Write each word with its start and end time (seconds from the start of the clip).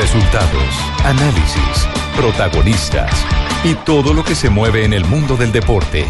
Resultados, 0.00 0.74
análisis, 1.04 1.88
protagonistas 2.16 3.10
y 3.64 3.74
todo 3.74 4.14
lo 4.14 4.22
que 4.22 4.36
se 4.36 4.48
mueve 4.48 4.84
en 4.84 4.92
el 4.92 5.04
mundo 5.04 5.36
del 5.36 5.50
deporte. 5.50 6.06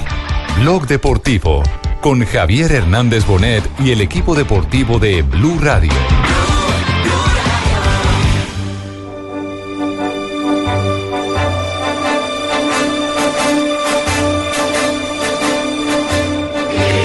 Blog 0.60 0.86
Deportivo 0.86 1.62
con 2.02 2.22
Javier 2.26 2.70
Hernández 2.70 3.24
Bonet 3.24 3.64
y 3.82 3.92
el 3.92 4.02
equipo 4.02 4.34
deportivo 4.34 4.98
de 4.98 5.22
Blue 5.22 5.58
Radio. 5.58 5.90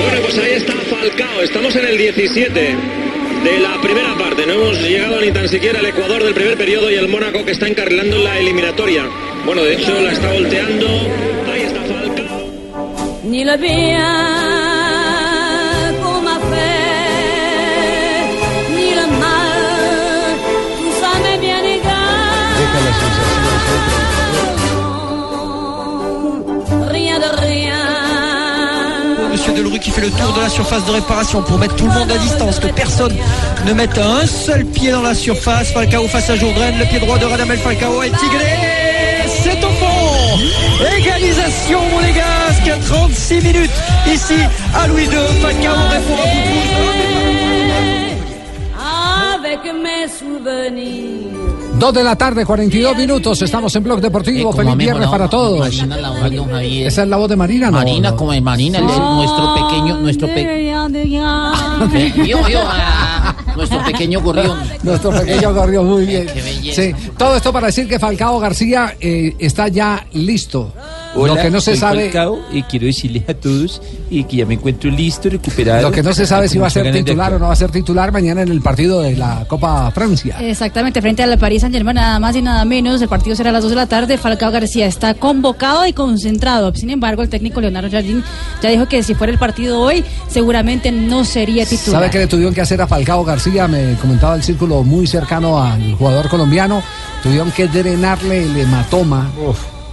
Bueno, 0.02 0.22
pues 0.22 0.38
ahí 0.38 0.52
está 0.52 0.73
Falcao. 0.73 1.42
Estamos 1.42 1.76
en 1.78 1.86
el 1.86 1.98
17 1.98 3.12
de 3.43 3.59
la 3.59 3.81
primera 3.81 4.15
parte. 4.17 4.45
No 4.45 4.53
hemos 4.53 4.81
llegado 4.81 5.20
ni 5.21 5.31
tan 5.31 5.47
siquiera 5.49 5.79
al 5.79 5.85
Ecuador 5.85 6.23
del 6.23 6.33
primer 6.33 6.57
periodo 6.57 6.89
y 6.89 6.95
el 6.95 7.07
Mónaco 7.07 7.43
que 7.45 7.52
está 7.52 7.67
encarrilando 7.67 8.17
la 8.17 8.39
eliminatoria. 8.39 9.05
Bueno, 9.45 9.63
de 9.63 9.73
hecho 9.73 10.00
la 10.02 10.11
está 10.11 10.31
volteando. 10.31 10.88
Ahí 11.52 11.61
está 11.61 11.81
Falcao. 11.81 12.50
ni 13.23 13.44
le 13.44 13.58
bien 13.58 14.42
Delru 29.64 29.80
qui 29.80 29.92
fait 29.92 30.02
le 30.02 30.09
tour 30.09 30.33
de 30.33 30.42
la 30.42 30.50
surface 30.50 30.83
de 30.86 30.92
réparation 30.92 31.42
pour 31.42 31.58
mettre 31.58 31.75
tout 31.75 31.86
le 31.86 31.94
monde 31.94 32.11
à 32.11 32.17
distance, 32.17 32.59
que 32.59 32.67
personne 32.67 33.16
ne 33.66 33.73
mette 33.73 33.97
un 33.97 34.25
seul 34.25 34.66
pied 34.66 34.92
dans 34.92 35.02
la 35.02 35.14
surface. 35.14 35.72
Falcao 35.72 36.06
face 36.08 36.30
à 36.30 36.36
Jourdain, 36.36 36.72
le 36.78 36.86
pied 36.86 37.00
droit 37.00 37.17
de 37.17 37.25
Radamel 37.25 37.58
Falcao 37.58 38.03
est 38.03 38.09
tigré. 38.09 38.45
C'est 39.25 39.64
au 39.64 39.69
fond. 39.69 40.39
Égalisation 40.97 41.80
monégasque 41.91 42.67
à 42.73 42.78
36 42.94 43.36
minutes 43.36 43.72
ici 44.06 44.36
à 44.75 44.88
Louis 44.88 45.06
II. 45.06 45.41
Falcao 45.41 45.75
répond 45.91 46.22
à 46.22 46.28
bouche. 46.28 46.73
Avec 49.36 49.64
mes 49.64 50.08
souvenirs. 50.09 51.53
Dos 51.84 51.94
de 51.94 52.02
la 52.02 52.16
tarde, 52.16 52.45
42 52.45 52.95
minutos. 52.95 53.42
Estamos 53.42 53.76
en 53.76 53.84
Blog 53.84 54.00
Deportivo. 54.00 54.52
Eh, 54.52 54.56
Feliz 54.56 54.78
viernes 54.78 55.06
no, 55.06 55.12
para 55.12 55.28
todos. 55.28 55.59
Marina, 55.59 55.98
la 55.98 56.12
voz 56.12 56.30
de 56.30 56.38
don 56.38 56.50
Javier. 56.50 56.88
Esa 56.88 57.03
es 57.03 57.09
la 57.09 57.17
voz 57.17 57.28
de 57.28 57.36
Marina, 57.36 57.70
¿no? 57.70 57.80
Marina, 57.80 58.12
No. 58.12 58.16
como 58.16 58.31
es 58.31 58.42
Marina, 58.42 58.78
el 58.78 58.88
de 58.88 58.98
nuestro 58.98 59.53
pequeño, 59.53 59.98
nuestro 59.98 60.28
pequeño, 60.30 60.81
ah, 61.25 61.52
nuestro 63.58 63.84
pequeño 63.84 64.22
gorrión. 64.22 64.58
Nuestro 64.81 65.12
pequeño 65.12 65.53
corrió 65.53 65.84
muy 65.84 66.06
bien. 66.06 66.25
Qué 66.34 66.42
belleza. 66.42 66.81
Sí, 66.81 66.94
todo 67.17 67.36
esto 67.36 67.52
para 67.52 67.67
decir 67.67 67.86
que 67.86 68.00
Falcao 68.00 68.40
García 68.40 68.95
eh, 69.02 69.36
está 69.38 69.68
ya 69.68 70.08
listo. 70.14 70.72
Lo 71.16 71.36
que 71.36 71.50
no 71.50 71.61
se 71.61 71.75
sabe, 71.75 72.12
Falcao, 72.12 72.40
y 72.51 72.63
quiero 72.63 72.85
decirles 72.85 73.24
a 73.28 73.34
todos 73.34 73.81
y 74.09 74.24
que 74.25 74.38
ya 74.38 74.46
me 74.46 74.56
encuentro 74.56 74.90
listo, 74.90 75.29
recuperado. 75.29 75.81
lo 75.81 75.91
que 75.91 76.03
no 76.03 76.13
se 76.13 76.25
sabe 76.25 76.47
si 76.47 76.57
va 76.57 76.68
a 76.68 76.69
ser 76.69 76.91
titular 76.91 77.34
o 77.34 77.40
no 77.40 77.47
va 77.47 77.53
a 77.53 77.56
ser 77.56 77.72
titular 77.72 78.12
mañana 78.12 78.41
en 78.41 78.50
el 78.50 78.62
partido 78.62 79.01
de 79.01 79.16
la 79.16 79.46
Copa 79.47 79.91
Francia. 79.91 80.38
Exactamente, 80.40 81.01
frente 81.01 81.24
al 81.24 81.38
Paris 81.38 81.62
Saint 81.62 81.75
Germain, 81.75 81.96
nada 81.96 82.19
más 82.19 82.35
y 82.35 82.41
nada 82.41 82.66
menos. 82.66 83.01
El 83.01 83.09
partido 83.09 83.35
será 83.35 83.50
a 83.50 83.53
las 83.53 83.63
2 83.63 83.72
de 83.72 83.75
la 83.75 83.88
tarde. 83.88 84.18
Falcao 84.18 84.51
García 84.51 84.85
está 84.85 85.13
convocado 85.13 85.85
y 85.85 85.94
concentrado. 85.94 86.74
Sin 86.75 86.90
embargo, 86.90 87.22
el 87.22 87.30
técnico 87.30 87.62
Leonardo 87.62 87.90
Jardín 87.90 88.24
ya 88.62 88.69
dijo 88.69 88.88
que 88.88 89.03
si 89.03 89.16
fuera 89.16 89.31
el 89.31 89.40
partido 89.40 89.80
hoy, 89.80 90.03
seguramente 90.28 90.91
no 90.91 91.25
sería 91.25 91.66
titular. 91.66 92.01
¿Sabe 92.01 92.09
qué 92.09 92.19
le 92.19 92.28
tuvieron 92.28 92.53
que 92.53 92.62
hacer 92.62 92.81
a 92.81 92.88
Falcao 92.88 93.24
García? 93.24 93.68
Me 93.68 93.95
comentaba 93.95 94.35
el 94.35 94.44
círculo 94.44 94.84
muy 94.84 95.07
cercano 95.07 95.62
al 95.62 95.95
jugador 95.95 96.30
colombiano. 96.30 96.84
Tuvieron 97.22 97.51
que 97.51 97.68
drenarle 97.68 98.44
el 98.44 98.57
hematoma 98.57 99.31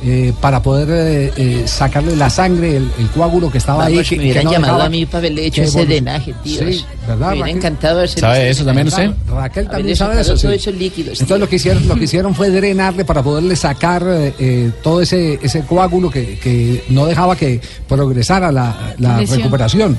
eh, 0.02 0.32
para 0.40 0.62
poder 0.62 0.88
eh, 0.90 1.32
eh, 1.36 1.62
sacarle 1.66 2.16
la 2.16 2.30
sangre, 2.30 2.76
el, 2.76 2.90
el 2.98 3.06
coágulo 3.14 3.50
que 3.50 3.58
estaba 3.58 3.84
ahí. 3.84 3.94
Que- 3.94 3.98
me 3.98 4.04
que 4.04 4.16
hubieran 4.20 4.44
no 4.44 4.52
llamado 4.52 4.72
dejaba 4.74 4.86
a 4.86 4.90
mí 4.90 5.06
para 5.06 5.18
haberle 5.18 5.46
hecho 5.46 5.62
ese 5.62 5.84
drenaje, 5.86 6.34
tío. 6.42 6.58
Sí, 6.72 6.84
¿verdad? 7.10 7.28
Me 7.30 7.42
hubiera 7.42 7.50
encantado 7.50 8.00
hacer 8.00 8.20
¿Sabe 8.20 8.50
eso 8.50 8.64
también 8.64 8.88
usted? 8.88 9.10
Ra- 9.28 9.40
Raquel 9.42 9.68
también 9.68 9.96
sabe 9.96 10.20
eso. 10.20 10.34
esos 10.34 10.74
líquidos, 10.74 11.20
Entonces 11.20 11.26
tío. 11.26 11.38
lo 11.38 11.48
que 11.48 11.56
hicieron, 11.56 11.88
lo 11.88 11.94
que 11.96 12.04
hicieron 12.04 12.34
fue 12.34 12.50
drenarle 12.50 13.04
para 13.04 13.22
poderle 13.22 13.56
sacar 13.56 14.02
eh, 14.06 14.34
eh, 14.38 14.70
todo 14.82 15.00
ese, 15.00 15.38
ese 15.42 15.62
coágulo 15.62 16.10
que, 16.10 16.38
que 16.38 16.84
no 16.90 17.06
dejaba 17.06 17.36
que 17.36 17.60
progresara 17.88 18.50
la, 18.52 18.94
la 18.98 19.18
recuperación, 19.18 19.98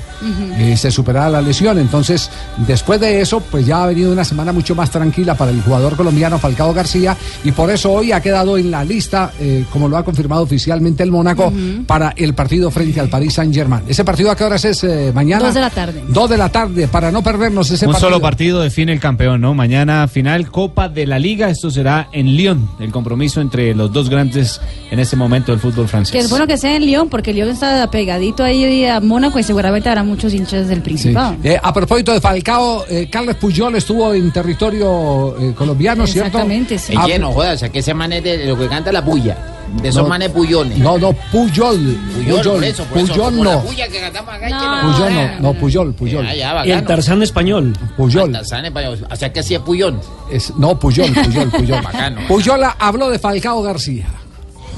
y 0.58 0.76
se 0.76 0.90
superara 0.90 1.28
la 1.30 1.42
lesión. 1.42 1.78
Entonces, 1.78 2.30
después 2.66 3.00
de 3.00 3.20
eso, 3.20 3.40
pues 3.40 3.66
ya 3.66 3.84
ha 3.84 3.86
venido 3.86 4.12
una 4.12 4.24
semana 4.24 4.52
mucho 4.52 4.74
más 4.74 4.90
tranquila 4.90 5.34
para 5.34 5.50
el 5.50 5.62
jugador 5.62 5.96
colombiano 5.96 6.38
Falcao 6.38 6.72
García 6.74 7.16
y 7.44 7.52
por 7.52 7.70
eso 7.70 7.92
hoy 7.92 8.12
ha 8.12 8.20
quedado 8.20 8.56
en 8.58 8.70
la 8.70 8.84
lista, 8.84 9.32
eh, 9.40 9.64
como 9.72 9.88
lo 9.88 9.96
ha 9.96 10.04
confirmado 10.04 10.42
oficialmente 10.42 11.02
el 11.02 11.10
Mónaco, 11.10 11.52
para 11.86 12.14
el 12.16 12.34
partido 12.34 12.70
frente 12.70 13.00
al 13.00 13.08
Paris 13.08 13.34
Saint 13.34 13.54
Germain. 13.54 13.82
¿Ese 13.88 14.04
partido 14.04 14.30
a 14.30 14.36
qué 14.36 14.44
horas 14.44 14.64
es 14.64 14.82
eh, 14.84 15.12
mañana? 15.14 15.44
Dos 15.46 15.54
de 15.54 15.60
la 15.60 15.70
tarde. 15.70 16.02
Dos 16.08 16.30
de 16.30 16.38
la 16.38 16.48
tarde, 16.48 16.88
para 16.88 17.01
no 17.10 17.22
perdernos 17.22 17.70
ese 17.70 17.86
Un 17.86 17.92
partido. 17.92 18.10
solo 18.10 18.20
partido 18.22 18.60
define 18.60 18.92
el 18.92 19.00
campeón, 19.00 19.40
¿no? 19.40 19.54
Mañana 19.54 20.06
final 20.08 20.50
Copa 20.50 20.88
de 20.88 21.06
la 21.06 21.18
Liga. 21.18 21.50
Esto 21.50 21.70
será 21.70 22.08
en 22.12 22.36
Lyon, 22.36 22.68
el 22.78 22.92
compromiso 22.92 23.40
entre 23.40 23.74
los 23.74 23.92
dos 23.92 24.08
grandes 24.08 24.60
en 24.90 24.98
este 25.00 25.16
momento 25.16 25.50
del 25.52 25.60
fútbol 25.60 25.88
francés. 25.88 26.12
Que 26.12 26.18
es 26.18 26.30
bueno 26.30 26.46
que 26.46 26.56
sea 26.58 26.76
en 26.76 26.84
Lyon, 26.86 27.08
porque 27.08 27.32
Lyon 27.32 27.48
está 27.48 27.90
pegadito 27.90 28.44
ahí 28.44 28.84
a 28.86 29.00
Mónaco 29.00 29.38
y 29.38 29.42
seguramente 29.42 29.88
habrá 29.88 30.04
muchos 30.04 30.32
hinchas 30.34 30.68
del 30.68 30.78
Sí. 30.78 30.82
Principado. 30.84 31.36
Eh, 31.42 31.58
a 31.60 31.72
propósito 31.72 32.12
de 32.12 32.20
Falcao, 32.20 32.84
eh, 32.88 33.08
Carles 33.10 33.36
Puyol 33.36 33.74
estuvo 33.76 34.12
en 34.14 34.30
territorio 34.30 35.34
eh, 35.40 35.54
colombiano, 35.56 36.06
¿cierto? 36.06 36.28
Exactamente, 36.28 36.78
sí. 36.78 36.92
En 36.92 36.98
Ah, 36.98 37.06
lleno, 37.06 37.32
jodas, 37.32 37.54
o 37.54 37.58
sea, 37.58 37.68
que 37.70 37.78
ese 37.78 37.94
man 37.94 38.12
es 38.12 38.22
de 38.22 38.46
lo 38.46 38.58
que 38.58 38.68
canta 38.68 38.92
la 38.92 39.00
bulla. 39.00 39.36
De 39.80 39.88
esos 39.88 40.02
No. 40.02 40.08
manes 40.08 40.32
bullones. 40.32 40.78
No, 40.78 40.98
no, 40.98 41.12
Puyol. 41.12 41.96
Puyol, 42.14 42.42
por 42.42 42.64
eso, 42.64 42.84
por 42.84 42.98
eso, 42.98 43.12
Puyol 43.14 43.36
la 43.38 43.44
no. 43.44 43.58
acá, 43.60 44.48
No. 44.50 44.92
Puyol 44.92 45.14
no, 45.14 45.40
no, 45.40 45.54
Puyol, 45.54 45.94
Puyol. 45.94 46.26
Ya, 46.26 46.34
ya, 46.34 46.52
bacano. 46.52 46.86
Tarzán 46.86 47.22
español. 47.22 47.76
Puyol. 47.96 48.32
Tarzán 48.32 48.64
es 48.66 48.70
pa- 48.70 48.80
O 49.10 49.16
sea, 49.16 49.32
que 49.32 49.42
sí 49.42 49.54
es 49.54 49.60
puyón. 49.60 50.00
Es- 50.30 50.54
no, 50.56 50.78
Puyol, 50.78 51.10
Puyol, 51.12 51.48
Puyol. 51.56 51.82
Bacano. 51.82 52.20
Puyol 52.28 52.60
habló 52.78 53.08
de 53.08 53.18
Falcao 53.18 53.62
García. 53.62 54.06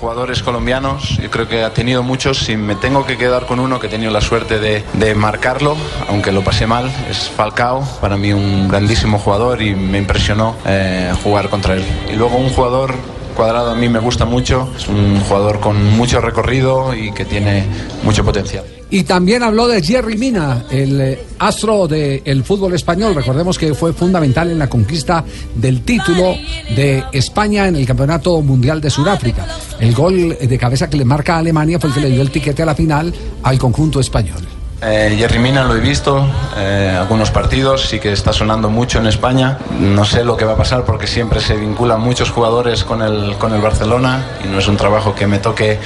jugadores 0.00 0.42
colombianos, 0.42 1.16
yo 1.22 1.30
creo 1.30 1.48
que 1.48 1.62
ha 1.62 1.72
tenido 1.72 2.02
muchos, 2.02 2.38
si 2.38 2.56
me 2.56 2.74
tengo 2.74 3.06
que 3.06 3.16
quedar 3.16 3.46
con 3.46 3.58
uno 3.58 3.80
que 3.80 3.86
he 3.86 3.90
tenido 3.90 4.10
la 4.12 4.20
suerte 4.20 4.58
de, 4.58 4.84
de 4.94 5.14
marcarlo, 5.14 5.76
aunque 6.10 6.30
lo 6.30 6.42
pasé 6.44 6.66
mal, 6.66 6.90
es 7.10 7.30
Falcao, 7.30 7.82
para 8.02 8.16
mí 8.18 8.30
un 8.32 8.68
grandísimo 8.68 9.18
jugador 9.18 9.62
y 9.62 9.74
me 9.74 9.96
impresionó 9.96 10.56
eh, 10.66 11.10
jugar 11.22 11.48
contra 11.48 11.74
él. 11.74 11.84
Y 12.12 12.16
luego 12.16 12.36
un 12.36 12.50
jugador 12.50 12.94
cuadrado 13.34 13.70
a 13.70 13.74
mí 13.74 13.88
me 13.88 13.98
gusta 13.98 14.24
mucho, 14.24 14.70
es 14.76 14.88
un 14.88 15.20
jugador 15.20 15.60
con 15.60 15.82
mucho 15.96 16.20
recorrido 16.20 16.94
y 16.94 17.12
que 17.12 17.24
tiene 17.24 17.64
mucho 18.02 18.24
potencial. 18.24 18.64
Y 18.90 19.02
también 19.02 19.42
habló 19.42 19.66
de 19.66 19.82
Jerry 19.82 20.16
Mina, 20.16 20.66
el 20.70 21.00
eh, 21.00 21.26
astro 21.40 21.88
del 21.88 22.44
fútbol 22.44 22.74
español. 22.74 23.14
Recordemos 23.14 23.58
que 23.58 23.74
fue 23.74 23.92
fundamental 23.92 24.50
en 24.50 24.58
la 24.58 24.68
conquista 24.68 25.24
del 25.54 25.82
título 25.82 26.36
de 26.76 27.02
España 27.12 27.66
en 27.66 27.76
el 27.76 27.86
Campeonato 27.86 28.40
Mundial 28.40 28.80
de 28.80 28.90
Sudáfrica. 28.90 29.48
El 29.80 29.94
gol 29.94 30.36
de 30.40 30.58
cabeza 30.58 30.88
que 30.88 30.96
le 30.96 31.04
marca 31.04 31.34
a 31.34 31.38
Alemania 31.38 31.80
fue 31.80 31.88
el 31.88 31.94
que 31.94 32.00
le 32.02 32.10
dio 32.10 32.22
el 32.22 32.30
tiquete 32.30 32.62
a 32.62 32.66
la 32.66 32.74
final 32.76 33.12
al 33.42 33.58
conjunto 33.58 33.98
español. 33.98 34.53
Eh, 34.86 35.14
Jerry 35.18 35.38
Mina 35.38 35.64
lo 35.64 35.74
he 35.76 35.80
visto, 35.80 36.26
eh, 36.58 36.94
algunos 36.98 37.30
partidos, 37.30 37.88
sí 37.88 37.98
que 38.00 38.12
está 38.12 38.32
sonando 38.34 38.68
mucho 38.68 38.98
en 38.98 39.06
España. 39.06 39.56
No 39.80 40.04
sé 40.04 40.24
lo 40.24 40.36
que 40.36 40.44
va 40.44 40.52
a 40.52 40.56
pasar 40.56 40.84
porque 40.84 41.06
siempre 41.06 41.40
se 41.40 41.56
vinculan 41.56 42.00
muchos 42.02 42.30
jugadores 42.30 42.84
con 42.84 43.00
el, 43.00 43.34
con 43.38 43.54
el 43.54 43.62
Barcelona 43.62 44.22
y 44.44 44.48
no 44.48 44.58
es 44.58 44.68
un 44.68 44.76
trabajo 44.76 45.14
que 45.14 45.26
me 45.26 45.38
toque 45.38 45.78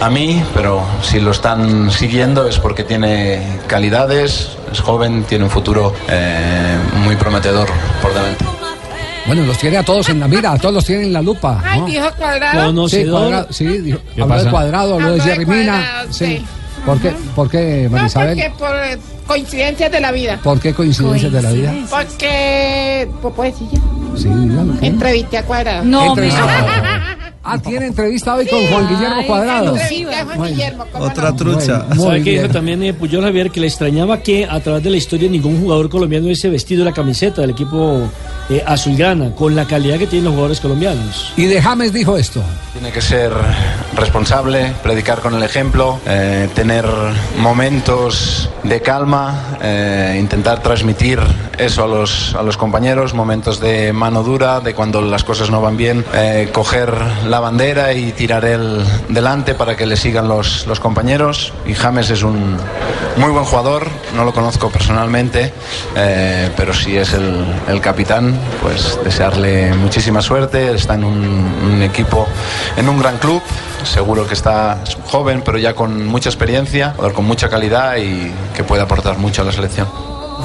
a 0.00 0.08
mí, 0.08 0.42
pero 0.54 0.82
si 1.02 1.20
lo 1.20 1.32
están 1.32 1.90
siguiendo 1.90 2.48
es 2.48 2.58
porque 2.58 2.82
tiene 2.82 3.58
calidades, 3.66 4.48
es 4.72 4.80
joven, 4.80 5.24
tiene 5.24 5.44
un 5.44 5.50
futuro 5.50 5.92
eh, 6.08 6.76
muy 7.04 7.16
prometedor 7.16 7.68
por 8.00 8.14
delante. 8.14 8.44
Bueno, 9.26 9.42
los 9.44 9.58
tiene 9.58 9.76
a 9.76 9.82
todos 9.82 10.08
en 10.08 10.20
la 10.20 10.28
mira, 10.28 10.52
a 10.52 10.58
todos 10.58 10.76
los 10.76 10.84
tiene 10.84 11.02
en 11.02 11.12
la 11.12 11.20
lupa. 11.20 11.60
¿no? 11.76 11.84
dijo 11.84 12.06
cuadrado. 12.16 12.88
Sí, 12.88 13.04
cuadrado, 13.04 13.46
sí, 13.50 13.66
dijo- 13.66 13.98
¿Qué 14.14 14.22
habló 14.22 14.42
de 14.44 14.50
cuadrado, 14.50 14.94
habló 14.94 15.06
de 15.08 15.12
Habló 15.12 15.24
de 15.24 15.30
Jerry 15.30 15.46
Mina. 15.46 16.04
Sí. 16.10 16.24
sí. 16.38 16.46
¿Por 16.86 17.00
qué, 17.00 17.10
¿Por 17.34 17.50
qué, 17.50 17.88
María 17.90 18.06
No, 18.06 18.12
porque 18.14 18.52
por 18.58 18.76
eh, 18.76 18.98
coincidencias 19.26 19.90
de 19.90 20.00
la 20.00 20.12
vida. 20.12 20.38
¿Por 20.42 20.60
qué 20.60 20.72
coincidencias 20.72 21.32
de 21.32 21.42
la 21.42 21.50
vida? 21.52 21.74
Porque, 21.90 23.08
pues 23.20 23.34
puedes 23.34 23.58
decir 23.58 23.68
ya. 23.72 24.16
Sí, 24.16 24.28
dígame. 24.28 24.86
Entrevisté 24.86 25.38
a 25.38 25.42
Cuadrado. 25.44 25.82
Entrevista- 26.06 27.16
Ah, 27.48 27.58
tiene 27.58 27.86
entrevista 27.86 28.34
hoy 28.34 28.46
con 28.48 28.66
Juan 28.66 28.88
Guillermo 28.88 29.24
Cuadrado. 29.24 29.76
Entrevisté 29.76 30.14
a 30.16 30.24
Juan 30.24 30.48
Guillermo. 30.50 30.86
¿cómo 30.90 31.04
Otra 31.04 31.30
no? 31.30 31.36
trucha. 31.36 31.86
¿Sabe 31.94 32.22
qué 32.24 32.30
dijo 32.42 32.48
también 32.48 32.82
eh, 32.82 32.92
Puyol 32.92 33.22
Javier? 33.22 33.52
Que 33.52 33.60
le 33.60 33.68
extrañaba 33.68 34.18
que 34.18 34.44
a 34.44 34.58
través 34.58 34.82
de 34.82 34.90
la 34.90 34.96
historia 34.96 35.30
ningún 35.30 35.60
jugador 35.60 35.88
colombiano 35.88 36.26
hubiese 36.26 36.48
vestido 36.48 36.84
la 36.84 36.92
camiseta 36.92 37.42
del 37.42 37.50
equipo 37.50 38.10
eh, 38.50 38.62
azulgrana, 38.66 39.32
con 39.32 39.54
la 39.54 39.64
calidad 39.64 39.98
que 39.98 40.08
tienen 40.08 40.24
los 40.24 40.32
jugadores 40.32 40.60
colombianos. 40.60 41.32
Y 41.36 41.44
de 41.44 41.62
James 41.62 41.92
dijo 41.92 42.16
esto. 42.16 42.42
Tiene 42.72 42.90
que 42.90 43.00
ser 43.00 43.32
responsable, 43.94 44.72
predicar 44.82 45.20
con 45.20 45.34
el 45.34 45.42
ejemplo, 45.42 46.00
eh, 46.06 46.48
tener 46.54 46.84
momentos 47.38 48.50
de 48.64 48.80
calma, 48.82 49.58
eh, 49.62 50.16
intentar 50.18 50.62
transmitir 50.62 51.20
eso 51.58 51.84
a 51.84 51.86
los, 51.86 52.34
a 52.34 52.42
los 52.42 52.56
compañeros, 52.56 53.14
momentos 53.14 53.60
de 53.60 53.92
mano 53.92 54.22
dura, 54.22 54.60
de 54.60 54.74
cuando 54.74 55.00
las 55.00 55.24
cosas 55.24 55.50
no 55.50 55.60
van 55.60 55.76
bien, 55.76 56.04
eh, 56.14 56.50
coger 56.52 56.92
la 57.26 57.35
bandera 57.40 57.92
y 57.92 58.12
tirar 58.12 58.44
él 58.44 58.84
delante 59.08 59.54
para 59.54 59.76
que 59.76 59.86
le 59.86 59.96
sigan 59.96 60.28
los, 60.28 60.66
los 60.66 60.80
compañeros. 60.80 61.52
Y 61.66 61.74
James 61.74 62.10
es 62.10 62.22
un 62.22 62.56
muy 63.16 63.30
buen 63.30 63.44
jugador, 63.44 63.88
no 64.14 64.24
lo 64.24 64.32
conozco 64.32 64.70
personalmente, 64.70 65.52
eh, 65.96 66.50
pero 66.56 66.74
si 66.74 66.96
es 66.96 67.12
el, 67.14 67.44
el 67.68 67.80
capitán, 67.80 68.38
pues 68.62 68.98
desearle 69.04 69.74
muchísima 69.74 70.20
suerte, 70.20 70.74
está 70.74 70.94
en 70.94 71.04
un, 71.04 71.82
equipo, 71.82 72.26
en 72.76 72.88
un 72.88 72.98
gran 72.98 73.18
club, 73.18 73.42
seguro 73.84 74.26
que 74.26 74.34
está 74.34 74.78
joven, 75.10 75.42
pero 75.44 75.58
ya 75.58 75.74
con 75.74 76.06
mucha 76.06 76.28
experiencia, 76.28 76.94
con 77.14 77.24
mucha 77.24 77.48
calidad 77.48 77.96
y 77.96 78.32
que 78.54 78.64
puede 78.64 78.82
aportar 78.82 79.18
mucho 79.18 79.42
a 79.42 79.44
la 79.44 79.52
selección. 79.52 79.88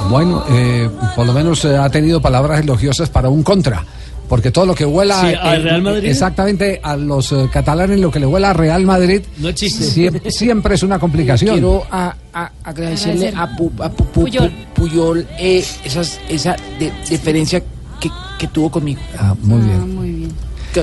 Bueno, 0.10 0.44
eh, 0.50 0.90
por 1.16 1.26
lo 1.26 1.34
menos 1.34 1.64
eh, 1.66 1.78
ha 1.78 1.90
tenido 1.90 2.22
palabras 2.22 2.62
elogiosas 2.62 3.10
para 3.10 3.30
un 3.30 3.44
contra. 3.44 3.84
Porque 4.32 4.50
todo 4.50 4.66
lo 4.66 4.74
que 4.74 4.86
huela 4.86 5.20
Sí, 5.20 5.36
¿al 5.38 5.62
Real 5.62 5.82
Madrid? 5.82 6.06
exactamente 6.10 6.80
a 6.82 6.96
los 6.96 7.34
eh, 7.34 7.50
catalanes 7.52 8.00
lo 8.00 8.10
que 8.10 8.18
le 8.22 8.26
huela 8.26 8.52
a 8.52 8.54
Real 8.54 8.86
Madrid 8.86 9.22
No 9.40 9.50
existe. 9.50 9.84
siempre, 9.84 10.32
siempre 10.32 10.76
es 10.76 10.84
una 10.84 10.98
complicación. 11.00 11.52
Quiero 11.56 11.84
a- 11.92 12.16
a- 12.34 12.52
agradecerle 12.64 13.28
a, 13.36 13.50
Pu- 13.58 13.74
a 13.84 13.92
Pu- 13.92 14.06
Pu- 14.06 14.12
Puyol. 14.14 14.50
Pu- 14.50 14.74
Puyol 14.74 15.28
eh, 15.38 15.62
esas, 15.84 16.18
esa 16.30 16.56
de- 16.80 16.94
diferencia 17.10 17.62
que, 18.00 18.10
que 18.40 18.48
tuvo 18.48 18.72
conmigo. 18.72 19.02
Ah, 19.20 19.36
muy 19.42 19.60
bien. 19.66 19.80
Ah, 19.82 19.86
muy 19.86 20.10
bien. 20.12 20.32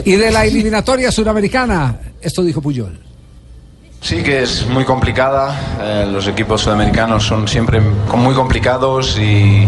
Y 0.05 0.13
de 0.17 0.31
la 0.31 0.45
eliminatoria 0.45 1.11
suramericana, 1.11 1.99
esto 2.21 2.43
dijo 2.43 2.61
Puyol. 2.61 3.01
Sí 4.01 4.23
que 4.23 4.43
es 4.43 4.67
muy 4.69 4.85
complicada, 4.85 5.55
eh, 5.83 6.09
los 6.11 6.27
equipos 6.29 6.63
sudamericanos 6.63 7.25
son 7.25 7.49
siempre 7.49 7.81
muy 7.81 8.35
complicados 8.35 9.19
y 9.19 9.67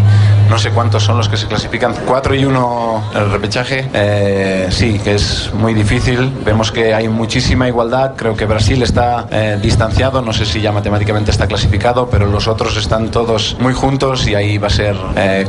no 0.49 0.59
sé 0.59 0.71
cuántos 0.71 1.03
son 1.03 1.17
los 1.17 1.29
que 1.29 1.37
se 1.37 1.47
clasifican, 1.47 1.95
4 2.07 2.35
y 2.35 2.45
1 2.45 3.05
el 3.15 3.31
repechaje, 3.31 3.89
Eh, 3.93 4.69
sí 4.71 4.99
que 4.99 5.15
es 5.15 5.51
muy 5.53 5.75
difícil, 5.75 6.33
vemos 6.45 6.73
que 6.73 6.95
hay 6.95 7.09
muchísima 7.09 7.69
igualdad, 7.69 8.13
creo 8.17 8.37
que 8.37 8.47
Brasil 8.47 8.83
está 8.83 9.27
eh, 9.31 9.59
distanciado, 9.61 10.23
no 10.23 10.33
sé 10.33 10.47
si 10.47 10.61
ya 10.61 10.73
matemáticamente 10.73 11.31
está 11.31 11.47
clasificado, 11.47 12.09
pero 12.09 12.27
los 12.27 12.49
otros 12.49 12.77
están 12.77 13.11
todos 13.11 13.57
muy 13.61 13.75
juntos 13.75 14.27
y 14.27 14.35
ahí 14.35 14.59
va 14.59 14.69
a 14.69 14.71
ser 14.71 14.97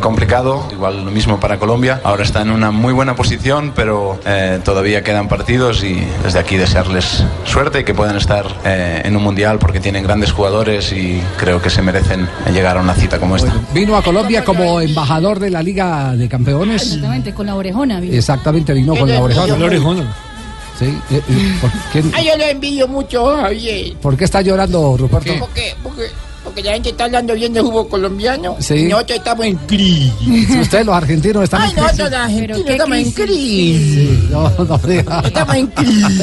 complicado, 0.01 0.68
igual 0.72 1.06
lo 1.06 1.12
mismo 1.12 1.39
para 1.39 1.57
Colombia, 1.57 2.01
ahora 2.04 2.24
está 2.24 2.42
en 2.42 2.51
una 2.51 2.72
muy 2.72 2.94
buena 2.94 3.16
posición, 3.16 3.74
pero 3.75 4.19
todavía 4.63 5.04
quedan 5.04 5.28
partidos 5.28 5.83
y 5.83 6.06
desde 6.24 6.39
aquí 6.39 6.57
desearles 6.57 7.24
suerte 7.45 7.80
y 7.80 7.83
que 7.83 7.94
puedan 7.94 8.18
estar 8.18 8.45
eh, 8.71 9.01
en 9.03 9.15
un 9.15 9.23
mundial 9.23 9.59
porque 9.59 9.79
tienen 9.79 10.03
grandes 10.03 10.31
jugadores 10.31 10.91
y 10.94 11.21
creo 11.38 11.62
que 11.62 11.69
se 11.69 11.81
merecen 11.81 12.27
llegar 12.53 12.77
a 12.77 12.81
una 12.81 12.94
cita 12.94 13.19
como 13.19 13.35
esta. 13.35 13.53
Vino 13.73 13.95
a 13.95 14.03
Colombia 14.03 14.44
como 14.44 14.79
embajador 14.79 15.39
de 15.39 15.50
la 15.50 15.62
Liga 15.62 16.15
de 16.15 16.29
Campeones. 16.29 16.83
Exactamente, 16.83 17.33
con 17.33 17.45
la 17.45 17.56
orejona. 17.56 18.00
vino. 18.00 18.15
Exactamente, 18.15 18.73
vino 18.73 18.95
con 18.95 19.09
la 19.09 19.21
orejona. 19.21 19.57
La 19.57 19.65
orejona. 19.65 20.15
Sí, 20.79 20.85
eh, 20.85 21.21
eh, 21.29 21.57
¿por, 21.62 21.71
qué, 21.91 22.03
Ay, 22.13 22.25
yo 22.27 22.38
lo 22.38 22.45
envidio 22.45 22.88
mucho, 22.88 23.38
Javier. 23.38 23.95
por 23.97 24.18
qué 24.18 24.23
está 24.23 24.41
llorando, 24.41 24.97
Ruperto? 24.97 25.33
Porque, 25.39 25.75
porque, 25.83 26.06
porque 26.43 26.63
la 26.63 26.73
gente 26.73 26.89
está 26.89 27.05
hablando 27.05 27.33
bien 27.35 27.53
de 27.53 27.61
fútbol 27.61 27.88
colombiano 27.88 28.55
Sí. 28.59 28.73
y 28.75 28.83
nosotros 28.85 29.17
estamos 29.19 29.45
en 29.45 29.55
crisis. 29.57 30.11
Si 30.47 30.59
ustedes, 30.59 30.85
los 30.85 30.95
argentinos, 30.95 31.43
están 31.43 31.61
Ay, 31.61 31.69
en 31.69 31.75
crisis. 31.75 31.97
nosotros 31.99 32.11
los 32.11 32.19
argentinos 32.19 32.69
estamos 32.69 32.97
en 32.97 33.11
crisis? 33.11 33.25
crisis. 33.25 33.95
Sí, 33.95 34.27
no, 34.31 34.49
no. 34.65 35.21
Estamos 35.27 35.55
en 35.55 35.67
crisis, 35.67 36.21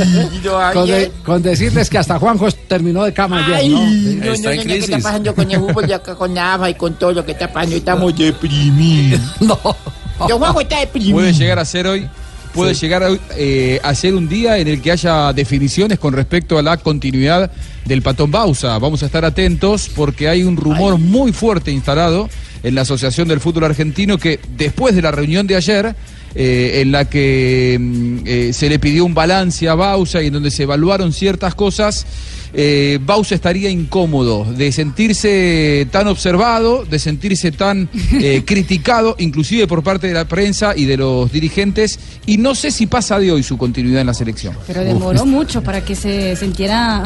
Con, 0.73 0.87
de- 0.87 1.13
con 1.25 1.43
decirles 1.43 1.89
que 1.91 1.99
hasta 1.99 2.19
Juanjo 2.19 2.49
terminó 2.67 3.05
de 3.05 3.13
cama 3.13 3.45
ayer, 3.45 3.57
Ay, 3.57 3.69
¿no? 3.69 3.81
no, 3.81 3.87
Sí. 3.89 4.43
no, 4.43 4.51
no, 4.51 4.55
no, 4.57 4.63
¿qué 4.65 4.77
está 4.79 4.99
pasando 4.99 5.35
con 5.35 5.51
el 5.51 5.59
fútbol 5.61 5.89
y 5.89 5.93
acá 5.93 6.15
con 6.15 6.35
la 6.35 6.55
AFA 6.55 6.71
y 6.71 6.75
con 6.75 6.95
todo 6.95 7.13
lo 7.13 7.25
que 7.25 7.33
está 7.33 7.53
pasando? 7.53 7.77
Estamos 7.77 8.17
deprimidos. 8.17 9.21
No. 9.41 9.59
Yo, 10.29 10.37
Juanjo, 10.37 10.61
está 10.63 10.81
deprimido. 10.81 11.15
Puede 11.15 11.33
llegar 11.33 11.61
a 11.61 11.65
ser 11.65 11.87
hoy, 11.87 12.09
puede 12.55 12.75
llegar 12.75 13.03
a, 13.03 13.11
eh, 13.37 13.81
a 13.83 13.95
ser 13.95 14.15
un 14.15 14.29
día 14.29 14.59
en 14.59 14.69
el 14.69 14.81
que 14.81 14.93
haya 14.93 15.33
definiciones 15.33 15.99
con 15.99 16.13
respecto 16.13 16.59
a 16.59 16.63
la 16.63 16.77
continuidad 16.77 17.51
del 17.85 18.03
patón 18.03 18.31
Bausa. 18.31 18.79
Vamos 18.79 19.03
a 19.03 19.07
estar 19.07 19.25
atentos 19.25 19.91
porque 19.95 20.29
hay 20.29 20.43
un 20.43 20.57
rumor 20.57 20.99
muy 20.99 21.33
fuerte 21.33 21.71
instalado 21.71 22.29
en 22.63 22.75
la 22.75 22.83
Asociación 22.83 23.29
del 23.29 23.41
Fútbol 23.41 23.65
Argentino 23.65 24.19
que 24.19 24.41
después 24.57 24.95
de 24.95 25.03
la 25.03 25.11
reunión 25.11 25.47
de 25.47 25.57
ayer, 25.57 25.95
eh, 26.35 26.81
en 26.83 26.93
la 26.93 27.09
que 27.09 27.79
mm, 27.81 28.19
eh, 28.27 28.51
se 28.53 28.69
le 28.69 28.79
pidió 28.79 29.05
un 29.05 29.15
balance 29.15 29.69
a 29.69 29.75
Bausa 29.75 30.23
y 30.23 30.27
en 30.27 30.35
donde 30.35 30.51
se 30.51 30.65
evaluaron 30.65 31.13
ciertas 31.13 31.55
cosas, 31.55 32.07
eh, 32.55 32.99
Bausa 33.03 33.35
estaría 33.35 33.71
incómodo 33.71 34.45
de 34.45 34.73
sentirse 34.73 35.87
tan 35.91 36.09
observado, 36.09 36.85
de 36.85 36.99
sentirse 36.99 37.53
tan 37.53 37.89
eh, 38.13 38.43
criticado, 38.45 39.17
inclusive 39.19 39.67
por 39.67 39.83
parte 39.83 40.07
de 40.09 40.15
la 40.15 40.27
prensa 40.27 40.75
y 40.77 40.85
de 40.85 40.97
los 40.97 41.31
dirigentes, 41.33 41.99
y 42.27 42.39
no 42.39 42.55
sé 42.55 42.71
si 42.71 42.87
pasa 42.87 43.19
de 43.19 43.33
hoy 43.33 43.43
su 43.43 43.57
continuidad 43.59 44.01
en 44.01 44.07
la 44.09 44.15
selección. 44.15 44.55
Pero 44.67 44.83
demoró 44.85 45.25
mucho 45.27 45.63
para 45.63 45.85
que 45.85 45.95
se 45.95 46.37
sintiera 46.37 47.03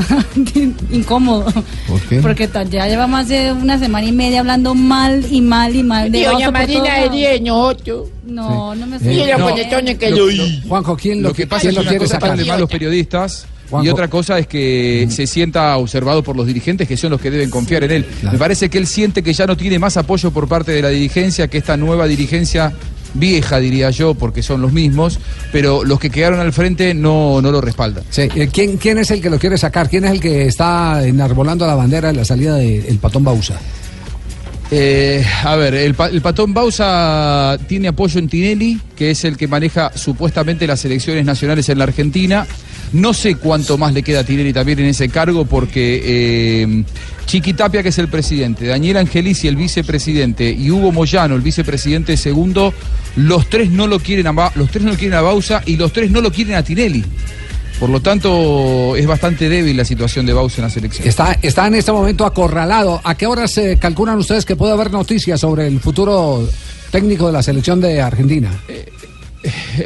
incómodo. 0.90 1.44
¿Por 1.86 2.00
qué? 2.02 2.20
Porque 2.20 2.48
ya 2.70 2.86
lleva 2.88 3.06
más 3.06 3.28
de 3.28 3.52
una 3.52 3.78
semana 3.78 4.06
y 4.06 4.12
media 4.12 4.40
hablando 4.40 4.74
mal 4.74 5.24
y 5.30 5.40
mal 5.40 5.74
y 5.74 5.82
mal 5.82 6.10
de 6.10 6.18
Y 6.20 6.24
doña 6.24 6.50
Bausa 6.50 6.50
por 6.50 6.52
Marina 6.60 6.98
lados. 6.98 7.14
Hería, 7.14 7.40
nosotros. 7.40 8.08
No, 8.24 8.74
no 8.74 8.86
me 8.86 8.96
Eh, 8.96 9.34
no. 9.36 9.98
que 9.98 10.10
Lo- 10.10 10.26
lo 10.26 10.32
lo- 10.32 10.44
Juanjo, 10.68 10.96
¿quién 10.96 11.22
lo, 11.22 11.28
Lo 11.30 11.34
que 11.34 11.46
pasa 11.46 11.60
quién 11.62 11.70
es 11.70 11.74
lo 11.76 11.80
una 11.82 11.90
quiere 11.90 12.06
sacar? 12.06 12.38
los 12.38 12.46
malos 12.46 12.70
periodistas 12.70 13.46
Juanjo. 13.72 13.86
y 13.86 13.90
otra 13.90 14.08
cosa 14.08 14.38
es 14.38 14.46
que 14.46 15.06
se 15.10 15.26
sienta 15.26 15.76
observado 15.76 16.22
por 16.22 16.36
los 16.36 16.46
dirigentes 16.46 16.86
que 16.86 16.96
son 16.96 17.10
los 17.10 17.20
que 17.20 17.30
deben 17.30 17.50
confiar 17.50 17.84
en 17.84 17.90
él. 17.90 18.06
Me 18.30 18.38
parece 18.38 18.68
que 18.70 18.78
él 18.78 18.86
siente 18.86 19.22
que 19.22 19.32
ya 19.32 19.46
no 19.46 19.56
tiene 19.56 19.78
más 19.78 19.96
apoyo 19.96 20.30
por 20.30 20.46
parte 20.46 20.72
de 20.72 20.82
la 20.82 20.90
dirigencia, 20.90 21.48
que 21.48 21.58
esta 21.58 21.76
nueva 21.76 22.06
dirigencia 22.06 22.72
vieja, 23.14 23.58
diría 23.58 23.90
yo, 23.90 24.14
porque 24.14 24.42
son 24.42 24.62
los 24.62 24.72
mismos, 24.72 25.18
pero 25.50 25.84
los 25.84 25.98
que 25.98 26.10
quedaron 26.10 26.40
al 26.40 26.52
frente 26.52 26.94
no, 26.94 27.40
no 27.42 27.50
lo 27.50 27.60
respaldan. 27.60 28.04
Sí, 28.10 28.22
eh, 28.34 28.48
¿quién, 28.52 28.76
¿Quién 28.76 28.98
es 28.98 29.10
el 29.10 29.20
que 29.20 29.30
lo 29.30 29.38
quiere 29.38 29.58
sacar? 29.58 29.88
¿Quién 29.88 30.04
es 30.04 30.12
el 30.12 30.20
que 30.20 30.46
está 30.46 31.04
enarbolando 31.06 31.66
la 31.66 31.74
bandera 31.74 32.10
en 32.10 32.16
la 32.16 32.24
salida 32.24 32.56
del 32.56 32.98
patón 32.98 33.24
Bausa? 33.24 33.58
Eh, 34.74 35.22
a 35.44 35.54
ver, 35.56 35.74
el, 35.74 35.94
el 36.12 36.22
patón 36.22 36.54
Bausa 36.54 37.58
tiene 37.68 37.88
apoyo 37.88 38.18
en 38.18 38.28
Tinelli, 38.28 38.80
que 38.96 39.10
es 39.10 39.24
el 39.24 39.36
que 39.36 39.46
maneja 39.46 39.92
supuestamente 39.94 40.66
las 40.66 40.82
elecciones 40.86 41.26
nacionales 41.26 41.68
en 41.68 41.78
la 41.78 41.84
Argentina. 41.84 42.46
No 42.92 43.14
sé 43.14 43.36
cuánto 43.36 43.78
más 43.78 43.94
le 43.94 44.02
queda 44.02 44.20
a 44.20 44.24
Tinelli 44.24 44.52
también 44.52 44.78
en 44.80 44.86
ese 44.86 45.08
cargo, 45.08 45.44
porque 45.46 46.02
eh, 46.04 46.84
Chiqui 47.26 47.54
Tapia, 47.54 47.82
que 47.82 47.88
es 47.88 47.98
el 47.98 48.08
presidente, 48.08 48.66
Daniel 48.66 48.98
Angelici, 48.98 49.48
el 49.48 49.56
vicepresidente, 49.56 50.50
y 50.50 50.70
Hugo 50.70 50.92
Moyano, 50.92 51.34
el 51.34 51.40
vicepresidente 51.40 52.16
segundo, 52.16 52.74
los 53.16 53.48
tres 53.48 53.70
no 53.70 53.86
lo 53.86 53.98
quieren 53.98 54.26
a, 54.26 54.52
los 54.54 54.70
tres 54.70 54.84
no 54.84 54.92
lo 54.92 54.98
quieren 54.98 55.18
a 55.18 55.22
Bausa 55.22 55.62
y 55.64 55.76
los 55.76 55.92
tres 55.92 56.10
no 56.10 56.20
lo 56.20 56.30
quieren 56.30 56.54
a 56.54 56.62
Tinelli. 56.62 57.04
Por 57.80 57.90
lo 57.90 58.00
tanto, 58.00 58.94
es 58.94 59.06
bastante 59.06 59.48
débil 59.48 59.76
la 59.76 59.84
situación 59.84 60.24
de 60.24 60.32
Bausa 60.32 60.58
en 60.58 60.64
la 60.64 60.70
selección. 60.70 61.08
Está, 61.08 61.36
está 61.42 61.66
en 61.66 61.74
este 61.74 61.90
momento 61.90 62.24
acorralado. 62.24 63.00
¿A 63.02 63.16
qué 63.16 63.26
horas 63.26 63.50
se 63.50 63.76
calculan 63.78 64.18
ustedes 64.18 64.44
que 64.44 64.54
puede 64.54 64.72
haber 64.72 64.92
noticias 64.92 65.40
sobre 65.40 65.66
el 65.66 65.80
futuro 65.80 66.48
técnico 66.92 67.26
de 67.26 67.32
la 67.32 67.42
selección 67.42 67.80
de 67.80 68.00
Argentina? 68.00 68.52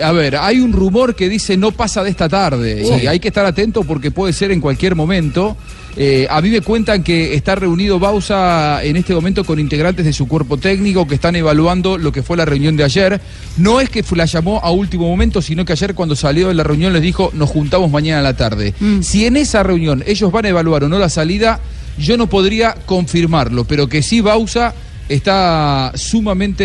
A 0.02 0.12
ver, 0.12 0.36
hay 0.36 0.60
un 0.60 0.72
rumor 0.72 1.14
que 1.14 1.28
dice 1.28 1.56
no 1.56 1.72
pasa 1.72 2.02
de 2.02 2.10
esta 2.10 2.28
tarde 2.28 2.84
y 3.02 3.06
hay 3.06 3.20
que 3.20 3.28
estar 3.28 3.46
atento 3.46 3.84
porque 3.84 4.10
puede 4.10 4.32
ser 4.32 4.50
en 4.50 4.60
cualquier 4.60 4.94
momento. 4.94 5.56
Eh, 5.98 6.26
a 6.28 6.42
mí 6.42 6.50
me 6.50 6.60
cuentan 6.60 7.02
que 7.02 7.34
está 7.34 7.54
reunido 7.54 7.98
Bausa 7.98 8.84
en 8.84 8.96
este 8.96 9.14
momento 9.14 9.44
con 9.44 9.58
integrantes 9.58 10.04
de 10.04 10.12
su 10.12 10.28
cuerpo 10.28 10.58
técnico 10.58 11.06
que 11.06 11.14
están 11.14 11.36
evaluando 11.36 11.96
lo 11.96 12.12
que 12.12 12.22
fue 12.22 12.36
la 12.36 12.44
reunión 12.44 12.76
de 12.76 12.84
ayer. 12.84 13.20
No 13.56 13.80
es 13.80 13.88
que 13.88 14.04
la 14.14 14.26
llamó 14.26 14.60
a 14.62 14.70
último 14.70 15.08
momento, 15.08 15.40
sino 15.40 15.64
que 15.64 15.72
ayer 15.72 15.94
cuando 15.94 16.14
salió 16.14 16.48
de 16.48 16.54
la 16.54 16.64
reunión 16.64 16.92
les 16.92 17.00
dijo 17.00 17.30
nos 17.32 17.48
juntamos 17.48 17.90
mañana 17.90 18.20
a 18.20 18.22
la 18.22 18.36
tarde. 18.36 18.74
Si 19.00 19.24
en 19.24 19.36
esa 19.36 19.62
reunión 19.62 20.04
ellos 20.06 20.30
van 20.30 20.44
a 20.44 20.48
evaluar 20.48 20.84
o 20.84 20.88
no 20.88 20.98
la 20.98 21.08
salida, 21.08 21.60
yo 21.98 22.16
no 22.18 22.28
podría 22.28 22.74
confirmarlo, 22.84 23.64
pero 23.64 23.88
que 23.88 24.02
sí 24.02 24.20
Bausa 24.20 24.74
está 25.08 25.92
sumamente 25.94 26.64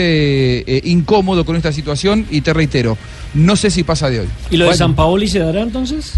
eh, 0.59 0.81
incómodo 0.85 1.45
con 1.45 1.55
esta 1.55 1.71
situación 1.71 2.25
y 2.29 2.41
te 2.41 2.53
reitero, 2.53 2.97
no 3.33 3.55
sé 3.55 3.69
si 3.71 3.83
pasa 3.83 4.09
de 4.09 4.21
hoy. 4.21 4.27
¿Y 4.49 4.57
lo 4.57 4.67
de 4.67 4.75
San 4.75 4.95
Paoli 4.95 5.27
se 5.27 5.39
dará 5.39 5.61
entonces? 5.61 6.13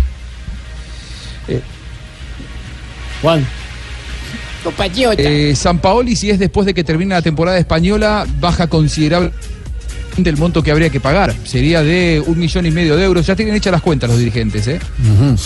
Eh. 1.48 1.62
Juan. 3.22 3.46
Eh, 5.18 5.56
San 5.56 5.80
Paoli, 5.80 6.16
si 6.16 6.30
es 6.30 6.40
después 6.40 6.66
de 6.66 6.74
que 6.74 6.86
termine 6.86 7.14
la 7.14 7.22
temporada 7.22 7.58
española, 7.58 8.26
baja 8.40 8.68
considerablemente 8.68 9.53
el 10.18 10.38
monto 10.38 10.62
que 10.64 10.72
habría 10.72 10.90
que 10.90 11.00
pagar. 11.00 11.34
Sería 11.44 11.82
de 11.84 12.22
un 12.26 12.38
millón 12.40 12.66
y 12.66 12.72
medio 12.72 12.96
de 12.96 13.04
euros. 13.04 13.26
Ya 13.26 13.36
tienen 13.36 13.56
hechas 13.56 13.72
las 13.72 13.82
cuentas 13.82 14.10
los 14.10 14.20
dirigentes, 14.20 14.68
¿eh? 14.68 14.80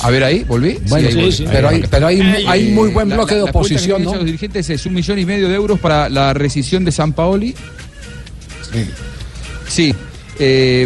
A 0.03 0.09
ver 0.09 0.23
ahí, 0.23 0.43
volví. 0.43 0.77
Bueno, 0.89 1.07
ahí 1.07 1.13
sí, 1.13 1.19
volví. 1.19 1.31
sí, 1.31 1.45
pero 1.51 1.69
hay- 1.69 1.83
pero 1.89 2.07
hay- 2.07 2.21
hay 2.47 2.71
muy 2.71 2.89
buen 2.89 3.09
bloque 3.09 3.35
de 3.35 3.41
la 3.43 3.49
oposición, 3.49 4.03
¿no? 4.03 4.15
Los 4.15 4.25
dirigentes 4.25 4.69
es 4.69 4.85
un 4.85 4.93
millón 4.93 5.19
y 5.19 5.25
medio 5.25 5.47
de 5.49 5.55
euros 5.55 5.79
para 5.79 6.09
la 6.09 6.33
rescisión 6.33 6.83
de 6.85 6.91
San 6.91 7.13
Paoli. 7.13 7.55
Sí. 9.67 9.93
Eh, 10.39 10.85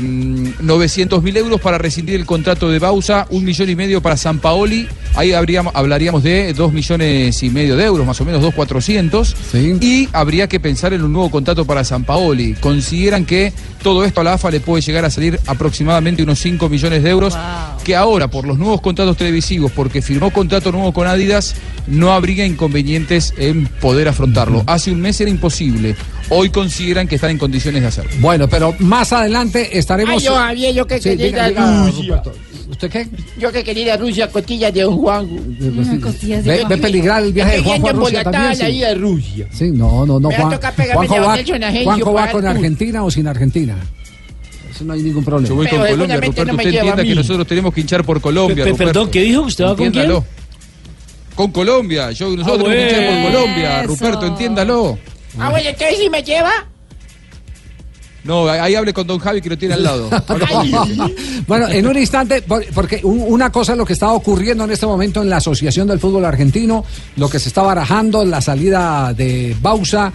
900 0.62 1.22
mil 1.24 1.36
euros 1.38 1.60
para 1.60 1.77
rescindir 1.77 2.15
el 2.15 2.25
contrato 2.25 2.70
de 2.70 2.79
Bausa, 2.79 3.27
un 3.29 3.43
millón 3.43 3.70
y 3.70 3.75
medio 3.75 4.01
para 4.01 4.17
San 4.17 4.39
Paoli, 4.39 4.88
ahí 5.15 5.34
habríamos, 5.34 5.74
hablaríamos 5.75 6.24
de 6.24 6.53
dos 6.53 6.72
millones 6.72 7.41
y 7.43 7.50
medio 7.50 7.75
de 7.75 7.86
euros, 7.86 8.05
más 8.05 8.20
o 8.22 8.25
menos 8.25 8.41
dos 8.41 8.53
cuatrocientos, 8.53 9.36
y 9.53 10.08
habría 10.13 10.48
que 10.48 10.60
pensar 10.60 10.93
en 10.93 11.03
un 11.03 11.13
nuevo 11.13 11.29
contrato 11.29 11.65
para 11.65 11.84
San 11.84 12.03
Paoli. 12.03 12.53
Consideran 12.55 13.25
que 13.25 13.53
todo 13.81 14.05
esto 14.05 14.22
a 14.22 14.24
la 14.24 14.34
AFA 14.34 14.51
le 14.51 14.60
puede 14.60 14.81
llegar 14.81 15.05
a 15.05 15.10
salir 15.10 15.39
aproximadamente 15.48 16.24
unos 16.24 16.39
5 16.39 16.70
millones 16.70 17.03
de 17.03 17.10
euros, 17.10 17.38
que 17.84 17.96
ahora 17.96 18.29
por 18.29 18.46
los 18.46 18.58
nuevos 18.58 18.81
contratos 18.81 19.17
televisivos, 19.17 19.72
porque 19.72 20.01
firmó 20.01 20.31
contrato 20.31 20.72
nuevo 20.72 20.93
con 20.93 21.08
Adidas, 21.08 21.55
no 21.88 22.13
habría 22.13 22.46
inconvenientes 22.46 23.34
en 23.38 23.67
poder 23.67 24.08
afrontarlo. 24.08 24.63
Hace 24.67 24.91
un 24.91 25.01
mes 25.01 25.20
era 25.20 25.29
imposible, 25.29 25.96
hoy 26.31 26.50
consideran 26.50 27.07
que 27.07 27.15
están 27.15 27.29
en 27.31 27.38
condiciones 27.38 27.81
de 27.81 27.88
hacerlo. 27.88 28.11
Bueno, 28.19 28.47
pero 28.47 28.73
más 28.79 29.13
adelante 29.13 29.77
estaremos. 29.77 30.15
Ay, 30.15 30.25
yo, 30.25 30.35
Javier, 30.35 30.73
yo 30.73 30.88
que 30.88 30.97
Sí, 31.00 31.09
quería 31.09 31.27
ir 31.50 31.57
a 31.59 31.85
Rusia. 31.85 32.23
¿Usted 32.69 32.89
qué? 32.89 33.07
Yo 33.38 33.51
que 33.51 33.63
quería 33.65 33.83
ir 33.83 33.91
a 33.91 33.97
Rusia, 33.97 34.29
costillas 34.31 34.73
de 34.73 34.85
Juan. 34.85 35.27
Ve, 35.59 36.63
ve 36.67 36.77
peligrar 36.77 37.21
el 37.21 37.33
viaje 37.33 37.57
de 37.57 37.63
Juanjo 37.63 37.88
a 37.89 37.91
Rusia 37.91 38.23
también. 38.23 38.55
sí. 38.55 38.65
ida 38.65 38.89
a 38.91 38.93
Rusia. 38.95 39.47
Sí, 39.51 39.71
no, 39.71 40.05
no, 40.05 40.19
no. 40.19 40.29
Me 40.29 40.38
va 40.38 40.43
a 40.55 40.71
Juan, 40.71 40.88
Juanjo 40.93 41.15
va, 41.15 41.38
Juanjo 41.83 42.13
va 42.13 42.31
con. 42.31 42.47
Argentina 42.47 43.03
o 43.03 43.11
sin 43.11 43.27
Argentina. 43.27 43.75
Eso 44.73 44.85
no 44.85 44.93
hay 44.93 45.01
ningún 45.03 45.23
problema. 45.25 45.50
Yo 45.50 45.55
voy 45.55 45.67
con 45.67 45.79
Colombia, 45.79 46.15
Ruperto. 46.15 46.41
usted 46.53 46.65
entienda 46.65 47.03
que 47.03 47.15
nosotros 47.15 47.45
tenemos 47.47 47.73
que 47.73 47.81
hinchar 47.81 48.03
por 48.05 48.21
Colombia. 48.21 48.63
Pe- 48.63 48.73
perdón, 48.73 49.09
¿qué 49.11 49.21
dijo? 49.23 49.41
¿Usted 49.41 49.65
va 49.65 49.67
con 49.69 49.77
quién? 49.77 49.88
Entiéndalo. 49.88 50.25
Con 51.35 51.51
Colombia. 51.51 52.11
Yo, 52.11 52.29
nosotros 52.35 52.69
Ah, 52.69 52.71
tenemos 52.71 52.75
que 52.75 52.83
hinchar 52.83 53.05
por 53.05 53.21
bueno. 53.21 53.38
Colombia. 53.39 53.83
Ruperto, 53.83 54.25
entiéndalo. 54.27 54.97
Ah, 55.39 55.50
bueno, 55.50 55.69
entonces 55.69 55.97
si 56.00 56.09
me 56.09 56.23
lleva. 56.23 56.51
No, 58.23 58.47
ahí 58.47 58.75
hable 58.75 58.93
con 58.93 59.07
don 59.07 59.17
Javi 59.17 59.41
que 59.41 59.50
lo 59.50 59.57
tiene 59.57 59.73
al 59.73 59.83
lado. 59.83 60.07
Bueno, 61.47 61.67
en 61.69 61.88
un 61.88 61.97
instante, 61.97 62.43
por- 62.43 62.63
porque 62.73 63.01
un- 63.03 63.25
una 63.27 63.51
cosa 63.51 63.71
es 63.71 63.77
lo 63.79 63.85
que 63.85 63.93
está 63.93 64.11
ocurriendo 64.11 64.63
en 64.63 64.71
este 64.71 64.85
momento 64.85 65.23
en 65.23 65.29
la 65.29 65.38
Asociación 65.38 65.88
del 65.88 66.00
Fútbol 66.00 66.23
Argentino, 66.25 66.85
lo 67.15 67.27
que 67.29 67.39
se 67.39 67.47
está 67.50 67.63
barajando, 67.63 68.23
la 68.23 68.39
salida 68.39 69.11
de 69.13 69.57
Bausa, 69.59 70.13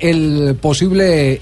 el 0.00 0.56
posible 0.60 1.34
eh, 1.34 1.40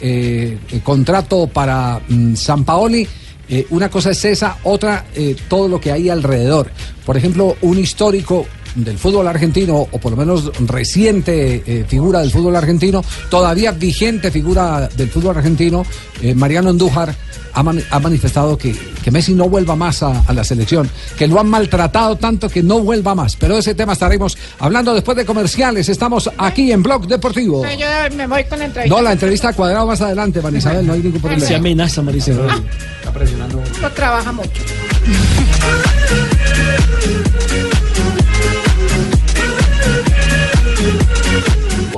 eh, 0.70 0.80
contrato 0.84 1.46
para 1.46 2.00
mm, 2.06 2.34
San 2.34 2.64
Paoli. 2.64 3.08
Eh, 3.48 3.66
una 3.70 3.88
cosa 3.88 4.10
es 4.10 4.22
esa, 4.24 4.58
otra 4.64 5.06
eh, 5.14 5.34
todo 5.48 5.66
lo 5.66 5.80
que 5.80 5.92
hay 5.92 6.10
alrededor. 6.10 6.70
Por 7.06 7.16
ejemplo, 7.16 7.56
un 7.62 7.78
histórico 7.78 8.46
del 8.74 8.98
fútbol 8.98 9.26
argentino, 9.28 9.76
o 9.90 9.98
por 9.98 10.12
lo 10.12 10.16
menos 10.16 10.50
reciente 10.66 11.62
eh, 11.66 11.84
figura 11.86 12.20
del 12.20 12.30
fútbol 12.30 12.56
argentino, 12.56 13.02
todavía 13.30 13.72
vigente 13.72 14.30
figura 14.30 14.88
del 14.96 15.10
fútbol 15.10 15.36
argentino, 15.36 15.84
eh, 16.20 16.34
Mariano 16.34 16.70
Andújar, 16.70 17.14
ha, 17.54 17.62
man- 17.62 17.82
ha 17.90 17.98
manifestado 18.00 18.56
que, 18.56 18.74
que 19.04 19.10
Messi 19.10 19.34
no 19.34 19.46
vuelva 19.48 19.76
más 19.76 20.02
a, 20.02 20.22
a 20.26 20.32
la 20.32 20.42
selección, 20.42 20.88
que 21.18 21.26
lo 21.28 21.38
han 21.38 21.48
maltratado 21.48 22.16
tanto 22.16 22.48
que 22.48 22.62
no 22.62 22.80
vuelva 22.80 23.14
más. 23.14 23.36
Pero 23.36 23.54
de 23.54 23.60
ese 23.60 23.74
tema 23.74 23.92
estaremos 23.92 24.38
hablando 24.58 24.94
después 24.94 25.16
de 25.18 25.26
comerciales. 25.26 25.88
Estamos 25.90 26.30
aquí 26.38 26.72
en 26.72 26.82
Blog 26.82 27.06
Deportivo. 27.06 27.62
No, 27.62 27.72
yo 27.74 27.86
me 28.16 28.26
voy 28.26 28.44
con 28.44 28.58
la 28.58 28.64
entrevista. 28.64 28.96
No, 28.96 29.02
la 29.02 29.12
entrevista 29.12 29.48
a 29.50 29.52
cuadrado 29.52 29.86
más 29.86 30.00
adelante, 30.00 30.40
Marisabel, 30.40 30.86
no 30.86 30.94
hay 30.94 31.00
ningún 31.00 31.20
problema. 31.20 31.44
Se 31.46 31.54
amenaza, 31.56 32.00
Marisa. 32.00 32.32
Está 32.32 33.12
presionando. 33.12 33.62
No 33.82 33.90
trabaja 33.90 34.32
mucho. 34.32 34.50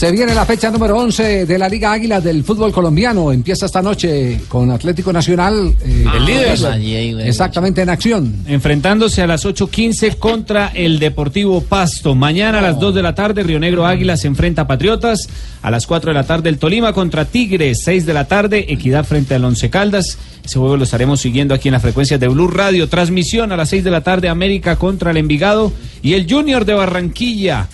Se 0.00 0.10
viene 0.10 0.34
la 0.34 0.46
fecha 0.46 0.70
número 0.70 0.96
11 0.96 1.44
de 1.44 1.58
la 1.58 1.68
Liga 1.68 1.92
Águila 1.92 2.22
del 2.22 2.42
fútbol 2.42 2.72
colombiano. 2.72 3.32
Empieza 3.32 3.66
esta 3.66 3.82
noche 3.82 4.40
con 4.48 4.70
Atlético 4.70 5.12
Nacional. 5.12 5.76
eh, 5.84 6.06
El 6.16 6.24
líder. 6.24 7.26
Exactamente 7.26 7.82
en 7.82 7.90
acción. 7.90 8.34
Enfrentándose 8.46 9.20
a 9.20 9.26
las 9.26 9.44
8.15 9.44 10.16
contra 10.16 10.68
el 10.68 11.00
Deportivo 11.00 11.60
Pasto. 11.60 12.14
Mañana 12.14 12.60
a 12.60 12.62
las 12.62 12.80
2 12.80 12.94
de 12.94 13.02
la 13.02 13.14
tarde, 13.14 13.42
Río 13.42 13.60
Negro 13.60 13.84
Águila 13.84 14.16
se 14.16 14.26
enfrenta 14.26 14.62
a 14.62 14.66
Patriotas. 14.66 15.28
A 15.60 15.70
las 15.70 15.86
4 15.86 16.12
de 16.12 16.14
la 16.14 16.24
tarde, 16.24 16.48
el 16.48 16.56
Tolima 16.56 16.94
contra 16.94 17.26
Tigres. 17.26 17.82
6 17.84 18.06
de 18.06 18.14
la 18.14 18.26
tarde, 18.26 18.72
Equidad 18.72 19.04
frente 19.04 19.34
al 19.34 19.44
Once 19.44 19.68
Caldas. 19.68 20.16
Ese 20.42 20.58
juego 20.58 20.78
lo 20.78 20.84
estaremos 20.84 21.20
siguiendo 21.20 21.52
aquí 21.54 21.68
en 21.68 21.72
la 21.72 21.80
frecuencia 21.80 22.16
de 22.16 22.26
Blue 22.26 22.48
Radio. 22.48 22.88
Transmisión 22.88 23.52
a 23.52 23.56
las 23.58 23.68
6 23.68 23.84
de 23.84 23.90
la 23.90 24.00
tarde, 24.00 24.30
América 24.30 24.76
contra 24.76 25.10
el 25.10 25.18
Envigado. 25.18 25.74
Y 26.00 26.14
el 26.14 26.26
Junior 26.26 26.64
de 26.64 26.72
Barranquilla. 26.72 27.68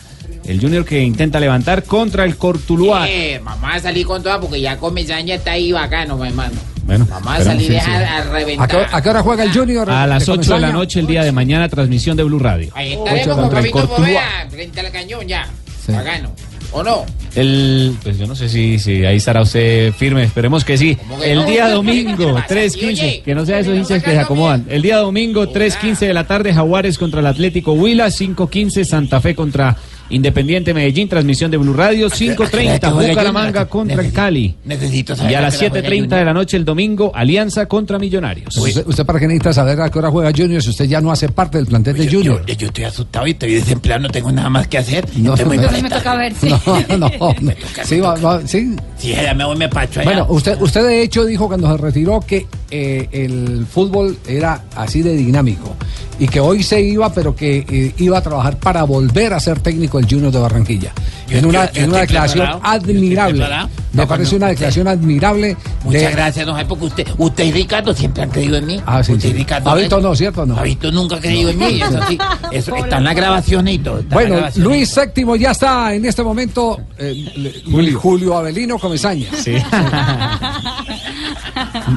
El 0.46 0.60
Junior 0.60 0.84
que 0.84 1.02
intenta 1.02 1.40
levantar 1.40 1.82
contra 1.84 2.24
el 2.24 2.36
Cortuluá. 2.36 3.08
Eh, 3.08 3.40
mamá 3.42 3.74
a 3.74 3.80
salir 3.80 4.06
con 4.06 4.22
toda 4.22 4.40
porque 4.40 4.60
ya 4.60 4.76
Comesaña 4.76 5.34
está 5.34 5.52
ahí 5.52 5.72
bacano, 5.72 6.16
mi 6.16 6.28
hermano. 6.28 6.54
Bueno, 6.84 7.04
Vamos 7.10 7.26
a 7.28 7.32
pero- 7.38 7.44
salir 7.50 7.66
sí, 7.68 7.76
a, 7.76 7.84
sí. 7.84 7.90
a 7.90 8.16
¿A 8.18 8.22
reventar. 8.24 8.68
qué, 8.68 8.86
a 8.96 9.02
qué 9.02 9.08
hora 9.10 9.22
juega 9.22 9.42
el 9.42 9.52
Junior? 9.52 9.90
A 9.90 10.06
las 10.06 10.24
de 10.24 10.32
8 10.32 10.54
de 10.54 10.60
la 10.60 10.70
noche 10.72 11.00
el 11.00 11.06
día 11.08 11.24
de 11.24 11.32
mañana, 11.32 11.68
transmisión 11.68 12.16
de 12.16 12.22
Blue 12.22 12.38
Radio. 12.38 12.70
Ahí 12.74 12.94
Ocho 12.94 13.06
estaremos 13.16 13.34
con 13.34 13.42
contra 13.44 13.58
el 13.60 13.66
Fabito 13.70 13.88
Cortuluá. 13.88 14.06
Poveda 14.22 14.50
frente 14.50 14.80
al 14.80 14.90
cañón 14.92 15.26
ya. 15.26 15.48
Bacano. 15.88 16.30
¿O 16.72 16.82
no? 16.82 17.04
El, 17.34 17.96
pues 18.02 18.18
yo 18.18 18.26
no 18.26 18.34
sé 18.34 18.48
si, 18.48 18.78
si 18.78 19.04
ahí 19.04 19.16
estará 19.16 19.42
usted 19.42 19.92
firme, 19.92 20.24
esperemos 20.24 20.64
que 20.64 20.76
sí. 20.76 20.96
que 21.20 21.32
El 21.32 21.38
no? 21.38 21.44
día 21.46 21.66
¿Qué 21.66 21.72
domingo, 21.72 22.34
pasa? 22.34 22.54
3.15, 22.54 23.22
que 23.22 23.34
no 23.34 23.46
sea 23.46 23.60
esos 23.60 23.76
hinchas 23.76 24.02
que 24.02 24.10
se 24.10 24.18
acomodan. 24.18 24.64
El 24.68 24.82
día 24.82 24.96
domingo, 24.98 25.46
3.15 25.52 25.98
de 26.06 26.14
la 26.14 26.26
tarde, 26.26 26.52
Jaguares 26.52 26.98
contra 26.98 27.20
el 27.20 27.26
Atlético 27.26 27.72
Huila, 27.72 28.06
5.15 28.08 28.84
Santa 28.84 29.20
Fe 29.20 29.34
contra 29.34 29.76
Independiente 30.10 30.72
Medellín, 30.72 31.08
transmisión 31.08 31.50
de 31.50 31.56
Blue 31.56 31.72
Radio, 31.74 32.08
5.30 32.08 32.92
juega 32.92 33.08
Bucaramanga 33.10 33.66
contra 33.66 34.02
el 34.02 34.12
Cali. 34.12 34.54
Necesito 34.64 35.14
Y 35.28 35.34
a 35.34 35.40
las 35.40 35.60
7.30 35.60 36.08
de 36.08 36.24
la 36.24 36.32
noche 36.32 36.56
el 36.56 36.64
domingo, 36.64 37.10
Alianza 37.14 37.66
contra 37.66 37.98
Millonarios. 37.98 38.56
¿Usted, 38.56 38.86
usted 38.86 39.04
para 39.04 39.18
qué 39.18 39.26
necesita 39.26 39.52
saber 39.52 39.80
a 39.80 39.90
qué 39.90 39.98
hora 39.98 40.10
juega 40.10 40.30
Junior 40.36 40.62
si 40.62 40.70
usted 40.70 40.84
ya 40.86 41.00
no 41.00 41.10
hace 41.10 41.28
parte 41.28 41.58
del 41.58 41.66
plantel 41.66 41.96
de 41.96 42.08
Junior? 42.08 42.44
Yo, 42.46 42.54
yo 42.54 42.66
estoy 42.68 42.84
asustado 42.84 43.26
y 43.26 43.30
estoy 43.32 43.54
desempleado, 43.54 44.02
no 44.02 44.08
tengo 44.08 44.30
nada 44.30 44.48
más 44.48 44.68
que 44.68 44.78
hacer. 44.78 45.06
No, 45.16 45.34
no. 45.36 45.46
Me 45.46 45.90
toca 45.90 46.14
ver, 46.14 46.32
sí. 46.34 46.48
No, 46.88 46.98
no, 46.98 47.34
no. 47.40 47.52
Sí, 47.84 47.98
va- 48.00 48.14
va- 48.16 48.46
sí. 48.46 48.74
Sí, 48.98 49.08
ya 49.12 49.34
me 49.34 49.44
voy, 49.44 49.56
me 49.56 49.68
pacho 49.68 50.00
allá. 50.00 50.10
Bueno, 50.10 50.26
usted, 50.30 50.60
usted 50.60 50.84
de 50.86 51.02
hecho 51.02 51.24
dijo 51.24 51.48
cuando 51.48 51.70
se 51.70 51.82
retiró 51.82 52.20
que 52.20 52.46
eh, 52.70 53.08
el 53.12 53.66
fútbol 53.70 54.16
era 54.26 54.62
así 54.76 55.02
de 55.02 55.14
dinámico 55.16 55.76
y 56.18 56.26
que 56.28 56.40
hoy 56.40 56.62
se 56.62 56.80
iba, 56.80 57.12
pero 57.12 57.34
que 57.36 57.58
eh, 57.68 57.94
iba 57.98 58.18
a 58.18 58.22
trabajar 58.22 58.58
para 58.58 58.82
volver 58.84 59.32
a 59.34 59.40
ser 59.40 59.60
técnico 59.60 59.98
del 59.98 60.08
Junior 60.08 60.32
de 60.32 60.38
Barranquilla. 60.38 60.92
Yo- 61.28 61.38
en 61.38 61.46
una, 61.46 61.66
yo- 61.66 61.72
yo 61.72 61.82
en 61.82 61.90
una 61.90 62.02
estoy 62.02 62.16
declaración 62.18 62.60
admirable. 62.62 63.44
Me 63.92 64.02
No, 64.02 64.08
parece 64.08 64.32
no, 64.32 64.36
una 64.36 64.46
usted- 64.46 64.48
declaración 64.54 64.88
admirable. 64.88 65.56
Muchas 65.84 66.02
de- 66.02 66.10
gracias, 66.10 66.46
don 66.46 66.54
Jaime, 66.54 66.68
porque 66.68 66.84
usted, 66.86 67.06
usted 67.18 67.44
y 67.44 67.52
Ricardo 67.52 67.94
siempre 67.94 68.22
han 68.22 68.30
creído 68.30 68.56
en 68.56 68.66
mí. 68.66 68.80
Ah, 68.86 69.02
sí, 69.02 69.12
usted 69.12 69.28
sí. 69.30 69.34
y 69.34 69.38
Ricardo. 69.38 69.70
Fabito 69.70 70.00
no, 70.00 70.14
¿cierto? 70.14 70.46
No. 70.46 70.54
Fabito 70.56 70.90
nunca 70.92 71.16
ha 71.16 71.20
creído 71.20 71.50
en 71.50 71.58
mí. 71.58 71.80
Eso 71.82 72.00
sí. 72.08 72.18
Eso, 72.52 72.76
están 72.76 73.04
las 73.04 73.14
grabaciones 73.16 73.74
y 73.74 73.78
todo. 73.78 74.02
Bueno. 74.10 74.36
Luis 74.56 74.94
VII 75.14 75.38
ya 75.38 75.50
está 75.50 75.92
en 75.94 76.04
este 76.04 76.22
momento. 76.22 76.78
eh, 76.98 77.14
le- 77.36 77.92
Julio. 77.92 78.36
Avelino 78.36 78.78
Comesaña. 78.78 79.26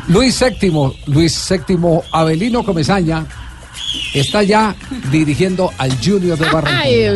Luis 0.08 0.40
VII, 0.60 0.72
Luis 1.08 1.50
VII 1.68 1.78
Avelino 2.12 2.64
Comesaña 2.64 3.26
está 4.14 4.44
ya 4.44 4.76
dirigiendo 5.12 5.72
al 5.78 5.92
Junior 6.04 6.38
de 6.38 6.50
Barranquilla. 6.50 7.14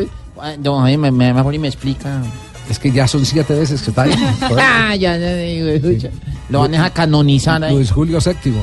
Don 0.59 0.83
Jaime, 0.83 1.11
me, 1.11 1.33
mejor 1.33 1.53
y 1.53 1.59
me 1.59 1.67
explica. 1.67 2.21
Es 2.69 2.79
que 2.79 2.91
ya 2.91 3.07
son 3.07 3.25
siete 3.25 3.53
veces 3.53 3.81
que 3.81 3.89
está 3.89 4.03
ahí. 4.03 4.11
Ah, 4.41 4.95
ya, 4.95 5.17
ya, 5.17 5.35
ya, 5.35 5.91
ya. 5.97 6.09
Lo 6.49 6.59
van 6.59 6.75
a 6.75 6.89
canonizar 6.91 7.63
ahí. 7.63 7.73
Luis 7.75 7.91
Julio 7.91 8.19
VII. 8.19 8.53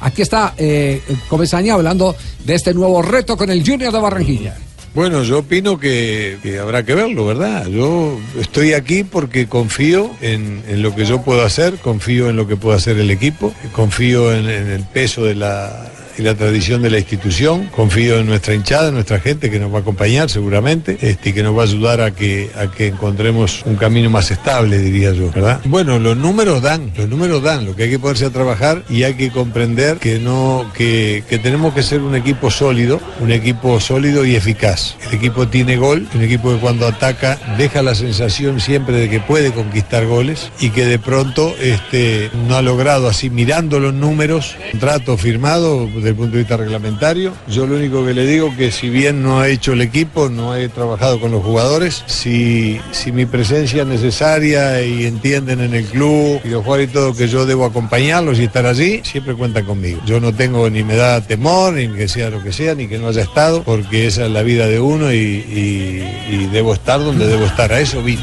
Aquí 0.00 0.22
está 0.22 0.54
eh, 0.56 1.02
Comesaña 1.28 1.74
hablando 1.74 2.14
de 2.44 2.54
este 2.54 2.72
nuevo 2.72 3.02
reto 3.02 3.36
con 3.36 3.50
el 3.50 3.66
Junior 3.66 3.92
de 3.92 3.98
Barranquilla. 3.98 4.56
Bueno, 4.94 5.22
yo 5.22 5.40
opino 5.40 5.78
que, 5.78 6.38
que 6.42 6.58
habrá 6.58 6.82
que 6.82 6.94
verlo, 6.94 7.26
¿verdad? 7.26 7.66
Yo 7.68 8.18
estoy 8.40 8.72
aquí 8.72 9.04
porque 9.04 9.46
confío 9.46 10.10
en, 10.20 10.62
en 10.66 10.82
lo 10.82 10.94
que 10.94 11.04
yo 11.04 11.22
puedo 11.22 11.44
hacer, 11.44 11.76
confío 11.76 12.30
en 12.30 12.36
lo 12.36 12.48
que 12.48 12.56
puede 12.56 12.78
hacer 12.78 12.98
el 12.98 13.10
equipo, 13.10 13.52
confío 13.72 14.32
en, 14.32 14.48
en 14.48 14.68
el 14.68 14.82
peso 14.84 15.24
de 15.24 15.34
la 15.34 15.88
y 16.18 16.22
la 16.22 16.34
tradición 16.34 16.82
de 16.82 16.90
la 16.90 16.98
institución. 16.98 17.66
Confío 17.66 18.18
en 18.18 18.26
nuestra 18.26 18.54
hinchada, 18.54 18.88
en 18.88 18.94
nuestra 18.94 19.20
gente 19.20 19.50
que 19.50 19.58
nos 19.58 19.72
va 19.72 19.78
a 19.78 19.80
acompañar 19.80 20.28
seguramente 20.30 20.98
este, 21.00 21.30
y 21.30 21.32
que 21.32 21.42
nos 21.42 21.56
va 21.56 21.62
a 21.62 21.66
ayudar 21.66 22.00
a 22.00 22.10
que, 22.10 22.50
a 22.56 22.70
que 22.70 22.88
encontremos 22.88 23.62
un 23.64 23.76
camino 23.76 24.10
más 24.10 24.30
estable, 24.30 24.78
diría 24.78 25.12
yo, 25.12 25.30
¿verdad? 25.30 25.60
Bueno, 25.64 25.98
los 25.98 26.16
números 26.16 26.62
dan, 26.62 26.92
los 26.96 27.08
números 27.08 27.42
dan, 27.42 27.64
lo 27.64 27.76
que 27.76 27.84
hay 27.84 27.90
que 27.90 27.98
ponerse 27.98 28.26
a 28.26 28.30
trabajar 28.30 28.82
y 28.88 29.04
hay 29.04 29.14
que 29.14 29.30
comprender 29.30 29.98
que 29.98 30.18
no, 30.18 30.70
que, 30.74 31.22
que 31.28 31.38
tenemos 31.38 31.74
que 31.74 31.82
ser 31.82 32.00
un 32.00 32.14
equipo 32.14 32.50
sólido, 32.50 33.00
un 33.20 33.30
equipo 33.30 33.80
sólido 33.80 34.24
y 34.24 34.34
eficaz. 34.34 34.96
El 35.08 35.14
equipo 35.14 35.48
tiene 35.48 35.76
gol, 35.76 36.08
un 36.14 36.22
equipo 36.22 36.52
que 36.52 36.58
cuando 36.58 36.86
ataca 36.86 37.38
deja 37.56 37.82
la 37.82 37.94
sensación 37.94 38.60
siempre 38.60 38.96
de 38.96 39.08
que 39.08 39.20
puede 39.20 39.52
conquistar 39.52 40.06
goles 40.06 40.50
y 40.60 40.70
que 40.70 40.84
de 40.84 40.98
pronto 40.98 41.54
este, 41.60 42.30
no 42.48 42.56
ha 42.56 42.62
logrado 42.62 43.08
así 43.08 43.30
mirando 43.30 43.78
los 43.78 43.94
números, 43.94 44.56
contrato 44.72 45.16
firmado 45.16 45.88
desde 46.08 46.10
el 46.10 46.16
punto 46.16 46.32
de 46.32 46.38
vista 46.38 46.56
reglamentario. 46.56 47.32
Yo 47.48 47.66
lo 47.66 47.76
único 47.76 48.04
que 48.04 48.14
le 48.14 48.26
digo 48.26 48.54
que 48.56 48.70
si 48.72 48.88
bien 48.88 49.22
no 49.22 49.40
ha 49.40 49.48
hecho 49.48 49.72
el 49.72 49.80
equipo, 49.82 50.28
no 50.28 50.54
he 50.56 50.68
trabajado 50.68 51.20
con 51.20 51.30
los 51.30 51.42
jugadores, 51.42 52.02
si, 52.06 52.80
si 52.92 53.12
mi 53.12 53.26
presencia 53.26 53.82
es 53.82 53.88
necesaria 53.88 54.82
y 54.82 55.06
entienden 55.06 55.60
en 55.60 55.74
el 55.74 55.84
club 55.84 56.40
y 56.44 56.48
los 56.48 56.62
jugadores 56.64 56.90
y 56.90 56.92
todo 56.92 57.14
que 57.14 57.28
yo 57.28 57.46
debo 57.46 57.64
acompañarlos 57.66 58.38
y 58.38 58.44
estar 58.44 58.66
allí, 58.66 59.00
siempre 59.04 59.34
cuentan 59.34 59.64
conmigo. 59.64 60.00
Yo 60.06 60.20
no 60.20 60.32
tengo 60.34 60.68
ni 60.70 60.82
me 60.82 60.96
da 60.96 61.20
temor, 61.20 61.74
ni 61.74 61.88
que 61.88 62.08
sea 62.08 62.30
lo 62.30 62.42
que 62.42 62.52
sea, 62.52 62.74
ni 62.74 62.88
que 62.88 62.98
no 62.98 63.08
haya 63.08 63.22
estado, 63.22 63.62
porque 63.62 64.06
esa 64.06 64.24
es 64.26 64.30
la 64.32 64.42
vida 64.42 64.66
de 64.66 64.80
uno 64.80 65.12
y, 65.12 65.16
y- 65.18 66.48
debo 66.52 66.72
estar 66.72 66.98
donde 67.00 67.26
debo 67.26 67.44
estar. 67.44 67.72
A 67.72 67.80
eso 67.80 68.02
vine. 68.02 68.22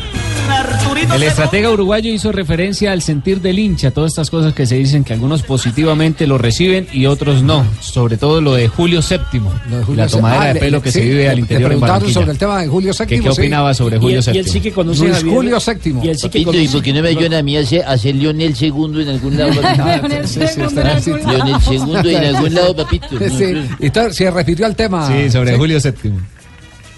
El 1.15 1.23
estratega 1.23 1.69
uruguayo 1.71 2.11
hizo 2.11 2.31
referencia 2.33 2.91
al 2.91 3.01
sentir 3.01 3.39
del 3.41 3.57
hincha, 3.57 3.91
todas 3.91 4.11
estas 4.11 4.29
cosas 4.29 4.53
que 4.53 4.65
se 4.65 4.75
dicen 4.75 5.03
que 5.05 5.13
algunos 5.13 5.43
positivamente 5.43 6.27
lo 6.27 6.37
reciben 6.37 6.87
y 6.91 7.05
otros 7.05 7.41
no, 7.41 7.65
sobre 7.79 8.17
todo 8.17 8.41
lo 8.41 8.53
de 8.53 8.67
Julio 8.67 8.99
VII, 9.01 9.39
Julio 9.85 10.03
la 10.03 10.07
tomadera 10.07 10.41
Ah, 10.41 10.53
de 10.53 10.59
pelo 10.59 10.81
que 10.81 10.91
sí, 10.91 10.99
se 10.99 11.05
vive 11.05 11.29
al 11.29 11.39
interior 11.39 11.61
de 11.61 11.67
preguntaron 11.67 11.93
Barranquilla. 12.01 12.13
sobre 12.19 12.31
el 12.33 12.37
tema 12.37 12.61
de 12.61 12.67
Julio 12.67 12.91
VII. 12.97 13.07
¿Qué, 13.07 13.15
qué 13.21 13.31
sí. 13.33 13.41
opinaba 13.41 13.73
sobre 13.73 13.97
Julio 13.97 14.17
Y- 14.19 14.29
y 14.29 14.31
VII? 14.31 14.39
él 14.39 14.45
sí 14.47 14.59
que 14.59 14.71
conoce 14.73 15.07
Luis. 15.07 15.23
Julio 15.23 15.57
VII. 15.65 15.95
Y 16.03 16.09
él 16.09 16.17
sí 16.17 16.21
que 16.29 16.39
Papito, 16.43 16.51
¿y 16.51 16.55
conoce- 16.67 16.71
por 16.73 16.81
qué 16.83 16.93
no 16.93 17.01
me 17.01 17.09
ayudan 17.09 17.33
a 17.35 17.41
mí 17.43 17.57
a 17.57 17.59
hacer, 17.61 17.83
a 17.83 17.91
hacer 17.91 18.15
Lionel 18.15 18.55
segundo 18.55 18.99
en 18.99 19.07
algún 19.09 19.37
lado? 19.37 19.51
Lionel 20.01 20.27
Sí, 20.27 20.39
sí, 20.41 20.47
segundo 20.49 22.09
en 22.09 22.25
algún 22.35 22.53
lado. 22.53 22.71
En 22.71 22.75
papito. 22.75 23.07
Sí, 23.29 23.55
y 23.79 23.89
se 24.13 24.31
refirió 24.31 24.65
al 24.65 24.75
tema. 24.75 25.07
Sí, 25.07 25.31
sobre 25.31 25.55
Julio 25.55 25.79
VII. 25.81 26.11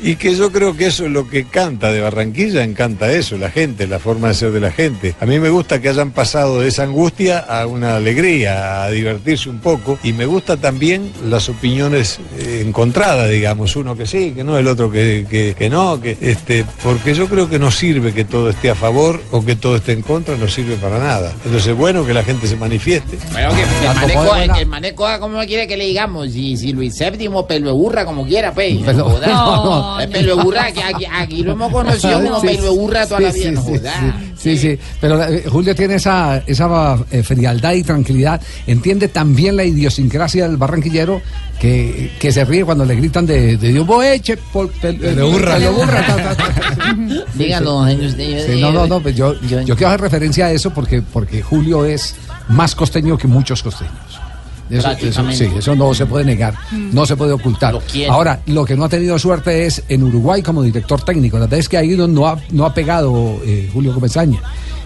Y 0.01 0.15
que 0.15 0.35
yo 0.35 0.51
creo 0.51 0.75
que 0.77 0.87
eso 0.87 1.05
es 1.05 1.11
lo 1.11 1.27
que 1.27 1.45
canta 1.45 1.91
de 1.91 2.01
Barranquilla, 2.01 2.63
encanta 2.63 3.11
eso, 3.11 3.37
la 3.37 3.49
gente, 3.49 3.87
la 3.87 3.99
forma 3.99 4.27
de 4.27 4.33
ser 4.35 4.51
de 4.51 4.59
la 4.59 4.71
gente. 4.71 5.15
A 5.19 5.25
mí 5.25 5.39
me 5.39 5.49
gusta 5.49 5.81
que 5.81 5.89
hayan 5.89 6.11
pasado 6.11 6.59
de 6.61 6.67
esa 6.67 6.83
angustia 6.83 7.39
a 7.39 7.65
una 7.65 7.95
alegría, 7.95 8.83
a 8.83 8.89
divertirse 8.91 9.49
un 9.49 9.59
poco. 9.59 9.97
Y 10.03 10.13
me 10.13 10.25
gusta 10.25 10.57
también 10.57 11.11
las 11.27 11.49
opiniones 11.49 12.19
eh, 12.39 12.63
encontradas, 12.65 13.29
digamos, 13.29 13.75
uno 13.75 13.95
que 13.97 14.05
sí, 14.05 14.31
que 14.35 14.43
no, 14.43 14.57
el 14.57 14.67
otro 14.67 14.91
que, 14.91 15.25
que- 15.29 15.55
que 15.57 15.69
no, 15.69 15.99
que 15.99 16.17
este, 16.21 16.63
porque 16.83 17.13
yo 17.15 17.27
creo 17.27 17.49
que 17.49 17.57
no 17.59 17.71
sirve 17.71 18.13
que 18.13 18.23
todo 18.25 18.49
esté 18.49 18.69
a 18.69 18.75
favor 18.75 19.21
o 19.31 19.43
que 19.43 19.55
todo 19.55 19.77
esté 19.77 19.93
en 19.93 20.01
contra, 20.03 20.35
no 20.37 20.47
sirve 20.47 20.75
para 20.75 20.99
nada. 20.99 21.31
Entonces 21.45 21.67
es 21.67 21.75
bueno 21.75 22.05
que 22.05 22.13
la 22.13 22.23
gente 22.23 22.47
se 22.47 22.55
manifieste. 22.55 23.17
Bueno, 23.31 23.49
que, 23.49 23.55
que 23.55 24.05
el 24.05 24.11
es 24.11 24.15
buena. 24.25 24.53
que 24.53 24.59
el 24.61 24.67
manejo 24.67 25.07
haga 25.07 25.19
como 25.19 25.39
quiere 25.45 25.67
que 25.67 25.75
le 25.77 25.85
digamos. 25.85 26.31
Si, 26.31 26.55
si 26.57 26.71
Luis 26.73 26.95
Séptimo, 26.95 27.47
pelo 27.47 27.67
de 27.67 27.73
burra, 27.73 28.05
como 28.05 28.25
quiera, 28.27 28.53
pues. 28.53 28.75
Pelo- 28.79 29.05
Joda. 29.09 29.27
No, 29.27 29.86
no. 29.95 29.99
Eh, 30.01 30.07
Pelo 30.07 30.37
burra, 30.43 30.71
que 30.71 30.83
aquí, 30.83 31.05
aquí 31.05 31.43
lo 31.43 31.53
hemos 31.53 31.71
conocido 31.71 32.21
como 32.23 32.39
Sí, 32.41 32.47
pelo 32.47 32.75
burra 32.75 33.05
toda 33.07 33.19
la 33.21 33.31
sí, 33.31 33.39
vida. 33.39 33.51
no 33.51 33.63
sí. 33.63 33.79
Sí, 34.37 34.57
sí, 34.57 34.79
pero 35.01 35.23
eh, 35.23 35.43
Julio 35.49 35.75
tiene 35.75 35.95
esa, 35.95 36.43
esa 36.45 36.97
eh, 37.11 37.23
frialdad 37.23 37.73
y 37.73 37.83
tranquilidad. 37.83 38.39
Entiende 38.67 39.07
también 39.07 39.55
la 39.57 39.63
idiosincrasia 39.63 40.47
del 40.47 40.57
barranquillero 40.57 41.21
que, 41.59 42.11
que 42.19 42.31
se 42.31 42.45
ríe 42.45 42.63
cuando 42.63 42.85
le 42.85 42.95
gritan 42.95 43.25
de, 43.25 43.57
de 43.57 43.71
Dios 43.73 43.85
boeche, 43.87 44.37
por 44.37 44.71
pel- 44.73 44.99
Pelo 44.99 45.31
burra. 45.31 45.55
pelo 45.55 45.73
burra, 45.73 46.05
ta, 46.05 46.15
ta, 46.17 46.35
ta. 46.35 46.95
Dígalo, 47.33 47.85
señor, 47.87 48.05
usted. 48.05 48.53
Sí, 48.55 48.61
no, 48.61 48.71
no, 48.71 48.85
no, 48.87 48.99
pues 49.01 49.15
yo, 49.15 49.33
yo 49.41 49.75
quiero 49.75 49.87
hacer 49.87 50.01
referencia 50.01 50.45
a 50.45 50.51
eso 50.51 50.69
porque, 50.71 51.01
porque 51.01 51.41
Julio 51.41 51.83
es 51.85 52.15
más 52.49 52.75
costeño 52.75 53.17
que 53.17 53.27
muchos 53.27 53.63
costeños. 53.63 53.93
Eso, 54.69 54.95
sí, 55.31 55.49
eso 55.57 55.75
no 55.75 55.93
se 55.93 56.05
puede 56.05 56.25
negar, 56.25 56.53
no 56.71 57.05
se 57.05 57.15
puede 57.15 57.31
ocultar. 57.31 57.79
Ahora, 58.09 58.41
lo 58.47 58.65
que 58.65 58.75
no 58.75 58.85
ha 58.85 58.89
tenido 58.89 59.17
suerte 59.17 59.65
es 59.65 59.83
en 59.87 60.03
Uruguay 60.03 60.41
como 60.41 60.61
director 60.61 61.01
técnico. 61.01 61.39
Las 61.39 61.49
veces 61.49 61.69
que 61.69 61.77
ha 61.77 61.83
ido 61.83 62.07
no 62.07 62.27
ha, 62.27 62.37
no 62.51 62.65
ha 62.65 62.73
pegado 62.73 63.39
eh, 63.45 63.69
Julio 63.71 63.93
Comesaña. 63.93 64.41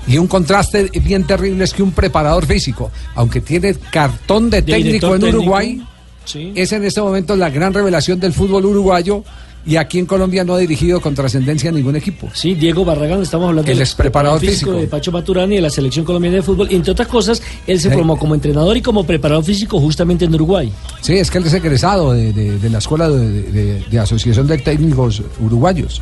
Y 0.07 0.17
un 0.17 0.27
contraste 0.27 0.89
bien 1.03 1.25
terrible 1.25 1.63
es 1.63 1.73
que 1.73 1.83
un 1.83 1.91
preparador 1.91 2.45
físico, 2.45 2.91
aunque 3.15 3.41
tiene 3.41 3.75
cartón 3.91 4.49
de, 4.49 4.61
De 4.61 4.73
técnico 4.73 5.13
en 5.15 5.21
técnico, 5.21 5.37
Uruguay, 5.37 5.81
sí. 6.25 6.51
es 6.55 6.71
en 6.71 6.83
este 6.83 7.01
momento 7.01 7.35
la 7.35 7.49
gran 7.49 7.73
revelación 7.73 8.19
del 8.19 8.33
fútbol 8.33 8.65
uruguayo 8.65 9.23
y 9.65 9.75
aquí 9.75 9.99
en 9.99 10.05
Colombia 10.05 10.43
no 10.43 10.55
ha 10.55 10.57
dirigido 10.57 10.99
con 11.01 11.13
trascendencia 11.13 11.69
a 11.69 11.73
ningún 11.73 11.95
equipo. 11.95 12.29
Sí, 12.33 12.55
Diego 12.55 12.83
Barragán, 12.83 13.21
estamos 13.21 13.49
hablando 13.49 13.71
El 13.71 13.77
del 13.77 13.87
preparador 13.95 14.39
físico. 14.39 14.71
de 14.73 14.87
Pacho 14.87 15.11
Maturani 15.11 15.55
de 15.55 15.61
la 15.61 15.69
selección 15.69 16.03
colombiana 16.03 16.37
de 16.37 16.41
fútbol. 16.43 16.67
Y 16.71 16.75
entre 16.75 16.91
otras 16.93 17.07
cosas, 17.07 17.41
él 17.67 17.79
se 17.79 17.89
Sí. 17.89 17.95
formó 17.95 18.17
como 18.17 18.33
entrenador 18.35 18.75
y 18.77 18.81
como 18.81 19.05
preparador 19.05 19.43
físico 19.43 19.79
justamente 19.79 20.25
en 20.25 20.33
Uruguay. 20.33 20.71
Sí, 21.01 21.13
es 21.13 21.29
que 21.29 21.37
él 21.37 21.45
es 21.45 21.53
egresado 21.53 22.13
de, 22.13 22.33
de- 22.33 22.57
de 22.59 22.69
la 22.69 22.79
Escuela 22.79 23.09
de, 23.09 23.43
de- 23.43 23.83
de 23.89 23.99
Asociación 23.99 24.47
de 24.47 24.57
Técnicos 24.57 25.21
Uruguayos. 25.39 26.01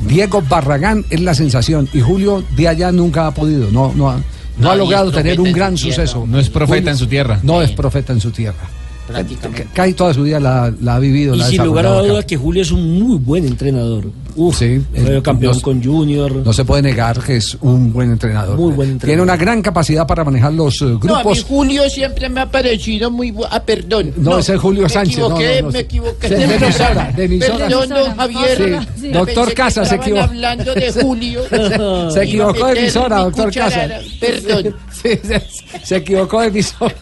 Diego 0.00 0.42
Barragán 0.48 1.04
es 1.10 1.20
la 1.20 1.34
sensación 1.34 1.88
y 1.92 2.00
Julio 2.00 2.42
de 2.56 2.68
allá 2.68 2.92
nunca 2.92 3.26
ha 3.26 3.34
podido, 3.34 3.70
no, 3.72 3.92
no 3.94 4.10
ha, 4.10 4.16
no 4.16 4.22
No, 4.58 4.70
ha 4.70 4.76
logrado 4.76 5.10
tener 5.12 5.40
un 5.40 5.52
gran 5.52 5.76
suceso. 5.76 6.24
No 6.26 6.38
es 6.38 6.48
profeta 6.48 6.90
en 6.90 6.96
su 6.96 7.06
tierra. 7.06 7.38
No 7.42 7.62
es 7.62 7.70
profeta 7.72 8.12
en 8.12 8.20
su 8.20 8.30
tierra. 8.30 8.58
Prácticamente. 9.08 9.66
Casi 9.72 9.94
toda 9.94 10.14
su 10.14 10.22
vida 10.22 10.38
la, 10.38 10.72
la 10.80 10.96
ha 10.96 10.98
vivido. 10.98 11.34
Y 11.34 11.38
la 11.38 11.46
sin 11.48 11.64
lugar 11.64 11.86
a 11.86 11.88
desarrollado 11.88 12.08
duda 12.10 12.18
acá. 12.20 12.26
que 12.28 12.36
Julio 12.36 12.62
es 12.62 12.70
un 12.70 13.02
muy 13.02 13.16
buen 13.18 13.44
entrenador. 13.46 14.04
Uf, 14.36 14.58
Sí, 14.58 14.80
eh, 14.94 15.20
campeón 15.22 15.56
no- 15.56 15.62
con 15.62 15.82
Junior. 15.82 16.30
No 16.44 16.52
se 16.52 16.64
puede 16.64 16.82
negar 16.82 17.18
que 17.20 17.36
es 17.36 17.56
un 17.60 17.92
buen 17.92 18.12
entrenador. 18.12 18.56
Muy 18.56 18.72
buen 18.72 18.90
entrenador. 18.90 19.08
Tiene 19.08 19.22
una 19.22 19.36
gran 19.36 19.62
capacidad 19.62 20.06
para 20.06 20.22
manejar 20.24 20.52
los 20.52 20.80
eh, 20.80 20.84
No, 20.84 20.90
a 20.90 20.92
mí 20.92 20.98
grupos. 21.00 21.44
Julio 21.44 21.88
siempre 21.90 22.28
me 22.28 22.42
ha 22.42 22.50
parecido 22.50 23.10
muy 23.10 23.32
bu- 23.32 23.46
Ah, 23.50 23.60
perdón. 23.64 24.12
No, 24.16 24.38
ese 24.38 24.54
es 24.54 24.60
Julio 24.60 24.82
me 24.84 24.88
Sánchez, 24.88 25.18
no, 25.18 25.26
Equivoqué, 25.26 25.56
no, 25.62 25.66
no, 25.68 25.72
me 25.72 25.78
equivoqué. 25.80 26.28
De- 26.28 26.36
de 26.36 26.54
emisora, 26.54 27.12
de 27.16 27.24
emisora. 27.24 27.56
Perdón, 27.66 27.88
don 27.88 28.16
Javier. 28.16 28.80
Sí, 28.96 29.02
Me 29.08 29.12
doctor 29.12 29.54
Casas 29.54 29.88
se 29.88 29.94
equivocó. 29.96 30.22
hablando 30.24 30.74
de 30.74 30.92
Julio. 30.92 31.40
Se 32.12 32.22
equivocó 32.22 32.66
de 32.66 32.78
emisora, 32.80 33.16
doctor. 33.24 33.52
Casas. 33.52 33.90
Perdón. 34.20 34.74
Sí, 35.02 35.10
se, 35.22 35.42
se 35.84 35.96
equivocó 35.96 36.40
de 36.40 36.48
emisora. 36.48 36.94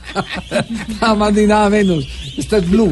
nada 1.00 1.14
más 1.14 1.32
ni 1.32 1.46
nada 1.46 1.70
menos. 1.70 2.04
Esta 2.36 2.58
es 2.58 2.68
Blue. 2.68 2.90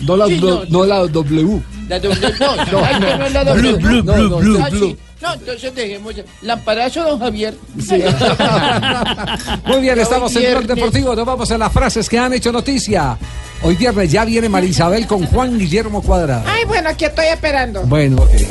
No 0.00 0.16
la, 0.16 0.26
Sí, 0.26 0.36
do- 0.38 0.64
no. 0.68 0.78
no 0.80 0.84
la 0.86 0.96
W. 1.06 1.60
La 1.88 2.00
doble, 2.00 2.32
no, 2.40 2.56
No, 2.56 3.18
no 3.18 3.26
es 3.26 3.32
la 3.32 3.44
no. 3.44 3.54
Blue, 3.54 3.76
blue, 3.76 4.02
No, 4.02 4.12
blue, 4.14 4.28
no, 4.30 4.36
blue, 4.38 4.58
ah, 4.62 4.68
sí. 4.70 4.76
blue. 4.76 4.96
No, 5.20 5.34
entonces 5.34 5.74
dejemos. 5.74 6.14
Lamparazo, 6.40 7.04
don 7.04 7.20
Javier. 7.20 7.54
Muy 9.66 9.80
bien, 9.80 9.98
estamos 10.00 10.34
en 10.34 10.50
Blog. 10.52 10.64
Deportivo. 10.66 11.14
Nos 11.14 11.24
vamos 11.26 11.50
a 11.52 11.58
las 11.58 11.72
frases 11.72 12.08
que 12.08 12.18
han 12.18 12.32
hecho 12.32 12.50
noticia. 12.50 13.16
Hoy 13.62 13.76
viernes 13.76 14.10
ya 14.10 14.24
viene 14.24 14.48
Marisabel 14.48 15.06
con 15.06 15.24
Juan 15.26 15.56
Guillermo 15.56 16.02
Cuadrado. 16.02 16.42
Ay, 16.46 16.64
bueno, 16.66 16.88
aquí 16.88 17.04
estoy 17.04 17.26
esperando. 17.26 17.82
Bueno, 17.82 18.26
eh, 18.32 18.48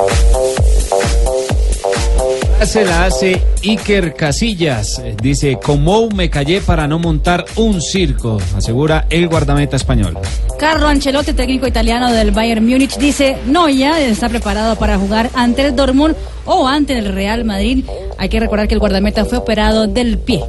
Se 2.64 2.84
la 2.84 3.04
hace 3.06 3.42
Iker 3.64 4.14
Casillas. 4.14 5.00
Eh, 5.00 5.16
Dice, 5.20 5.58
como 5.62 6.08
me 6.10 6.30
callé 6.30 6.60
para 6.60 6.86
no 6.86 6.98
montar 6.98 7.44
un 7.56 7.80
circo, 7.82 8.38
asegura 8.56 9.06
el 9.10 9.28
guardameta 9.28 9.76
español. 9.76 10.16
Carlo 10.58 10.86
Ancelotti, 10.86 11.32
técnico 11.32 11.66
italiano 11.66 12.12
del 12.12 12.30
Bayern 12.30 12.64
Múnich, 12.64 12.96
dice, 12.98 13.36
no 13.46 13.68
ya 13.68 14.00
está 14.00 14.28
preparado 14.28 14.76
para 14.76 14.96
jugar 14.96 15.28
ante 15.34 15.66
el 15.66 15.74
Dortmund 15.76 16.14
o 16.44 16.68
ante 16.68 16.96
el 16.96 17.12
Real 17.12 17.44
Madrid. 17.44 17.84
Hay 18.16 18.28
que 18.28 18.38
recordar 18.38 18.68
que 18.68 18.74
el 18.74 18.80
guardameta 18.80 19.24
fue 19.24 19.38
operado 19.38 19.88
del 19.88 20.18
pie. 20.18 20.44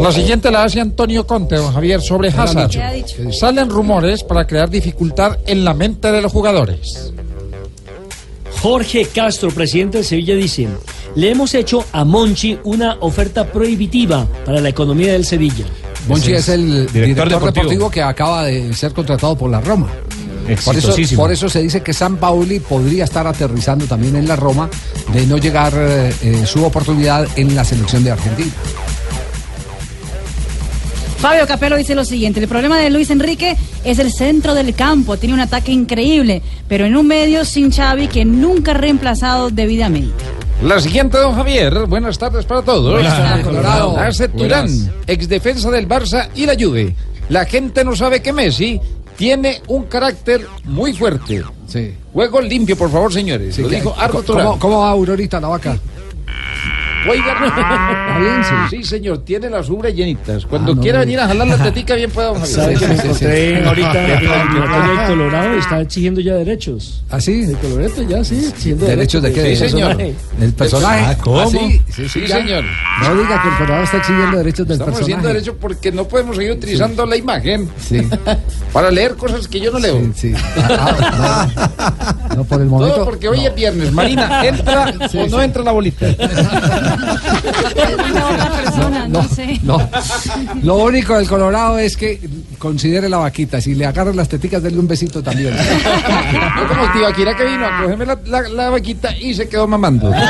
La 0.00 0.10
siguiente 0.10 0.50
la 0.50 0.64
hace 0.64 0.80
Antonio 0.80 1.24
Conte, 1.24 1.54
don 1.54 1.72
Javier, 1.72 2.00
sobre 2.00 2.32
¿Qué 2.32 2.36
ha 2.36 2.42
Hazard. 2.42 2.92
dicho? 2.92 3.32
Salen 3.32 3.70
rumores 3.70 4.24
para 4.24 4.44
crear 4.44 4.68
dificultad 4.68 5.38
en 5.46 5.64
la 5.64 5.72
mente 5.72 6.10
de 6.10 6.20
los 6.20 6.32
jugadores. 6.32 7.12
Jorge 8.60 9.06
Castro, 9.14 9.50
presidente 9.50 9.98
de 9.98 10.04
Sevilla, 10.04 10.34
dice: 10.34 10.68
Le 11.16 11.30
hemos 11.30 11.54
hecho 11.54 11.84
a 11.92 12.04
Monchi 12.04 12.58
una 12.64 12.96
oferta 13.00 13.46
prohibitiva 13.46 14.26
para 14.44 14.60
la 14.60 14.68
economía 14.68 15.12
del 15.12 15.24
Sevilla. 15.24 15.64
Monchi 16.08 16.32
es 16.32 16.48
el 16.48 16.86
director, 16.92 17.28
deportivo. 17.28 17.52
deportivo. 17.52 17.90
que 17.90 18.02
acaba 18.02 18.44
de 18.44 18.74
ser 18.74 18.92
contratado 18.92 19.36
por 19.36 19.50
la 19.50 19.60
Roma. 19.60 19.88
Por 20.64 20.76
eso, 20.76 20.94
por 21.16 21.32
eso 21.32 21.48
se 21.48 21.62
dice 21.62 21.82
que 21.82 21.94
San 21.94 22.16
Pauli 22.18 22.60
podría 22.60 23.04
estar 23.04 23.26
aterrizando 23.26 23.86
también 23.86 24.16
en 24.16 24.28
la 24.28 24.36
Roma 24.36 24.68
de 25.12 25.26
no 25.26 25.38
llegar 25.38 25.72
eh, 25.74 26.12
eh, 26.22 26.42
su 26.44 26.62
oportunidad 26.64 27.26
en 27.36 27.54
la 27.54 27.64
selección 27.64 28.04
de 28.04 28.10
Argentina. 28.10 28.52
Fabio 31.18 31.46
Capello 31.46 31.76
dice 31.76 31.94
lo 31.94 32.04
siguiente, 32.04 32.40
el 32.40 32.48
problema 32.48 32.78
de 32.78 32.90
Luis 32.90 33.08
Enrique 33.08 33.56
es 33.82 33.98
el 33.98 34.12
centro 34.12 34.52
del 34.52 34.74
campo, 34.74 35.16
tiene 35.16 35.32
un 35.32 35.40
ataque 35.40 35.72
increíble, 35.72 36.42
pero 36.68 36.84
en 36.84 36.94
un 36.96 37.06
medio 37.06 37.46
sin 37.46 37.72
Xavi 37.72 38.08
que 38.08 38.26
nunca 38.26 38.72
ha 38.72 38.74
reemplazado 38.74 39.48
debidamente. 39.48 40.12
La 40.62 40.80
siguiente, 40.80 41.18
don 41.18 41.34
Javier. 41.34 41.86
Buenas 41.86 42.18
tardes 42.18 42.44
para 42.46 42.62
todos. 42.62 42.92
Buenas 42.94 43.16
tardes, 43.16 43.44
Colorado. 43.44 43.96
Turán, 44.36 44.68
ex 45.06 45.28
defensa 45.28 45.70
del 45.70 45.86
Barça 45.88 46.28
y 46.34 46.46
la 46.46 46.54
Juve. 46.58 46.94
La 47.28 47.44
gente 47.44 47.84
no 47.84 47.94
sabe 47.96 48.22
que 48.22 48.32
Messi 48.32 48.80
tiene 49.16 49.60
un 49.68 49.84
carácter 49.84 50.46
muy 50.64 50.92
fuerte. 50.94 51.42
Sí. 51.66 51.94
Juego 52.12 52.40
limpio, 52.40 52.76
por 52.76 52.90
favor, 52.90 53.12
señores. 53.12 53.58
Lo 53.58 53.68
¿qué- 53.68 53.76
dijo 53.76 53.94
Ardo 53.98 54.24
¿Cómo. 54.24 54.58
¿Cómo 54.58 54.80
va 54.80 54.90
Aurorita 54.90 55.40
la 55.40 55.48
vaca? 55.48 55.76
Oiga, 57.08 57.32
¿Está 57.46 58.18
bien? 58.18 58.44
Sí. 58.70 58.76
sí, 58.78 58.84
señor, 58.84 59.18
tiene 59.24 59.50
las 59.50 59.68
ubres 59.68 59.94
llenitas. 59.94 60.46
Cuando 60.46 60.72
Ah, 60.72 60.74
no, 60.76 60.80
quiera 60.80 60.98
no. 60.98 61.04
venir 61.04 61.20
a 61.20 61.28
jalar 61.28 61.46
la 61.46 61.62
tetica, 61.62 61.94
bien 61.94 62.10
pueda, 62.10 62.28
don 62.28 62.40
Javier. 62.40 62.56
¿Sabe 62.56 62.74
que 62.76 62.88
me 62.88 62.94
Sí, 62.94 63.00
sí, 63.00 63.06
encontré 63.06 63.58
sí. 63.60 63.64
ahorita 63.66 63.92
de 65.02 65.06
Colorado? 65.08 65.54
Está 65.58 65.80
exigiendo 65.80 66.20
ya 66.20 66.34
derechos. 66.34 67.04
¿Ah, 67.10 67.20
sí? 67.20 67.42
De 67.42 67.54
Colorado 67.54 68.02
ya, 68.08 68.24
sí, 68.24 68.46
exigiendo 68.48 68.86
¿Derechos 68.86 69.22
de 69.22 69.32
qué? 69.32 69.56
Sí, 69.56 69.68
señor. 69.68 69.96
personaje. 69.96 70.14
¿El 70.40 70.52
personaje? 70.52 71.04
Ah, 71.06 71.16
¿cómo? 71.22 71.40
¿Ah, 71.40 71.46
sí? 71.48 71.82
Sí, 71.92 72.08
Sí, 72.08 72.26
señor. 72.26 72.64
No 73.02 73.14
diga 73.16 73.42
que 73.42 73.48
el 73.48 73.54
Colorado 73.56 73.84
está 73.84 73.96
exigiendo 73.98 74.36
derechos 74.38 74.66
del 74.68 74.74
Estamos 74.80 75.00
haciendo 75.00 75.22
personaje. 75.22 75.34
derecho 75.34 75.56
porque 75.60 75.92
no 75.92 76.04
podemos 76.08 76.36
seguir 76.36 76.52
utilizando 76.52 77.04
la 77.06 77.16
imagen 77.16 77.68
Sí, 77.78 78.00
para 78.72 78.90
leer 78.90 79.14
cosas 79.16 79.46
que 79.48 79.60
yo 79.60 79.70
no 79.70 79.78
leo. 79.78 80.00
sí. 80.14 80.32
Ah, 80.56 81.46
no, 82.30 82.36
no, 82.36 82.44
por 82.44 82.60
el 82.60 82.68
momento. 82.68 82.94
Todo 82.94 83.04
porque 83.04 83.28
hoy 83.28 83.44
es 83.46 83.54
viernes. 83.54 83.92
Marina, 83.92 84.44
¿entra 84.46 84.92
o 85.18 85.26
no 85.28 85.42
entra 85.42 85.62
la 85.62 85.72
bolita? 85.72 86.06
persona, 88.62 89.08
no, 89.08 89.22
sé. 89.28 89.60
No, 89.62 89.78
lo 90.62 90.76
único 90.76 91.16
del 91.16 91.28
Colorado 91.28 91.78
es 91.78 91.96
que 91.96 92.20
considere 92.58 93.08
la 93.08 93.18
vaquita. 93.18 93.60
Si 93.60 93.74
le 93.74 93.86
agarran 93.86 94.16
las 94.16 94.28
teticas, 94.28 94.62
denle 94.62 94.80
un 94.80 94.88
besito 94.88 95.22
también. 95.22 95.54
No 95.54 96.68
como 96.68 96.92
Tibaquira 96.92 97.36
que 97.36 97.44
vino 97.44 97.66
a 97.66 97.82
cogerme 97.82 98.06
la, 98.06 98.18
la- 98.26 98.48
la 98.48 98.70
vaquita 98.70 99.16
y 99.16 99.34
se 99.34 99.48
quedó 99.48 99.66
mamando. 99.66 100.12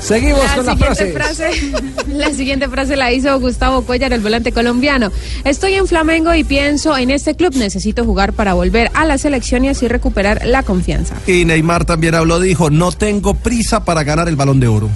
Seguimos 0.00 0.44
La 0.44 0.62
con 0.62 0.78
frases. 0.78 1.12
frase, 1.12 1.50
la 2.08 2.32
siguiente 2.32 2.68
frase 2.68 2.96
la 2.96 3.12
hizo 3.12 3.38
Gustavo 3.40 3.82
Cuellar, 3.82 4.12
el 4.12 4.20
volante 4.20 4.52
colombiano. 4.52 5.10
Estoy 5.44 5.74
en 5.74 5.86
Flamengo 5.86 6.34
y 6.34 6.44
pienso 6.44 6.96
en 6.96 7.10
este 7.10 7.34
club. 7.34 7.54
Necesito 7.56 8.04
jugar 8.04 8.32
para 8.32 8.54
volver 8.54 8.90
a 8.94 9.04
la 9.04 9.18
selección 9.18 9.64
y 9.64 9.68
así 9.68 9.88
recuperar 9.88 10.46
la 10.46 10.62
confianza. 10.62 11.14
Y 11.26 11.44
Neymar 11.44 11.84
también 11.84 12.14
habló, 12.14 12.40
dijo, 12.40 12.70
no 12.70 12.92
tengo 12.92 13.34
prisa 13.34 13.84
para 13.84 14.04
ganar 14.04 14.28
el 14.28 14.36
balón 14.36 14.60
de 14.60 14.68
oro. 14.68 14.88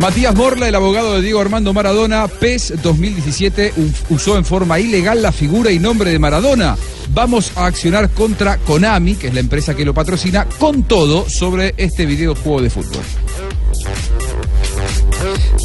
Matías 0.00 0.34
Morla, 0.34 0.66
el 0.68 0.74
abogado 0.74 1.14
de 1.14 1.22
Diego 1.22 1.40
Armando 1.40 1.74
Maradona, 1.74 2.26
PES 2.26 2.74
2017 2.82 3.74
u- 3.76 4.14
usó 4.14 4.36
en 4.38 4.44
forma 4.46 4.78
ilegal 4.80 5.20
la 5.20 5.30
figura 5.30 5.70
y 5.70 5.78
nombre 5.78 6.10
de 6.10 6.18
Maradona. 6.18 6.76
Vamos 7.12 7.52
a 7.56 7.66
accionar 7.66 8.08
contra 8.10 8.56
Konami, 8.58 9.14
que 9.16 9.28
es 9.28 9.34
la 9.34 9.40
empresa 9.40 9.74
que 9.74 9.84
lo 9.84 9.92
patrocina, 9.92 10.46
con 10.58 10.84
todo 10.84 11.28
sobre 11.28 11.74
este 11.76 12.06
videojuego 12.06 12.62
de 12.62 12.70
fútbol. 12.70 13.02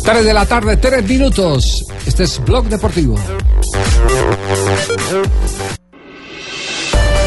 3 0.03 0.25
de 0.25 0.33
la 0.33 0.45
tarde, 0.45 0.77
3 0.77 1.07
minutos. 1.07 1.85
Este 2.05 2.23
es 2.23 2.41
Blog 2.43 2.65
Deportivo. 2.67 3.15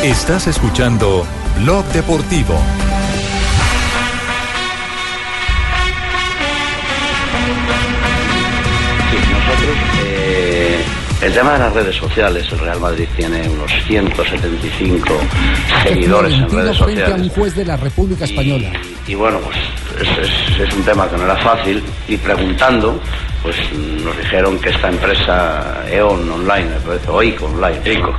Estás 0.02 0.46
escuchando 0.46 1.26
Blog 1.62 1.84
Deportivo. 1.86 2.54
El 11.22 11.32
tema 11.32 11.52
de 11.54 11.58
las 11.58 11.72
redes 11.72 11.96
sociales, 11.96 12.46
el 12.52 12.58
Real 12.60 12.80
Madrid 12.80 13.06
tiene 13.16 13.48
unos 13.48 13.70
175 13.86 15.08
seguidores 15.82 16.32
en 16.34 16.48
redes 16.50 16.80
a 16.80 16.84
un 16.86 16.90
sociales. 16.94 17.32
juez 17.34 17.54
de 17.56 17.64
la 17.64 17.76
República 17.76 18.24
Española. 18.24 18.70
Y 19.06 19.14
bueno, 19.14 19.38
pues 19.40 19.56
es, 20.02 20.18
es- 20.28 20.60
es 20.68 20.74
un 20.74 20.82
tema 20.82 21.08
que 21.08 21.16
no 21.16 21.24
era 21.24 21.36
fácil. 21.36 21.82
Y 22.08 22.16
preguntando, 22.16 23.00
pues 23.42 23.56
nos 24.04 24.16
dijeron 24.18 24.58
que 24.60 24.70
esta 24.70 24.88
empresa 24.88 25.84
EON 25.90 26.30
Online, 26.30 26.66
me 26.70 26.80
parece, 26.86 27.08
o 27.10 27.22
ICO 27.22 27.46
Online, 27.46 27.78
ICO, 27.92 28.10
eh, 28.10 28.14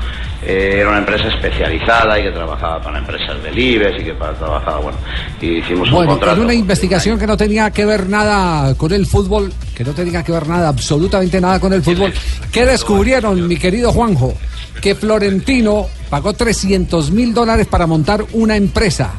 era 0.52 0.90
una 0.90 1.00
empresa 1.00 1.28
especializada 1.28 2.20
y 2.20 2.24
que 2.24 2.32
trabajaba 2.32 2.82
para 2.82 3.00
empresas 3.00 3.42
del 3.44 3.58
IBEX 3.58 4.02
y 4.02 4.04
que 4.06 4.14
para- 4.14 4.34
trabajaba, 4.34 4.80
bueno, 4.80 4.98
y 5.42 5.58
hicimos 5.60 5.92
un 5.92 6.06
contrato. 6.06 6.36
en 6.38 6.46
una 6.46 6.54
investigación 6.54 7.20
que 7.20 7.28
no 7.28 7.38
tenía 7.38 7.72
que 7.72 7.86
ver 7.86 8.08
nada 8.10 8.74
con 8.76 8.92
el 8.92 9.06
fútbol, 9.06 9.52
que 9.76 9.84
no 9.84 9.92
tenía 9.94 10.24
que 10.24 10.32
ver 10.32 10.48
nada, 10.48 10.70
absolutamente 10.70 11.40
nada 11.40 11.60
con 11.60 11.74
el 11.74 11.84
fútbol, 11.84 12.14
¿qué 12.52 12.66
descubrieron, 12.66 13.48
mi 13.48 13.58
querido 13.58 13.92
Juanjo? 13.92 14.34
Que 14.82 14.96
Florentino 14.96 15.88
pagó 16.10 16.34
300 16.34 17.12
mil 17.12 17.34
dólares 17.34 17.68
para 17.68 17.86
montar 17.86 18.26
una 18.34 18.56
empresa 18.56 19.12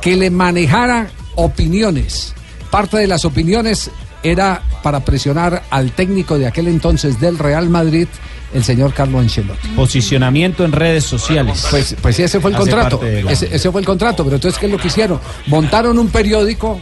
que 0.00 0.16
le 0.16 0.30
manejara 0.30 1.08
opiniones. 1.34 2.34
Parte 2.70 2.96
de 2.96 3.06
las 3.06 3.24
opiniones 3.24 3.90
era 4.22 4.62
para 4.82 5.00
presionar 5.00 5.62
al 5.70 5.92
técnico 5.92 6.38
de 6.38 6.46
aquel 6.46 6.68
entonces 6.68 7.20
del 7.20 7.38
Real 7.38 7.68
Madrid, 7.68 8.06
el 8.54 8.64
señor 8.64 8.92
Carlo 8.92 9.18
Ancelotti. 9.18 9.68
Posicionamiento 9.68 10.64
en 10.64 10.72
redes 10.72 11.04
sociales. 11.04 11.66
Pues, 11.70 11.96
pues 12.00 12.16
sí, 12.16 12.22
ese 12.22 12.40
fue 12.40 12.50
el 12.50 12.56
Hace 12.56 12.70
contrato. 12.70 13.00
la- 13.02 13.32
ese 13.32 13.70
fue 13.72 13.80
el 13.80 13.86
contrato. 13.86 14.24
Pero 14.24 14.36
entonces, 14.36 14.58
¿qué 14.58 14.66
es 14.66 14.72
lo 14.72 14.78
que 14.78 14.88
hicieron? 14.88 15.18
Montaron 15.46 15.98
un 15.98 16.08
periódico, 16.08 16.80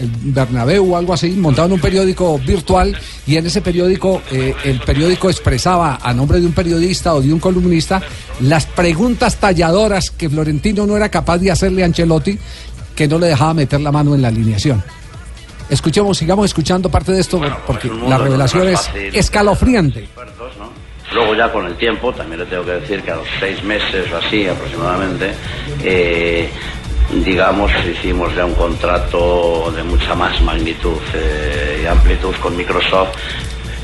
el 0.00 0.10
Bernabéu 0.32 0.92
o 0.92 0.96
algo 0.96 1.14
así, 1.14 1.30
montaron 1.30 1.72
un 1.72 1.80
periódico 1.80 2.38
virtual 2.38 2.96
y 3.26 3.36
en 3.36 3.46
ese 3.46 3.62
periódico, 3.62 4.20
eh, 4.30 4.54
el 4.64 4.80
periódico 4.80 5.30
expresaba 5.30 5.98
a 6.02 6.12
nombre 6.12 6.40
de 6.40 6.46
un 6.46 6.52
periodista 6.52 7.14
o 7.14 7.22
de 7.22 7.32
un 7.32 7.38
columnista 7.40 8.02
las 8.40 8.66
preguntas 8.66 9.36
talladoras 9.36 10.10
que 10.10 10.28
Florentino 10.28 10.86
no 10.86 10.96
era 10.96 11.08
capaz 11.08 11.38
de 11.38 11.50
hacerle 11.50 11.82
a 11.82 11.86
Ancelotti, 11.86 12.38
que 12.94 13.06
no 13.08 13.18
le 13.18 13.28
dejaba 13.28 13.54
meter 13.54 13.80
la 13.80 13.92
mano 13.92 14.14
en 14.14 14.22
la 14.22 14.28
alineación. 14.28 14.82
Escuchemos, 15.68 16.16
sigamos 16.18 16.46
escuchando 16.46 16.88
parte 16.88 17.12
de 17.12 17.20
esto 17.20 17.40
porque 17.66 17.88
mundo 17.88 18.08
la 18.08 18.18
revelación 18.18 18.68
es 18.68 18.88
escalofriante. 19.16 20.08
Luego 21.12 21.34
ya 21.34 21.52
con 21.52 21.66
el 21.66 21.76
tiempo, 21.76 22.12
también 22.12 22.40
le 22.40 22.46
tengo 22.46 22.64
que 22.64 22.72
decir 22.72 23.02
que 23.02 23.10
a 23.12 23.16
los 23.16 23.26
seis 23.40 23.62
meses 23.62 24.10
o 24.12 24.16
así 24.16 24.46
aproximadamente, 24.48 25.32
eh, 25.82 26.48
digamos, 27.24 27.70
hicimos 27.90 28.34
ya 28.34 28.44
un 28.44 28.54
contrato 28.54 29.72
de 29.74 29.82
mucha 29.84 30.14
más 30.14 30.40
magnitud 30.42 30.98
eh, 31.14 31.80
y 31.82 31.86
amplitud 31.86 32.34
con 32.42 32.56
Microsoft, 32.56 33.10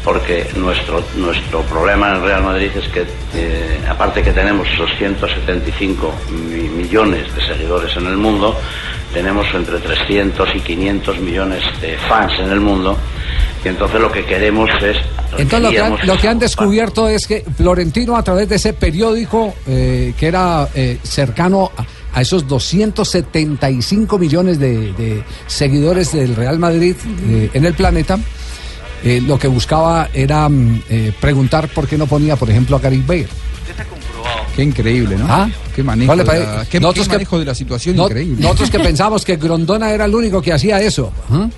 porque 0.05 0.49
nuestro, 0.57 1.03
nuestro 1.14 1.62
problema 1.62 2.09
en 2.11 2.14
el 2.16 2.23
Real 2.23 2.42
Madrid 2.42 2.71
es 2.77 2.88
que, 2.88 3.03
eh, 3.35 3.81
aparte 3.88 4.21
que 4.23 4.33
tenemos 4.33 4.66
esos 4.68 4.90
175 4.99 6.12
mi- 6.31 6.68
millones 6.68 7.33
de 7.37 7.47
seguidores 7.47 7.97
en 7.97 8.07
el 8.09 8.16
mundo, 8.16 8.59
tenemos 9.12 9.46
entre 9.55 9.79
300 9.79 10.48
y 10.57 10.61
500 10.61 11.20
millones 11.20 11.62
de 11.81 11.96
fans 12.09 12.33
en 12.38 12.51
el 12.51 12.61
mundo, 12.61 12.96
y 13.64 13.68
entonces 13.68 14.01
lo 14.01 14.11
que 14.11 14.25
queremos 14.25 14.70
es... 14.83 14.96
Entonces 15.38 15.61
lo 15.61 15.70
que, 15.70 15.79
han, 15.79 15.96
queríamos 15.96 16.05
lo 16.05 16.18
que 16.18 16.29
han 16.29 16.38
descubierto 16.38 17.09
es 17.09 17.27
que 17.27 17.44
Florentino 17.57 18.16
a 18.16 18.22
través 18.22 18.48
de 18.48 18.57
ese 18.57 18.72
periódico 18.72 19.55
eh, 19.66 20.14
que 20.18 20.27
era 20.27 20.68
eh, 20.75 20.98
cercano 21.03 21.70
a, 21.77 21.85
a 22.18 22.20
esos 22.20 22.46
275 22.46 24.18
millones 24.18 24.59
de, 24.59 24.92
de 24.92 25.22
seguidores 25.46 26.12
del 26.12 26.35
Real 26.35 26.59
Madrid 26.59 26.96
eh, 27.29 27.51
en 27.55 27.64
el 27.64 27.75
planeta, 27.75 28.18
lo 29.27 29.37
que 29.37 29.48
buscaba 29.48 30.11
era 30.14 30.48
mm, 30.48 30.83
preguntar 31.20 31.66
por 31.68 31.88
qué 31.88 31.98
no 31.98 32.07
ponía, 32.07 32.37
por 32.37 32.48
ejemplo, 32.48 32.77
a 32.77 32.79
Gary 32.79 33.03
Bale. 33.05 33.27
Qué 34.55 34.62
increíble, 34.62 35.17
¿no? 35.17 35.27
¿Ah? 35.29 35.49
Qué 35.75 35.83
manejo, 35.83 36.15
la, 36.15 36.25
qué- 36.69 36.79
Nosotros 36.81 37.07
qué 37.07 37.11
que- 37.11 37.17
manejo 37.17 37.38
de 37.38 37.45
la 37.47 37.55
situación 37.55 37.97
No- 37.97 38.05
increíble. 38.07 38.43
Nosotros 38.43 38.71
que 38.71 38.79
pensamos 38.81 39.25
que 39.25 39.37
Grondona 39.37 39.91
era 39.91 40.05
el 40.05 40.15
único 40.15 40.43
que 40.43 40.53
hacía 40.53 40.81
eso. 40.81 41.12
¿ah? 41.31 41.49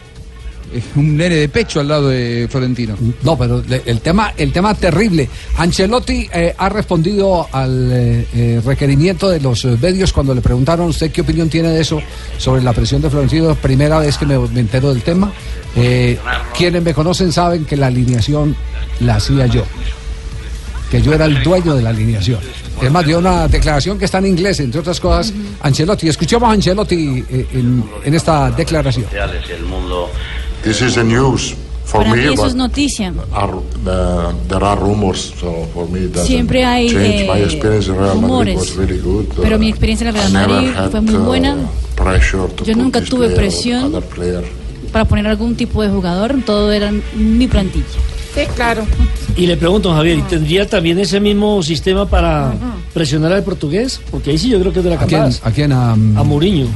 Un 0.96 1.16
nene 1.16 1.36
de 1.36 1.48
pecho 1.48 1.78
al 1.78 1.86
lado 1.86 2.08
de 2.08 2.48
Florentino. 2.50 2.96
No, 3.22 3.38
pero 3.38 3.62
el 3.84 4.00
tema, 4.00 4.32
el 4.36 4.52
tema 4.52 4.74
terrible. 4.74 5.28
Ancelotti 5.58 6.28
eh, 6.32 6.52
ha 6.58 6.68
respondido 6.68 7.46
al 7.52 7.90
eh, 7.92 8.26
eh, 8.34 8.60
requerimiento 8.64 9.28
de 9.28 9.38
los 9.38 9.64
medios 9.80 10.12
cuando 10.12 10.34
le 10.34 10.40
preguntaron 10.40 10.88
usted 10.88 11.12
qué 11.12 11.20
opinión 11.20 11.48
tiene 11.48 11.68
de 11.68 11.80
eso 11.80 12.00
sobre 12.38 12.60
la 12.62 12.72
presión 12.72 13.00
de 13.02 13.10
Florentino. 13.10 13.54
Primera 13.54 14.00
vez 14.00 14.18
que 14.18 14.26
me, 14.26 14.36
me 14.36 14.60
entero 14.60 14.92
del 14.92 15.02
tema. 15.02 15.32
Eh, 15.76 16.18
quienes 16.56 16.82
me 16.82 16.92
conocen 16.92 17.30
saben 17.30 17.64
que 17.66 17.76
la 17.76 17.86
alineación 17.86 18.56
la 18.98 19.16
hacía 19.16 19.46
yo. 19.46 19.64
Que 20.90 21.02
yo 21.02 21.12
era 21.12 21.24
el 21.24 21.42
dueño 21.42 21.74
de 21.74 21.82
la 21.82 21.90
alineación. 21.90 22.40
Es 22.80 22.90
más, 22.90 23.04
dio 23.06 23.18
una 23.18 23.48
declaración 23.48 23.98
que 23.98 24.04
está 24.04 24.18
en 24.18 24.26
inglés, 24.26 24.60
entre 24.60 24.80
otras 24.80 25.00
cosas, 25.00 25.32
Ancelotti. 25.60 26.08
Escuchemos 26.08 26.48
a 26.48 26.52
Ancelotti 26.52 27.24
eh, 27.28 27.46
en, 27.52 27.84
en 28.04 28.14
esta 28.14 28.50
declaración. 28.50 29.06
This 30.62 30.80
is 30.80 30.96
a 30.96 31.04
news 31.04 31.54
for 31.84 32.00
Para 32.02 32.14
me, 32.16 32.26
mí 32.26 32.32
eso 32.32 32.46
es 32.46 32.54
noticia. 32.54 33.12
are, 33.32 33.52
the, 33.84 34.34
there 34.48 34.64
are 34.64 34.80
rumors, 34.80 35.34
so 35.38 35.68
for 35.74 35.86
me 35.86 36.08
Siempre 36.24 36.64
hay, 36.64 36.88
change. 36.88 37.26
My 37.26 37.40
eh, 37.40 37.44
experience 37.44 37.88
in 37.88 37.96
Real 37.96 38.14
Madrid 38.14 38.54
rumores. 38.54 38.56
was 38.56 38.76
really 38.76 38.98
good. 38.98 39.26
Pero 39.42 39.58
mi 39.58 39.68
experiencia 39.68 40.08
en 40.08 40.16
el 40.16 40.22
Real 40.22 40.30
I 40.30 40.32
never 40.32 40.48
Madrid 40.48 40.74
had, 40.74 40.90
fue 40.90 41.00
muy 41.02 41.14
uh, 41.16 41.24
buena. 41.24 41.56
Yo 42.64 42.74
nunca 42.74 43.02
tuve 43.02 43.30
presión. 43.30 43.92
Para 44.94 45.06
poner 45.06 45.26
algún 45.26 45.56
tipo 45.56 45.82
de 45.82 45.88
jugador, 45.88 46.36
todo 46.46 46.70
era 46.70 46.92
mi 47.16 47.48
plantilla. 47.48 47.84
Sí, 48.32 48.42
claro. 48.54 48.86
Y 49.34 49.48
le 49.48 49.56
pregunto, 49.56 49.92
Javier, 49.92 50.18
¿y 50.18 50.22
tendría 50.22 50.68
también 50.68 51.00
ese 51.00 51.18
mismo 51.18 51.64
sistema 51.64 52.08
para 52.08 52.54
presionar 52.92 53.32
al 53.32 53.42
portugués? 53.42 54.00
Porque 54.08 54.30
ahí 54.30 54.38
sí 54.38 54.50
yo 54.50 54.60
creo 54.60 54.72
que 54.72 54.78
es 54.78 54.84
de 54.84 54.90
la 54.90 55.00
¿A 55.00 55.04
quién? 55.04 55.20
capaz. 55.22 55.40
¿A 55.42 55.50
quién? 55.50 55.72
A, 55.72 55.96
mm, 55.96 56.16
A 56.16 56.22
Mourinho. 56.22 56.68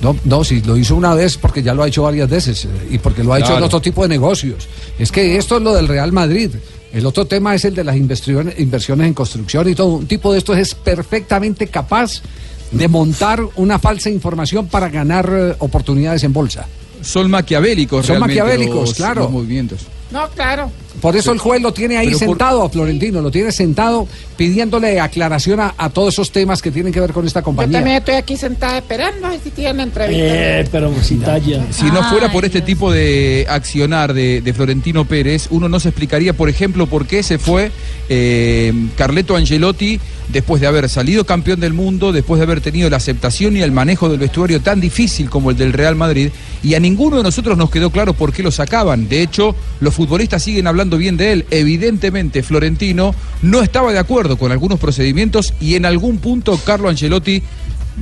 No, 0.00 0.16
no, 0.24 0.42
si 0.42 0.62
lo 0.62 0.78
hizo 0.78 0.96
una 0.96 1.12
vez 1.12 1.36
porque 1.36 1.62
ya 1.62 1.74
lo 1.74 1.82
ha 1.82 1.88
hecho 1.88 2.02
varias 2.04 2.30
veces 2.30 2.64
eh, 2.64 2.68
y 2.92 2.98
porque 2.98 3.22
lo 3.22 3.34
ha 3.34 3.40
hecho 3.40 3.58
en 3.58 3.62
otro 3.62 3.78
tipo 3.78 4.02
de 4.04 4.08
negocios. 4.08 4.66
Es 4.98 5.12
que 5.12 5.36
esto 5.36 5.58
es 5.58 5.62
lo 5.62 5.74
del 5.74 5.86
Real 5.86 6.12
Madrid. 6.12 6.52
El 6.94 7.04
otro 7.04 7.26
tema 7.26 7.54
es 7.54 7.66
el 7.66 7.74
de 7.74 7.84
las 7.84 7.96
inversiones, 7.96 8.58
inversiones 8.58 9.06
en 9.06 9.12
construcción 9.12 9.68
y 9.68 9.74
todo. 9.74 9.88
Un 9.88 10.06
tipo 10.06 10.32
de 10.32 10.38
estos 10.38 10.56
es 10.56 10.74
perfectamente 10.74 11.66
capaz 11.66 12.22
de 12.70 12.88
montar 12.88 13.42
una 13.56 13.78
falsa 13.78 14.08
información 14.08 14.66
para 14.66 14.88
ganar 14.88 15.30
eh, 15.30 15.56
oportunidades 15.58 16.24
en 16.24 16.32
bolsa. 16.32 16.66
Son 17.06 17.30
maquiavélicos, 17.30 18.04
Son 18.06 18.16
realmente 18.16 18.40
maquiavélicos, 18.42 18.88
los- 18.88 18.94
claro. 18.94 19.22
los 19.22 19.30
movimientos. 19.30 19.80
No, 20.10 20.28
claro. 20.30 20.70
Por 21.00 21.16
eso 21.16 21.32
el 21.32 21.38
juez 21.38 21.60
lo 21.62 21.72
tiene 21.72 21.96
ahí 21.98 22.06
Pero 22.06 22.18
por- 22.18 22.28
sentado 22.28 22.62
a 22.64 22.70
Florentino, 22.70 23.20
lo 23.20 23.30
tiene 23.30 23.52
sentado 23.52 24.08
pidiéndole 24.36 25.00
aclaración 25.00 25.60
a, 25.60 25.74
a 25.76 25.90
todos 25.90 26.14
esos 26.14 26.30
temas 26.30 26.60
que 26.62 26.70
tienen 26.70 26.92
que 26.92 27.00
ver 27.00 27.12
con 27.12 27.26
esta 27.26 27.40
Yo 27.40 27.44
compañía. 27.44 27.78
también 27.78 27.96
estoy 27.98 28.14
aquí 28.14 28.36
sentada 28.36 28.78
esperando 28.78 29.26
a 29.26 29.30
ver 29.30 29.40
si 29.42 29.50
tienen 29.50 29.80
entrevista. 29.80 30.60
Eh, 30.60 30.68
pero 30.70 30.92
sin 31.02 31.20
talla. 31.20 31.64
Si 31.70 31.84
no 31.86 32.02
fuera 32.10 32.30
por 32.32 32.44
este 32.44 32.60
tipo 32.60 32.90
de 32.92 33.46
accionar 33.48 34.12
de, 34.14 34.40
de 34.40 34.52
Florentino 34.54 35.04
Pérez, 35.04 35.48
uno 35.50 35.68
no 35.68 35.80
se 35.80 35.88
explicaría, 35.88 36.32
por 36.32 36.48
ejemplo, 36.48 36.86
por 36.86 37.06
qué 37.06 37.22
se 37.22 37.38
fue 37.38 37.70
eh, 38.08 38.72
Carleto 38.96 39.36
Angelotti 39.36 39.98
después 40.28 40.60
de 40.60 40.66
haber 40.66 40.88
salido 40.88 41.24
campeón 41.24 41.60
del 41.60 41.72
mundo, 41.72 42.12
después 42.12 42.38
de 42.40 42.44
haber 42.44 42.60
tenido 42.60 42.90
la 42.90 42.96
aceptación 42.96 43.56
y 43.56 43.62
el 43.62 43.70
manejo 43.72 44.08
del 44.08 44.18
vestuario 44.18 44.60
tan 44.60 44.80
difícil 44.80 45.30
como 45.30 45.50
el 45.50 45.56
del 45.56 45.72
Real 45.72 45.94
Madrid, 45.94 46.30
y 46.62 46.74
a 46.74 46.80
ninguno 46.80 47.16
de 47.18 47.22
nosotros 47.22 47.56
nos 47.56 47.70
quedó 47.70 47.90
claro 47.90 48.12
por 48.12 48.32
qué 48.32 48.42
lo 48.42 48.50
sacaban. 48.50 49.08
De 49.08 49.22
hecho, 49.22 49.54
los 49.80 49.94
futbolistas 49.94 50.42
siguen 50.42 50.66
hablando 50.66 50.85
bien 50.90 51.16
de 51.16 51.32
él. 51.32 51.46
Evidentemente, 51.50 52.42
Florentino 52.42 53.14
no 53.42 53.62
estaba 53.62 53.92
de 53.92 53.98
acuerdo 53.98 54.38
con 54.38 54.52
algunos 54.52 54.78
procedimientos 54.78 55.52
y 55.60 55.74
en 55.74 55.84
algún 55.84 56.18
punto 56.18 56.58
Carlo 56.64 56.88
Angelotti 56.88 57.42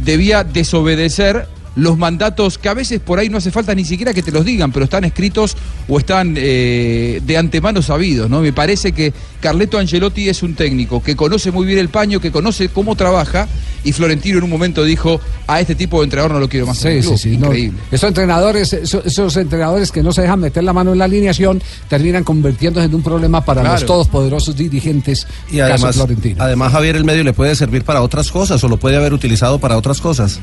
debía 0.04 0.44
desobedecer 0.44 1.48
los 1.76 1.98
mandatos 1.98 2.58
que 2.58 2.68
a 2.68 2.74
veces 2.74 3.00
por 3.00 3.18
ahí 3.18 3.28
no 3.28 3.38
hace 3.38 3.50
falta 3.50 3.74
ni 3.74 3.84
siquiera 3.84 4.14
que 4.14 4.22
te 4.22 4.30
los 4.30 4.44
digan, 4.44 4.70
pero 4.72 4.84
están 4.84 5.04
escritos 5.04 5.56
o 5.88 5.98
están 5.98 6.34
eh, 6.38 7.20
de 7.26 7.36
antemano 7.36 7.82
sabidos, 7.82 8.30
¿no? 8.30 8.40
Me 8.40 8.52
parece 8.52 8.92
que 8.92 9.12
Carleto 9.40 9.78
Angelotti 9.78 10.28
es 10.28 10.42
un 10.42 10.54
técnico 10.54 11.02
que 11.02 11.16
conoce 11.16 11.50
muy 11.50 11.66
bien 11.66 11.78
el 11.78 11.88
paño, 11.88 12.20
que 12.20 12.30
conoce 12.30 12.68
cómo 12.68 12.94
trabaja, 12.96 13.48
y 13.82 13.92
Florentino 13.92 14.38
en 14.38 14.44
un 14.44 14.50
momento 14.50 14.84
dijo, 14.84 15.20
a 15.46 15.60
este 15.60 15.74
tipo 15.74 15.98
de 15.98 16.04
entrenador 16.04 16.32
no 16.32 16.40
lo 16.40 16.48
quiero 16.48 16.66
más 16.66 16.82
en 16.84 16.92
el 16.92 17.02
Sí, 17.02 17.08
club". 17.08 17.18
sí, 17.18 17.30
sí. 17.32 17.36
no, 17.38 17.46
Increíble. 17.48 17.78
esos 17.90 18.08
entrenadores, 18.08 18.72
esos, 18.72 19.04
esos 19.04 19.36
entrenadores 19.36 19.90
que 19.92 20.02
no 20.02 20.12
se 20.12 20.22
dejan 20.22 20.40
meter 20.40 20.64
la 20.64 20.72
mano 20.72 20.92
en 20.92 20.98
la 20.98 21.04
alineación, 21.06 21.60
terminan 21.88 22.24
convirtiéndose 22.24 22.86
en 22.86 22.94
un 22.94 23.02
problema 23.02 23.44
para 23.44 23.60
Claro. 23.60 23.74
los 23.76 23.86
todopoderosos 23.86 24.56
dirigentes. 24.56 25.26
Y 25.50 25.60
además, 25.60 25.96
Florentino. 25.96 26.42
además, 26.42 26.72
Javier, 26.72 26.96
el 26.96 27.04
medio 27.04 27.24
le 27.24 27.32
puede 27.32 27.54
servir 27.56 27.82
para 27.84 28.00
otras 28.00 28.30
cosas 28.30 28.62
o 28.64 28.68
lo 28.68 28.76
puede 28.78 28.96
haber 28.96 29.12
utilizado 29.12 29.58
para 29.58 29.76
otras 29.76 30.00
cosas. 30.00 30.40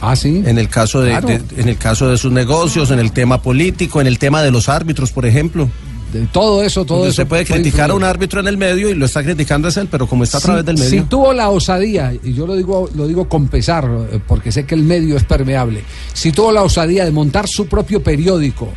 Ah, 0.00 0.16
sí. 0.16 0.42
En 0.44 0.58
el 0.58 0.68
caso 0.68 1.00
de, 1.00 1.10
Claro. 1.10 1.28
de- 1.28 1.40
en 1.56 1.68
el 1.68 1.76
caso 1.78 2.08
de 2.08 2.18
sus 2.18 2.30
negocios, 2.32 2.90
en 2.90 2.98
el 2.98 3.12
tema 3.12 3.40
político, 3.40 4.00
en 4.00 4.06
el 4.06 4.18
tema 4.18 4.42
de 4.42 4.50
los 4.50 4.68
árbitros, 4.68 5.12
por 5.12 5.24
ejemplo. 5.26 5.68
De 6.12 6.26
todo 6.26 6.62
eso, 6.62 6.84
todo 6.84 7.06
eso 7.06 7.12
Se 7.14 7.26
puede 7.26 7.44
puede 7.44 7.60
criticar 7.62 7.90
a 7.90 7.94
un 7.94 8.04
árbitro 8.04 8.38
en 8.40 8.46
el 8.46 8.56
medio 8.56 8.88
y 8.88 8.94
lo 8.94 9.04
está 9.06 9.24
criticando 9.24 9.66
es 9.66 9.76
él, 9.78 9.88
pero 9.90 10.06
como 10.06 10.22
está 10.22 10.36
a 10.38 10.40
Si- 10.40 10.46
través 10.46 10.64
del 10.64 10.78
Si 10.78 10.84
medio. 10.84 11.04
tuvo 11.06 11.32
la 11.32 11.48
osadía, 11.50 12.12
y 12.22 12.32
yo 12.34 12.46
lo 12.46 12.54
digo, 12.54 12.88
lo 12.94 13.08
digo 13.08 13.28
con 13.28 13.48
pesar, 13.48 13.88
porque 14.28 14.52
sé 14.52 14.64
que 14.64 14.76
el 14.76 14.84
medio 14.84 15.16
es 15.16 15.24
permeable, 15.24 15.82
si 16.12 16.30
tuvo 16.30 16.52
la 16.52 16.62
osadía 16.62 17.04
de 17.04 17.10
montar 17.10 17.48
su 17.48 17.66
propio 17.66 18.00
periódico 18.00 18.68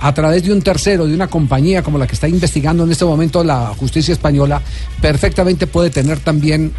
a 0.00 0.12
través 0.12 0.42
de 0.42 0.52
un 0.52 0.60
tercero, 0.60 1.06
de 1.06 1.14
una 1.14 1.28
compañía 1.28 1.82
como 1.82 1.96
la 1.96 2.06
que 2.06 2.14
está 2.14 2.28
investigando 2.28 2.84
en 2.84 2.90
este 2.92 3.06
momento 3.06 3.42
la 3.42 3.68
justicia 3.68 4.12
española, 4.12 4.60
perfectamente 5.00 5.66
puede 5.66 5.88
tener 5.88 6.18
también 6.18 6.72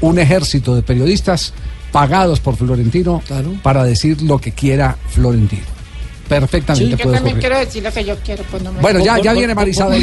un 0.00 0.18
ejército 0.18 0.74
de 0.74 0.82
periodistas 0.82 1.52
pagados 1.92 2.40
por 2.40 2.56
Florentino 2.56 3.22
para 3.62 3.84
decir 3.84 4.22
lo 4.22 4.38
que 4.38 4.52
quiera 4.52 4.96
Florentino. 5.08 5.79
Perfectamente 6.30 6.90
yo 6.90 6.96
puede 6.96 7.16
también 7.16 7.36
ocurrir. 7.36 7.40
quiero 7.40 7.58
decir 7.58 7.82
lo 7.82 7.92
que 7.92 8.04
yo 8.04 8.14
quiero. 8.24 8.44
Pues 8.50 8.62
no 8.62 8.72
me- 8.72 8.80
Bueno, 8.80 9.04
ya, 9.04 9.18
ya 9.20 9.32
viene 9.32 9.54
Marisabel. 9.54 10.00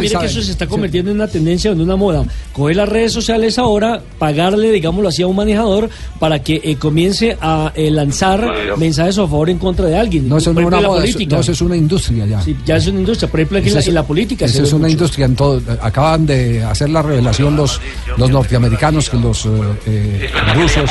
mire 0.00 0.18
que 0.20 0.26
eso 0.26 0.42
se 0.42 0.50
está 0.52 0.66
convirtiendo 0.66 1.10
en 1.10 1.16
una 1.16 1.26
tendencia, 1.28 1.70
en 1.72 1.80
una 1.80 1.96
moda. 1.96 2.24
Coger 2.52 2.76
las 2.76 2.88
redes 2.88 3.12
sociales 3.12 3.58
ahora, 3.58 4.02
pagarle, 4.18 4.70
digámoslo 4.70 5.08
así, 5.08 5.22
a 5.22 5.26
un 5.26 5.34
manejador 5.36 5.88
para 6.20 6.40
que 6.42 6.60
eh, 6.62 6.76
comience 6.76 7.36
a 7.40 7.72
eh, 7.74 7.90
lanzar 7.90 8.46
mensajes 8.76 9.16
a 9.18 9.22
favor 9.22 9.48
o 9.48 9.50
en 9.50 9.58
contra 9.58 9.86
de 9.86 9.96
alguien. 9.98 10.28
No, 10.28 10.36
eso 10.38 10.50
es 10.50 10.56
ejemplo, 10.58 10.78
una 10.78 10.86
moda, 10.88 11.04
eso, 11.04 11.12
política. 11.14 11.36
no, 11.36 11.40
eso 11.40 11.52
es 11.52 11.60
una 11.62 11.76
industria 11.76 12.26
ya. 12.26 12.42
Sí, 12.42 12.56
ya 12.66 12.76
es 12.76 12.86
una 12.86 13.00
industria. 13.00 13.30
Por 13.30 13.40
ejemplo, 13.40 13.58
aquí 13.58 13.68
en 13.68 13.74
la, 13.74 13.80
en 13.80 13.94
la 13.94 14.02
política. 14.06 14.44
Esa 14.44 14.62
es 14.62 14.72
una 14.72 14.82
mucho. 14.82 14.92
industria 14.92 15.24
en 15.26 15.34
todo. 15.36 15.60
Acaban 15.80 16.26
de 16.26 16.62
hacer 16.62 16.90
la 16.90 17.00
revelación 17.02 17.56
los, 17.56 17.80
los 18.18 18.30
norteamericanos 18.30 19.08
que 19.08 19.16
los 19.16 19.46
eh, 19.46 19.50
eh, 19.86 20.30
rusos 20.54 20.90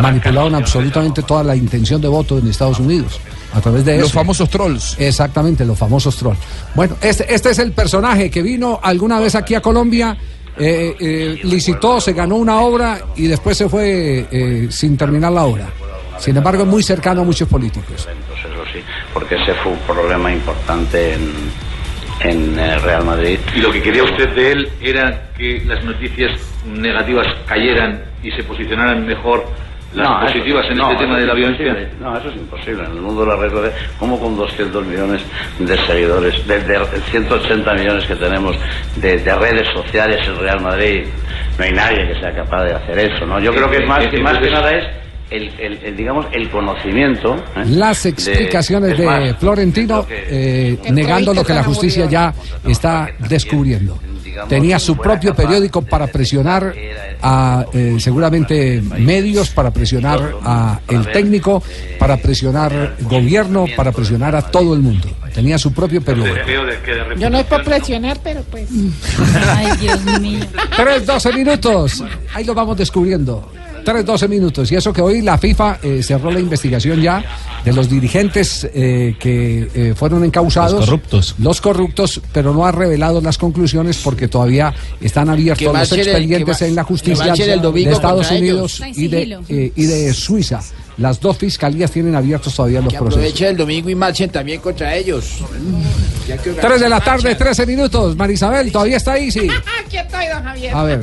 manipularon 0.00 0.54
absolutamente 0.54 1.22
toda 1.22 1.42
la 1.42 1.56
intención 1.56 2.00
de 2.00 2.08
voto 2.08 2.38
en 2.38 2.46
Estados 2.48 2.78
Unidos 2.78 3.18
a 3.52 3.60
través 3.60 3.84
de 3.84 3.96
Los 3.98 4.06
eso. 4.10 4.18
famosos 4.18 4.48
trolls. 4.48 4.96
Exactamente, 4.98 5.64
los 5.64 5.78
famosos 5.78 6.16
trolls. 6.16 6.38
Bueno, 6.74 6.96
este, 7.00 7.32
este 7.32 7.50
es 7.50 7.58
el 7.58 7.72
personaje 7.72 8.30
que 8.30 8.42
vino 8.42 8.78
alguna 8.82 9.18
vez 9.20 9.34
aquí 9.34 9.54
a 9.54 9.60
Colombia. 9.60 10.16
eh, 10.58 10.94
eh, 11.00 11.40
licitó, 11.44 12.00
se 12.00 12.12
ganó 12.12 12.36
una 12.36 12.60
obra 12.60 12.98
y 13.16 13.26
después 13.28 13.56
se 13.56 13.68
fue 13.68 14.26
eh, 14.30 14.68
sin 14.70 14.96
terminar 14.96 15.32
la 15.32 15.44
obra. 15.44 15.66
Sin 16.18 16.36
embargo, 16.36 16.64
es 16.64 16.68
muy 16.68 16.82
cercano 16.82 17.22
a 17.22 17.24
muchos 17.24 17.48
políticos. 17.48 17.94
eso 17.96 18.64
sí, 18.72 18.80
porque 19.14 19.36
ese 19.36 19.54
fue 19.54 19.72
un 19.72 19.78
problema 19.80 20.30
importante 20.30 21.14
en, 21.14 21.32
en 22.20 22.56
Real 22.82 23.04
Madrid. 23.06 23.38
Y 23.56 23.60
lo 23.60 23.72
que 23.72 23.80
quería 23.80 24.04
usted 24.04 24.28
de 24.34 24.52
él 24.52 24.68
era 24.82 25.30
que 25.38 25.62
las 25.64 25.82
noticias 25.82 26.32
negativas 26.66 27.26
cayeran 27.46 28.02
y 28.22 28.30
se 28.32 28.42
posicionaran 28.42 29.06
mejor 29.06 29.46
las 29.94 30.08
No, 30.08 30.16
eso- 30.22 30.32
positivas 30.34 30.66
en 30.70 30.76
no, 30.76 30.90
este 30.90 31.02
tema 31.04 31.12
eso 31.18 31.20
de 31.20 31.26
la 31.26 31.32
es 31.32 31.38
violencia. 31.38 31.66
imposible. 31.66 31.90
No, 32.00 32.18
eso 32.18 32.28
es 32.28 32.36
imposible. 32.36 32.84
En 32.84 32.90
el 32.92 33.00
mundo 33.00 33.20
de 33.22 33.26
las 33.28 33.38
redes 33.38 33.52
sociales, 33.52 33.74
como 33.98 34.20
con 34.20 34.36
200 34.36 34.86
millones 34.86 35.22
de 35.58 35.76
seguidores, 35.86 36.46
de, 36.46 36.60
de 36.60 36.78
180 37.10 37.74
millones 37.74 38.04
que 38.06 38.14
tenemos 38.16 38.56
de, 38.96 39.18
de 39.18 39.34
redes 39.36 39.66
sociales 39.72 40.18
en 40.28 40.38
Real 40.38 40.60
Madrid, 40.60 41.04
no 41.58 41.64
hay 41.64 41.72
nadie 41.72 42.06
que 42.08 42.20
sea 42.20 42.34
capaz 42.34 42.64
de 42.64 42.74
hacer 42.74 42.98
eso, 42.98 43.26
¿no? 43.26 43.40
Yo 43.40 43.52
creo 43.52 43.70
que 43.70 43.78
es 43.78 43.86
más, 43.88 44.06
que 44.06 44.18
más 44.20 44.38
que 44.38 44.50
nada 44.50 44.70
es 44.72 44.84
el, 45.30 45.48
el- 45.60 45.78
el, 45.84 45.96
digamos, 45.96 46.26
el 46.32 46.48
conocimiento. 46.50 47.36
¿eh? 47.56 47.62
Las 47.66 48.04
explicaciones 48.06 48.92
es 48.92 48.98
de 48.98 49.06
más, 49.06 49.36
Florentino 49.38 50.06
eh, 50.08 50.76
negando 50.90 51.32
lo 51.34 51.44
que 51.44 51.52
la 51.54 51.62
justicia 51.64 52.06
ya 52.06 52.32
está 52.66 53.08
descubriendo. 53.28 53.96
Tenía 54.48 54.78
su 54.78 54.96
propio 54.96 55.34
periódico 55.34 55.82
para 55.82 56.06
presionar 56.06 56.74
a 57.22 57.66
eh, 57.72 57.96
seguramente 57.98 58.82
medios, 58.82 59.50
para 59.50 59.70
presionar 59.70 60.34
a 60.42 60.80
el 60.88 61.10
técnico, 61.12 61.62
para 61.98 62.16
presionar 62.16 62.96
gobierno, 63.00 63.66
para 63.76 63.92
presionar 63.92 64.34
a 64.36 64.42
todo 64.42 64.74
el 64.74 64.80
mundo. 64.80 65.08
Tenía 65.34 65.58
su 65.58 65.72
propio 65.72 66.02
periódico. 66.02 66.36
Yo 67.16 67.30
no 67.30 67.38
es 67.38 67.46
por 67.46 67.62
presionar, 67.64 68.18
pero 68.22 68.42
pues. 68.42 68.68
Ay, 69.56 69.76
Dios 69.78 70.02
mío. 70.20 70.44
3, 70.76 71.06
12 71.06 71.32
minutos. 71.32 72.04
Ahí 72.34 72.44
lo 72.44 72.54
vamos 72.54 72.76
descubriendo. 72.76 73.50
3, 73.84 74.04
12 74.04 74.28
minutos. 74.28 74.70
Y 74.72 74.76
eso 74.76 74.92
que 74.92 75.00
hoy 75.00 75.20
la 75.22 75.38
FIFA 75.38 75.78
eh, 75.82 76.02
cerró 76.02 76.30
la 76.30 76.40
investigación 76.40 77.00
ya 77.00 77.24
de 77.64 77.72
los 77.72 77.88
dirigentes 77.90 78.68
eh, 78.72 79.16
que 79.18 79.68
eh, 79.74 79.94
fueron 79.96 80.24
encausados. 80.24 80.72
Los 80.80 80.84
corruptos. 80.86 81.34
Los 81.38 81.60
corruptos, 81.60 82.20
pero 82.32 82.52
no 82.54 82.64
ha 82.64 82.72
revelado 82.72 83.20
las 83.20 83.38
conclusiones 83.38 83.98
porque 84.02 84.28
todavía 84.28 84.72
están 85.00 85.28
abiertos 85.30 85.66
los 85.72 85.92
el- 85.92 86.00
expedientes 86.00 86.62
en 86.62 86.74
la 86.74 86.84
justicia 86.84 87.32
de 87.34 87.82
Estados 87.90 88.30
Unidos 88.30 88.82
y 88.94 89.08
de, 89.08 89.38
eh, 89.48 89.72
y 89.74 89.84
de 89.86 90.12
Suiza. 90.14 90.60
Las 90.98 91.18
dos 91.18 91.38
fiscalías 91.38 91.90
tienen 91.90 92.14
abiertos 92.14 92.54
todavía 92.54 92.80
los 92.82 92.92
Que 92.92 92.98
procesos. 92.98 93.18
aproveche 93.22 93.48
el 93.48 93.56
domingo 93.56 93.88
y 93.88 93.94
marchen 93.94 94.28
también 94.28 94.60
contra 94.60 94.94
ellos. 94.94 95.38
3 96.60 96.80
de 96.80 96.88
la 96.88 97.00
tarde, 97.00 97.30
marcha. 97.30 97.38
13 97.44 97.66
minutos. 97.66 98.16
Marisabel, 98.16 98.70
¿todavía 98.70 98.98
está 98.98 99.12
ahí? 99.12 99.30
Sí. 99.30 99.48
Aquí 99.86 99.96
estoy, 99.96 100.26
don 100.26 100.42
Javier. 100.44 100.74
A 100.74 100.82
ver. 100.84 101.00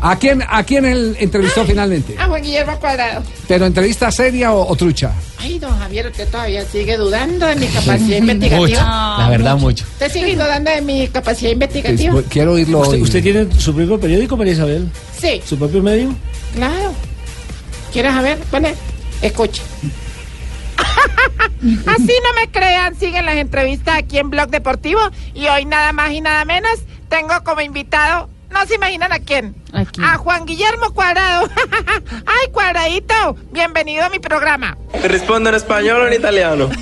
¿A 0.00 0.16
quién, 0.18 0.42
a 0.46 0.62
quién 0.62 0.84
él 0.84 1.16
entrevistó 1.18 1.64
finalmente? 1.64 2.14
A 2.18 2.26
Juan 2.26 2.42
Guillermo 2.42 2.78
Cuadrado. 2.78 3.22
¿Pero 3.48 3.66
entrevista 3.66 4.10
seria 4.10 4.52
o, 4.52 4.70
o 4.70 4.76
trucha? 4.76 5.12
Ay, 5.38 5.58
don 5.58 5.76
Javier, 5.78 6.06
usted 6.08 6.28
todavía 6.28 6.64
sigue 6.66 6.96
dudando 6.96 7.46
de 7.46 7.56
mi 7.56 7.66
capacidad 7.66 8.18
investigativa. 8.18 9.16
La 9.18 9.28
verdad, 9.30 9.56
mucho. 9.56 9.84
¿Usted 9.92 10.12
sigue 10.12 10.34
dudando 10.34 10.70
de 10.70 10.82
mi 10.82 11.08
capacidad 11.08 11.50
investigativa? 11.52 12.12
Pues, 12.12 12.26
quiero 12.28 12.52
oírlo 12.52 12.80
¿Usted, 12.80 12.94
hoy. 12.96 13.02
usted 13.02 13.22
tiene 13.22 13.46
su 13.58 13.74
propio 13.74 13.98
periódico, 13.98 14.36
María 14.36 14.52
Isabel? 14.52 14.88
Sí, 15.18 15.40
¿Su 15.44 15.58
propio 15.58 15.82
medio? 15.82 16.14
claro. 16.54 16.92
¿Quieres 17.92 18.12
saber? 18.12 18.36
Pone, 18.50 18.74
escucha. 19.22 19.62
Así 21.86 22.12
no 22.22 22.40
me 22.40 22.50
crean, 22.50 22.94
siguen 22.98 23.24
las 23.24 23.36
entrevistas 23.36 23.96
aquí 23.96 24.18
en 24.18 24.28
Blog 24.30 24.50
Deportivo 24.50 25.00
y 25.34 25.46
hoy 25.48 25.64
nada 25.64 25.92
más 25.92 26.12
y 26.12 26.20
nada 26.20 26.44
menos 26.44 26.72
tengo 27.08 27.32
como 27.44 27.62
invitado, 27.62 28.28
no 28.50 28.66
se 28.66 28.74
imaginan 28.74 29.12
a 29.12 29.18
quién, 29.18 29.54
a 30.02 30.16
Juan 30.16 30.46
Guillermo 30.46 30.92
Cuadrado. 30.92 31.48
Ay, 32.26 32.50
Cuadradito, 32.52 33.36
bienvenido 33.52 34.04
a 34.04 34.08
mi 34.08 34.18
programa. 34.18 34.76
¿Te 34.92 35.08
respondo 35.08 35.48
en 35.50 35.56
español 35.56 36.02
o 36.02 36.06
en 36.06 36.14
italiano? 36.14 36.68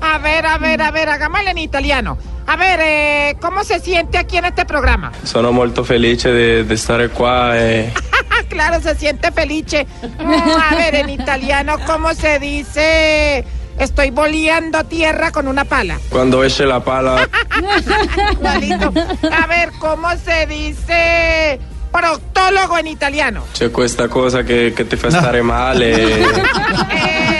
A 0.00 0.18
ver, 0.18 0.44
a 0.44 0.58
ver, 0.58 0.82
a 0.82 0.90
ver, 0.90 1.08
hagámosle 1.08 1.50
en 1.52 1.56
italiano. 1.58 2.18
A 2.46 2.56
ver, 2.56 2.78
eh, 2.82 3.36
¿cómo 3.40 3.64
se 3.64 3.80
siente 3.80 4.18
aquí 4.18 4.36
en 4.36 4.44
este 4.44 4.66
programa? 4.66 5.10
Sono 5.22 5.50
molto 5.50 5.82
felice 5.82 6.30
di, 6.30 6.62
di 6.64 6.76
stare 6.76 7.08
qua 7.08 7.58
e 7.58 7.90
Ah, 8.30 8.42
claro, 8.48 8.82
se 8.82 8.94
siente 8.96 9.32
felice. 9.32 9.86
Mm, 10.22 10.32
A 10.60 10.74
ver, 10.76 10.94
en 10.96 11.08
italiano, 11.08 11.76
¿cómo 11.86 12.12
se 12.12 12.38
dice? 12.38 13.46
Estoy 13.78 14.10
boleando 14.10 14.84
tierra 14.84 15.30
con 15.32 15.48
una 15.48 15.64
pala. 15.64 15.98
Quando 16.08 16.44
esce 16.44 16.64
la 16.64 16.80
pala, 16.84 17.28
Igualito. 18.32 18.92
A 19.30 19.46
ver, 19.46 19.70
¿cómo 19.80 20.08
se 20.24 20.46
dice 20.46 21.58
proctólogo 21.90 22.76
en 22.78 22.88
italiano? 22.88 23.44
c'è 23.52 23.70
questa 23.70 24.08
cosa 24.08 24.42
che, 24.42 24.72
che 24.74 24.86
ti 24.86 24.96
fa 24.96 25.10
stare 25.10 25.42
male. 25.42 26.22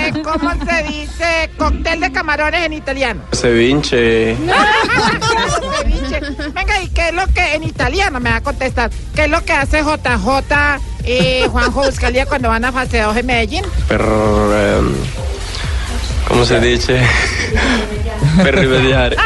Eh, 0.06 0.12
¿Cómo 0.22 0.50
se 0.66 0.82
dice 0.84 1.50
cóctel 1.56 1.98
de 2.00 2.12
camarones 2.12 2.66
en 2.66 2.72
italiano? 2.74 3.22
Se 3.32 3.50
vince. 3.50 4.36
Ceviche. 5.78 6.20
Venga, 6.54 6.82
¿y 6.82 6.88
qué 6.88 7.08
es 7.08 7.14
lo 7.14 7.26
que 7.28 7.54
en 7.54 7.64
italiano 7.64 8.20
me 8.20 8.30
va 8.30 8.36
a 8.36 8.40
contestar? 8.42 8.90
¿Qué 9.14 9.24
es 9.24 9.30
lo 9.30 9.42
que 9.44 9.52
hace 9.52 9.80
JJ 9.82 10.80
y 11.06 11.48
Juanjo 11.48 11.84
Buscalia 11.84 12.26
cuando 12.26 12.48
van 12.48 12.64
a 12.66 12.72
fase 12.72 13.00
2 13.00 13.16
en 13.16 13.26
Medellín? 13.26 13.64
Per. 13.88 14.00
ehm, 14.02 14.94
come 16.26 16.44
si 16.44 16.58
dice? 16.58 17.00
per 18.42 18.54
rimediare. 18.54 19.16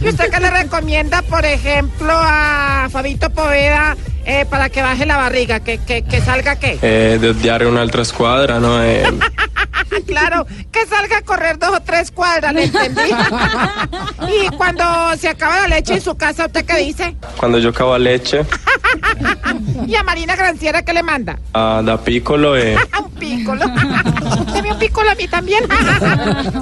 ¿Y 0.00 0.08
usted 0.08 0.30
qué 0.30 0.40
le 0.40 0.50
recomienda, 0.50 1.22
por 1.22 1.44
ejemplo, 1.44 2.12
a 2.12 2.88
Fabito 2.90 3.30
Poveda 3.30 3.96
eh, 4.24 4.44
para 4.48 4.68
que 4.68 4.82
baje 4.82 5.06
la 5.06 5.16
barriga? 5.16 5.60
¿Que, 5.60 5.78
que, 5.78 6.02
que 6.02 6.20
salga 6.20 6.56
qué? 6.56 6.78
Eh, 6.82 7.18
di 7.20 7.28
odiare 7.28 7.66
un'altra 7.66 8.04
squadra, 8.04 8.58
no? 8.58 8.82
Eh, 8.82 9.04
claro, 10.04 10.46
que 10.72 10.86
salga 10.86 11.18
a 11.18 11.22
correr 11.22 11.58
dos 11.58 11.70
o 11.76 11.80
tres 11.80 12.10
cuadras, 12.10 12.52
¿le 12.54 12.64
entendí? 12.64 13.00
y 14.44 14.48
cuando 14.56 14.84
se 15.18 15.28
acaba 15.28 15.60
la 15.62 15.68
leche 15.76 15.94
en 15.94 16.00
su 16.00 16.16
casa, 16.16 16.46
¿usted 16.46 16.64
qué 16.64 16.76
dice? 16.78 17.16
quando 17.36 17.58
giocavo 17.58 17.94
a 17.94 17.98
Lecce, 17.98 18.44
¿Y 19.86 19.94
a 19.94 20.02
Marina 20.02 20.34
Granciera 20.36 20.82
qué 20.82 20.92
le 20.92 21.02
manda? 21.02 21.38
ah, 21.54 21.82
da 21.84 21.96
piccolo 21.98 22.56
e. 22.56 22.76
un 23.04 23.10
pícolo. 23.12 23.64
Deme 24.52 24.72
un 24.72 24.78
pícolo 24.78 25.10
a 25.10 25.14
mí 25.14 25.28
también. 25.28 25.64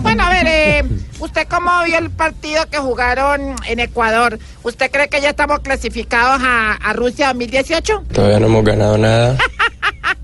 bueno, 0.01 0.23
a 0.25 0.29
ver, 0.31 0.47
eh, 0.47 0.85
¿usted 1.19 1.47
cómo 1.49 1.71
vio 1.85 1.99
el 1.99 2.11
partido 2.11 2.69
que 2.71 2.79
jugaron 2.79 3.55
en 3.67 3.81
Ecuador? 3.81 4.39
¿Usted 4.63 4.91
cree 4.91 5.09
que 5.09 5.21
ya 5.21 5.31
estamos 5.31 5.61
clasificados 5.61 6.43
a, 6.45 6.73
a 6.75 6.93
Rusia 6.93 7.29
2018? 7.29 8.05
Todavía 8.13 8.41
no 8.41 8.47
hemos 8.47 8.65
ganado 8.65 8.99
nada. 8.99 9.37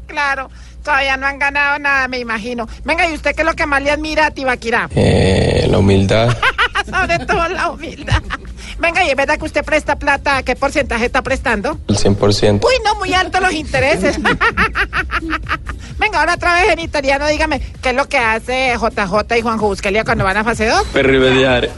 Claro, 0.06 0.50
todavía 0.82 1.16
no 1.16 1.26
han 1.26 1.38
ganado 1.38 1.78
nada, 1.78 2.08
me 2.08 2.18
imagino. 2.18 2.66
Venga, 2.84 3.08
¿y 3.08 3.14
usted 3.14 3.34
qué 3.34 3.42
es 3.42 3.46
lo 3.46 3.54
que 3.54 3.66
más 3.66 3.82
le 3.82 3.90
admira 3.90 4.26
a 4.26 4.30
Tibaquirá? 4.30 4.88
Eh, 4.94 5.66
la 5.68 5.78
humildad. 5.78 6.36
Sobre 6.90 7.18
todo 7.20 7.48
la 7.48 7.70
humildad. 7.70 8.22
Venga, 8.80 9.04
¿y 9.04 9.10
es 9.10 9.16
verdad 9.16 9.38
que 9.38 9.44
usted 9.44 9.64
presta 9.64 9.96
plata? 9.96 10.42
¿Qué 10.42 10.56
porcentaje 10.56 11.04
está 11.06 11.22
prestando? 11.22 11.78
El 11.88 11.96
100%. 11.96 12.64
Uy, 12.64 12.74
no, 12.84 12.94
muy 12.96 13.12
alto 13.14 13.40
los 13.40 13.52
intereses. 13.52 14.18
Venga, 15.98 16.20
ahora 16.20 16.34
otra 16.34 16.54
vez 16.54 16.70
en 16.72 16.78
italiano, 16.78 17.26
dígame, 17.26 17.60
¿qué 17.82 17.90
es 17.90 17.94
lo 17.94 18.08
que 18.08 18.16
hace 18.16 18.74
JJ 18.74 19.36
y 19.38 19.42
Juanjo 19.42 19.66
Buscalia 19.68 20.02
cuando 20.04 20.24
van 20.24 20.38
a 20.38 20.44
fase 20.44 20.66
2? 20.66 20.84
Per 20.94 21.06
rimediare. 21.06 21.70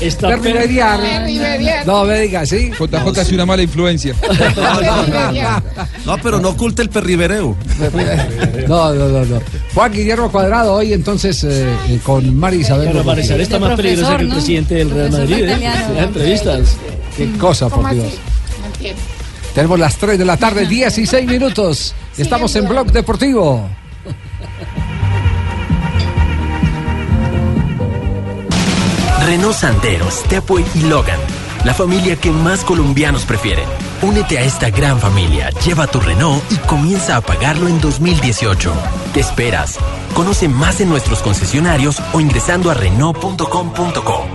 Está 0.00 0.28
Per 0.28 0.40
rimediare. 0.40 1.26
rimediare. 1.26 1.84
No, 1.84 2.04
me 2.04 2.20
diga, 2.20 2.46
sí. 2.46 2.70
JJ 2.70 3.20
es 3.20 3.32
una 3.32 3.46
mala 3.46 3.62
influencia. 3.62 4.14
No, 6.06 6.16
pero 6.22 6.38
no 6.38 6.50
oculte 6.50 6.82
el 6.82 6.88
perribereo. 6.88 7.56
No, 8.68 8.94
no, 8.94 9.08
no, 9.08 9.24
no. 9.24 9.40
Juan 9.74 9.92
Guillermo 9.92 10.30
Cuadrado 10.30 10.74
hoy 10.74 10.92
entonces 10.92 11.42
eh, 11.42 11.66
eh, 11.88 11.98
con 12.04 12.36
Mari 12.36 12.58
Isabel. 12.58 12.92
Está 13.30 13.58
más 13.58 13.76
peligrosa 13.76 14.16
que 14.16 14.22
el 14.22 14.28
presidente 14.30 14.74
del 14.74 14.90
Real 14.90 15.10
Madrid. 15.10 15.44
¿eh? 15.44 15.58
Las 15.94 16.04
entrevistas. 16.04 16.76
Qué 17.16 17.30
cosa, 17.38 17.68
por 17.68 17.82
¿Cómo 17.82 17.94
Dios. 17.94 18.14
Tenemos 19.54 19.78
las 19.78 19.96
3 19.96 20.18
de 20.18 20.24
la 20.24 20.36
tarde, 20.36 20.66
16 20.66 21.26
minutos. 21.26 21.94
Estamos 22.16 22.54
en 22.56 22.68
Blog 22.68 22.92
Deportivo. 22.92 23.68
Renault 29.24 29.56
Sandero, 29.56 30.08
Stepway 30.10 30.64
y 30.74 30.82
Logan. 30.82 31.18
La 31.64 31.74
familia 31.74 32.16
que 32.16 32.30
más 32.30 32.64
colombianos 32.64 33.24
prefieren. 33.24 33.64
Únete 34.02 34.38
a 34.38 34.44
esta 34.44 34.70
gran 34.70 35.00
familia, 35.00 35.50
lleva 35.64 35.86
tu 35.86 36.00
Renault 36.00 36.42
y 36.52 36.56
comienza 36.66 37.16
a 37.16 37.20
pagarlo 37.20 37.68
en 37.68 37.80
2018. 37.80 38.72
¿Qué 39.14 39.20
esperas? 39.20 39.78
Conoce 40.14 40.48
más 40.48 40.78
de 40.78 40.86
nuestros 40.86 41.20
concesionarios 41.20 42.02
o 42.12 42.20
ingresando 42.20 42.70
a 42.70 42.74
Renault.com.co. 42.74 44.26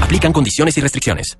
Aplican 0.00 0.32
condiciones 0.32 0.76
y 0.76 0.80
restricciones. 0.80 1.38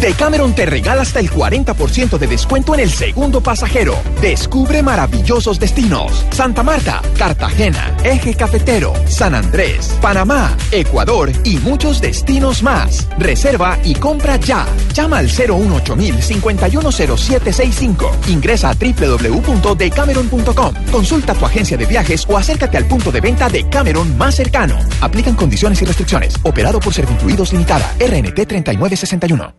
Decameron 0.00 0.54
te 0.54 0.66
regala 0.66 1.02
hasta 1.02 1.20
el 1.20 1.30
40% 1.30 2.18
de 2.18 2.26
descuento 2.26 2.74
en 2.74 2.80
el 2.80 2.90
segundo 2.90 3.40
pasajero. 3.40 3.96
Descubre 4.20 4.82
maravillosos 4.82 5.60
destinos. 5.60 6.26
Santa 6.30 6.62
Marta, 6.62 7.00
Cartagena, 7.16 7.96
Eje 8.04 8.34
Cafetero, 8.34 8.92
San 9.06 9.34
Andrés, 9.34 9.96
Panamá, 10.00 10.56
Ecuador 10.70 11.30
y 11.44 11.58
muchos 11.58 12.00
destinos 12.00 12.62
más. 12.62 13.08
Reserva 13.18 13.78
y 13.84 13.94
compra 13.94 14.36
ya. 14.36 14.66
Llama 14.92 15.18
al 15.18 15.28
018 15.28 15.96
510765. 16.20 18.16
Ingresa 18.28 18.70
a 18.70 18.74
www.decameron.com. 18.74 20.74
Consulta 20.90 21.34
tu 21.34 21.46
agencia 21.46 21.76
de 21.76 21.86
viajes 21.86 22.26
o 22.28 22.36
acércate 22.36 22.76
al 22.76 22.86
punto 22.86 23.12
de 23.12 23.20
venta 23.20 23.48
de 23.48 23.68
Cameron 23.68 24.16
más 24.18 24.34
cercano. 24.34 24.78
Aplican 25.00 25.34
condiciones 25.34 25.80
y 25.82 25.84
restricciones. 25.84 26.34
Operado 26.42 26.80
por 26.80 26.92
Servincluidos 26.92 27.52
Limitada. 27.52 27.94
RNT 27.98 28.46
3961. 28.46 29.54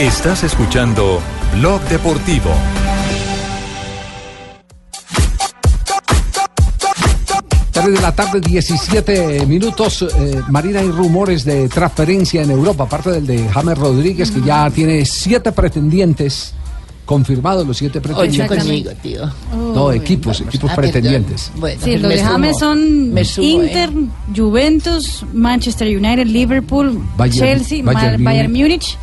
Estás 0.00 0.44
escuchando 0.44 1.20
Blog 1.58 1.80
Deportivo. 1.82 2.50
Tres 7.70 7.86
de 7.94 8.00
la 8.00 8.12
tarde, 8.12 8.40
17 8.40 9.46
minutos. 9.46 10.02
Eh, 10.02 10.40
Marina, 10.48 10.80
hay 10.80 10.88
rumores 10.90 11.44
de 11.44 11.68
transferencia 11.68 12.42
en 12.42 12.50
Europa, 12.50 12.84
aparte 12.84 13.10
del 13.12 13.26
de 13.26 13.48
James 13.48 13.78
Rodríguez, 13.78 14.30
que 14.30 14.40
ya 14.40 14.70
tiene 14.70 15.04
siete 15.04 15.52
pretendientes. 15.52 16.54
Confirmados 17.04 17.66
los 17.66 17.76
siete 17.76 17.98
Ocho 17.98 18.08
pretendientes. 18.14 18.58
conmigo, 18.58 18.90
tío. 19.02 19.28
No, 19.52 19.90
equipos, 19.92 20.40
equipos 20.42 20.70
Ah, 20.70 20.76
pretendientes. 20.76 21.50
Bueno, 21.56 21.80
Sí, 21.84 21.96
los 21.98 22.08
de. 22.12 22.22
James 22.22 22.58
son 22.58 23.12
sumo, 23.24 23.46
Inter, 23.46 23.90
¿eh? 23.90 24.06
Juventus, 24.36 25.24
Manchester 25.34 25.88
United, 25.88 26.26
Liverpool, 26.26 27.02
Bayern- 27.18 27.38
Chelsea, 27.38 27.82
Bayern 27.82 28.22
Bayern, 28.22 28.52
Múnich. 28.52 28.62
Múnich. 28.62 28.98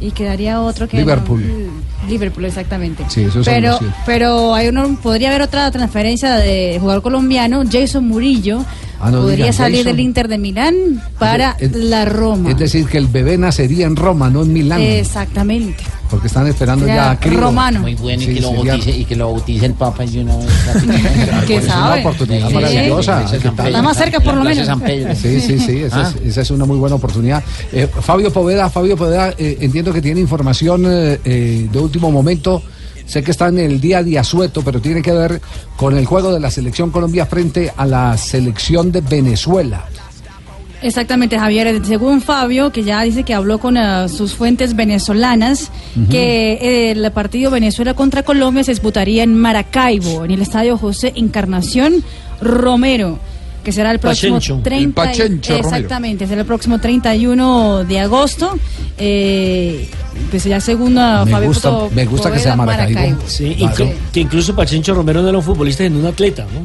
Y 0.00 0.10
quedaría 0.12 0.60
otro 0.60 0.88
que 0.88 0.96
Liverpool. 0.98 1.42
no- 1.46 2.08
Liverpool, 2.08 2.44
exactamente. 2.44 3.04
Sí, 3.08 3.26
pero, 3.44 3.78
pero 4.06 4.54
hay 4.54 4.68
uno, 4.68 4.96
podría 5.02 5.28
haber 5.28 5.42
otra 5.42 5.70
transferencia 5.70 6.36
de 6.36 6.78
jugador 6.80 7.02
colombiano, 7.02 7.62
Jason 7.70 8.06
Murillo. 8.06 8.64
Ah, 9.00 9.10
no 9.12 9.20
podría 9.22 9.36
diga, 9.46 9.52
salir 9.52 9.78
Jason. 9.78 9.92
del 9.96 10.00
Inter 10.00 10.28
de 10.28 10.38
Milán 10.38 10.74
para 11.18 11.56
Es- 11.60 11.72
la 11.72 12.04
Roma. 12.04 12.50
Es 12.50 12.58
decir, 12.58 12.86
que 12.86 12.98
el 12.98 13.06
bebé 13.06 13.38
nacería 13.38 13.86
en 13.86 13.94
Roma, 13.96 14.28
no 14.28 14.42
en 14.42 14.52
Milán. 14.52 14.80
Exactamente. 14.80 15.84
Porque 16.10 16.26
están 16.26 16.46
esperando 16.46 16.86
Ya, 16.86 16.94
ya 16.94 17.10
a 17.12 17.20
Cristo. 17.20 17.40
romano. 17.40 17.80
Muy 17.80 17.94
bueno 17.94 18.22
y, 18.22 18.26
Sí, 18.26 18.34
que 18.34 18.40
lo 18.40 18.48
sería- 18.50 18.72
bautice, 18.72 18.98
y 18.98 19.04
que 19.04 19.14
lo 19.16 19.30
bautice 19.32 19.66
el 19.66 19.74
Papa 19.74 20.04
de 20.06 20.20
una 20.22 20.36
vez. 20.36 20.46
¿Qué 21.46 21.56
es 21.56 21.64
una 21.66 21.94
oportunidad 21.96 22.48
Sí. 22.48 22.54
maravillosa. 22.54 23.24
Está 23.34 23.82
más 23.82 23.96
cerca, 23.96 24.20
por 24.20 24.34
lo 24.34 24.42
menos. 24.44 24.66
San 24.66 24.80
Pedro. 24.80 25.14
Sí, 25.14 25.40
sí, 25.40 25.58
sí, 25.58 25.78
esa, 25.82 26.00
Ah. 26.08 26.12
es, 26.22 26.26
esa 26.30 26.40
es 26.40 26.50
una 26.50 26.64
muy 26.64 26.78
buena 26.78 26.96
oportunidad. 26.96 27.44
Eh, 27.72 27.86
Fabio 28.00 28.32
Poveda, 28.32 28.68
Fabio 28.70 28.96
Poveda, 28.96 29.34
eh, 29.38 29.58
entiendo 29.60 29.92
que 29.92 30.00
tiene 30.02 30.20
información 30.20 30.84
eh, 30.86 31.20
eh, 31.24 31.68
de 31.70 31.78
último 31.78 32.10
momento. 32.10 32.62
Sé 33.08 33.22
que 33.22 33.30
está 33.30 33.48
en 33.48 33.58
el 33.58 33.80
día 33.80 33.98
a 33.98 34.02
día 34.02 34.22
sueto, 34.22 34.62
pero 34.62 34.80
tiene 34.80 35.00
que 35.00 35.12
ver 35.12 35.40
con 35.76 35.96
el 35.96 36.04
juego 36.04 36.30
de 36.30 36.38
la 36.38 36.50
selección 36.50 36.90
Colombia 36.90 37.24
frente 37.24 37.72
a 37.74 37.86
la 37.86 38.16
selección 38.18 38.92
de 38.92 39.00
Venezuela. 39.00 39.86
Exactamente, 40.82 41.38
Javier. 41.38 41.84
Según 41.86 42.20
Fabio, 42.20 42.70
que 42.70 42.84
ya 42.84 43.02
dice 43.02 43.24
que 43.24 43.34
habló 43.34 43.58
con 43.58 43.78
eh, 43.78 44.08
sus 44.10 44.34
fuentes 44.34 44.76
venezolanas, 44.76 45.72
que 46.10 46.52
eh, 46.52 46.90
el 46.92 47.10
partido 47.12 47.50
Venezuela 47.50 47.94
contra 47.94 48.22
Colombia 48.22 48.62
se 48.62 48.72
disputaría 48.72 49.22
en 49.22 49.34
Maracaibo, 49.34 50.26
en 50.26 50.30
el 50.30 50.42
estadio 50.42 50.76
José 50.78 51.14
Encarnación 51.16 52.04
Romero, 52.40 53.18
que 53.68 53.72
será 53.72 53.90
el 53.90 53.98
próximo 53.98 54.36
Pachencho. 54.36 54.60
30 54.64 54.82
El 54.82 54.92
Pachencho 54.94 55.52
Romero. 55.58 55.76
Exactamente, 55.76 56.26
será 56.26 56.40
el 56.40 56.46
próximo 56.46 56.80
31 56.80 57.84
de 57.84 58.00
agosto. 58.00 58.58
Eh, 58.96 59.88
pues 60.30 60.42
ya 60.44 60.58
según 60.58 60.96
uh, 60.96 61.24
Me 61.26 61.30
Fabio 61.32 61.48
gusta- 61.48 61.70
Poto- 61.70 61.90
me 61.94 62.06
gusta 62.06 62.32
que 62.32 62.38
sea 62.38 62.56
Maracaibo. 62.56 63.20
Sí, 63.26 63.54
Claro. 63.58 63.74
inclu- 63.76 63.92
que 64.10 64.20
incluso 64.20 64.56
Pachencho 64.56 64.94
Romero 64.94 65.20
no 65.20 65.28
era 65.28 65.36
un 65.36 65.44
futbolista, 65.44 65.84
sino 65.84 65.98
un 65.98 66.06
atleta, 66.06 66.44
¿no? 66.44 66.62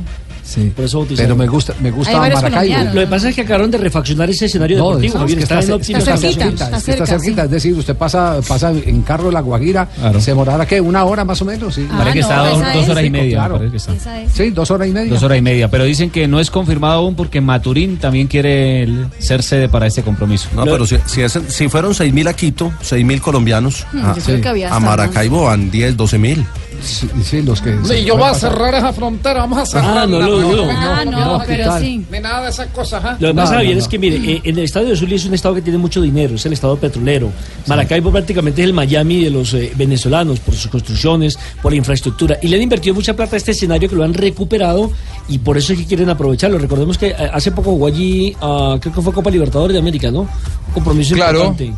Sí. 0.53 0.71
Por 0.75 0.85
eso 0.85 0.99
bautizaron. 0.99 1.25
Pero 1.29 1.35
me 1.35 1.47
gusta, 1.47 1.73
me 1.81 1.89
gusta 1.91 2.17
Maracaibo. 2.17 2.93
Lo 2.93 3.01
que 3.01 3.07
pasa 3.07 3.29
es 3.29 3.35
que 3.35 3.41
acabaron 3.41 3.71
de 3.71 3.77
refaccionar 3.77 4.29
ese 4.29 4.45
escenario 4.45 4.77
No, 4.77 4.95
deportivo, 4.97 5.25
es 5.25 5.35
que 5.35 5.41
Está, 5.43 5.59
está, 5.59 5.75
está 5.75 6.17
cerquita, 6.17 6.47
está 6.65 6.79
cerca, 6.79 7.05
cerquita, 7.05 7.41
sí. 7.41 7.45
es 7.45 7.51
decir, 7.51 7.73
usted 7.73 7.95
pasa, 7.95 8.39
pasa 8.47 8.71
en 8.71 9.01
carro 9.01 9.25
de 9.27 9.31
la 9.33 9.41
Guajira, 9.41 9.87
Claro. 9.87 10.19
se 10.21 10.31
demorará 10.31 10.65
qué, 10.65 10.79
una 10.81 11.03
hora 11.05 11.25
más 11.25 11.41
o 11.41 11.45
menos, 11.45 11.73
sí. 11.75 11.87
Ah, 11.91 11.95
Parece 11.99 12.13
que 12.13 12.21
no, 12.21 12.27
está 12.27 12.37
dos, 12.49 12.83
es. 12.83 12.89
horas 12.89 13.03
y 13.03 13.05
Sí, 13.05 13.09
media. 13.11 13.37
claro. 13.37 13.53
me 13.53 13.57
parece 13.59 13.71
que 13.71 13.77
está. 13.77 13.93
Esa 13.95 14.21
es. 14.21 14.31
Sí, 14.31 14.49
dos 14.51 14.71
horas 14.71 14.87
y 14.87 14.91
media. 14.91 15.13
Dos 15.13 15.23
horas 15.23 15.37
y 15.37 15.41
media, 15.41 15.71
pero 15.71 15.83
dicen 15.85 16.09
que 16.09 16.27
no 16.27 16.39
es 16.39 16.51
confirmado 16.51 16.93
aún 16.95 17.15
porque 17.15 17.41
Maturín 17.41 17.97
también 17.97 18.27
quiere 18.27 18.87
ser 19.19 19.43
sede 19.43 19.69
para 19.69 19.87
este 19.87 20.03
compromiso. 20.03 20.49
No, 20.55 20.65
pero 20.65 20.85
si, 20.85 20.97
si, 21.05 21.21
es- 21.21 21.39
si 21.47 21.67
fueron 21.69 21.93
6 21.95 22.13
mil 22.13 22.27
a 22.27 22.33
Quito, 22.33 22.71
6 22.81 23.05
mil 23.05 23.21
colombianos, 23.21 23.85
Hmm, 23.91 24.05
a, 24.05 24.15
yo 24.15 24.21
creo 24.23 24.41
que 24.41 24.47
había 24.49 24.73
a 24.73 24.79
Maracaibo 24.79 25.45
van 25.45 25.71
10, 25.71 25.97
12 25.97 26.17
mil. 26.19 26.45
Sí, 26.83 27.07
sí, 27.23 27.41
los 27.41 27.61
que. 27.61 27.77
yo 28.03 28.17
voy 28.17 28.29
a 28.29 28.33
cerrar 28.33 28.75
esa 28.75 28.91
frontera, 28.91 29.39
vamos 29.41 29.57
a 29.59 29.65
cerrar. 29.65 29.97
Ah, 29.99 30.05
no 30.07 30.19
lo 30.19 30.39
dudo. 30.41 30.67
Ah, 30.69 31.03
no, 31.05 31.39
¿qué 31.39 31.45
pero 31.47 31.79
sí. 31.79 32.05
Ni 32.11 32.19
nada 32.19 32.43
de 32.43 32.49
esas 32.49 32.67
cosas, 32.67 33.03
¿ah? 33.05 33.11
Lo 33.19 33.29
que 33.29 33.33
No, 33.33 33.41
pasa, 33.41 33.55
no, 33.55 33.63
no. 33.63 33.69
es 33.69 33.87
que 33.87 33.97
mire, 33.97 34.17
eh, 34.17 34.41
en 34.43 34.57
el 34.57 34.65
estadio 34.65 34.89
de 34.89 34.97
Zulia 34.97 35.15
es 35.15 35.25
un 35.25 35.33
estado 35.33 35.55
que 35.55 35.61
tiene 35.61 35.77
mucho 35.79 36.01
dinero, 36.01 36.35
es 36.35 36.45
el 36.45 36.53
estado 36.53 36.75
petrolero. 36.77 37.31
Maracaibo 37.67 38.11
prácticamente 38.11 38.61
es 38.61 38.67
el 38.67 38.73
Miami 38.73 39.23
de 39.23 39.29
los 39.29 39.53
eh, 39.53 39.71
venezolanos 39.75 40.39
por 40.41 40.53
sus 40.55 40.69
construcciones, 40.69 41.39
por 41.61 41.71
la 41.71 41.77
infraestructura. 41.77 42.37
Y 42.41 42.47
le 42.49 42.57
han 42.57 42.61
invertido 42.63 42.93
mucha 42.95 43.15
plata 43.15 43.35
a 43.35 43.37
este 43.37 43.51
escenario 43.51 43.87
que 43.89 43.95
lo 43.95 44.03
han 44.03 44.13
recuperado 44.13 44.91
y 45.29 45.37
por 45.39 45.57
eso 45.57 45.73
es 45.73 45.79
que 45.79 45.85
quieren 45.85 46.09
aprovecharlo. 46.09 46.57
Recordemos 46.57 46.97
que 46.97 47.07
eh, 47.07 47.15
hace 47.31 47.51
poco 47.51 47.71
jugó 47.71 47.87
allí, 47.87 48.35
ah, 48.41 48.77
creo 48.81 48.93
que 48.93 49.01
fue 49.01 49.13
Copa 49.13 49.29
Libertadores 49.31 49.73
de 49.73 49.79
América, 49.79 50.11
¿no? 50.11 50.21
Un 50.21 50.73
compromiso 50.73 51.15
Claro. 51.15 51.39
importante. 51.45 51.73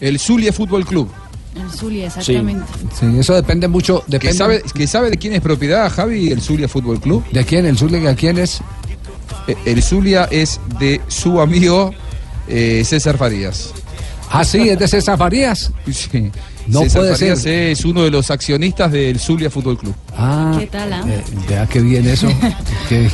El 0.00 0.18
Zulia 0.18 0.52
Fútbol 0.52 0.84
Club. 0.84 1.08
El 1.54 1.70
Zulia, 1.70 2.06
exactamente. 2.06 2.64
Sí, 2.98 3.06
eso 3.18 3.34
depende 3.34 3.68
mucho. 3.68 4.00
Que 4.06 4.12
Depende, 4.12 4.36
sabe, 4.36 4.62
que 4.74 4.86
sabe 4.86 5.10
de 5.10 5.16
quién 5.18 5.34
es 5.34 5.40
propiedad, 5.40 5.90
Javi, 5.90 6.30
el 6.30 6.40
Zulia 6.40 6.68
Fútbol 6.68 6.98
Club. 7.00 7.24
¿De 7.30 7.44
quién? 7.44 7.66
¿El 7.66 7.76
Zulia 7.76 8.00
de 8.00 8.14
quién 8.16 8.38
es? 8.38 8.60
Eh, 9.46 9.56
El 9.66 9.82
Zulia 9.82 10.28
es 10.30 10.60
de 10.78 11.00
su 11.08 11.40
amigo 11.40 11.92
eh, 12.48 12.82
César 12.86 13.18
Farías. 13.18 13.72
Ah, 14.30 14.44
sí, 14.44 14.68
es 14.70 14.78
de 14.78 14.88
César 14.88 15.18
Farías. 15.18 15.70
Sí. 15.92 16.30
No 16.66 16.80
César 16.84 17.02
puede 17.02 17.12
Farías 17.16 17.40
ser. 17.42 17.70
es 17.72 17.84
uno 17.84 18.02
de 18.02 18.10
los 18.10 18.30
accionistas 18.30 18.90
del 18.90 19.18
Zulia 19.20 19.50
Fútbol 19.50 19.76
Club. 19.76 19.94
Ah, 20.16 20.56
¿Qué 20.58 20.66
tal, 20.68 20.92
ah? 20.92 21.04
eh, 21.06 21.22
vea 21.48 21.66
qué 21.66 21.80
bien 21.80 22.08
eso. 22.08 22.28
Qué- 22.88 23.10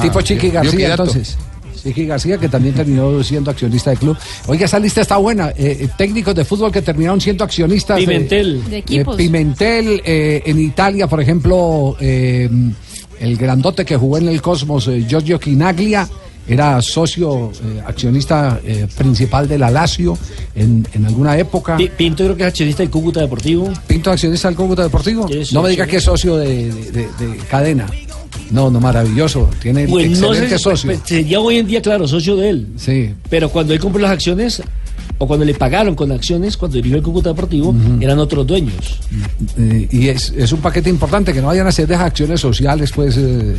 tipo 0.00 0.20
Chiqui 0.22 0.50
García, 0.50 0.90
dato. 0.90 1.02
entonces. 1.04 1.36
Chiqui 1.84 2.06
García, 2.06 2.38
que 2.38 2.48
también 2.48 2.74
terminó 2.74 3.22
siendo 3.22 3.50
accionista 3.50 3.90
del 3.90 3.98
club. 4.00 4.16
Oiga, 4.48 4.64
esa 4.64 4.78
lista 4.80 5.00
está 5.02 5.16
buena. 5.18 5.50
Eh, 5.50 5.78
eh, 5.82 5.88
técnicos 5.96 6.34
de 6.34 6.44
fútbol 6.44 6.72
que 6.72 6.82
terminaron 6.82 7.20
siendo 7.20 7.44
accionistas. 7.44 7.98
de- 7.98 8.06
Pimentel. 8.06 8.64
De 8.70 8.78
equipos. 8.78 9.16
Pimentel, 9.16 10.02
eh, 10.04 10.42
en 10.46 10.58
Italia, 10.60 11.06
por 11.06 11.20
ejemplo, 11.20 11.96
eh, 12.00 12.48
el 13.20 13.36
grandote 13.36 13.84
que 13.84 13.96
jugó 13.96 14.18
en 14.18 14.28
el 14.28 14.42
Cosmos, 14.42 14.88
eh, 14.88 15.04
Giorgio 15.08 15.38
Quinaglia, 15.38 16.08
era 16.46 16.82
socio 16.82 17.52
eh, 17.52 17.82
accionista 17.86 18.60
eh, 18.62 18.86
principal 18.98 19.48
de 19.48 19.56
la 19.56 19.70
Lazio 19.70 20.18
en, 20.54 20.86
en 20.92 21.06
alguna 21.06 21.38
época. 21.38 21.74
Pi- 21.78 21.88
Pinto 21.96 22.22
creo 22.24 22.36
que 22.36 22.42
es 22.42 22.48
accionista 22.48 22.82
del 22.82 22.90
Cúcuta 22.90 23.20
Deportivo. 23.20 23.72
Pinto 23.86 24.10
accionista 24.10 24.48
del 24.48 24.56
Cúcuta 24.56 24.82
Deportivo. 24.82 25.22
No 25.22 25.28
me 25.30 25.44
socio. 25.46 25.66
diga 25.68 25.86
que 25.86 25.96
es 25.96 26.02
socio 26.04 26.36
de, 26.36 26.70
de- 26.70 26.90
de- 26.92 27.26
de 27.28 27.36
cadena. 27.48 27.86
No, 28.50 28.70
no, 28.70 28.80
maravilloso. 28.80 29.48
Tiene 29.60 29.86
Pues 29.88 30.10
no 30.10 30.28
sé 30.34 30.44
excelente 30.44 30.58
socio. 30.58 30.90
pues, 30.90 31.00
sería 31.04 31.40
hoy 31.40 31.58
en 31.58 31.66
día, 31.66 31.80
claro, 31.82 32.06
socio 32.06 32.36
de 32.36 32.50
él. 32.50 32.68
Sí. 32.76 33.10
Pero 33.30 33.48
cuando 33.50 33.72
él 33.72 33.80
compró 33.80 34.00
las 34.02 34.10
acciones, 34.12 34.62
o 35.18 35.26
cuando 35.26 35.44
le 35.44 35.54
pagaron 35.54 35.94
con 35.94 36.10
acciones, 36.12 36.56
cuando 36.56 36.76
dirigió 36.76 36.96
el 36.98 37.02
Cúcuta 37.02 37.30
Deportivo, 37.30 37.74
eran 38.00 38.18
otros 38.18 38.46
dueños. 38.46 39.00
Eh, 39.58 39.88
y 39.90 40.08
es, 40.08 40.32
es 40.36 40.52
un 40.52 40.60
paquete 40.60 40.90
importante 40.90 41.32
que 41.32 41.40
no 41.40 41.48
vayan 41.48 41.66
a 41.66 41.72
ser 41.72 41.86
de 41.86 41.94
acciones 41.94 42.40
sociales, 42.40 42.90
pues. 42.94 43.16
eh, 43.16 43.54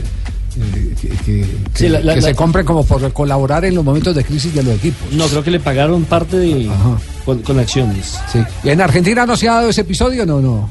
eh, 0.57 0.93
que, 1.01 1.09
que- 1.09 1.15
que- 1.25 1.45
Sí, 1.73 1.89
la- 1.89 1.99
la- 2.01 2.13
que 2.15 2.21
la- 2.21 2.27
se 2.27 2.35
compren 2.35 2.65
como 2.65 2.85
por 2.85 3.11
colaborar 3.11 3.65
en 3.65 3.75
los 3.75 3.83
momentos 3.83 4.15
de 4.15 4.23
crisis 4.23 4.53
de 4.53 4.63
los 4.63 4.75
equipos. 4.75 5.11
No, 5.11 5.25
creo 5.27 5.43
que 5.43 5.51
le 5.51 5.59
pagaron 5.59 6.03
parte 6.05 6.37
de 6.37 6.69
con, 7.25 7.39
con 7.39 7.59
acciones. 7.59 8.17
Sí. 8.31 8.39
¿Y 8.63 8.69
en 8.69 8.79
Argentina 8.81 9.25
no 9.25 9.35
se 9.35 9.49
ha 9.49 9.55
dado 9.55 9.69
ese 9.69 9.81
episodio? 9.81 10.25
No, 10.25 10.39
no. 10.39 10.69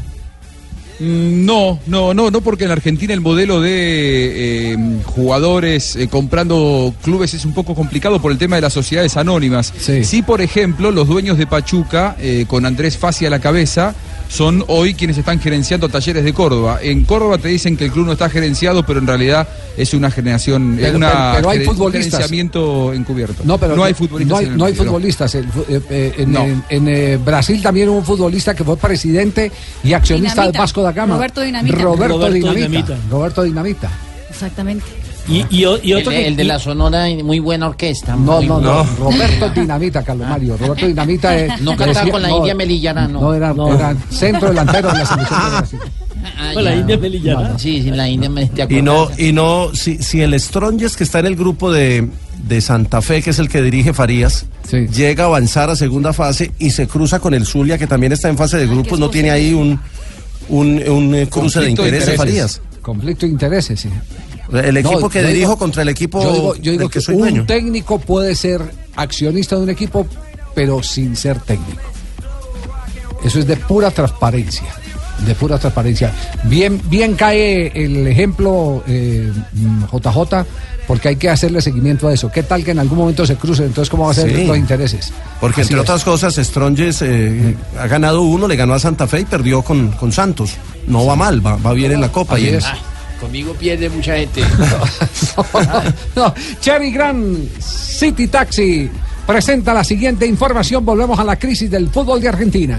Mm, 1.05 1.45
No, 1.45 1.79
no, 1.87 2.15
no, 2.15 2.31
no, 2.31 2.41
porque 2.41 2.65
en 2.65 2.71
Argentina 2.71 3.13
el 3.13 3.21
modelo 3.21 3.61
de 3.61 4.73
eh, 4.73 4.77
jugadores 5.05 5.97
eh, 5.97 6.09
comprando 6.09 6.95
clubes 7.03 7.35
es 7.35 7.45
un 7.45 7.53
poco 7.53 7.75
complicado 7.75 8.21
por 8.21 8.33
el 8.33 8.39
tema 8.39 8.57
de 8.57 8.63
las 8.63 8.73
sociedades 8.73 9.17
anónimas. 9.17 9.73
Sí, 10.05 10.23
por 10.23 10.41
ejemplo, 10.41 10.91
los 10.91 11.07
dueños 11.07 11.37
de 11.39 11.47
Pachuca, 11.47 12.17
eh, 12.21 12.47
con 12.49 12.65
Andrés 12.67 12.97
Fassi 12.97 13.27
a 13.27 13.31
la 13.31 13.39
cabeza, 13.41 13.95
son 14.29 14.65
hoy 14.69 14.95
quienes 14.95 15.17
están 15.19 15.39
gerenciando 15.41 15.89
talleres 15.89 16.25
de 16.25 16.33
Córdoba. 16.33 16.79
En 16.83 17.05
Córdoba 17.05 17.39
te 17.39 17.49
dicen 17.49 17.77
que 17.77 17.85
el 17.87 17.93
club 17.93 18.07
no 18.07 18.13
está 18.13 18.29
gerenciado, 18.29 18.85
pero 18.85 18.99
en 19.01 19.07
realidad 19.07 19.47
es 19.77 19.95
una 19.95 20.11
generación, 20.11 20.75
es 20.75 20.87
Pero- 20.87 20.97
una 20.97 21.09
pero- 21.11 21.35
pero 21.37 21.51
hay 21.51 21.59
gere- 21.59 21.69
un 21.69 21.75
futbolistas. 21.77 22.13
gerenciamiento 22.13 22.93
encubierto. 22.93 23.43
No, 23.45 23.59
pero 23.59 23.77
no 23.77 23.85
hay 23.85 23.95
futbolistas. 23.95 24.31
No 24.33 24.37
hay, 24.39 24.47
en 24.47 24.53
el 24.53 24.59
no 24.59 24.65
hay 24.65 24.73
fútbol. 24.75 24.87
futbolistas. 24.87 25.35
El 25.35 25.45
eh, 25.45 25.81
eh, 25.91 26.15
en, 26.19 26.33
No. 26.33 26.43
en- 26.43 26.65
en, 26.69 26.89
eh, 26.89 27.17
Brasil 27.25 27.63
también 27.63 27.89
hubo 27.89 27.99
un 27.99 28.05
futbolista 28.05 28.55
que 28.55 28.65
fue 28.65 28.77
presidente 28.77 29.51
y 29.83 29.93
accionista 29.93 30.35
Dinamita. 30.43 30.53
de 30.53 30.59
Vasco 30.59 30.83
da 30.83 30.93
Gama. 30.93 31.15
Roberto 31.15 31.41
Dinamita. 31.41 31.77
Roberto, 31.77 32.15
Roberto 32.17 32.35
Dinamita. 32.35 32.67
Dinamita. 32.69 32.97
Roberto 33.11 33.43
Dinamita. 33.43 33.91
Exactamente. 34.31 34.85
Y, 35.27 35.45
y, 35.51 35.65
otro 35.65 35.81
el, 35.85 36.05
que- 36.05 36.27
el 36.29 36.37
de 36.37 36.45
la 36.45 36.59
Sonora, 36.59 37.07
muy 37.25 37.39
buena 37.39 37.69
orquesta. 37.69 38.15
No, 38.15 38.37
muy 38.37 38.47
no, 38.47 38.61
no. 38.61 38.85
Roberto 38.99 39.49
Dinamita, 39.51 40.03
Carlos 40.03 40.29
Mario. 40.29 40.57
Roberto 40.61 40.87
Dinamita. 40.87 41.39
eh, 41.39 41.49
No 41.63 41.71
cantaba 41.77 42.01
decía- 42.01 42.13
con 42.13 42.23
la 42.23 42.29
no, 42.29 42.37
India 42.39 42.55
Melillana, 42.55 43.09
no. 43.09 43.21
No, 43.21 43.35
era, 43.35 43.55
No. 43.55 43.75
era 43.75 43.97
centro 44.11 44.49
delantero 44.49 44.93
de 44.93 44.99
la 44.99 45.07
selección 45.07 45.41
de 45.45 45.51
Brasil. 45.51 45.79
Ah, 46.39 46.51
Con 46.55 46.65
la. 46.65 46.75
India 46.77 46.97
Melillana. 46.99 47.59
Sí, 47.59 47.83
sí, 47.83 47.91
la 47.91 48.09
India 48.09 48.29
me 48.31 48.47
te 48.47 48.67
Y 48.75 48.83
no, 48.83 49.09
y 49.19 49.33
no, 49.33 49.75
si, 49.75 49.99
si 50.03 50.21
el 50.21 50.39
Strongest 50.39 50.97
que 50.97 51.05
está 51.05 51.19
en 51.21 51.27
el 51.27 51.37
grupo 51.37 51.71
de, 51.73 52.09
de 52.47 52.61
Santa 52.61 53.01
Fe, 53.03 53.23
que 53.23 53.31
es 53.31 53.39
el 53.39 53.49
que 53.49 53.63
dirige 53.63 53.93
Farías, 53.95 54.47
Sí. 54.69 54.87
llega 54.89 55.25
a 55.25 55.27
avanzar 55.27 55.69
a 55.71 55.77
segunda 55.77 56.13
fase 56.15 56.53
y 56.59 56.71
se 56.71 56.87
cruza 56.87 57.19
con 57.21 57.35
el 57.35 57.45
Zulia, 57.47 57.77
que 57.77 57.87
también 57.87 58.13
está 58.13 58.29
en 58.31 58.39
fase 58.39 58.57
de 58.57 58.67
grupos, 58.67 58.99
no 58.99 59.11
tiene 59.11 59.31
ahí 59.31 59.53
un, 59.53 59.79
un, 60.49 60.83
un, 60.89 61.27
cruce 61.27 61.61
de 61.61 61.71
intereses. 61.71 62.17
Farías. 62.17 62.61
Conflicto 62.81 63.27
de 63.27 63.33
intereses, 63.33 63.81
sí. 63.81 63.89
El 64.53 64.77
equipo 64.77 65.01
No, 65.01 65.09
que 65.09 65.21
dirijo 65.23 65.51
digo- 65.53 65.57
contra 65.59 65.83
el 65.83 65.89
equipo 65.89 66.23
Yo 66.23 66.33
digo, 66.33 66.55
yo 66.57 66.73
digo 66.73 66.89
que, 66.89 66.95
que 66.99 67.01
soy 67.01 67.15
un 67.15 67.21
dueño. 67.23 67.47
técnico 67.47 67.99
puede 67.99 68.35
ser 68.35 68.61
accionista 68.97 69.57
de 69.57 69.63
un 69.63 69.71
equipo, 69.71 70.07
pero 70.55 70.83
sin 70.83 71.17
ser 71.17 71.39
técnico. 71.41 71.81
Eso 73.25 73.39
es 73.39 73.47
de 73.47 73.57
pura 73.57 73.91
transparencia. 73.91 74.67
De 75.27 75.35
pura 75.35 75.59
transparencia. 75.59 76.13
Bien, 76.45 76.81
bien 76.91 77.15
cae 77.15 77.69
el 77.75 78.07
ejemplo 78.07 78.83
eh, 78.87 79.33
mm, 79.55 79.85
JJ, 79.91 80.45
porque 80.87 81.09
hay 81.09 81.17
que 81.17 81.31
hacerle 81.31 81.63
seguimiento 81.63 82.09
a 82.09 82.13
eso. 82.13 82.31
¿Qué 82.31 82.43
tal 82.43 82.63
que 82.65 82.73
en 82.73 82.81
algún 82.81 82.99
momento 82.99 83.25
se 83.25 83.37
crucen? 83.37 83.67
Entonces, 83.67 83.89
¿cómo 83.89 84.05
va 84.05 84.11
a 84.11 84.15
ser 84.15 84.35
Sí. 84.35 84.45
los 84.45 84.59
intereses? 84.59 85.13
Porque 85.41 85.63
Así 85.63 85.69
entre 85.73 85.77
es. 85.85 85.89
otras 85.89 86.05
cosas, 86.05 86.35
Strongest 86.35 87.03
eh, 87.03 87.57
ha 87.81 87.87
ganado 87.87 88.23
uno, 88.23 88.47
le 88.47 88.57
ganó 88.57 88.75
a 88.75 88.79
Santa 88.79 89.07
Fe 89.07 89.21
y 89.21 89.25
perdió 89.25 89.63
con, 89.63 89.93
con 89.93 90.13
Santos. 90.13 90.51
No 90.87 91.07
va 91.07 91.17
mal, 91.17 91.45
va, 91.47 91.57
va 91.57 91.73
bien 91.73 91.93
en 91.93 92.03
la 92.03 92.13
Copa. 92.13 92.35
Así 92.35 92.45
y 92.45 92.49
es. 92.49 92.65
Ah, 92.67 92.77
conmigo 93.21 93.55
pierde 93.55 93.89
mucha 93.89 94.17
gente. 94.17 94.43
No, 96.15 96.33
Cherry 96.61 96.93
Grand 96.93 97.49
City 97.61 98.29
Taxi 98.29 98.89
presenta 99.27 99.75
la 99.75 99.83
siguiente 99.83 100.27
información. 100.27 100.85
Volvemos 100.85 101.19
a 101.19 101.25
la 101.25 101.37
crisis 101.37 101.71
del 101.71 101.89
fútbol 101.89 102.21
de 102.21 102.29
Argentina. 102.29 102.79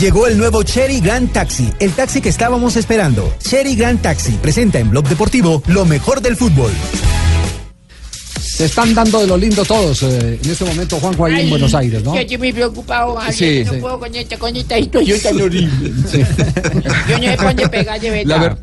Llegó 0.00 0.26
el 0.28 0.38
nuevo 0.38 0.62
Cherry 0.62 1.00
Grand 1.00 1.32
Taxi, 1.32 1.72
el 1.80 1.92
taxi 1.92 2.20
que 2.20 2.28
estábamos 2.28 2.76
esperando. 2.76 3.34
Cherry 3.40 3.74
Grand 3.74 4.00
Taxi 4.00 4.32
presenta 4.40 4.78
en 4.78 4.90
Blog 4.90 5.08
Deportivo 5.08 5.62
lo 5.66 5.84
mejor 5.84 6.20
del 6.20 6.36
fútbol. 6.36 6.70
Se 8.40 8.64
están 8.66 8.94
dando 8.94 9.20
de 9.20 9.26
lo 9.26 9.36
lindo 9.36 9.64
todos 9.64 10.02
eh, 10.04 10.38
en 10.42 10.50
este 10.50 10.64
momento, 10.64 10.98
Juanjo, 11.00 11.24
ahí 11.26 11.32
en 11.34 11.38
Ay, 11.40 11.50
Buenos 11.50 11.74
Aires, 11.74 12.02
¿no? 12.02 12.14
Yo 12.14 12.20
estoy 12.20 12.38
muy 12.38 12.52
preocupado, 12.52 13.14
Javier, 13.16 13.34
Sí, 13.34 13.64
no 13.64 13.72
sí. 13.74 13.78
puedo 13.80 13.98
con 13.98 14.14
esta, 14.14 14.38
con 14.38 14.56
esta 14.56 14.76
situación 14.76 15.20
tan 15.20 15.40
horrible. 15.40 15.92
Yo 17.08 17.18
no 17.18 17.24
sé 17.24 17.36
dónde 17.36 17.68
pegar 17.68 18.00
de 18.00 18.10
verdad. 18.10 18.26
La, 18.36 18.38
ver- 18.42 18.56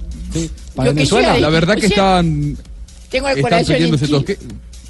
para 0.76 0.90
Yo 0.90 0.94
Venezuela, 0.96 1.28
quisiera- 1.30 1.40
la 1.40 1.50
verdad 1.50 1.74
que 1.76 1.86
o 1.86 1.90
sea, 1.90 1.98
están, 2.20 2.58
Tengo 3.10 3.30
el 3.30 3.42
corazón 3.42 3.76
en 3.76 3.92
todos. 4.00 4.26
ti, 4.26 4.34
¿Qué- 4.34 4.38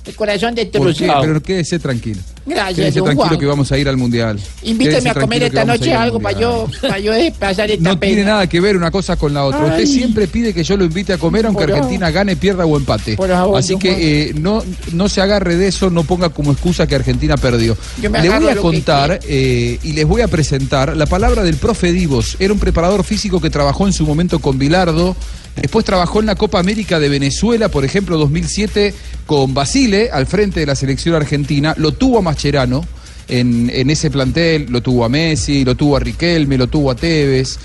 el 0.05 0.15
corazón 0.15 0.49
¿Por 0.49 0.55
qué? 0.55 0.65
destrozado. 0.65 1.21
Pero 1.21 1.43
quédese 1.43 1.79
tranquilo. 1.79 2.21
Gracias, 2.45 2.75
Quédese 2.75 2.99
don 2.99 3.05
tranquilo 3.05 3.27
Juan. 3.29 3.39
que 3.39 3.45
vamos 3.47 3.71
a 3.71 3.77
ir 3.77 3.89
al 3.89 3.97
Mundial. 3.97 4.39
Invíteme 4.63 4.97
Quédese 5.01 5.09
a 5.09 5.13
comer 5.15 5.43
esta 5.43 5.65
noche 5.65 5.93
algo 5.93 6.19
para 6.19 6.39
yo, 6.39 6.67
para 6.81 6.99
yo 6.99 7.11
pasar 7.39 7.71
esta 7.71 7.83
No 7.89 7.97
tiene 7.99 8.17
pena. 8.17 8.31
nada 8.31 8.47
que 8.47 8.61
ver 8.61 8.77
una 8.77 8.91
cosa 8.91 9.15
con 9.15 9.33
la 9.33 9.45
otra. 9.45 9.65
Usted 9.65 9.85
siempre 9.87 10.27
pide 10.27 10.53
que 10.53 10.63
yo 10.63 10.77
lo 10.77 10.85
invite 10.85 11.13
a 11.13 11.17
comer 11.17 11.45
aunque 11.47 11.61
Por 11.61 11.69
favor. 11.69 11.83
Argentina 11.83 12.11
gane, 12.11 12.35
pierda 12.35 12.65
o 12.65 12.77
empate. 12.77 13.15
Por 13.15 13.29
favor, 13.29 13.57
Así 13.57 13.77
que 13.77 14.29
eh, 14.29 14.33
no, 14.39 14.63
no 14.93 15.09
se 15.09 15.21
agarre 15.21 15.55
de 15.55 15.67
eso, 15.67 15.89
no 15.89 16.03
ponga 16.03 16.29
como 16.29 16.51
excusa 16.51 16.85
que 16.85 16.95
Argentina 16.95 17.35
perdió. 17.35 17.75
Le 17.99 18.09
voy 18.09 18.49
a 18.49 18.55
contar 18.57 19.19
eh, 19.27 19.79
y 19.81 19.93
les 19.93 20.05
voy 20.05 20.21
a 20.21 20.27
presentar 20.27 20.95
la 20.95 21.07
palabra 21.07 21.43
del 21.43 21.55
profe 21.55 21.91
Divos. 21.91 22.37
Era 22.39 22.53
un 22.53 22.59
preparador 22.59 23.03
físico 23.03 23.41
que 23.41 23.49
trabajó 23.49 23.87
en 23.87 23.93
su 23.93 24.05
momento 24.05 24.39
con 24.39 24.59
Bilardo. 24.59 25.15
Después 25.55 25.85
trabajó 25.85 26.19
en 26.19 26.25
la 26.25 26.35
Copa 26.35 26.59
América 26.59 26.99
de 26.99 27.09
Venezuela, 27.09 27.69
por 27.69 27.85
ejemplo, 27.85 28.17
2007, 28.17 28.93
con 29.25 29.53
Basile 29.53 30.09
al 30.11 30.25
frente 30.25 30.59
de 30.59 30.65
la 30.65 30.75
selección 30.75 31.15
argentina. 31.15 31.73
Lo 31.77 31.93
tuvo 31.93 32.19
a 32.19 32.21
Mascherano 32.21 32.85
en, 33.27 33.89
ese 33.89 34.11
plantel, 34.11 34.67
lo 34.69 34.81
tuvo 34.81 35.05
a 35.05 35.09
Messi, 35.09 35.63
lo 35.63 35.75
tuvo 35.75 35.97
a 35.97 35.99
Riquelme, 35.99 36.57
lo 36.57 36.67
tuvo 36.67 36.91
a 36.91 36.95
Tevez. 36.95 37.57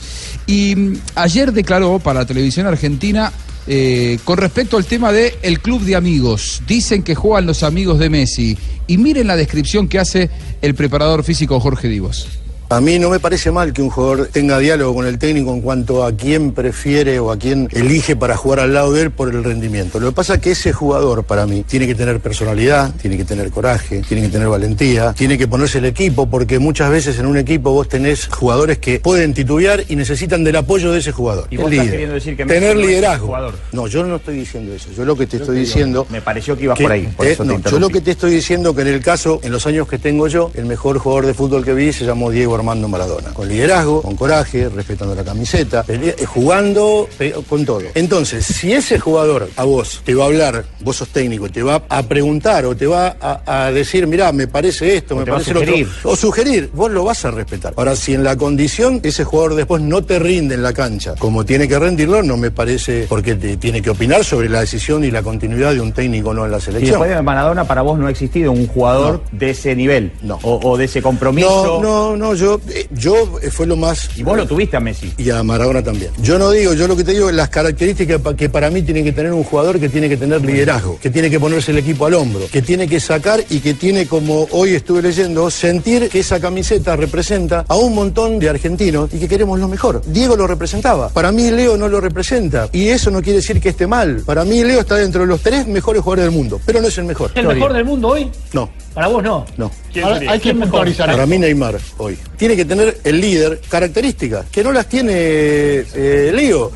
Y 0.46 0.74
mm, 0.76 0.96
ayer 1.16 1.52
declaró 1.52 1.98
para 1.98 2.20
la 2.20 2.26
televisión 2.26 2.66
argentina 2.66 3.32
eh, 3.66 4.18
con 4.24 4.38
respecto 4.38 4.76
al 4.76 4.86
tema 4.86 5.12
de 5.12 5.36
el 5.42 5.60
club 5.60 5.82
de 5.82 5.96
amigos. 5.96 6.62
Dicen 6.66 7.02
que 7.02 7.14
juegan 7.14 7.46
los 7.46 7.62
amigos 7.62 7.98
de 7.98 8.08
Messi. 8.08 8.56
Y 8.86 8.98
miren 8.98 9.26
la 9.26 9.36
descripción 9.36 9.88
que 9.88 9.98
hace 9.98 10.30
el 10.62 10.74
preparador 10.74 11.22
físico 11.24 11.60
Jorge 11.60 11.88
Divos. 11.88 12.39
A 12.72 12.80
mí 12.80 13.00
no 13.00 13.10
me 13.10 13.18
parece 13.18 13.50
mal 13.50 13.72
que 13.72 13.82
un 13.82 13.90
jugador 13.90 14.28
tenga 14.28 14.56
diálogo 14.60 14.94
con 14.94 15.04
el 15.04 15.18
técnico 15.18 15.52
en 15.52 15.60
cuanto 15.60 16.04
a 16.04 16.12
quién 16.12 16.52
prefiere 16.52 17.18
o 17.18 17.32
a 17.32 17.36
quién 17.36 17.68
elige 17.72 18.14
para 18.14 18.36
jugar 18.36 18.60
al 18.60 18.72
lado 18.72 18.92
de 18.92 19.02
él 19.02 19.10
por 19.10 19.28
el 19.28 19.42
rendimiento. 19.42 19.98
Lo 19.98 20.10
que 20.10 20.14
pasa 20.14 20.34
es 20.34 20.40
que 20.40 20.52
ese 20.52 20.72
jugador, 20.72 21.24
para 21.24 21.46
mí, 21.46 21.64
tiene 21.64 21.88
que 21.88 21.96
tener 21.96 22.20
personalidad, 22.20 22.94
tiene 22.94 23.16
que 23.16 23.24
tener 23.24 23.50
coraje, 23.50 24.02
tiene 24.06 24.22
que 24.22 24.28
tener 24.28 24.46
valentía, 24.46 25.12
tiene 25.14 25.36
que 25.36 25.48
ponerse 25.48 25.78
el 25.78 25.86
equipo, 25.86 26.30
porque 26.30 26.60
muchas 26.60 26.92
veces 26.92 27.18
en 27.18 27.26
un 27.26 27.38
equipo 27.38 27.72
vos 27.72 27.88
tenés 27.88 28.28
jugadores 28.28 28.78
que 28.78 29.00
pueden 29.00 29.34
titubear 29.34 29.82
y 29.88 29.96
necesitan 29.96 30.44
del 30.44 30.54
apoyo 30.54 30.92
de 30.92 31.00
ese 31.00 31.10
jugador. 31.10 31.48
Y 31.50 31.56
vos 31.56 31.72
estás 31.72 31.86
líder. 31.86 31.90
queriendo 31.90 32.14
decir 32.14 32.36
que 32.36 32.46
tener 32.46 32.76
liderazgo. 32.76 33.36
No, 33.72 33.88
yo 33.88 34.04
no 34.04 34.14
estoy 34.14 34.36
diciendo 34.36 34.72
eso. 34.72 34.90
Yo 34.96 35.04
lo 35.04 35.16
que 35.16 35.26
te 35.26 35.38
Yo 35.38 35.42
estoy 35.42 35.56
te 35.56 35.60
diciendo. 35.62 36.06
me 36.08 36.22
pareció 36.22 36.56
que 36.56 36.62
ibas 36.62 36.78
por 36.78 36.92
ahí, 36.92 37.08
por 37.16 37.26
eh, 37.26 37.32
eso 37.32 37.42
te 37.42 37.48
no, 37.48 37.58
yo 37.68 37.80
lo 37.80 37.88
que 37.88 38.00
te 38.00 38.12
estoy 38.12 38.30
diciendo 38.30 38.76
que 38.76 38.82
en 38.82 38.88
el 38.88 39.00
caso, 39.02 39.40
en 39.42 39.50
los 39.50 39.66
años 39.66 39.88
que 39.88 39.98
tengo 39.98 40.28
yo, 40.28 40.52
el 40.54 40.66
mejor 40.66 40.98
jugador 40.98 41.26
de 41.26 41.34
fútbol 41.34 41.64
que 41.64 41.74
vi 41.74 41.92
se 41.92 42.04
llamó 42.04 42.30
Diego 42.30 42.59
Armando 42.60 42.88
Maradona. 42.88 43.30
Con 43.34 43.48
liderazgo, 43.48 44.02
con 44.02 44.16
coraje, 44.16 44.68
respetando 44.68 45.14
la 45.14 45.24
camiseta, 45.24 45.84
jugando 46.26 47.08
con 47.48 47.64
todo. 47.64 47.82
Entonces, 47.94 48.44
si 48.46 48.72
ese 48.72 48.98
jugador 48.98 49.48
a 49.56 49.64
vos 49.64 50.02
te 50.04 50.14
va 50.14 50.24
a 50.24 50.26
hablar, 50.26 50.64
vos 50.80 50.96
sos 50.96 51.08
técnico, 51.08 51.48
te 51.50 51.62
va 51.62 51.82
a 51.88 52.02
preguntar 52.02 52.64
o 52.66 52.76
te 52.76 52.86
va 52.86 53.16
a, 53.20 53.66
a 53.66 53.72
decir, 53.72 54.06
mirá, 54.06 54.32
me 54.32 54.46
parece 54.46 54.96
esto, 54.96 55.16
me 55.16 55.24
parece 55.26 55.52
lo 55.54 55.60
sugerir. 55.60 55.86
otro, 55.98 56.10
o 56.10 56.16
sugerir, 56.16 56.70
vos 56.74 56.90
lo 56.90 57.04
vas 57.04 57.24
a 57.24 57.30
respetar. 57.30 57.74
Ahora, 57.76 57.96
si 57.96 58.14
en 58.14 58.24
la 58.24 58.36
condición 58.36 59.00
ese 59.02 59.24
jugador 59.24 59.54
después 59.54 59.82
no 59.82 60.02
te 60.04 60.18
rinde 60.18 60.54
en 60.54 60.62
la 60.62 60.72
cancha 60.72 61.14
como 61.18 61.44
tiene 61.44 61.66
que 61.68 61.78
rendirlo, 61.78 62.22
no 62.22 62.36
me 62.36 62.50
parece 62.50 63.06
porque 63.08 63.34
te 63.34 63.56
tiene 63.56 63.82
que 63.82 63.90
opinar 63.90 64.24
sobre 64.24 64.48
la 64.48 64.60
decisión 64.60 65.04
y 65.04 65.10
la 65.10 65.22
continuidad 65.22 65.72
de 65.72 65.80
un 65.80 65.92
técnico 65.92 66.32
no 66.34 66.44
en 66.44 66.52
la 66.52 66.58
Y 66.58 66.60
selección. 66.62 66.90
después 66.92 67.10
de 67.10 67.22
Maradona, 67.22 67.64
para 67.64 67.82
vos 67.82 67.98
no 67.98 68.06
ha 68.06 68.10
existido 68.10 68.52
un 68.52 68.66
jugador 68.66 69.22
de 69.32 69.50
ese 69.50 69.74
nivel. 69.74 70.12
O, 70.42 70.60
o 70.62 70.76
de 70.76 70.84
ese 70.84 71.00
compromiso. 71.02 71.80
No, 71.82 72.10
no, 72.10 72.16
no, 72.16 72.34
yo, 72.34 72.49
eh, 72.68 72.86
yo 72.90 73.38
eh, 73.42 73.50
fue 73.50 73.66
lo 73.66 73.76
más. 73.76 74.10
Y 74.16 74.22
vos 74.22 74.36
lo 74.36 74.46
tuviste 74.46 74.76
a 74.76 74.80
Messi. 74.80 75.12
Y 75.18 75.30
a 75.30 75.42
Maradona 75.42 75.82
también. 75.82 76.10
Yo 76.22 76.38
no 76.38 76.50
digo, 76.50 76.74
yo 76.74 76.88
lo 76.88 76.96
que 76.96 77.04
te 77.04 77.12
digo 77.12 77.28
es 77.28 77.34
las 77.34 77.50
características 77.50 78.20
que 78.36 78.48
para 78.48 78.70
mí 78.70 78.82
tiene 78.82 79.04
que 79.04 79.12
tener 79.12 79.32
un 79.32 79.44
jugador 79.44 79.78
que 79.78 79.88
tiene 79.88 80.08
que 80.08 80.16
tener 80.16 80.44
liderazgo, 80.44 80.98
que 81.00 81.10
tiene 81.10 81.30
que 81.30 81.38
ponerse 81.38 81.70
el 81.70 81.78
equipo 81.78 82.06
al 82.06 82.14
hombro, 82.14 82.42
que 82.50 82.62
tiene 82.62 82.88
que 82.88 83.00
sacar 83.00 83.44
y 83.50 83.60
que 83.60 83.74
tiene, 83.74 84.06
como 84.06 84.48
hoy 84.50 84.74
estuve 84.74 85.02
leyendo, 85.02 85.50
sentir 85.50 86.08
que 86.08 86.20
esa 86.20 86.40
camiseta 86.40 86.96
representa 86.96 87.64
a 87.68 87.76
un 87.76 87.94
montón 87.94 88.38
de 88.38 88.48
argentinos 88.48 89.12
y 89.12 89.18
que 89.18 89.28
queremos 89.28 89.58
lo 89.58 89.68
mejor. 89.68 90.02
Diego 90.06 90.36
lo 90.36 90.46
representaba. 90.46 91.08
Para 91.10 91.32
mí 91.32 91.50
Leo 91.50 91.76
no 91.76 91.88
lo 91.88 92.00
representa. 92.00 92.68
Y 92.72 92.88
eso 92.88 93.10
no 93.10 93.22
quiere 93.22 93.36
decir 93.36 93.60
que 93.60 93.70
esté 93.70 93.86
mal. 93.86 94.22
Para 94.24 94.44
mí 94.44 94.62
Leo 94.64 94.80
está 94.80 94.96
dentro 94.96 95.22
de 95.22 95.26
los 95.26 95.40
tres 95.40 95.66
mejores 95.66 96.02
jugadores 96.02 96.24
del 96.24 96.34
mundo, 96.34 96.60
pero 96.64 96.80
no 96.80 96.88
es 96.88 96.98
el 96.98 97.04
mejor. 97.04 97.30
¿El 97.34 97.46
mejor 97.46 97.72
del 97.72 97.84
mundo 97.84 98.08
hoy? 98.08 98.30
No. 98.52 98.70
Para 98.94 99.06
vos 99.08 99.22
no. 99.22 99.44
No. 99.56 99.70
Ahora, 100.02 100.32
hay 100.32 100.40
que 100.40 100.54
puntualizar 100.54 101.10
Para 101.10 101.24
mí 101.26 101.38
Neymar 101.38 101.78
hoy. 101.98 102.18
Tiene 102.36 102.56
que 102.56 102.64
tener 102.64 103.00
el 103.04 103.20
líder 103.20 103.60
características 103.68 104.46
que 104.50 104.64
no 104.64 104.72
las 104.72 104.86
tiene 104.88 105.12
eh, 105.14 106.32
Leo. 106.34 106.72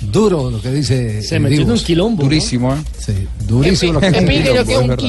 Duro 0.00 0.48
lo 0.50 0.60
que 0.62 0.70
dice. 0.70 1.22
Se 1.22 1.36
eh, 1.36 1.40
metió 1.40 1.62
en 1.62 1.70
un 1.72 1.78
quilombo. 1.78 2.22
Durísimo, 2.22 2.72
¿eh? 2.72 2.78
Sí, 2.98 3.26
durísimo 3.46 3.94
lo 3.94 4.00
que 4.00 4.10
dice. 4.10 4.24
Diego, 4.64 4.80
es 4.80 4.88
verdad. 4.88 5.08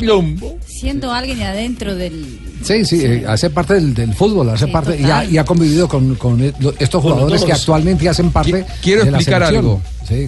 Siendo 0.67 1.11
alguien 1.11 1.37
de 1.37 1.45
adentro 1.45 1.95
del. 1.95 2.39
Sí, 2.63 2.83
sí, 2.85 3.01
eh, 3.05 3.23
hace 3.27 3.49
parte 3.51 3.75
del, 3.75 3.93
del 3.93 4.13
fútbol, 4.13 4.49
hace 4.49 4.65
Sí, 4.65 4.71
parte 4.71 4.99
y 4.99 5.05
ha, 5.05 5.23
y 5.23 5.37
ha 5.37 5.45
convivido 5.45 5.87
con, 5.87 6.15
con 6.15 6.41
lo- 6.59 6.73
estos 6.79 7.01
jugadores 7.03 7.43
que 7.43 7.53
actualmente 7.53 8.09
hacen 8.09 8.31
parte 8.31 8.65
Quiero 8.81 9.05
de 9.05 9.11
la 9.11 9.17
explicar 9.17 9.43
algo. 9.43 9.79
Sí. 10.07 10.27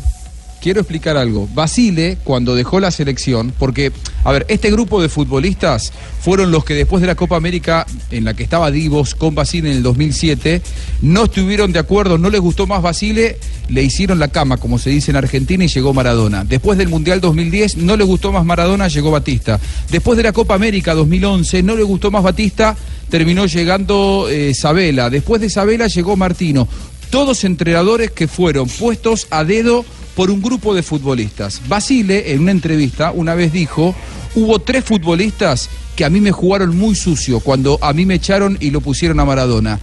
Quiero 0.61 0.81
explicar 0.81 1.17
algo. 1.17 1.49
Basile, 1.55 2.19
cuando 2.23 2.53
dejó 2.53 2.79
la 2.79 2.91
selección, 2.91 3.51
porque, 3.57 3.91
a 4.23 4.31
ver, 4.31 4.45
este 4.47 4.69
grupo 4.69 5.01
de 5.01 5.09
futbolistas 5.09 5.91
fueron 6.21 6.51
los 6.51 6.63
que 6.63 6.75
después 6.75 7.01
de 7.01 7.07
la 7.07 7.15
Copa 7.15 7.35
América, 7.35 7.87
en 8.11 8.25
la 8.25 8.35
que 8.35 8.43
estaba 8.43 8.69
Divos 8.69 9.15
con 9.15 9.33
Basile 9.33 9.71
en 9.71 9.77
el 9.77 9.83
2007, 9.83 10.61
no 11.01 11.23
estuvieron 11.23 11.71
de 11.71 11.79
acuerdo, 11.79 12.19
no 12.19 12.29
les 12.29 12.39
gustó 12.41 12.67
más 12.67 12.83
Basile, 12.83 13.39
le 13.69 13.81
hicieron 13.81 14.19
la 14.19 14.27
cama, 14.27 14.57
como 14.57 14.77
se 14.77 14.91
dice 14.91 15.09
en 15.09 15.17
Argentina, 15.17 15.65
y 15.65 15.67
llegó 15.67 15.95
Maradona. 15.95 16.43
Después 16.43 16.77
del 16.77 16.89
Mundial 16.89 17.21
2010, 17.21 17.77
no 17.77 17.97
les 17.97 18.05
gustó 18.05 18.31
más 18.31 18.45
Maradona, 18.45 18.87
llegó 18.87 19.09
Batista. 19.09 19.59
Después 19.89 20.15
de 20.15 20.21
la 20.21 20.31
Copa 20.31 20.53
América 20.53 20.93
2011, 20.93 21.63
no 21.63 21.75
le 21.75 21.81
gustó 21.81 22.11
más 22.11 22.21
Batista, 22.21 22.77
terminó 23.09 23.47
llegando 23.47 24.27
eh, 24.29 24.53
Sabela. 24.53 25.09
Después 25.09 25.41
de 25.41 25.49
Sabela 25.49 25.87
llegó 25.87 26.15
Martino. 26.15 26.67
Todos 27.09 27.45
entrenadores 27.45 28.11
que 28.11 28.27
fueron 28.27 28.69
puestos 28.69 29.25
a 29.31 29.43
dedo 29.43 29.83
por 30.15 30.31
un 30.31 30.41
grupo 30.41 30.73
de 30.73 30.83
futbolistas. 30.83 31.61
Basile, 31.67 32.33
en 32.33 32.41
una 32.41 32.51
entrevista, 32.51 33.11
una 33.11 33.35
vez 33.35 33.51
dijo, 33.53 33.95
hubo 34.35 34.59
tres 34.59 34.83
futbolistas 34.83 35.69
que 35.95 36.05
a 36.05 36.09
mí 36.09 36.21
me 36.21 36.31
jugaron 36.31 36.75
muy 36.77 36.95
sucio 36.95 37.39
cuando 37.39 37.77
a 37.81 37.93
mí 37.93 38.05
me 38.05 38.15
echaron 38.15 38.57
y 38.59 38.71
lo 38.71 38.81
pusieron 38.81 39.19
a 39.19 39.25
Maradona. 39.25 39.79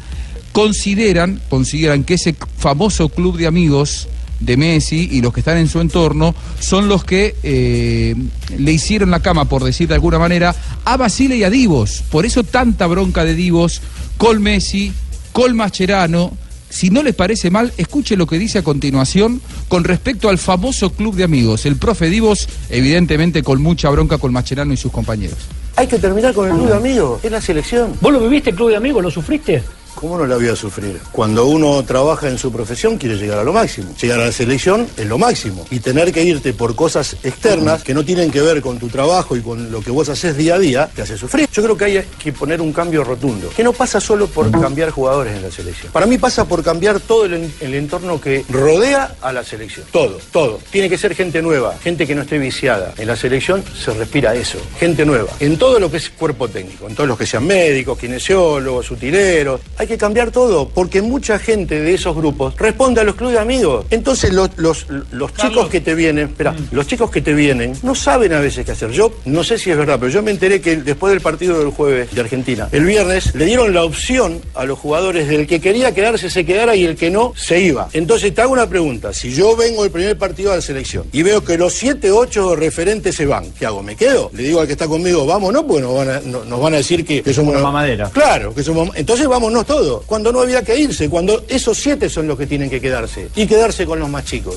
Consideran, 0.52 1.40
consideran 1.48 2.04
que 2.04 2.14
ese 2.14 2.34
famoso 2.56 3.08
club 3.08 3.36
de 3.36 3.46
amigos 3.46 4.08
de 4.40 4.56
Messi 4.56 5.08
y 5.10 5.20
los 5.20 5.32
que 5.32 5.40
están 5.40 5.58
en 5.58 5.68
su 5.68 5.80
entorno 5.80 6.34
son 6.60 6.88
los 6.88 7.04
que 7.04 7.34
eh, 7.42 8.14
le 8.56 8.72
hicieron 8.72 9.10
la 9.10 9.20
cama, 9.20 9.46
por 9.46 9.64
decir 9.64 9.88
de 9.88 9.94
alguna 9.94 10.18
manera, 10.18 10.54
a 10.84 10.96
Basile 10.96 11.36
y 11.36 11.44
a 11.44 11.50
Divos. 11.50 12.02
Por 12.10 12.24
eso 12.24 12.44
tanta 12.44 12.86
bronca 12.86 13.24
de 13.24 13.34
Divos, 13.34 13.82
con 14.16 14.42
Messi, 14.42 14.92
con 15.32 15.56
Mascherano. 15.56 16.32
Si 16.70 16.90
no 16.90 17.02
les 17.02 17.14
parece 17.14 17.50
mal, 17.50 17.72
escuche 17.76 18.16
lo 18.16 18.26
que 18.26 18.38
dice 18.38 18.58
a 18.58 18.62
continuación 18.62 19.40
con 19.68 19.84
respecto 19.84 20.28
al 20.28 20.38
famoso 20.38 20.90
club 20.90 21.14
de 21.14 21.24
amigos. 21.24 21.66
El 21.66 21.76
profe 21.76 22.08
Divos, 22.10 22.48
evidentemente 22.70 23.42
con 23.42 23.62
mucha 23.62 23.90
bronca 23.90 24.18
con 24.18 24.32
Mascherano 24.32 24.72
y 24.72 24.76
sus 24.76 24.92
compañeros. 24.92 25.38
Hay 25.76 25.86
que 25.86 25.98
terminar 25.98 26.34
con 26.34 26.48
el 26.48 26.54
club 26.54 26.68
de 26.68 26.74
amigos, 26.74 27.24
es 27.24 27.30
la 27.30 27.40
selección. 27.40 27.94
¿Vos 28.00 28.12
lo 28.12 28.20
viviste, 28.20 28.50
el 28.50 28.56
club 28.56 28.70
de 28.70 28.76
amigos? 28.76 29.02
¿Lo 29.02 29.10
sufriste? 29.10 29.62
¿Cómo 29.98 30.16
no 30.16 30.26
la 30.26 30.36
voy 30.36 30.46
a 30.48 30.54
sufrir? 30.54 31.00
Cuando 31.10 31.46
uno 31.46 31.82
trabaja 31.84 32.28
en 32.28 32.38
su 32.38 32.52
profesión 32.52 32.98
quiere 32.98 33.16
llegar 33.16 33.38
a 33.40 33.42
lo 33.42 33.52
máximo. 33.52 33.92
Llegar 34.00 34.20
a 34.20 34.26
la 34.26 34.32
selección 34.32 34.86
es 34.96 35.06
lo 35.06 35.18
máximo. 35.18 35.66
Y 35.72 35.80
tener 35.80 36.12
que 36.12 36.22
irte 36.22 36.52
por 36.52 36.76
cosas 36.76 37.16
externas 37.24 37.82
que 37.82 37.94
no 37.94 38.04
tienen 38.04 38.30
que 38.30 38.40
ver 38.40 38.60
con 38.60 38.78
tu 38.78 38.86
trabajo 38.88 39.34
y 39.36 39.40
con 39.40 39.72
lo 39.72 39.80
que 39.80 39.90
vos 39.90 40.08
haces 40.08 40.36
día 40.36 40.54
a 40.54 40.58
día, 40.60 40.88
te 40.94 41.02
hace 41.02 41.18
sufrir. 41.18 41.48
Yo 41.52 41.64
creo 41.64 41.76
que 41.76 41.84
hay 41.86 42.04
que 42.22 42.32
poner 42.32 42.60
un 42.60 42.72
cambio 42.72 43.02
rotundo. 43.02 43.50
Que 43.56 43.64
no 43.64 43.72
pasa 43.72 44.00
solo 44.00 44.28
por 44.28 44.48
cambiar 44.52 44.90
jugadores 44.90 45.34
en 45.34 45.42
la 45.42 45.50
selección. 45.50 45.90
Para 45.92 46.06
mí 46.06 46.16
pasa 46.16 46.44
por 46.44 46.62
cambiar 46.62 47.00
todo 47.00 47.24
el, 47.24 47.34
en- 47.34 47.54
el 47.60 47.74
entorno 47.74 48.20
que 48.20 48.44
rodea 48.48 49.16
a 49.20 49.32
la 49.32 49.42
selección. 49.42 49.84
Todo, 49.90 50.20
todo. 50.30 50.60
Tiene 50.70 50.88
que 50.88 50.96
ser 50.96 51.16
gente 51.16 51.42
nueva, 51.42 51.76
gente 51.82 52.06
que 52.06 52.14
no 52.14 52.22
esté 52.22 52.38
viciada. 52.38 52.94
En 52.98 53.08
la 53.08 53.16
selección 53.16 53.64
se 53.76 53.92
respira 53.94 54.32
eso. 54.36 54.58
Gente 54.78 55.04
nueva. 55.04 55.30
En 55.40 55.58
todo 55.58 55.80
lo 55.80 55.90
que 55.90 55.96
es 55.96 56.08
cuerpo 56.10 56.46
técnico. 56.46 56.86
En 56.86 56.94
todos 56.94 57.08
los 57.08 57.18
que 57.18 57.26
sean 57.26 57.44
médicos, 57.46 57.98
kinesiólogos, 57.98 58.90
utileros. 58.92 59.60
Hay 59.76 59.87
que 59.88 59.98
cambiar 59.98 60.30
todo, 60.30 60.68
porque 60.68 61.02
mucha 61.02 61.38
gente 61.38 61.80
de 61.80 61.94
esos 61.94 62.14
grupos 62.14 62.54
responde 62.56 63.00
a 63.00 63.04
los 63.04 63.14
clubes 63.16 63.34
de 63.34 63.40
amigos. 63.40 63.86
Entonces 63.90 64.32
los, 64.32 64.50
los, 64.56 64.86
los 65.10 65.34
chicos 65.34 65.68
que 65.68 65.80
te 65.80 65.94
vienen, 65.94 66.28
espera, 66.28 66.54
los 66.70 66.86
chicos 66.86 67.10
que 67.10 67.20
te 67.20 67.34
vienen 67.34 67.72
no 67.82 67.94
saben 67.94 68.32
a 68.32 68.40
veces 68.40 68.64
qué 68.64 68.72
hacer. 68.72 68.90
Yo 68.90 69.12
no 69.24 69.42
sé 69.42 69.58
si 69.58 69.70
es 69.70 69.76
verdad, 69.76 69.96
pero 69.98 70.10
yo 70.12 70.22
me 70.22 70.30
enteré 70.30 70.60
que 70.60 70.76
después 70.76 71.10
del 71.12 71.20
partido 71.20 71.58
del 71.58 71.70
jueves 71.70 72.10
de 72.14 72.20
Argentina, 72.20 72.68
el 72.72 72.84
viernes 72.84 73.34
le 73.34 73.44
dieron 73.46 73.72
la 73.74 73.84
opción 73.84 74.40
a 74.54 74.64
los 74.64 74.78
jugadores 74.78 75.28
del 75.28 75.46
que 75.46 75.60
quería 75.60 75.94
quedarse 75.94 76.28
se 76.30 76.44
quedara 76.44 76.76
y 76.76 76.84
el 76.84 76.96
que 76.96 77.10
no 77.10 77.32
se 77.36 77.60
iba. 77.60 77.88
Entonces 77.92 78.34
te 78.34 78.42
hago 78.42 78.52
una 78.52 78.68
pregunta, 78.68 79.12
si 79.12 79.32
yo 79.32 79.56
vengo 79.56 79.84
el 79.84 79.90
primer 79.90 80.16
partido 80.18 80.50
de 80.50 80.56
la 80.56 80.62
selección 80.62 81.04
y 81.12 81.22
veo 81.22 81.42
que 81.44 81.56
los 81.56 81.72
7, 81.74 82.10
8 82.10 82.56
referentes 82.56 83.14
se 83.16 83.24
van, 83.26 83.50
¿qué 83.58 83.66
hago? 83.66 83.82
¿Me 83.82 83.96
quedo? 83.96 84.30
Le 84.34 84.42
digo 84.42 84.60
al 84.60 84.66
que 84.66 84.72
está 84.72 84.86
conmigo, 84.86 85.24
vámonos, 85.26 85.64
porque 85.64 85.82
nos 85.82 85.94
van 85.96 86.10
a, 86.10 86.20
no- 86.20 86.44
nos 86.44 86.60
van 86.60 86.74
a 86.74 86.76
decir 86.78 87.04
que, 87.04 87.22
que 87.22 87.32
somos 87.32 87.54
Una 87.54 87.62
mamadera. 87.62 88.10
Claro, 88.10 88.54
que 88.54 88.62
somos. 88.62 88.90
Entonces 88.96 89.26
vámonos 89.26 89.64
todos. 89.64 89.77
Cuando 90.06 90.32
no 90.32 90.40
había 90.40 90.62
que 90.62 90.78
irse, 90.78 91.08
cuando 91.08 91.44
esos 91.48 91.76
siete 91.78 92.08
son 92.08 92.26
los 92.26 92.36
que 92.38 92.46
tienen 92.46 92.68
que 92.70 92.80
quedarse. 92.80 93.28
Y 93.36 93.46
quedarse 93.46 93.86
con 93.86 93.98
los 93.98 94.08
más 94.08 94.24
chicos. 94.24 94.56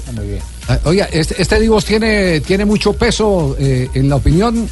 Ah, 0.68 0.80
Oiga, 0.86 1.08
este, 1.12 1.42
este 1.42 1.60
Divos 1.60 1.86
tiene, 1.86 2.40
tiene 2.42 2.66
mucho 2.66 2.94
peso 2.94 3.56
eh, 3.60 3.90
en 3.94 4.10
la 4.10 4.16
opinión. 4.18 4.70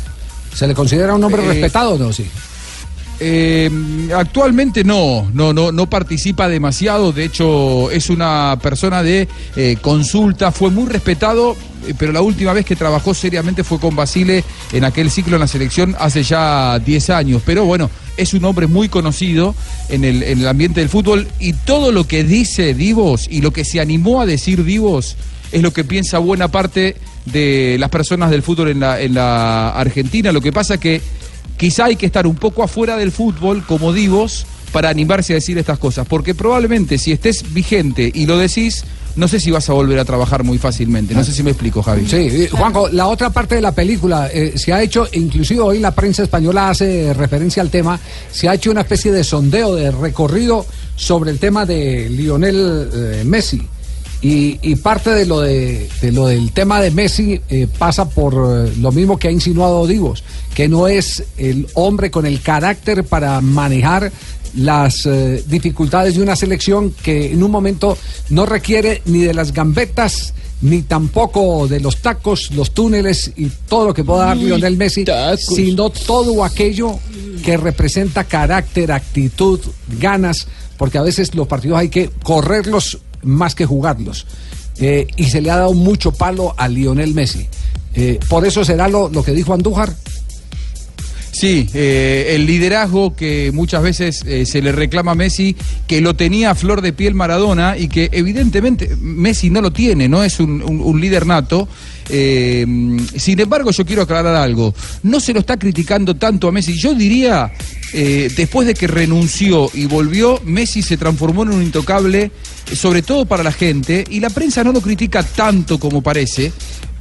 ¿Se 0.54 0.68
le 0.68 0.74
considera 0.74 1.14
un 1.14 1.24
hombre 1.24 1.44
Eh, 1.44 1.48
respetado 1.48 1.92
o 1.92 1.98
no? 1.98 2.12
Sí. 2.14 2.26
Eh, 3.22 3.70
actualmente 4.16 4.86
no, 4.86 5.30
no, 5.34 5.52
no, 5.54 5.72
no 5.72 5.90
participa 5.90 6.48
demasiado. 6.48 7.12
De 7.12 7.26
hecho, 7.26 7.92
es 7.92 8.10
una 8.10 8.58
persona 8.62 9.04
de 9.04 9.28
eh, 9.56 9.78
consulta. 9.82 10.52
Fue 10.52 10.72
muy 10.72 10.88
respetado, 10.88 11.58
eh, 11.86 11.94
pero 11.98 12.14
la 12.14 12.22
última 12.22 12.54
vez 12.54 12.66
que 12.66 12.76
trabajó 12.76 13.14
seriamente 13.14 13.64
fue 13.64 13.80
con 13.80 13.96
Basile 13.96 14.44
en 14.72 14.86
aquel 14.86 15.12
ciclo 15.12 15.36
en 15.36 15.42
la 15.42 15.48
selección 15.48 15.96
hace 16.00 16.24
ya 16.24 16.80
10 16.80 17.10
años. 17.10 17.42
Pero 17.46 17.66
bueno, 17.66 17.90
es 18.16 18.34
un 18.34 18.46
hombre 18.46 18.68
muy 18.68 18.88
conocido 18.88 19.54
en 19.90 20.06
el, 20.06 20.24
en 20.24 20.40
el 20.40 20.48
ambiente 20.48 20.80
del 20.80 20.90
fútbol 20.90 21.28
y 21.40 21.54
todo 21.54 21.92
lo 21.92 22.06
que 22.06 22.24
dice 22.24 22.74
Divos 22.74 23.28
y 23.30 23.42
lo 23.42 23.52
que 23.52 23.66
se 23.66 23.82
animó 23.82 24.22
a 24.22 24.26
decir 24.26 24.64
Divos 24.64 25.18
es 25.52 25.62
lo 25.62 25.74
que 25.74 25.84
piensa 25.84 26.20
buena 26.20 26.48
parte 26.48 26.96
de 27.26 27.76
las 27.80 27.90
personas 27.90 28.30
del 28.30 28.44
fútbol 28.44 28.70
en 28.70 29.14
la 29.14 29.70
Argentina. 29.72 30.32
Lo 30.32 30.42
que 30.42 30.52
pasa 30.52 30.80
que 30.80 31.02
quizá 31.60 31.86
hay 31.86 31.98
que 31.98 32.06
estar 32.06 32.26
un 32.26 32.38
poco 32.38 32.64
afuera 32.64 32.96
del 32.96 33.12
fútbol 33.12 33.64
como 33.66 33.92
divos 33.92 34.46
para 34.72 34.90
animarse 34.90 35.34
a 35.34 35.36
decir 35.36 35.58
estas 35.58 35.78
cosas, 35.78 36.08
porque 36.08 36.34
probablemente 36.34 36.98
si 36.98 37.12
estés 37.12 37.54
vigente 37.54 38.10
y 38.14 38.26
lo 38.26 38.38
decís, 38.38 38.86
no 39.18 39.28
sé 39.28 39.42
si 39.42 39.52
vas 39.52 39.70
a 39.70 39.74
volver 39.74 40.00
a 40.00 40.06
trabajar 40.06 40.46
muy 40.46 40.58
fácilmente. 40.58 41.14
No 41.14 41.24
sé 41.24 41.34
si 41.34 41.44
me 41.44 41.52
explico, 41.52 41.84
Javi. 41.84 42.08
Sí, 42.08 42.16
eh, 42.16 42.50
Juanjo, 42.50 42.88
la 42.90 43.08
otra 43.08 43.30
parte 43.32 43.56
de 43.56 43.62
la 43.62 43.74
película 43.74 44.30
eh, 44.32 44.54
se 44.56 44.72
ha 44.72 44.82
hecho, 44.82 45.06
inclusive 45.12 45.60
hoy 45.60 45.80
la 45.80 45.92
prensa 45.92 46.24
española 46.24 46.70
hace 46.70 47.14
referencia 47.14 47.62
al 47.62 47.70
tema, 47.70 48.00
se 48.32 48.48
ha 48.48 48.54
hecho 48.54 48.72
una 48.72 48.82
especie 48.82 49.12
de 49.12 49.26
sondeo, 49.26 49.76
de 49.76 49.92
recorrido 49.92 50.66
sobre 50.96 51.32
el 51.32 51.40
tema 51.40 51.66
de 51.66 52.08
Lionel 52.10 52.90
eh, 52.94 53.24
Messi. 53.26 53.62
Y, 54.22 54.60
y 54.62 54.76
parte 54.76 55.12
de 55.12 55.26
lo, 55.26 55.40
de, 55.40 55.90
de 56.02 56.12
lo 56.12 56.28
del 56.28 56.52
tema 56.52 56.82
de 56.82 56.92
Messi 56.92 57.40
eh, 57.50 57.68
pasa 57.78 58.10
por 58.10 58.34
eh, 58.34 58.74
lo 58.80 58.92
mismo 58.92 59.18
que 59.18 59.30
ha 59.30 59.32
insinuado 59.32 59.88
Divos, 59.88 60.26
que 60.54 60.68
no 60.68 60.90
es 60.90 61.24
el 61.38 61.68
hombre 61.76 62.12
con 62.12 62.26
el 62.26 62.42
carácter 62.42 63.06
para 63.06 63.40
manejar 63.40 64.12
las 64.56 65.06
eh, 65.06 65.44
dificultades 65.48 66.16
de 66.16 66.22
una 66.22 66.36
selección 66.36 66.94
que 67.02 67.32
en 67.32 67.44
un 67.44 67.52
momento 67.52 67.98
no 68.30 68.46
requiere 68.46 69.02
ni 69.06 69.22
de 69.22 69.34
las 69.34 69.54
gambetas 69.54 70.34
ni 70.62 70.82
tampoco 70.82 71.68
de 71.68 71.80
los 71.80 71.98
tacos, 72.02 72.52
los 72.52 72.72
túneles 72.72 73.32
y 73.38 73.50
todo 73.68 73.88
lo 73.88 73.94
que 73.94 74.04
pueda 74.04 74.26
dar 74.26 74.38
Lionel 74.38 74.76
Messi, 74.76 75.06
sino 75.38 75.90
todo 75.90 76.44
aquello 76.44 77.00
que 77.44 77.56
representa 77.56 78.26
carácter, 78.26 78.92
actitud, 78.92 79.60
ganas, 80.00 80.48
porque 80.80 80.98
a 80.98 81.02
veces 81.02 81.36
los 81.36 81.46
partidos 81.46 81.78
hay 81.78 81.90
que 81.90 82.10
correrlos 82.24 83.00
más 83.22 83.54
que 83.54 83.66
jugarlos. 83.66 84.26
Eh, 84.80 85.08
y 85.18 85.26
se 85.26 85.42
le 85.42 85.52
ha 85.52 85.58
dado 85.58 85.74
mucho 85.74 86.14
palo 86.14 86.56
a 86.56 86.70
Lionel 86.70 87.14
Messi. 87.14 87.46
Eh, 87.94 88.18
por 88.30 88.46
eso 88.46 88.64
será 88.64 88.88
lo, 88.88 89.10
lo 89.10 89.22
que 89.22 89.34
dijo 89.34 89.54
Andújar. 89.54 89.94
Sí, 91.40 91.70
eh, 91.74 92.34
el 92.36 92.46
liderazgo 92.46 93.16
que 93.16 93.54
muchas 93.54 93.82
veces 93.82 94.26
eh, 94.28 94.46
se 94.46 94.62
le 94.62 94.74
reclama 94.74 95.14
a 95.14 95.16
Messi, 95.16 95.56
que 95.88 96.02
lo 96.02 96.14
tenía 96.14 96.52
a 96.52 96.56
flor 96.56 96.82
de 96.82 96.92
piel 96.92 97.16
Maradona 97.16 97.78
y 97.78 97.88
que 97.88 98.10
evidentemente 98.12 98.98
Messi 99.00 99.50
no 99.50 99.62
lo 99.62 99.72
tiene, 99.72 100.10
no 100.10 100.22
es 100.22 100.42
un, 100.42 101.00
líder 101.00 101.26
nato. 101.26 101.70
Eh, 102.10 102.66
sin 103.16 103.40
embargo, 103.40 103.72
yo 103.72 103.86
quiero 103.86 104.02
aclarar 104.02 104.36
algo. 104.36 104.76
No 105.04 105.22
se 105.22 105.32
lo 105.32 105.40
está 105.40 105.58
criticando 105.58 106.18
tanto 106.18 106.50
a 106.50 106.52
Messi. 106.52 106.78
Yo 106.78 106.94
diría, 106.94 107.54
eh, 107.94 108.30
después 108.36 108.68
de 108.68 108.74
que 108.74 108.88
renunció 108.88 109.72
y 109.74 109.86
volvió, 109.86 110.42
Messi 110.44 110.82
se 110.82 110.98
transformó 110.98 111.44
en 111.44 111.52
un 111.52 111.64
intocable, 111.64 112.32
sobre 112.74 113.02
todo 113.02 113.26
para 113.26 113.44
la 113.44 113.54
gente, 113.54 114.04
y 114.10 114.20
la 114.20 114.30
prensa 114.30 114.62
no 114.62 114.74
lo 114.74 114.82
critica 114.82 115.24
tanto 115.24 115.80
como 115.80 116.02
parece. 116.02 116.52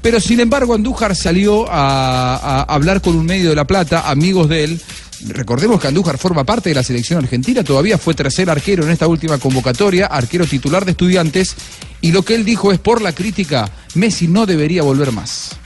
Pero 0.02 0.20
sin 0.20 0.40
embargo, 0.40 0.74
Andújar 0.74 1.14
salió 1.16 1.66
a, 1.68 2.36
a 2.36 2.62
hablar 2.62 3.00
con 3.00 3.16
un 3.16 3.26
medio 3.26 3.50
de 3.50 3.56
La 3.56 3.66
Plata, 3.66 4.08
amigos 4.08 4.48
de 4.48 4.64
él. 4.64 4.80
Recordemos 5.28 5.80
que 5.80 5.88
Andújar 5.88 6.18
forma 6.18 6.44
parte 6.44 6.68
de 6.68 6.76
la 6.76 6.82
selección 6.82 7.18
argentina, 7.18 7.64
todavía 7.64 7.98
fue 7.98 8.14
tercer 8.14 8.48
arquero 8.48 8.84
en 8.84 8.90
esta 8.90 9.08
última 9.08 9.38
convocatoria, 9.38 10.06
arquero 10.06 10.46
titular 10.46 10.84
de 10.84 10.92
estudiantes, 10.92 11.56
y 12.00 12.12
lo 12.12 12.22
que 12.22 12.36
él 12.36 12.44
dijo 12.44 12.70
es 12.70 12.78
por 12.78 13.02
la 13.02 13.12
crítica, 13.12 13.68
Messi 13.94 14.28
no 14.28 14.46
debería 14.46 14.82
volver 14.82 15.10
más. 15.10 15.56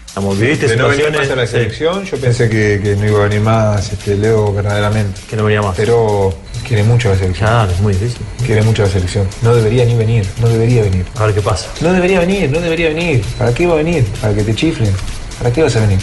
de 0.66 0.76
no 0.76 0.88
venir 0.88 1.10
más 1.10 1.30
a 1.30 1.36
la 1.36 1.46
selección, 1.46 2.04
yo 2.04 2.18
pensé 2.18 2.48
que, 2.48 2.80
que 2.82 2.96
no 2.96 3.06
iba 3.06 3.20
a 3.20 3.28
venir 3.28 3.40
más 3.40 3.92
este, 3.92 4.16
Leo 4.16 4.52
verdaderamente. 4.52 5.22
Que 5.28 5.36
no 5.36 5.44
venía 5.44 5.62
más. 5.62 5.74
Pero 5.74 6.34
quiere 6.66 6.82
mucho 6.84 7.08
la 7.10 7.16
selección. 7.16 7.48
Claro, 7.48 7.72
es 7.72 7.80
muy 7.80 7.92
difícil. 7.92 8.20
Quiere 8.44 8.62
mucho 8.62 8.82
la 8.82 8.88
selección. 8.88 9.26
No 9.42 9.54
debería 9.54 9.84
ni 9.84 9.94
venir, 9.94 10.26
no 10.40 10.48
debería 10.48 10.82
venir. 10.82 11.04
A 11.16 11.26
ver 11.26 11.34
qué 11.34 11.42
pasa. 11.42 11.68
No 11.80 11.92
debería 11.92 12.20
venir, 12.20 12.50
no 12.50 12.60
debería 12.60 12.88
venir. 12.88 13.22
¿Para 13.38 13.52
qué 13.52 13.64
iba 13.64 13.72
a 13.74 13.76
venir? 13.76 14.04
¿Para 14.20 14.34
que 14.34 14.42
te 14.42 14.54
chiflen? 14.54 14.92
¿Para 15.38 15.52
qué 15.52 15.62
vas 15.62 15.74
a 15.76 15.80
venir? 15.80 15.98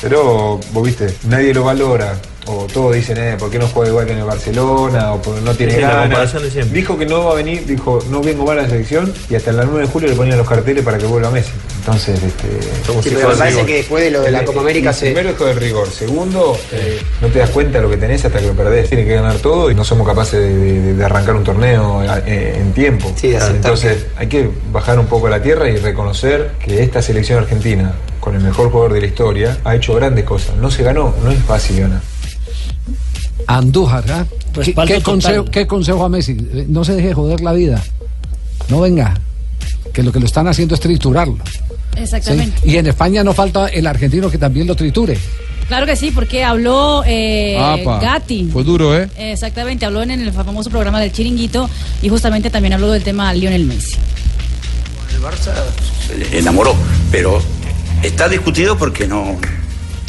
Pero, 0.00 0.58
vos 0.72 0.84
viste, 0.84 1.14
nadie 1.24 1.52
lo 1.54 1.64
valora. 1.64 2.16
O 2.46 2.66
todos 2.72 2.92
dicen, 2.96 3.18
eh, 3.18 3.36
¿por 3.38 3.50
qué 3.50 3.58
no 3.60 3.68
juega 3.68 3.90
igual 3.90 4.04
que 4.06 4.12
en 4.12 4.18
el 4.18 4.24
Barcelona? 4.24 5.12
O 5.12 5.22
porque 5.22 5.40
no 5.42 5.54
tiene 5.54 5.74
Sí, 5.76 5.80
ganas. 5.80 6.02
comparación 6.06 6.42
de 6.42 6.50
siempre. 6.50 6.76
Dijo 6.76 6.98
que 6.98 7.06
no 7.06 7.24
va 7.26 7.32
a 7.32 7.34
venir, 7.36 7.64
dijo, 7.66 8.00
no 8.10 8.20
vengo 8.20 8.44
más 8.44 8.58
a 8.58 8.62
la 8.62 8.68
selección 8.68 9.12
y 9.30 9.36
hasta 9.36 9.50
el 9.50 9.56
9 9.58 9.80
de 9.82 9.86
julio 9.86 10.08
le 10.08 10.16
ponían 10.16 10.38
los 10.38 10.48
carteles 10.48 10.84
para 10.84 10.98
que 10.98 11.06
vuelva 11.06 11.30
Messi. 11.30 11.52
Entonces, 11.84 12.22
este. 12.22 12.48
Sí, 13.02 13.10
pero 13.12 13.30
me 13.30 13.34
parece 13.36 13.66
que 13.66 13.74
después 13.78 14.04
de 14.04 14.10
lo 14.12 14.22
de 14.22 14.30
la 14.30 14.44
Copa 14.44 14.60
América 14.60 14.92
se- 14.92 15.06
Primero 15.06 15.30
esto 15.30 15.46
de 15.46 15.54
rigor. 15.54 15.90
Segundo, 15.90 16.56
eh, 16.72 17.00
no 17.20 17.26
te 17.26 17.40
das 17.40 17.50
cuenta 17.50 17.78
de 17.78 17.82
lo 17.82 17.90
que 17.90 17.96
tenés 17.96 18.24
hasta 18.24 18.38
que 18.38 18.46
lo 18.46 18.52
perdés. 18.54 18.88
Tiene 18.88 19.04
que 19.04 19.14
ganar 19.14 19.34
todo 19.38 19.68
y 19.68 19.74
no 19.74 19.82
somos 19.82 20.06
capaces 20.06 20.38
de, 20.40 20.54
de- 20.56 20.94
de 20.94 21.04
arrancar 21.04 21.34
un 21.34 21.42
torneo 21.42 22.02
eh, 22.24 22.56
en 22.60 22.72
tiempo. 22.72 23.12
Sí, 23.16 23.34
Entonces, 23.34 24.06
hay 24.16 24.28
que 24.28 24.48
bajar 24.72 25.00
un 25.00 25.06
poco 25.06 25.26
a 25.26 25.30
la 25.30 25.42
tierra 25.42 25.68
y 25.68 25.76
reconocer 25.76 26.52
que 26.64 26.84
esta 26.84 27.02
selección 27.02 27.40
argentina, 27.40 27.94
con 28.20 28.36
el 28.36 28.42
mejor 28.42 28.70
jugador 28.70 28.92
de 28.92 29.00
la 29.00 29.06
historia, 29.08 29.58
ha 29.64 29.74
hecho 29.74 29.94
grandes 29.94 30.24
cosas. 30.24 30.56
No 30.58 30.70
se 30.70 30.84
ganó, 30.84 31.12
no 31.24 31.32
es 31.32 31.38
fácil 31.42 31.80
ganar. 31.80 32.00
Andújar, 33.48 34.04
¿ah? 34.10 34.24
¿Qué, 34.52 34.60
Respaldo 34.60 34.94
qué 34.94 35.02
consejo, 35.02 35.44
qué 35.46 35.66
consejo 35.66 36.04
a 36.04 36.08
Messi? 36.08 36.32
Eh, 36.54 36.66
No 36.68 36.84
se 36.84 36.94
deje 36.94 37.12
joder 37.12 37.40
la 37.40 37.52
vida. 37.52 37.82
No 38.68 38.80
venga. 38.80 39.14
Que 39.92 40.02
lo 40.02 40.12
que 40.12 40.20
lo 40.20 40.26
están 40.26 40.46
haciendo 40.48 40.74
es 40.74 40.80
triturarlo. 40.80 41.36
¿Sí? 41.94 42.02
Exactamente. 42.02 42.60
Y 42.64 42.76
en 42.76 42.86
España 42.86 43.22
no 43.24 43.32
falta 43.32 43.68
el 43.68 43.86
argentino 43.86 44.30
que 44.30 44.38
también 44.38 44.66
lo 44.66 44.74
triture. 44.74 45.16
Claro 45.68 45.86
que 45.86 45.96
sí, 45.96 46.10
porque 46.10 46.44
habló 46.44 47.02
eh, 47.06 47.56
Gatti. 48.00 48.48
Fue 48.52 48.64
duro, 48.64 48.98
¿eh? 48.98 49.08
Exactamente, 49.16 49.86
habló 49.86 50.02
en 50.02 50.10
el 50.10 50.32
famoso 50.32 50.70
programa 50.70 51.00
del 51.00 51.12
Chiringuito 51.12 51.68
y 52.02 52.08
justamente 52.08 52.50
también 52.50 52.74
habló 52.74 52.90
del 52.90 53.02
tema 53.02 53.32
Lionel 53.32 53.64
Messi. 53.64 53.96
El 55.14 55.22
Barça 55.22 55.54
se 56.06 56.38
enamoró, 56.38 56.74
pero 57.10 57.40
está 58.02 58.28
discutido 58.28 58.76
porque 58.76 59.06
no 59.06 59.38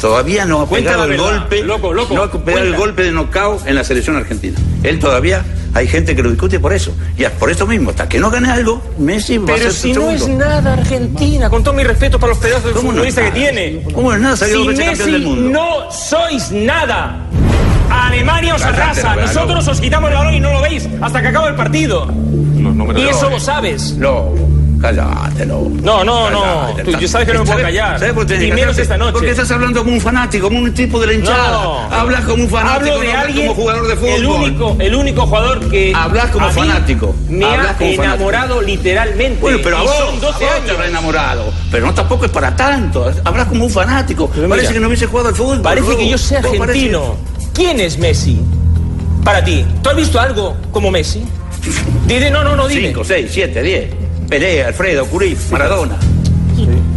todavía 0.04 0.44
no 0.44 0.60
ha 0.60 0.66
Cuenta 0.66 0.90
pegado 0.90 1.10
el 1.10 1.16
golpe, 1.16 1.62
loco, 1.64 1.94
loco, 1.94 2.14
no 2.14 2.24
ha 2.24 2.30
pegado 2.30 2.62
el 2.66 2.76
golpe 2.76 3.04
de 3.04 3.10
knockout 3.10 3.66
en 3.66 3.74
la 3.74 3.84
selección 3.84 4.16
argentina. 4.16 4.58
Él 4.82 4.98
todavía 4.98 5.42
hay 5.72 5.88
gente 5.88 6.14
que 6.14 6.22
lo 6.22 6.28
discute 6.28 6.60
por 6.60 6.74
eso. 6.74 6.94
Y 7.16 7.24
es 7.24 7.30
por 7.30 7.50
eso 7.50 7.66
mismo, 7.66 7.88
hasta 7.88 8.06
que 8.06 8.20
no 8.20 8.30
gane 8.30 8.50
algo, 8.50 8.82
Messi 8.98 9.38
va 9.38 9.44
a 9.44 9.56
Pero 9.56 9.70
ser 9.70 9.72
si 9.72 9.94
su 9.94 10.00
no 10.00 10.10
es 10.10 10.28
nada 10.28 10.74
Argentina, 10.74 11.48
con 11.48 11.64
todo 11.64 11.72
mi 11.72 11.84
respeto 11.84 12.20
para 12.20 12.34
los 12.34 12.38
pedazos 12.38 12.66
de 12.66 12.72
¿Cómo 12.72 12.88
no 12.88 12.96
futbolista 12.96 13.22
es 13.26 13.32
que 13.32 13.40
nada? 13.40 13.52
tiene. 13.52 13.82
¿Cómo 13.94 14.10
no 14.10 14.16
es 14.16 14.20
nada? 14.22 14.36
Salió 14.36 14.66
campeón 14.66 14.88
Messi 14.90 15.10
del 15.10 15.22
mundo. 15.22 15.50
no 15.58 15.90
sois 15.90 16.50
nada. 16.52 17.26
Alemania 17.88 18.56
os 18.56 18.62
arrasa, 18.62 19.16
nosotros 19.16 19.66
os 19.66 19.80
quitamos 19.80 20.10
el 20.10 20.16
balón 20.16 20.34
y 20.34 20.40
no 20.40 20.52
lo 20.52 20.60
veis 20.60 20.86
hasta 21.00 21.22
que 21.22 21.28
acaba 21.28 21.48
el 21.48 21.54
partido. 21.54 22.12
y 22.94 23.02
eso 23.08 23.30
lo 23.30 23.40
sabes. 23.40 23.94
No, 23.96 24.34
cállate, 24.84 25.46
no. 25.46 25.62
No, 25.82 26.04
no, 26.04 26.30
no. 26.30 26.74
Tú, 26.84 26.90
yo 26.98 27.08
sabes 27.08 27.26
que 27.26 27.32
no 27.34 27.40
me 27.40 27.46
puedo 27.46 27.58
¿sabes- 27.60 27.64
callar. 27.78 27.98
¿sabes 27.98 28.14
por 28.14 28.26
qué 28.26 28.44
Y 28.46 28.52
menos 28.52 28.76
esta 28.78 28.96
noche. 28.98 29.12
Porque 29.12 29.30
estás 29.30 29.50
hablando 29.50 29.82
como 29.82 29.94
un 29.94 30.00
fanático, 30.00 30.48
como 30.48 30.58
un 30.60 30.74
tipo 30.74 31.00
de 31.00 31.06
la 31.06 31.12
hinchada. 31.14 31.52
No. 31.52 31.80
Hablas 31.94 32.24
como 32.24 32.44
un 32.44 32.50
fanático, 32.50 32.92
Hablo 32.92 33.00
de 33.00 33.12
no 33.12 33.18
alguien, 33.18 33.46
como 33.48 33.60
jugador 33.60 33.86
de 33.88 33.96
fútbol. 33.96 34.10
El 34.14 34.26
único, 34.26 34.76
el 34.78 34.94
único 34.94 35.26
jugador 35.26 35.70
que. 35.70 35.92
Hablas 35.94 36.30
como 36.30 36.46
a 36.46 36.48
mí 36.50 36.54
fanático. 36.54 37.14
Me 37.28 37.44
ha 37.44 37.48
como 37.48 37.62
fanático. 37.64 38.02
enamorado 38.04 38.60
literalmente. 38.62 39.40
Bueno, 39.40 39.58
pero 39.62 39.78
a 39.78 39.82
vos, 39.82 39.94
son 39.96 40.20
12 40.20 40.26
a 40.26 40.30
vos 40.30 40.38
te 40.38 40.46
años. 40.60 40.70
habrá 40.72 40.86
enamorado. 40.88 41.52
Pero 41.70 41.86
no 41.86 41.94
tampoco 41.94 42.26
es 42.26 42.30
para 42.30 42.54
tanto. 42.54 43.10
Hablas 43.24 43.46
como 43.48 43.64
un 43.64 43.70
fanático. 43.70 44.30
Pero 44.34 44.48
parece 44.48 44.68
mira, 44.68 44.74
que 44.74 44.80
no 44.80 44.86
hubiese 44.88 45.06
jugado 45.06 45.28
al 45.30 45.34
fútbol. 45.34 45.62
Parece 45.62 45.86
luego. 45.86 46.00
que 46.00 46.08
yo 46.10 46.18
sea 46.18 46.38
argentino. 46.40 47.16
¿Quién 47.54 47.80
es 47.80 47.98
Messi? 47.98 48.38
Para 49.24 49.42
ti. 49.42 49.64
¿Tú 49.82 49.88
has 49.88 49.96
visto 49.96 50.20
algo 50.20 50.56
como 50.70 50.90
Messi? 50.90 51.24
Dile, 52.06 52.30
no, 52.30 52.44
no, 52.44 52.54
no, 52.56 52.68
dime. 52.68 52.88
5, 52.88 53.04
6, 53.04 53.30
7, 53.32 53.62
10. 53.62 54.03
Pelé, 54.28 54.64
Alfredo, 54.64 55.06
Cruyff, 55.06 55.50
Maradona. 55.50 55.96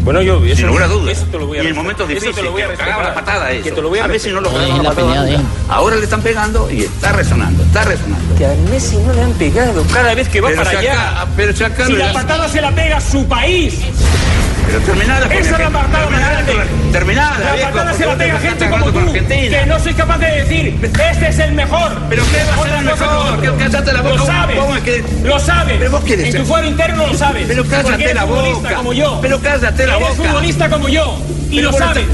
Bueno, 0.03 0.21
yo. 0.21 0.43
Eso, 0.45 0.55
Sin 0.55 0.67
lugar 0.67 0.83
a 0.83 0.87
dudas. 0.87 1.17
Eso 1.17 1.25
te 1.29 1.37
lo 1.37 1.47
voy 1.47 1.57
a 1.57 1.63
y 1.63 1.67
en 1.67 1.75
momentos 1.75 2.07
difíciles. 2.07 2.35
te 2.35 2.41
lo 2.43 2.51
voy 2.51 2.61
a 2.61 2.65
que 2.65 2.71
respetar. 2.71 2.93
cagaba 2.93 3.09
la 3.09 3.15
patada 3.15 3.51
eso. 3.51 3.63
Que 3.65 3.71
te 3.71 3.81
lo 3.81 3.89
voy 3.89 3.99
a 3.99 4.05
a 4.05 4.07
veces 4.07 4.31
no 4.33 4.39
lo 4.39 4.49
cagaban 4.49 4.77
la 4.77 4.83
la 4.83 4.89
patada. 4.91 5.23
de 5.23 5.35
él. 5.35 5.41
Ahora 5.67 5.95
le 5.97 6.03
están 6.03 6.21
pegando 6.21 6.69
y 6.71 6.81
está 6.83 7.11
resonando, 7.11 7.63
está 7.63 7.83
resonando. 7.83 8.35
Que 8.37 8.45
a 8.45 8.53
Messi 8.71 8.97
no 8.97 9.11
le 9.13 9.21
han 9.23 9.33
pegado 9.33 9.83
cada 9.91 10.13
vez 10.15 10.29
que 10.29 10.39
va 10.39 10.49
Pero 10.49 10.63
para 10.63 10.71
si 10.71 10.77
allá. 10.77 10.93
acá- 10.93 11.27
pero 11.35 11.53
si 11.53 11.63
acá 11.63 11.85
si 11.85 11.93
la 11.93 12.13
patada 12.13 12.47
se 12.47 12.61
la 12.61 12.71
pega 12.73 12.97
a 12.97 13.01
su 13.01 13.25
país. 13.27 13.73
Pero 14.67 14.79
terminada. 14.79 15.25
Esa 15.27 15.51
es 15.51 15.59
la 15.59 15.69
más 15.69 15.89
grande. 15.89 16.53
Terminada, 16.91 17.39
La 17.39 17.71
porque 17.71 17.93
se 17.97 18.05
la 18.05 18.15
pega 18.15 18.39
gente 18.39 18.69
como 18.69 18.85
tú. 18.91 19.13
Que 19.13 19.65
no 19.65 19.79
soy 19.79 19.93
capaz 19.93 20.17
de 20.19 20.27
decir, 20.43 20.79
este 20.83 21.27
es 21.29 21.39
el 21.39 21.53
mejor. 21.53 21.91
¿Pero 22.09 22.23
qué 22.31 22.43
va 22.43 22.53
a 22.53 22.65
ser 22.65 22.77
el 22.77 22.85
mejor? 22.85 23.41
que 23.41 23.63
cállate 23.63 23.93
la 23.93 24.01
boca. 24.01 24.15
Lo 24.15 24.25
sabes. 24.25 24.59
¿Cómo 24.59 24.75
es 24.75 25.23
Lo 25.23 25.39
sabes. 25.39 25.75
Pero 25.79 25.91
vos 25.91 26.03
quieres 26.03 26.35
En 26.35 26.41
tu 26.41 26.47
fuero 26.47 26.67
interno 26.67 27.07
lo 27.07 27.13
sabes. 27.17 27.45
Pero 27.47 27.63
cállate 27.65 28.03
eres 28.03 28.15
la 28.15 28.25
boca. 28.25 28.73
como 28.75 28.93
yo. 28.93 29.19
Pero 29.21 29.39
cállate 29.39 29.87
la 29.87 29.95
Eres 29.97 30.09
boca. 30.17 30.29
futbolista 30.29 30.69
como 30.69 30.89
yo. 30.89 31.17
Y 31.49 31.61
lo 31.61 31.71
sabes. 31.71 32.05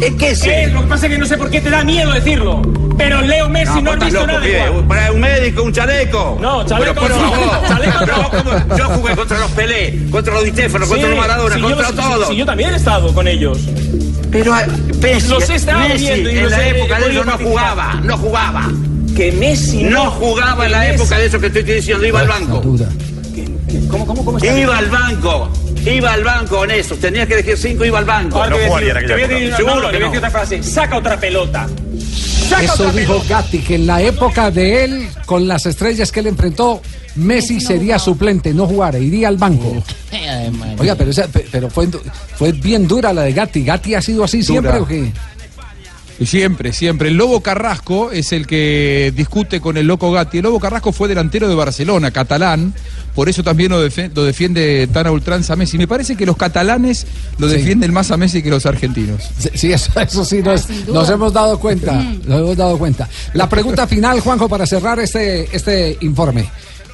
Es 0.00 0.14
que 0.14 0.34
sí. 0.34 0.50
Eh, 0.50 0.68
Lo 0.72 0.82
que 0.82 0.86
pasa 0.88 1.06
es 1.06 1.12
que 1.12 1.18
no 1.18 1.26
sé 1.26 1.38
por 1.38 1.50
qué 1.50 1.60
te 1.60 1.70
da 1.70 1.84
miedo 1.84 2.12
decirlo. 2.12 2.62
Pero 2.96 3.20
Leo 3.22 3.48
Messi 3.48 3.82
no, 3.82 3.90
has 3.90 3.96
estás 3.96 4.10
visto 4.12 4.26
loco, 4.26 4.40
nada. 4.40 4.88
Para 4.88 5.12
un 5.12 5.20
médico, 5.20 5.62
un 5.62 5.72
chaleco. 5.72 6.38
No, 6.40 6.64
chaleco 6.66 7.00
Pero 7.02 7.16
no. 7.18 7.30
favor. 7.32 7.68
Chaleco 7.68 7.98
Pero 8.30 8.68
no. 8.68 8.76
Yo 8.76 8.84
jugué 8.90 9.16
contra 9.16 9.38
los 9.40 9.50
Pelé, 9.52 9.98
contra 10.10 10.34
los 10.34 10.44
Di 10.44 10.50
Stefano, 10.50 10.86
contra 10.86 11.08
los 11.08 11.18
Maradona, 11.18 11.56
yo 11.56 11.62
contra 11.66 11.90
los- 11.90 11.96
todos. 11.96 12.28
sí, 12.28 12.36
yo 12.36 12.46
también 12.46 12.72
he 12.72 12.76
estado 12.76 13.12
con 13.14 13.26
ellos. 13.28 13.58
Pero 14.30 14.52
Messi, 15.00 15.28
los 15.28 15.48
he 15.50 15.54
estado 15.54 15.80
Messi, 15.88 16.04
viendo 16.06 16.30
y 16.30 16.36
en 16.38 16.42
los 16.44 16.50
la 16.52 16.66
he- 16.66 16.70
época 16.78 16.98
de 17.00 17.10
ellos 17.10 17.26
no 17.26 17.38
jugaba, 17.38 17.94
no 18.02 18.18
jugaba. 18.18 18.68
Que 19.16 19.30
Messi 19.30 19.84
No 19.84 20.10
jugaba 20.10 20.66
en 20.66 20.72
la 20.72 20.88
época 20.90 21.18
de 21.18 21.26
eso 21.26 21.38
que 21.38 21.46
estoy 21.46 21.62
diciendo, 21.62 22.04
iba 22.04 22.20
al 22.20 22.28
banco. 22.28 22.60
¿Cómo, 23.90 24.06
cómo, 24.06 24.24
cómo 24.24 24.38
está? 24.38 24.58
Iba 24.58 24.78
al 24.78 24.86
banco, 24.90 25.50
iba 25.86 26.12
al 26.12 26.24
banco 26.24 26.64
en 26.64 26.70
eso. 26.72 26.96
Tenías 26.96 27.26
que 27.28 27.34
elegir 27.34 27.56
cinco, 27.56 27.84
iba 27.84 27.98
al 27.98 28.04
banco. 28.04 28.42
Ahora 28.42 28.56
te 28.56 28.68
voy 28.68 28.82
a 28.82 28.94
decir- 28.94 29.06
te 29.06 29.12
voy 29.12 29.22
a 29.22 29.28
decir- 29.28 29.50
no, 29.50 29.56
Seguro 29.56 29.74
no, 29.76 29.80
te 29.82 29.86
que 29.86 29.96
voy 29.96 29.96
a 29.96 30.00
no. 30.00 30.06
decir 30.12 30.18
otra 30.18 30.30
frase. 30.30 30.62
Saca 30.62 30.96
otra 30.96 31.16
pelota. 31.20 31.66
Saca 32.54 32.64
Eso 32.64 32.88
otra 32.88 33.00
dijo 33.00 33.12
pelota. 33.14 33.28
Gatti, 33.42 33.58
que 33.58 33.74
en 33.76 33.86
la 33.86 34.02
época 34.02 34.50
de 34.50 34.84
él, 34.84 35.08
con 35.26 35.46
las 35.48 35.66
estrellas 35.66 36.10
que 36.12 36.20
él 36.20 36.26
enfrentó, 36.28 36.80
Messi 37.16 37.60
sería 37.60 37.98
suplente, 37.98 38.52
no 38.52 38.66
jugara, 38.66 38.98
iría 38.98 39.28
al 39.28 39.36
banco. 39.36 39.82
Oiga, 40.78 40.94
pero, 40.96 41.10
esa- 41.10 41.28
pe- 41.28 41.46
pero 41.50 41.70
fue, 41.70 41.88
fue 42.36 42.52
bien 42.52 42.86
dura 42.88 43.12
la 43.12 43.22
de 43.22 43.32
Gatti. 43.32 43.62
¿Gatti 43.64 43.94
ha 43.94 44.02
sido 44.02 44.24
así 44.24 44.42
siempre 44.42 44.72
o 44.80 44.86
qué? 44.86 45.12
Siempre, 46.22 46.72
siempre. 46.72 47.08
El 47.08 47.16
Lobo 47.16 47.40
Carrasco 47.40 48.12
es 48.12 48.32
el 48.32 48.46
que 48.46 49.12
discute 49.16 49.60
con 49.60 49.76
el 49.76 49.86
Loco 49.86 50.12
Gatti. 50.12 50.38
El 50.38 50.44
Lobo 50.44 50.60
Carrasco 50.60 50.92
fue 50.92 51.08
delantero 51.08 51.48
de 51.48 51.54
Barcelona, 51.54 52.10
catalán. 52.12 52.72
Por 53.14 53.28
eso 53.28 53.42
también 53.42 53.70
lo, 53.72 53.78
lo 53.80 54.24
defiende 54.24 54.88
tan 54.92 55.06
a 55.06 55.10
ultranza 55.10 55.56
Messi. 55.56 55.76
Me 55.78 55.88
parece 55.88 56.16
que 56.16 56.24
los 56.26 56.36
catalanes 56.36 57.06
lo 57.38 57.48
Sí. 57.48 57.56
defienden 57.56 57.92
más 57.92 58.10
a 58.10 58.16
Messi 58.16 58.42
que 58.42 58.50
los 58.50 58.64
argentinos. 58.66 59.22
Sí, 59.38 59.48
Sí, 59.54 59.72
eso, 59.72 59.90
eso 60.00 60.24
sí, 60.24 60.40
nos, 60.42 60.68
duda. 60.86 61.00
nos 61.00 61.10
hemos 61.10 61.32
dado 61.32 61.58
cuenta. 61.58 61.92
Mm. 61.92 62.20
Nos 62.26 62.40
hemos 62.40 62.56
dado 62.56 62.78
cuenta. 62.78 63.08
La 63.34 63.48
pregunta 63.48 63.86
final, 63.88 64.20
Juanjo, 64.20 64.48
para 64.48 64.66
cerrar 64.66 64.98
este, 65.00 65.48
este 65.54 65.98
informe. 66.00 66.48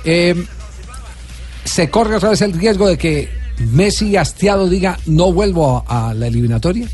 Eh, 0.04 0.34
¿Se 1.64 1.90
corre 1.90 2.16
otra 2.16 2.30
vez 2.30 2.40
el 2.42 2.52
riesgo 2.54 2.88
de 2.88 2.96
que 2.96 3.28
Messi 3.72 4.16
hastiado 4.16 4.68
diga 4.68 4.98
no 5.06 5.32
vuelvo 5.32 5.84
a, 5.86 6.10
a 6.10 6.14
la 6.14 6.26
eliminatoria? 6.26 6.88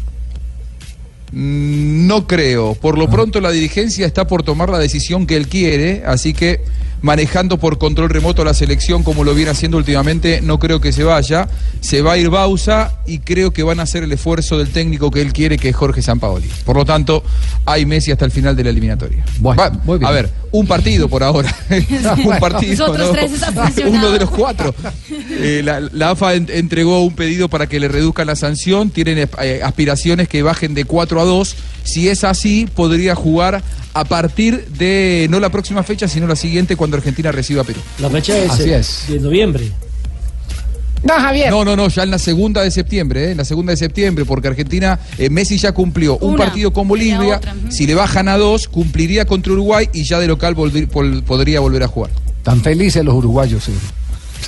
Mm, 1.32 2.06
No 2.06 2.26
creo. 2.26 2.74
Por 2.74 2.98
lo 2.98 3.08
pronto 3.08 3.40
la 3.40 3.50
dirigencia 3.50 4.06
está 4.06 4.26
por 4.26 4.42
tomar 4.42 4.68
la 4.70 4.78
decisión 4.78 5.26
que 5.26 5.36
él 5.36 5.48
quiere, 5.48 6.02
así 6.06 6.32
que 6.32 6.60
manejando 7.02 7.58
por 7.58 7.78
control 7.78 8.10
remoto 8.10 8.44
la 8.44 8.54
selección 8.54 9.02
como 9.02 9.22
lo 9.24 9.34
viene 9.34 9.50
haciendo 9.50 9.76
últimamente, 9.76 10.40
no 10.42 10.58
creo 10.58 10.80
que 10.80 10.92
se 10.92 11.04
vaya. 11.04 11.48
Se 11.80 12.02
va 12.02 12.12
a 12.12 12.16
ir 12.18 12.30
Bausa 12.30 12.94
y 13.06 13.18
creo 13.20 13.52
que 13.52 13.62
van 13.62 13.78
a 13.80 13.84
hacer 13.84 14.02
el 14.02 14.12
esfuerzo 14.12 14.58
del 14.58 14.70
técnico 14.70 15.10
que 15.10 15.20
él 15.20 15.32
quiere, 15.32 15.58
que 15.58 15.68
es 15.68 15.76
Jorge 15.76 16.02
Sampaoli. 16.02 16.48
Por 16.64 16.76
lo 16.76 16.84
tanto, 16.84 17.22
hay 17.64 17.86
Messi 17.86 18.10
hasta 18.12 18.24
el 18.24 18.30
final 18.30 18.56
de 18.56 18.64
la 18.64 18.70
eliminatoria. 18.70 19.24
Va- 19.56 19.72
A 20.08 20.10
ver, 20.10 20.30
un 20.50 20.66
partido 20.66 21.08
por 21.08 21.22
ahora. 21.22 21.54
un 22.24 22.38
partido. 22.40 22.86
Uno 23.88 24.10
de 24.10 24.18
los 24.20 24.30
cuatro. 24.30 24.74
Eh, 25.30 25.60
la, 25.64 25.80
la 25.80 26.10
AFA 26.10 26.34
en- 26.34 26.48
entregó 26.50 27.02
un 27.04 27.14
pedido 27.14 27.48
para 27.48 27.66
que 27.68 27.78
le 27.78 27.88
reduzcan 27.88 28.26
la 28.26 28.36
sanción. 28.36 28.90
Tienen 28.90 29.28
eh, 29.42 29.60
aspiraciones 29.62 30.28
que 30.28 30.42
bajen 30.42 30.74
de 30.74 30.84
4 30.84 31.20
a 31.20 31.24
2. 31.24 31.56
Si 31.84 32.08
es 32.08 32.24
así, 32.24 32.66
podría 32.74 33.14
jugar 33.14 33.62
a 33.98 34.04
partir 34.04 34.66
de 34.78 35.26
no 35.30 35.40
la 35.40 35.48
próxima 35.50 35.82
fecha, 35.82 36.06
sino 36.08 36.26
la 36.26 36.36
siguiente 36.36 36.76
cuando 36.76 36.96
Argentina 36.96 37.32
reciba 37.32 37.62
a 37.62 37.64
Perú. 37.64 37.80
La 37.98 38.10
fecha 38.10 38.36
es, 38.36 38.50
Así 38.50 38.70
eh, 38.70 38.76
es. 38.78 39.04
de 39.08 39.18
noviembre. 39.20 39.70
No, 41.02 41.14
Javier. 41.14 41.50
No, 41.50 41.64
no, 41.64 41.76
no, 41.76 41.88
ya 41.88 42.02
en 42.02 42.10
la 42.10 42.18
segunda 42.18 42.62
de 42.62 42.70
septiembre, 42.70 43.26
¿eh? 43.26 43.30
en 43.32 43.36
la 43.36 43.44
segunda 43.44 43.70
de 43.70 43.76
septiembre, 43.76 44.24
porque 44.24 44.48
Argentina, 44.48 44.98
eh, 45.18 45.30
Messi 45.30 45.56
ya 45.58 45.72
cumplió 45.72 46.16
un 46.18 46.34
partido 46.36 46.72
con 46.72 46.88
Bolivia, 46.88 47.36
otra, 47.36 47.54
si 47.68 47.86
le 47.86 47.94
bajan 47.94 48.28
a 48.28 48.36
dos, 48.38 48.66
cumpliría 48.66 49.24
contra 49.24 49.52
Uruguay 49.52 49.88
y 49.92 50.04
ya 50.04 50.18
de 50.18 50.26
local 50.26 50.56
volver- 50.56 50.88
pol- 50.88 51.22
podría 51.24 51.60
volver 51.60 51.82
a 51.84 51.88
jugar. 51.88 52.10
Tan 52.42 52.60
felices 52.62 53.04
los 53.04 53.14
uruguayos, 53.14 53.62
sí. 53.64 53.72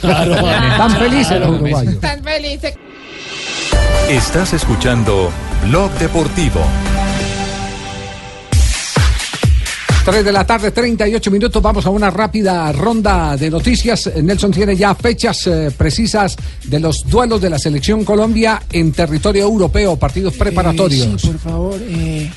Claro. 0.01 0.35
Tan 0.37 0.91
felices 0.99 1.39
los 1.41 1.51
uruguayos. 1.51 2.01
Tan 2.01 2.23
felices. 2.25 2.75
Estás 4.09 4.53
escuchando 4.53 5.31
Blog 5.69 5.91
Deportivo. 5.99 6.61
3 10.11 10.25
de 10.25 10.33
la 10.33 10.47
tarde, 10.47 10.71
38 10.71 11.31
minutos. 11.31 11.63
Vamos 11.63 11.85
a 11.85 11.91
una 11.91 12.09
rápida 12.09 12.73
ronda 12.73 13.37
de 13.37 13.51
noticias. 13.51 14.11
Nelson 14.23 14.51
tiene 14.51 14.75
ya 14.75 14.95
fechas 14.95 15.47
eh, 15.47 15.71
precisas 15.77 16.35
de 16.65 16.81
los 16.81 17.05
duelos 17.07 17.43
de 17.43 17.51
la 17.51 17.59
selección 17.59 18.07
Colombia 18.07 18.63
en 18.73 18.91
territorio 18.93 19.43
europeo, 19.43 19.97
partidos 19.97 20.35
preparatorios. 20.35 21.09
Eh, 21.09 21.17
sí, 21.19 21.27
por 21.27 21.39
favor, 21.39 21.81
eh, 21.83 22.31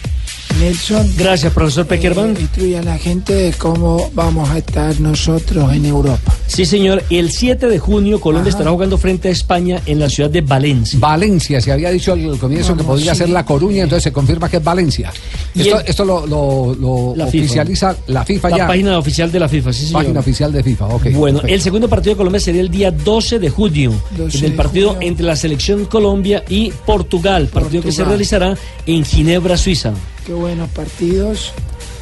Nelson. 0.60 1.12
Gracias, 1.18 1.52
profesor 1.54 1.86
Peckerman. 1.88 2.36
Eh, 2.38 2.42
instruye 2.42 2.78
a 2.78 2.84
la 2.84 2.98
gente 2.98 3.34
de 3.34 3.54
cómo 3.54 4.10
vamos 4.14 4.50
a 4.50 4.58
estar 4.58 5.00
nosotros 5.00 5.74
en 5.74 5.86
Europa. 5.86 6.34
Sí, 6.48 6.66
señor. 6.66 7.04
El 7.10 7.32
7 7.32 7.68
de 7.68 7.80
junio 7.80 8.20
Colombia 8.20 8.50
estará 8.50 8.72
jugando 8.72 8.98
frente 8.98 9.30
a 9.30 9.32
España 9.32 9.82
en 9.86 10.00
la 10.00 10.10
ciudad 10.10 10.30
de 10.30 10.42
Valencia. 10.42 11.00
Valencia, 11.00 11.62
se 11.62 11.72
había 11.72 11.90
dicho 11.92 12.14
al 12.14 12.38
comienzo 12.38 12.76
que 12.76 12.84
podría 12.84 13.14
sí. 13.14 13.20
ser 13.20 13.30
La 13.30 13.46
Coruña, 13.46 13.84
entonces 13.84 14.04
se 14.04 14.12
confirma 14.12 14.50
que 14.50 14.58
es 14.58 14.64
Valencia. 14.64 15.12
Y 15.56 15.62
Esto, 15.62 15.80
el- 15.80 15.86
esto 15.88 16.06
lo, 16.06 16.26
lo- 16.28 16.76
lo 16.76 17.14
La 17.16 17.28
FIFA. 17.28 17.46
oficializa 17.46 17.96
la 18.08 18.24
FIFA 18.26 18.50
la 18.50 18.58
ya. 18.58 18.68
página 18.68 18.98
oficial 19.00 19.32
de 19.32 19.40
la 19.40 19.50
FIFA, 19.50 19.74
sí, 19.74 19.86
señor. 19.86 20.02
Página 20.04 20.20
oficial 20.20 20.52
de 20.52 20.64
FIFA, 20.64 20.86
ok. 20.88 21.04
Bueno, 21.14 21.38
perfecto. 21.40 21.48
el 21.56 21.62
segundo 21.62 21.90
partido 21.90 22.14
de 22.14 22.18
Colombia 22.18 22.40
sería 22.40 22.62
el 22.62 22.70
día 22.70 22.92
12 22.92 23.40
de 23.40 23.50
junio, 23.50 23.94
12 24.18 24.38
en 24.40 24.46
el 24.46 24.54
partido 24.54 24.94
junio. 24.94 25.08
entre 25.08 25.26
la 25.26 25.36
selección 25.36 25.86
Colombia 25.86 26.44
y 26.50 26.72
Portugal, 26.86 27.48
partido 27.48 27.84
que 27.84 27.92
se 27.92 28.04
realizará 28.04 28.58
en 28.86 29.06
Ginebra, 29.06 29.58
Suiza. 29.58 29.94
Qué 30.26 30.34
buenos 30.34 30.70
partidos. 30.70 31.54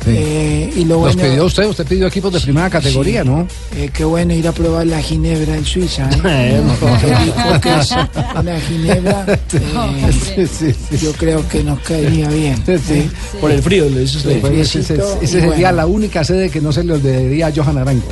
Sí. 0.04 0.12
Eh, 0.16 0.74
y 0.78 0.86
lo 0.86 0.96
Los 1.06 1.16
bueno, 1.16 1.22
pidió 1.30 1.46
usted, 1.46 1.66
usted 1.66 1.86
pidió 1.86 2.08
equipos 2.08 2.32
de 2.32 2.40
primera 2.40 2.70
categoría, 2.70 3.24
¿no? 3.26 3.46
eh, 3.76 3.90
qué 3.94 4.06
bueno 4.06 4.34
ir 4.34 4.48
a 4.48 4.54
probar 4.54 4.88
la 4.88 5.02
ginebra 5.02 5.58
en 5.58 5.66
Suiza. 5.66 6.10
¿eh? 6.10 6.22
Eh, 6.26 6.62
no. 6.66 7.00
Qué 7.00 7.16
rico 7.16 7.62
que 7.62 7.80
es 7.80 7.92
una 8.40 8.60
ginebra. 8.62 9.26
eh, 9.54 10.48
Sí, 10.48 10.48
sí, 10.48 10.98
Yo 11.02 11.12
creo 11.14 11.46
que 11.50 11.64
nos 11.64 11.80
caería 11.82 12.30
bien. 12.30 12.64
¿eh? 12.68 13.10
Por 13.42 13.52
el 13.52 13.62
frío, 13.62 13.90
le 13.90 14.02
dice 14.02 14.18
usted. 14.18 14.34
Sí, 14.36 14.38
Pues 14.40 14.54
ese 14.54 14.80
ese- 14.80 14.94
ese 14.96 15.18
y 15.22 15.28
sería 15.28 15.48
bueno. 15.50 15.72
la 15.74 15.86
única 15.86 16.24
sede 16.24 16.50
que 16.50 16.62
no 16.62 16.72
se 16.72 16.84
le 16.86 16.94
olvidaría 16.94 17.48
a 17.48 17.52
Johan 17.54 17.78
Arango. 17.78 18.08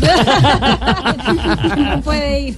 No 0.00 2.00
puede 2.02 2.40
ir. 2.40 2.56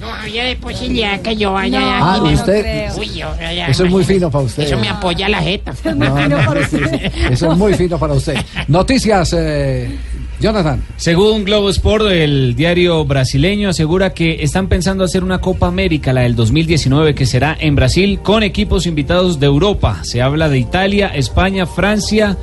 No 0.00 0.08
había 0.12 0.56
posibilidad 0.60 1.20
que 1.20 1.36
yo 1.36 1.52
vaya 1.52 1.80
No, 1.80 1.86
Ah, 1.86 2.14
a 2.16 2.22
usted-. 2.22 2.90
Uy, 2.98 3.08
yo, 3.14 3.28
ya, 3.38 3.68
Eso 3.68 3.84
es 3.84 3.90
muy 3.90 4.04
fino 4.04 4.30
para 4.30 4.44
usted. 4.44 4.64
Eso 4.64 4.78
me 4.78 4.88
apoya 4.88 5.28
la 5.28 5.40
jeta. 5.40 5.72
No, 5.96 6.28
no, 6.28 6.38
Eso 7.30 7.52
es 7.52 7.58
muy 7.58 7.74
fino 7.74 7.98
para 7.98 8.12
usted. 8.14 8.36
Noticias, 8.68 9.34
eh, 9.36 9.96
Jonathan. 10.40 10.82
Según 10.96 11.44
Globo 11.44 11.70
Sport, 11.70 12.06
el 12.10 12.54
diario 12.54 13.04
brasileño 13.04 13.70
asegura 13.70 14.12
que 14.12 14.42
están 14.42 14.68
pensando 14.68 15.04
hacer 15.04 15.24
una 15.24 15.40
Copa 15.40 15.66
América, 15.66 16.12
la 16.12 16.22
del 16.22 16.34
2019, 16.36 17.14
que 17.14 17.24
será 17.24 17.56
en 17.58 17.74
Brasil, 17.74 18.20
con 18.22 18.42
equipos 18.42 18.86
invitados 18.86 19.40
de 19.40 19.46
Europa. 19.46 20.00
Se 20.02 20.20
habla 20.20 20.48
de 20.50 20.58
Italia, 20.58 21.08
España, 21.14 21.64
Francia, 21.66 22.36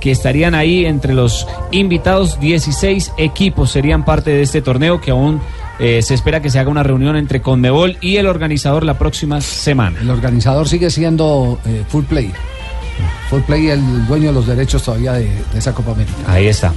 que 0.00 0.10
estarían 0.10 0.54
ahí 0.54 0.86
entre 0.86 1.14
los 1.14 1.46
invitados. 1.70 2.40
16 2.40 3.12
equipos 3.16 3.70
serían 3.70 4.04
parte 4.04 4.30
de 4.30 4.42
este 4.42 4.62
torneo 4.62 5.00
que 5.00 5.10
aún 5.10 5.40
eh, 5.78 6.02
se 6.02 6.14
espera 6.14 6.40
que 6.42 6.50
se 6.50 6.58
haga 6.58 6.70
una 6.70 6.82
reunión 6.82 7.16
entre 7.16 7.40
Conmebol 7.40 7.96
y 8.00 8.16
el 8.16 8.26
organizador 8.26 8.84
la 8.84 8.98
próxima 8.98 9.40
semana. 9.40 9.98
El 10.00 10.10
organizador 10.10 10.68
sigue 10.68 10.90
siendo 10.90 11.58
eh, 11.66 11.84
Full 11.88 12.04
Play. 12.04 12.32
Full 13.30 13.40
Play, 13.42 13.68
el 13.68 14.06
dueño 14.06 14.28
de 14.28 14.32
los 14.34 14.46
derechos 14.46 14.82
todavía 14.82 15.14
de, 15.14 15.24
de 15.24 15.58
esa 15.58 15.72
Copa 15.72 15.92
América. 15.92 16.16
Ahí 16.26 16.48
está. 16.48 16.72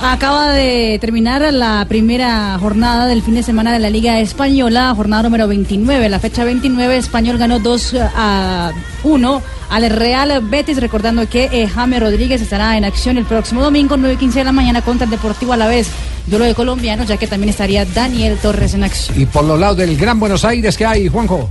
Acaba 0.00 0.52
de 0.52 0.98
terminar 1.00 1.52
la 1.52 1.86
primera 1.88 2.58
jornada 2.60 3.06
del 3.06 3.22
fin 3.22 3.34
de 3.34 3.42
semana 3.42 3.72
de 3.72 3.78
la 3.78 3.90
Liga 3.90 4.20
Española, 4.20 4.92
jornada 4.94 5.22
número 5.24 5.48
29. 5.48 6.08
La 6.08 6.20
fecha 6.20 6.44
29, 6.44 6.96
Español 6.96 7.38
ganó 7.38 7.58
2 7.58 7.94
a 8.14 8.72
1 9.04 9.42
al 9.70 9.90
Real 9.90 10.40
Betis, 10.48 10.80
recordando 10.80 11.28
que 11.28 11.48
eh, 11.52 11.66
James 11.66 12.00
Rodríguez 12.00 12.40
estará 12.40 12.76
en 12.76 12.84
acción 12.84 13.18
el 13.18 13.24
próximo 13.24 13.62
domingo, 13.62 13.96
9 13.96 14.14
y 14.14 14.18
15 14.18 14.40
de 14.40 14.44
la 14.44 14.52
mañana, 14.52 14.82
contra 14.82 15.04
el 15.04 15.10
Deportivo 15.10 15.52
a 15.52 15.56
la 15.56 15.66
vez. 15.66 15.88
Duelo 16.26 16.44
de 16.44 16.54
colombianos, 16.54 17.08
ya 17.08 17.16
que 17.16 17.26
también 17.26 17.50
estaría 17.50 17.84
Daniel 17.84 18.38
Torres 18.40 18.74
en 18.74 18.84
acción. 18.84 19.20
Y 19.20 19.26
por 19.26 19.44
los 19.44 19.58
lados 19.58 19.76
del 19.76 19.96
Gran 19.96 20.18
Buenos 20.20 20.44
Aires, 20.44 20.76
¿qué 20.76 20.84
hay, 20.84 21.08
Juanjo? 21.08 21.48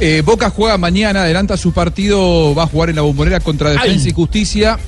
Eh, 0.00 0.22
Boca 0.24 0.50
juega 0.50 0.78
mañana, 0.78 1.22
adelanta 1.22 1.56
su 1.56 1.72
partido, 1.72 2.54
va 2.54 2.64
a 2.64 2.66
jugar 2.66 2.90
en 2.90 2.96
la 2.96 3.02
bombonera 3.02 3.40
contra 3.40 3.70
Defensa 3.70 4.08
y 4.08 4.12
Justicia. 4.12 4.78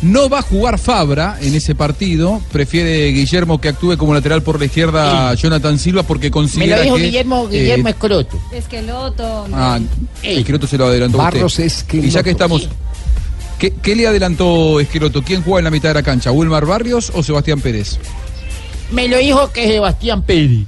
No 0.00 0.28
va 0.28 0.38
a 0.38 0.42
jugar 0.42 0.78
Fabra 0.78 1.38
en 1.40 1.54
ese 1.54 1.74
partido, 1.74 2.40
prefiere 2.52 3.08
Guillermo 3.08 3.60
que 3.60 3.68
actúe 3.68 3.96
como 3.96 4.14
lateral 4.14 4.42
por 4.42 4.60
la 4.60 4.66
izquierda 4.66 5.34
Jonathan 5.34 5.76
Silva 5.78 6.04
porque 6.04 6.28
Me 6.28 6.30
considera 6.30 6.76
lo 6.76 6.82
dijo 6.84 6.96
que, 6.96 7.02
Guillermo, 7.02 7.48
eh, 7.50 7.58
Guillermo 7.58 7.88
Escroto. 7.88 8.40
Esqueloto. 8.52 9.46
Ah, 9.52 9.80
Esqueloto 10.22 10.66
se 10.68 10.78
lo 10.78 10.86
adelantó 10.86 11.18
usted. 11.18 11.32
Barros 11.34 11.58
Esqueloto. 11.58 12.06
Y 12.06 12.10
ya 12.10 12.22
que 12.22 12.30
estamos, 12.30 12.68
¿qué, 13.58 13.74
qué 13.82 13.96
le 13.96 14.06
adelantó 14.06 14.78
Esqueloto? 14.78 15.22
¿Quién 15.22 15.42
juega 15.42 15.58
en 15.58 15.64
la 15.64 15.70
mitad 15.70 15.88
de 15.88 15.94
la 15.94 16.02
cancha? 16.04 16.30
¿Wilmar 16.30 16.64
Barrios 16.64 17.10
o 17.14 17.22
Sebastián 17.24 17.60
Pérez? 17.60 17.98
Me 18.92 19.08
lo 19.08 19.18
dijo 19.18 19.50
que 19.52 19.66
Sebastián 19.66 20.22
Pérez. 20.22 20.60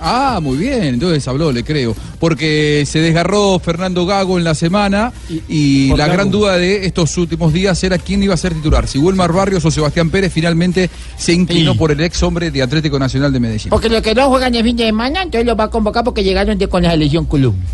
Ah, 0.00 0.38
muy 0.40 0.56
bien, 0.56 0.82
entonces 0.84 1.26
habló, 1.26 1.50
le 1.50 1.64
creo. 1.64 1.94
Porque 2.20 2.84
se 2.86 3.00
desgarró 3.00 3.58
Fernando 3.58 4.06
Gago 4.06 4.38
en 4.38 4.44
la 4.44 4.54
semana 4.54 5.12
y, 5.48 5.88
la 5.88 6.06
Gago. 6.06 6.12
gran 6.12 6.30
duda 6.30 6.56
de 6.56 6.86
estos 6.86 7.16
últimos 7.18 7.52
días 7.52 7.82
era 7.82 7.98
quién 7.98 8.22
iba 8.22 8.34
a 8.34 8.36
ser 8.36 8.54
titular, 8.54 8.86
si 8.86 8.98
Wilmar 8.98 9.32
Barrios 9.32 9.64
o 9.64 9.70
Sebastián 9.70 10.10
Pérez 10.10 10.32
finalmente 10.32 10.88
se 11.16 11.32
inclinó 11.32 11.72
Sí. 11.72 11.78
por 11.78 11.90
el 11.90 12.00
ex 12.00 12.22
hombre 12.22 12.50
de 12.50 12.62
Atlético 12.62 12.98
Nacional 12.98 13.32
de 13.32 13.40
Medellín. 13.40 13.70
Porque 13.70 13.88
los 13.88 14.00
que 14.02 14.14
no 14.14 14.28
juegan 14.28 14.54
el 14.54 14.62
fin 14.62 14.76
de 14.76 14.86
semana, 14.86 15.22
entonces 15.22 15.46
los 15.46 15.58
va 15.58 15.64
a 15.64 15.70
convocar 15.70 16.04
porque 16.04 16.22
llegaron 16.22 16.56
de, 16.58 16.68
con 16.68 16.82
la 16.82 16.92
selección 16.92 17.24
Colombia. 17.24 17.64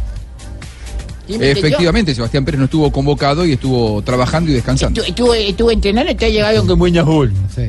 Efectivamente, 1.29 2.15
Sebastián 2.15 2.45
Pérez 2.45 2.59
no 2.59 2.65
estuvo 2.67 2.91
convocado 2.93 3.47
y 3.47 3.53
estuvo 3.53 4.03
trabajando 4.03 4.51
y 4.51 4.55
descansando. 4.55 5.01
Estuvo, 5.01 5.33
estuvo, 5.33 5.35
estuvo 5.51 5.71
entrenando, 5.71 6.11
entonces 6.11 6.33
llegaron 6.35 6.67
con 6.67 6.79
buena 6.79 7.05
forma. 7.05 7.35
Sí. 7.55 7.63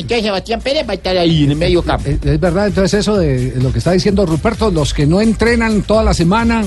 Entonces 0.00 0.24
Sebastián 0.24 0.60
Pérez 0.60 0.86
va 0.88 0.92
a 0.92 0.94
estar 0.94 1.16
ahí 1.16 1.44
en 1.44 1.50
el 1.50 1.56
medio 1.56 1.82
campo. 1.82 2.08
Es, 2.08 2.18
es 2.24 2.40
verdad, 2.40 2.68
entonces 2.68 3.00
eso 3.00 3.16
de 3.16 3.54
lo 3.56 3.72
que 3.72 3.78
está 3.78 3.92
diciendo 3.92 4.26
Ruperto, 4.26 4.70
los 4.70 4.94
que 4.94 5.06
no 5.06 5.20
entrenan 5.20 5.82
toda 5.82 6.02
la 6.02 6.14
semana, 6.14 6.64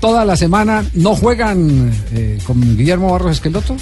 toda 0.00 0.24
la 0.24 0.36
semana 0.36 0.84
no 0.94 1.14
juegan 1.14 1.92
eh, 2.14 2.38
con 2.46 2.76
Guillermo 2.76 3.10
Barros 3.12 3.32
Esqueloto. 3.32 3.76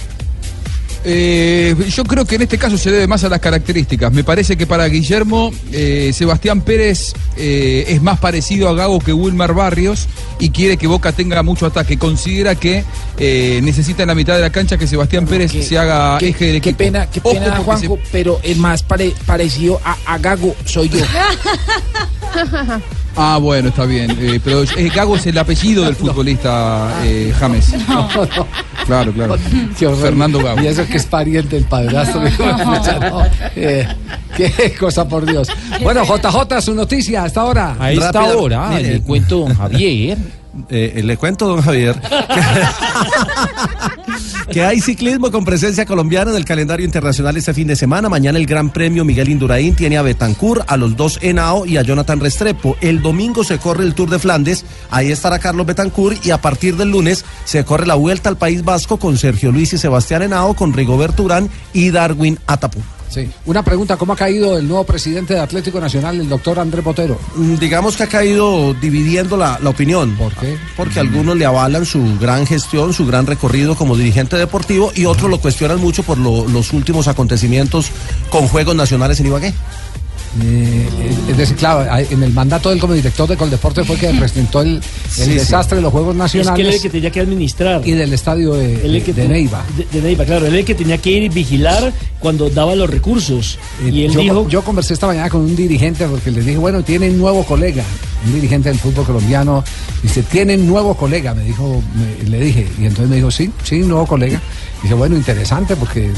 Eh, 1.05 1.75
yo 1.89 2.05
creo 2.05 2.25
que 2.27 2.35
en 2.35 2.43
este 2.43 2.59
caso 2.59 2.77
se 2.77 2.91
debe 2.91 3.07
más 3.07 3.25
a 3.25 3.29
las 3.31 3.41
características. 3.41 4.13
Me 4.13 4.23
parece 4.25 4.57
que 4.57 4.67
para 4.67 4.87
Guillermo, 4.87 5.51
eh, 5.73 6.11
Sebastián 6.15 6.61
Pérez 6.61 7.15
eh, 7.37 7.87
es 7.89 8.03
más 8.03 8.19
parecido 8.19 8.69
a 8.69 8.75
Gago 8.75 8.99
que 9.01 9.13
Wilmar 9.13 9.55
Barrios 9.55 10.09
y 10.39 10.51
quiere 10.51 10.77
que 10.77 10.87
Boca 10.87 11.13
tenga 11.13 11.43
mucho 11.43 11.67
ataque. 11.67 11.99
Considera 11.99 12.55
que 12.55 12.85
eh, 13.19 13.61
necesita 13.63 14.03
en 14.03 14.09
la 14.09 14.15
mitad 14.15 14.35
de 14.35 14.43
la 14.43 14.51
cancha 14.51 14.77
que 14.77 14.87
Sebastián 14.87 15.27
Pérez 15.27 15.53
se 15.53 15.79
haga 15.79 16.19
eje 16.21 16.47
del 16.47 16.57
equipo. 16.57 16.77
Qué 16.79 16.85
pena, 16.85 17.07
qué 17.11 17.21
pena, 17.21 17.57
Juanjo, 17.57 17.99
pero 18.13 18.39
el 18.43 18.59
más 18.59 18.83
pare- 18.83 19.15
parecido 19.27 19.81
a, 19.85 19.97
a 20.05 20.19
Gago 20.19 20.55
soy 20.67 20.89
yo. 20.91 20.99
Ah, 23.17 23.39
bueno, 23.41 23.69
está 23.69 23.85
bien. 23.85 24.17
Eh, 24.21 24.41
pero 24.43 24.63
eh, 24.63 24.91
Gago 24.95 25.17
es 25.17 25.27
el 25.27 25.37
apellido 25.39 25.85
del 25.85 25.97
futbolista 25.97 27.01
eh, 27.05 27.33
James. 27.39 27.75
Claro, 28.87 29.13
claro. 29.13 29.37
Qué 29.79 29.87
horror. 29.87 30.01
Fernando 30.01 30.43
Gago. 30.43 30.63
Y 30.63 30.67
eso 30.67 30.85
que 30.85 30.97
es 30.97 31.07
pariente 31.07 31.55
del 31.57 31.65
padrastro. 31.67 32.23
no. 32.23 33.23
Eh, 33.57 33.87
qué 34.37 34.75
cosa, 34.79 35.07
por 35.07 35.27
Dios. 35.27 35.49
Bueno, 35.83 36.03
JJ, 36.05 36.61
su 36.61 36.75
noticia 36.75 37.25
hasta 37.25 37.43
ahora. 37.43 37.77
A 37.79 37.93
esta 37.93 38.25
hora, 38.35 38.79
le 38.81 39.01
cuento 39.01 39.41
don 39.41 39.55
Javier. 39.55 40.19
Eh, 40.69 41.01
le 41.05 41.17
cuento, 41.17 41.47
don 41.47 41.63
Javier, 41.63 41.95
que 44.51 44.65
hay 44.65 44.81
ciclismo 44.81 45.31
con 45.31 45.45
presencia 45.45 45.87
colombiana 45.87 46.33
en 46.33 46.37
el 46.37 46.45
calendario 46.45 46.85
internacional 46.85 47.37
este 47.37 47.55
fin 47.55 47.69
de 47.69 47.77
semana. 47.77 48.09
Mañana 48.09 48.39
el 48.39 48.47
Gran 48.47 48.71
Premio 48.71 49.05
Miguel 49.05 49.29
Indurain 49.29 49.77
tiene 49.77 49.97
a 49.97 50.03
Betancourt, 50.03 50.65
a 50.67 50.77
los 50.77 50.97
dos 50.97 51.19
Henao 51.23 51.67
y 51.67 51.77
a 51.77 51.83
Jonathan 51.83 52.19
Restrepo. 52.19 52.77
El 52.81 53.01
domingo 53.01 53.45
se 53.45 53.59
corre 53.59 53.85
el 53.85 53.95
Tour 53.95 54.11
de 54.11 54.19
Flandes, 54.19 54.65
ahí 54.91 55.13
estará 55.13 55.39
Carlos 55.39 55.67
Betancourt 55.67 56.25
y 56.27 56.33
a 56.33 56.39
partir 56.39 56.77
del 56.77 56.91
lunes 56.91 57.25
se 57.45 57.65
corre 57.65 57.87
la 57.87 57.95
Vuelta 57.95 58.29
al 58.29 58.37
País 58.37 58.65
Vasco 58.65 58.97
con 58.97 59.19
Sergio 59.19 59.53
Luis 59.53 59.73
y 59.73 59.79
Sebastián 59.79 60.23
Henao, 60.23 60.55
con 60.55 60.73
Rigoberto 60.73 61.23
Urán 61.23 61.49
y 61.73 61.91
Darwin 61.91 62.39
Atapu. 62.47 62.81
Sí. 63.11 63.29
Una 63.45 63.63
pregunta, 63.65 63.97
¿cómo 63.97 64.13
ha 64.13 64.17
caído 64.17 64.57
el 64.57 64.69
nuevo 64.69 64.85
presidente 64.85 65.35
de 65.35 65.41
Atlético 65.41 65.81
Nacional, 65.81 66.21
el 66.21 66.29
doctor 66.29 66.61
Andrés 66.61 66.85
Botero? 66.85 67.19
Mm, 67.35 67.57
Digamos 67.57 67.97
que 67.97 68.05
ha 68.05 68.07
caído 68.07 68.73
dividiendo 68.75 69.37
la, 69.37 69.59
la 69.61 69.71
opinión. 69.71 70.17
¿Por 70.17 70.33
qué? 70.37 70.57
Porque 70.77 71.01
algunos 71.01 71.37
le 71.37 71.45
avalan 71.45 71.85
su 71.85 72.19
gran 72.21 72.47
gestión, 72.47 72.93
su 72.95 73.05
gran 73.07 73.27
recorrido 73.27 73.75
como 73.75 73.97
dirigente 73.97 74.37
deportivo 74.37 74.93
y 74.95 75.07
otros 75.07 75.29
lo 75.29 75.41
cuestionan 75.41 75.81
mucho 75.81 76.05
por 76.05 76.19
lo- 76.19 76.47
los 76.49 76.73
últimos 76.73 77.09
acontecimientos 77.09 77.91
con 78.31 78.47
Juegos 78.47 78.77
Nacionales 78.77 79.19
en 79.19 79.27
Ibagué. 79.27 79.53
Eh, 80.43 80.89
es 81.29 81.37
decir, 81.37 81.57
claro, 81.57 81.85
en 82.09 82.23
el 82.23 82.33
mandato 82.33 82.71
del 82.71 82.79
como 82.79 82.95
director 82.95 83.29
de 83.29 83.37
Coldeporte 83.37 83.83
fue 83.85 83.97
que 83.97 84.09
presentó 84.19 84.63
el, 84.63 84.77
el 84.77 84.83
Sí, 85.11 85.25
sí. 85.25 85.31
desastre 85.35 85.77
de 85.77 85.83
los 85.83 85.91
Juegos 85.93 86.13
Es 86.15 86.19
Nacionales 86.19 86.55
que 86.55 86.63
él 86.63 86.69
es 86.69 86.75
el 86.77 86.83
que 86.83 86.91
tenía 86.91 87.11
que 87.11 87.21
administrar. 87.21 87.83
y 87.87 87.93
del 87.93 88.13
estadio 88.13 88.55
de, 88.55 88.75
el 88.87 89.03
que 89.03 89.13
Neiva. 89.13 89.65
De, 89.77 89.87
de 89.91 90.01
Neiva, 90.03 90.25
claro. 90.25 90.47
Él 90.47 90.55
es 90.55 90.61
el 90.61 90.65
que 90.65 90.75
tenía 90.77 90.99
que 90.99 91.11
ir 91.11 91.23
y 91.25 91.29
vigilar 91.29 91.93
cuando 92.21 92.49
daba 92.49 92.75
los 92.77 92.89
recursos. 92.89 93.59
Y 93.85 94.05
él 94.05 94.13
yo, 94.13 94.21
dijo... 94.21 94.49
yo 94.49 94.63
conversé 94.63 94.95
esta 94.95 95.07
mañana 95.09 95.29
con 95.31 95.41
un 95.41 95.57
dirigente 95.57 96.07
porque 96.07 96.31
le 96.31 96.43
dije, 96.43 96.59
bueno, 96.59 96.83
tienen 96.85 97.19
nuevo 97.19 97.45
colega, 97.45 97.83
un 98.25 98.33
dirigente 98.35 98.69
del 98.69 98.79
fútbol 98.79 99.05
colombiano. 99.07 99.65
Dice, 100.03 100.23
tienen 100.23 100.67
nuevo 100.67 100.95
colega, 100.95 101.35
me 101.35 101.43
dijo, 101.45 101.83
me- 101.95 102.29
le 102.29 102.39
dije. 102.41 102.69
Y 102.79 102.85
entonces 102.87 103.09
me 103.09 103.17
dijo, 103.17 103.31
sí, 103.33 103.51
sí, 103.65 103.81
nuevo 103.81 104.07
colega. 104.07 104.41
Dice, 104.83 104.95
bueno, 104.95 105.15
interesante 105.17 105.77
porque 105.77 106.07
eh, 106.07 106.13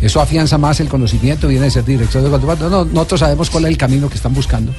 eso 0.00 0.20
afianza 0.20 0.56
más 0.58 0.78
el 0.78 0.88
conocimiento, 0.88 1.48
viene 1.48 1.64
de 1.64 1.70
ser 1.72 1.84
director 1.84 2.22
de 2.22 2.30
Coldeporte. 2.30 2.64
No, 2.64 2.70
no, 2.70 2.84
nosotros 2.84 3.22
sabemos 3.30 3.48
cuál 3.50 3.64
es 3.66 3.70
el 3.70 3.76
camino 3.78 4.08
que 4.08 4.16
están 4.16 4.34
buscando. 4.34 4.72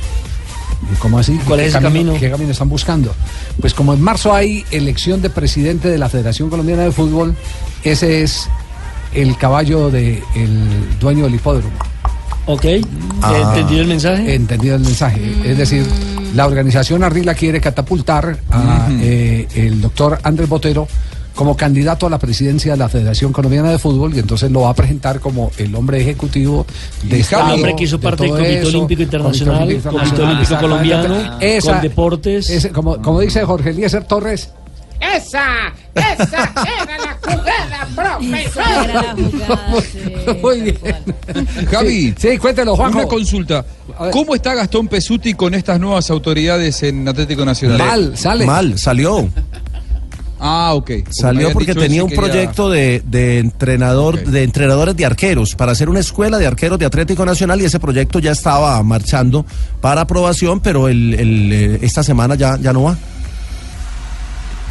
¿Cómo 0.99 1.19
así? 1.19 1.39
¿Cuál 1.47 1.59
¿Qué 1.59 1.67
es 1.67 1.73
ese 1.73 1.81
camino? 1.81 2.13
¿Qué 2.19 2.29
camino 2.29 2.51
están 2.51 2.67
buscando? 2.67 3.13
Pues 3.61 3.73
como 3.73 3.93
en 3.93 4.01
marzo 4.01 4.33
hay 4.33 4.65
elección 4.71 5.21
de 5.21 5.29
presidente 5.29 5.87
de 5.87 5.97
la 5.97 6.09
Federación 6.09 6.49
Colombiana 6.49 6.83
de 6.83 6.91
Fútbol, 6.91 7.33
ese 7.83 8.23
es 8.23 8.49
el 9.13 9.37
caballo 9.37 9.89
del 9.89 10.21
dueño 10.99 11.23
del 11.25 11.35
hipódromo. 11.35 11.71
Ok, 12.45 12.65
Ah. 13.21 13.53
¿entendido 13.55 13.81
el 13.83 13.87
mensaje? 13.87 14.35
Entendido 14.35 14.75
el 14.75 14.81
mensaje. 14.81 15.21
Es 15.45 15.57
decir, 15.57 15.85
la 16.35 16.45
organización 16.45 17.03
Arrila 17.03 17.35
quiere 17.35 17.61
catapultar 17.61 18.37
a 18.51 18.89
eh, 18.99 19.47
el 19.55 19.79
doctor 19.79 20.19
Andrés 20.23 20.49
Botero 20.49 20.89
como 21.35 21.55
candidato 21.55 22.07
a 22.07 22.09
la 22.09 22.17
presidencia 22.19 22.71
de 22.73 22.77
la 22.77 22.89
Federación 22.89 23.31
Colombiana 23.31 23.69
de 23.71 23.79
Fútbol 23.79 24.13
y 24.15 24.19
entonces 24.19 24.51
lo 24.51 24.61
va 24.61 24.71
a 24.71 24.73
presentar 24.73 25.19
como 25.19 25.51
el 25.57 25.73
hombre 25.75 26.01
ejecutivo 26.01 26.65
de 27.03 27.15
El 27.15 27.21
Estado, 27.21 27.53
hombre 27.53 27.75
que 27.75 27.83
hizo 27.85 27.97
de 27.97 28.03
parte 28.03 28.23
del 28.23 28.31
Comité 28.33 28.59
eso, 28.59 28.67
Olímpico 28.69 29.01
Internacional, 29.03 29.59
Comité 29.81 30.21
Olímpico. 30.21 30.57
Colombiano, 30.59 31.39
Esa- 31.39 31.71
con 31.73 31.81
deportes. 31.81 32.49
ese, 32.49 32.69
como, 32.71 33.01
como 33.01 33.19
dice 33.21 33.43
Jorge 33.43 33.69
Eliezer 33.71 34.03
Torres, 34.03 34.49
Esa, 34.99 35.73
esa 35.95 36.51
era 36.83 36.97
la 36.99 37.17
jugada, 37.23 37.87
profesor. 37.95 38.63
Muy 40.41 40.61
bien. 40.61 40.77
Javi. 41.71 42.13
Sí, 42.17 42.37
cuéntelo, 42.37 42.75
Juanjo. 42.75 42.99
Una 42.99 43.07
consulta. 43.07 43.65
¿Cómo 44.11 44.35
está 44.35 44.53
Gastón 44.53 44.87
Pesuti 44.87 45.33
con 45.33 45.53
estas 45.55 45.79
nuevas 45.79 46.09
autoridades 46.11 46.83
en 46.83 47.07
Atlético 47.07 47.43
Nacional? 47.45 47.77
Mal, 47.79 48.15
sale. 48.17 48.45
Mal, 48.45 48.77
salió. 48.77 49.27
Ah, 50.43 50.73
ok. 50.73 50.89
Salió 51.11 51.51
porque 51.53 51.75
tenía 51.75 52.03
un 52.03 52.09
quería- 52.09 52.23
proyecto 52.25 52.69
de, 52.71 53.03
de 53.05 53.37
entrenador, 53.37 54.23
de 54.23 54.41
entrenadores 54.43 54.95
de 54.95 55.05
arqueros, 55.05 55.53
para 55.53 55.71
hacer 55.73 55.87
una 55.87 55.99
escuela 55.99 56.39
de 56.39 56.47
arqueros 56.47 56.79
de 56.79 56.85
Atlético 56.87 57.23
Nacional 57.27 57.61
y 57.61 57.65
ese 57.65 57.79
proyecto 57.79 58.17
ya 58.17 58.31
estaba 58.31 58.81
marchando 58.81 59.45
para 59.81 60.01
aprobación, 60.01 60.59
pero 60.59 60.87
el, 60.87 61.13
el, 61.13 61.53
eh, 61.53 61.79
esta 61.83 62.01
semana 62.01 62.33
ya, 62.33 62.57
ya 62.59 62.73
no 62.73 62.83
va. 62.83 62.97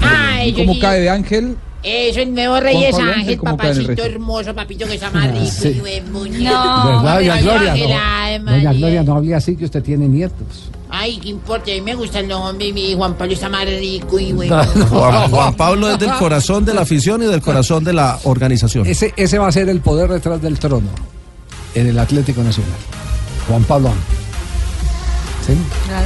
Ay, 0.00 0.52
¿Cómo 0.54 0.74
yo- 0.74 0.80
cae 0.80 1.00
de 1.00 1.10
Ángel? 1.10 1.56
Eso, 1.82 2.20
el 2.20 2.34
nuevo 2.34 2.60
rey 2.60 2.84
es 2.84 2.94
Ángel, 2.94 3.14
Ángel, 3.14 3.38
¿cómo 3.38 3.56
cae 3.56 3.70
en 3.70 3.76
el 3.78 3.82
papacito 3.86 4.04
hermoso, 4.04 4.54
papito 4.54 4.86
que 4.86 4.94
está 4.94 5.10
más 5.10 5.30
rico 5.32 5.46
Sí. 5.50 5.68
y 5.68 5.80
buen 5.80 6.12
muñeco. 6.12 6.42
¿verdad, 6.44 7.14
doña 7.16 7.40
Gloria? 7.40 7.74
No, 8.38 8.50
doña. 8.52 8.72
Gloria, 8.74 9.02
no 9.02 9.16
hable 9.16 9.34
así 9.34 9.56
que 9.56 9.64
usted 9.64 9.82
tiene 9.82 10.06
nietos. 10.06 10.70
Ay, 10.90 11.18
qué 11.18 11.28
importa, 11.28 11.70
a 11.70 11.74
mí 11.74 11.80
me 11.80 11.94
gusta 11.94 12.18
el 12.18 12.28
nombre 12.28 12.66
y 12.66 12.72
mi 12.72 12.94
Juan 12.94 13.14
Pablo 13.14 13.32
está 13.32 13.48
más 13.48 13.64
rico 13.64 14.18
y 14.18 14.32
bueno. 14.32 14.62
Juan, 14.90 15.30
Juan 15.30 15.54
Pablo 15.54 15.90
es 15.90 15.98
del 15.98 16.10
corazón 16.12 16.64
de 16.64 16.74
la 16.74 16.82
afición 16.82 17.22
y 17.22 17.26
del 17.26 17.40
corazón 17.40 17.82
de 17.84 17.92
la 17.94 18.18
organización. 18.24 18.86
Ese, 18.86 19.14
ese 19.16 19.38
va 19.38 19.48
a 19.48 19.52
ser 19.52 19.68
el 19.68 19.80
poder 19.80 20.10
detrás 20.10 20.42
del 20.42 20.58
trono 20.58 20.88
en 21.74 21.86
el 21.86 21.98
Atlético 21.98 22.42
Nacional. 22.42 22.74
Juan 23.48 23.64
Pablo. 23.64 23.88
Ángel. 23.88 24.19
¿Sí? 25.46 25.54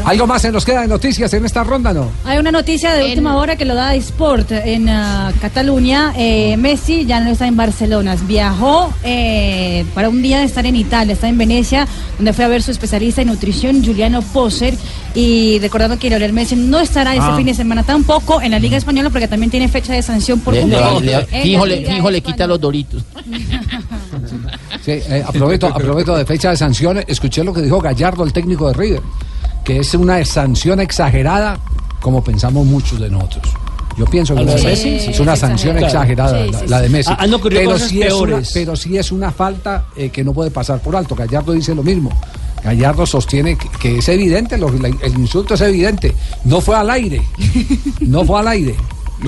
¿Algo 0.04 0.26
más 0.26 0.42
se 0.42 0.52
nos 0.52 0.64
queda 0.64 0.82
de 0.82 0.88
noticias 0.88 1.32
en 1.34 1.44
esta 1.44 1.64
ronda, 1.64 1.92
no? 1.92 2.08
Hay 2.24 2.38
una 2.38 2.52
noticia 2.52 2.94
de 2.94 3.04
última 3.04 3.36
hora 3.36 3.56
que 3.56 3.64
lo 3.64 3.74
da 3.74 3.94
Sport 3.96 4.52
en 4.52 4.88
ah, 4.88 5.32
Cataluña. 5.40 6.12
Eh, 6.16 6.56
Messi 6.56 7.04
ya 7.04 7.20
no 7.20 7.30
está 7.30 7.46
en 7.46 7.56
Barcelona. 7.56 8.16
Viajó 8.26 8.92
eh, 9.02 9.84
para 9.94 10.08
un 10.08 10.22
día 10.22 10.38
de 10.38 10.44
estar 10.44 10.64
en 10.66 10.76
Italia, 10.76 11.14
está 11.14 11.28
en 11.28 11.36
Venecia, 11.36 11.86
donde 12.16 12.32
fue 12.32 12.44
a 12.44 12.48
ver 12.48 12.62
su 12.62 12.70
especialista 12.70 13.22
en 13.22 13.28
nutrición, 13.28 13.84
Juliano 13.84 14.22
Poser. 14.22 14.74
Y 15.16 15.58
recordando 15.60 15.98
que 15.98 16.08
Lionel 16.08 16.32
Messi 16.32 16.56
no 16.56 16.78
estará 16.80 17.12
este 17.14 17.24
Ah. 17.30 17.36
fin 17.36 17.46
de 17.46 17.54
semana 17.54 17.82
tampoco 17.82 18.40
en 18.40 18.52
la 18.52 18.58
Liga 18.58 18.76
Española 18.76 19.10
porque 19.10 19.28
también 19.28 19.50
tiene 19.50 19.68
fecha 19.68 19.92
de 19.92 20.02
sanción 20.02 20.40
por 20.40 20.54
Le- 20.54 20.64
le- 20.66 20.76
cumplir. 20.80 21.10
le- 21.30 21.42
fijo, 21.42 21.64
fijo, 21.64 22.10
quita 22.22 22.46
los 22.46 22.60
doritos. 22.60 23.02
Sí, 24.84 24.92
eh, 24.92 25.24
aprovecho, 25.26 25.66
aprovecho 25.68 26.14
de 26.16 26.24
fecha 26.26 26.50
de 26.50 26.56
sanciones. 26.56 27.04
Escuché 27.08 27.42
lo 27.42 27.52
que 27.54 27.62
dijo 27.62 27.80
Gallardo, 27.80 28.22
el 28.24 28.32
técnico 28.32 28.68
de 28.68 28.74
River, 28.74 29.00
que 29.64 29.78
es 29.78 29.94
una 29.94 30.24
sanción 30.24 30.80
exagerada, 30.80 31.58
como 32.00 32.22
pensamos 32.22 32.66
muchos 32.66 33.00
de 33.00 33.10
nosotros. 33.10 33.44
Yo 33.96 34.04
pienso 34.06 34.34
que 34.34 34.40
¿A 34.40 34.44
la 34.44 34.54
de 34.54 34.72
es- 35.10 35.20
una 35.20 35.36
sanción 35.36 35.78
exagerada, 35.78 36.44
Sí, 36.44 36.50
la, 36.66 36.80
de. 36.80 36.88
Messi. 36.88 37.12
Ah, 37.16 37.26
ocurrido 37.32 37.62
pero, 37.74 37.78
sí 37.78 38.02
es 38.02 38.12
una, 38.12 38.42
pero 38.52 38.76
sí 38.76 38.96
es 38.98 39.12
una 39.12 39.30
falta 39.30 39.84
eh, 39.96 40.10
que 40.10 40.24
no 40.24 40.32
puede 40.32 40.50
pasar 40.50 40.80
por 40.80 40.96
alto. 40.96 41.14
Gallardo 41.14 41.52
dice 41.52 41.74
lo 41.74 41.82
mismo. 41.84 42.10
Gallardo 42.64 43.06
sostiene 43.06 43.56
que, 43.56 43.68
que 43.78 43.98
es 43.98 44.08
evidente, 44.08 44.58
lo- 44.58 44.70
la- 44.72 44.88
el 44.88 45.18
insulto 45.18 45.54
es 45.54 45.60
evidente. 45.60 46.12
No 46.44 46.60
fue 46.60 46.76
al 46.76 46.90
aire. 46.90 47.22
No 48.00 48.24
fue 48.24 48.40
al 48.40 48.48
aire. 48.48 48.74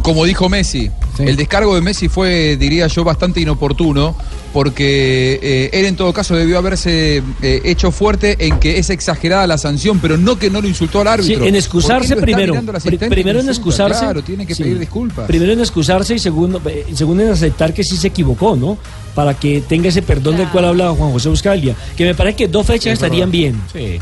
Como 0.03 0.24
dijo 0.24 0.49
Messi, 0.49 0.90
el 1.18 1.36
descargo 1.36 1.74
de 1.74 1.80
Messi 1.80 2.09
fue, 2.09 2.57
diría 2.57 2.86
yo, 2.86 3.03
bastante 3.05 3.40
inoportuno, 3.40 4.14
porque 4.53 5.38
eh, 5.42 5.70
él 5.72 5.86
en 5.86 5.97
todo 5.97 6.12
caso 6.12 6.34
debió 6.36 6.59
haberse 6.59 7.22
eh, 7.42 7.61
hecho 7.64 7.90
fuerte 7.90 8.36
en 8.47 8.59
que 8.59 8.78
es 8.78 8.90
exagerada 8.90 9.47
la 9.47 9.59
sanción, 9.59 9.99
pero 10.01 10.16
no 10.16 10.38
que 10.38 10.51
no 10.51 10.61
lo 10.61 10.68
insultó 10.68 11.01
al 11.01 11.07
Sí, 11.22 11.32
árbitro. 11.32 11.47
en 11.47 11.57
excusarse 11.57 12.16
primero. 12.16 12.55
primero 13.09 13.40
en 13.40 13.49
excusarse. 13.49 14.01
Claro, 14.01 14.22
tiene 14.22 14.47
que 14.47 14.55
sí. 14.55 14.62
pedir 14.62 14.78
disculpas. 14.78 15.26
Primero 15.26 15.53
en 15.53 15.61
excusarse 15.61 16.14
y 16.14 16.18
segundo, 16.18 16.61
eh, 16.66 16.86
segundo 16.94 17.22
en 17.22 17.30
aceptar 17.30 17.72
que 17.74 17.84
sí 17.84 17.97
se 17.97 18.09
equivocó, 18.09 18.57
¿no? 18.57 18.78
Para 19.14 19.34
que 19.34 19.62
tenga 19.62 19.88
ese 19.88 20.03
perdón 20.03 20.36
del 20.36 20.49
cual 20.51 20.66
hablaba 20.66 20.94
Juan 20.94 21.11
José 21.12 21.28
Buscalia. 21.28 21.74
Que 21.97 22.05
me 22.05 22.14
parece 22.14 22.36
que 22.36 22.49
dos 22.49 22.66
fechas 22.66 22.86
Es 22.88 22.92
estarían 22.94 23.30
bien. 23.30 23.61
Sí. 23.72 23.99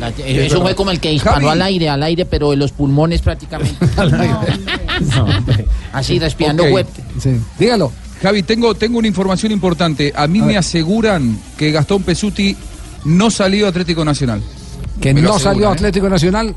La- 0.00 0.08
eh, 0.10 0.46
eso 0.46 0.60
fue 0.62 0.74
como 0.74 0.90
el 0.90 1.00
que 1.00 1.10
disparó 1.10 1.50
al 1.50 1.62
aire, 1.62 1.88
al 1.88 2.02
aire, 2.02 2.24
pero 2.26 2.52
en 2.52 2.58
los 2.58 2.72
pulmones 2.72 3.20
prácticamente. 3.22 3.76
No. 5.14 5.26
Así 5.92 6.18
respirando 6.18 6.62
Ok. 6.64 6.70
fuerte. 6.70 7.02
Dígalo. 7.58 7.92
Javi, 8.22 8.42
tengo, 8.42 8.74
tengo 8.74 8.98
una 8.98 9.08
información 9.08 9.52
importante. 9.52 10.10
A 10.16 10.26
mí 10.26 10.40
me 10.40 10.56
aseguran 10.56 11.38
que 11.58 11.70
Gastón 11.70 12.02
Pesuti 12.02 12.56
no 13.04 13.30
salió 13.30 13.68
Atlético 13.68 14.04
Nacional. 14.06 14.40
Que 15.00 15.12
Me 15.12 15.20
no 15.20 15.34
aseguran, 15.34 15.54
salió 15.54 15.68
¿eh? 15.68 15.72
Atlético 15.72 16.08
Nacional. 16.08 16.54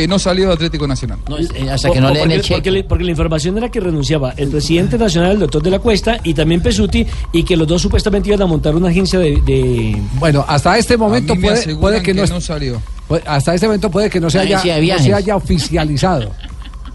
Que 0.00 0.08
no 0.08 0.18
salió 0.18 0.48
de 0.48 0.54
Atlético 0.54 0.86
Nacional. 0.86 1.18
eh, 1.54 1.70
hasta 1.70 1.90
que 1.90 2.00
no 2.00 2.08
Por- 2.08 2.14
le 2.14 2.20
den 2.20 2.30
el 2.32 2.36
porque, 2.38 2.42
cheque. 2.42 2.54
porque, 2.54 2.70
le- 2.70 2.84
porque 2.84 3.04
la 3.04 3.10
información 3.10 3.56
era 3.58 3.68
que 3.70 3.80
renunciaba 3.80 4.34
el 4.36 4.48
presidente 4.50 4.98
nacional, 4.98 5.32
el 5.32 5.38
doctor 5.40 5.62
de 5.62 5.70
la 5.70 5.78
Cuesta, 5.78 6.18
y 6.24 6.34
también 6.34 6.60
Pesuti, 6.62 7.06
y 7.32 7.42
que 7.44 7.56
los 7.56 7.66
dos 7.68 7.82
supuestamente 7.82 8.28
iban 8.28 8.42
a 8.42 8.46
montar 8.46 8.74
una 8.74 8.88
agencia 8.88 9.18
de. 9.18 9.40
de- 9.42 9.96
Bueno, 10.18 10.44
hasta 10.48 10.76
este 10.78 10.96
momento 10.96 11.32
A 11.32 11.36
mí 11.36 11.42
me 11.42 11.48
puede, 11.48 11.76
puede 11.76 12.02
que, 12.02 12.14
no, 12.14 12.24
que 12.24 12.30
no 12.30 12.40
salió. 12.40 12.80
puede- 13.08 13.22
hasta 13.26 13.54
este 13.54 13.66
momento 13.66 13.90
puede 13.90 14.10
que 14.10 14.20
no 14.20 14.30
se 14.30 14.38
haya, 14.38 14.56
no 14.56 14.98
se 14.98 15.32
oficializado. 15.32 16.30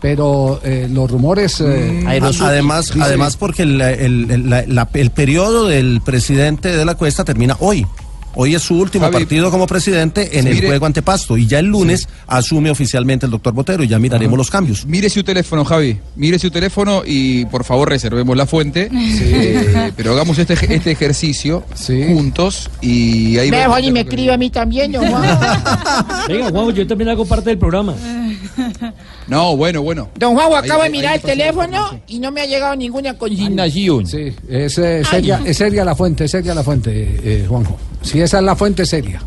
Pero 0.01 0.59
eh, 0.63 0.87
los 0.91 1.09
rumores. 1.09 1.59
eh, 1.61 2.01
Mm, 2.03 2.07
además, 2.07 2.87
dice- 2.93 3.01
además 3.01 3.37
porque 3.37 3.63
el, 3.63 3.81
el- 3.81 4.29
el- 4.31 4.49
la- 4.49 4.63
la- 4.67 4.89
el 4.93 5.09
periodo 5.11 5.67
del 5.67 6.01
presidente 6.01 6.75
de 6.75 6.85
la 6.85 6.95
Cuesta 6.95 7.23
termina 7.23 7.55
hoy. 7.59 7.87
Hoy 8.37 8.53
es 8.53 8.61
su 8.63 8.77
último 8.77 9.05
Javi, 9.05 9.13
partido 9.13 9.49
como 9.49 9.65
presidente 9.65 10.37
en 10.39 10.47
el 10.47 10.65
juego 10.65 10.85
ante 10.85 11.01
Pasto 11.01 11.37
y 11.37 11.47
ya 11.47 11.59
el 11.59 11.67
lunes 11.67 12.07
asume 12.27 12.69
oficialmente 12.69 13.25
el 13.25 13.31
doctor 13.31 13.53
Botero 13.53 13.83
y 13.83 13.87
ya 13.87 13.97
miraremos 13.97 14.37
los 14.37 14.51
cambios. 14.51 14.85
Mire 14.85 15.09
su 15.09 15.23
teléfono, 15.23 15.63
Javi. 15.63 15.97
Mire 16.17 16.37
su 16.37 16.51
teléfono 16.51 17.03
y 17.05 17.45
por 17.45 17.63
favor 17.63 17.89
reservemos 17.89 18.35
la 18.35 18.45
fuente. 18.45 18.89
Eh, 18.91 19.91
pero 19.95 20.11
hagamos 20.11 20.37
este, 20.37 20.53
este 20.73 20.91
ejercicio 20.91 21.63
juntos 22.07 22.69
y 22.81 23.37
ahí 23.37 23.49
Mejor 23.51 23.67
vemos 23.67 23.87
y 23.87 23.91
me 23.91 23.99
escribe 24.01 24.33
a 24.33 24.37
mí 24.37 24.49
también, 24.49 24.91
don 24.91 25.07
Juan. 25.09 25.23
Venga, 26.27 26.49
Juan, 26.49 26.75
yo 26.75 26.85
también 26.87 27.09
hago 27.11 27.25
parte 27.25 27.51
del 27.51 27.57
programa. 27.57 27.95
No, 29.27 29.55
bueno, 29.57 29.81
bueno. 29.81 30.09
Don 30.19 30.33
Juan, 30.35 30.47
Ahí- 30.51 30.69
acabo 30.69 30.83
de 30.83 30.89
mirar 30.89 31.13
ahí 31.13 31.19
el 31.19 31.21
teléfono 31.25 31.99
y 32.07 32.19
no 32.19 32.31
me 32.31 32.41
ha 32.41 32.45
llegado 32.45 32.75
ninguna 32.75 33.17
consignación. 33.17 34.05
Sí, 34.05 34.33
es, 34.49 34.73
seria, 34.73 35.41
es 35.45 35.57
seria 35.57 35.83
la 35.85 35.95
fuente, 35.95 36.25
es 36.25 36.31
seria 36.31 36.53
la 36.53 36.63
fuente, 36.63 36.91
eh, 37.23 37.45
Juanjo. 37.47 37.77
Si 38.05 38.21
esa 38.21 38.37
es 38.37 38.43
la 38.43 38.55
fuente, 38.55 38.85
seria. 38.85 39.21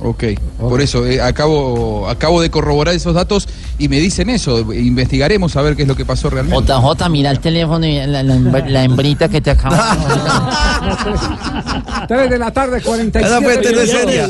Ok, 0.00 0.22
por 0.60 0.80
eso 0.80 1.04
eh, 1.06 1.20
acabo, 1.20 2.08
acabo 2.08 2.40
de 2.40 2.50
corroborar 2.52 2.94
esos 2.94 3.14
datos 3.14 3.48
y 3.78 3.88
me 3.88 3.98
dicen 3.98 4.30
eso. 4.30 4.72
Investigaremos 4.72 5.56
a 5.56 5.62
ver 5.62 5.74
qué 5.74 5.82
es 5.82 5.88
lo 5.88 5.96
que 5.96 6.04
pasó 6.04 6.30
realmente. 6.30 6.72
JJ, 6.72 7.08
mira 7.10 7.32
el 7.32 7.40
teléfono 7.40 7.84
y 7.84 7.96
la, 8.06 8.22
la, 8.22 8.34
hembr- 8.36 8.68
la 8.68 8.84
hembrita 8.84 9.28
que 9.28 9.40
te 9.40 9.50
acaba. 9.50 9.96
3 12.06 12.30
de 12.30 12.38
la 12.38 12.52
tarde, 12.52 12.80
47 12.80 13.26
Esa 13.26 13.40
fuente 13.42 13.72
no 13.72 13.80
es 13.80 13.90
seria. 13.90 14.28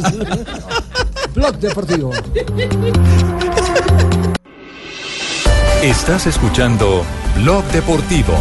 Blog 1.34 1.58
Deportivo. 1.58 2.12
Estás 5.82 6.26
escuchando 6.26 7.04
Blog 7.36 7.62
Deportivo. 7.72 8.32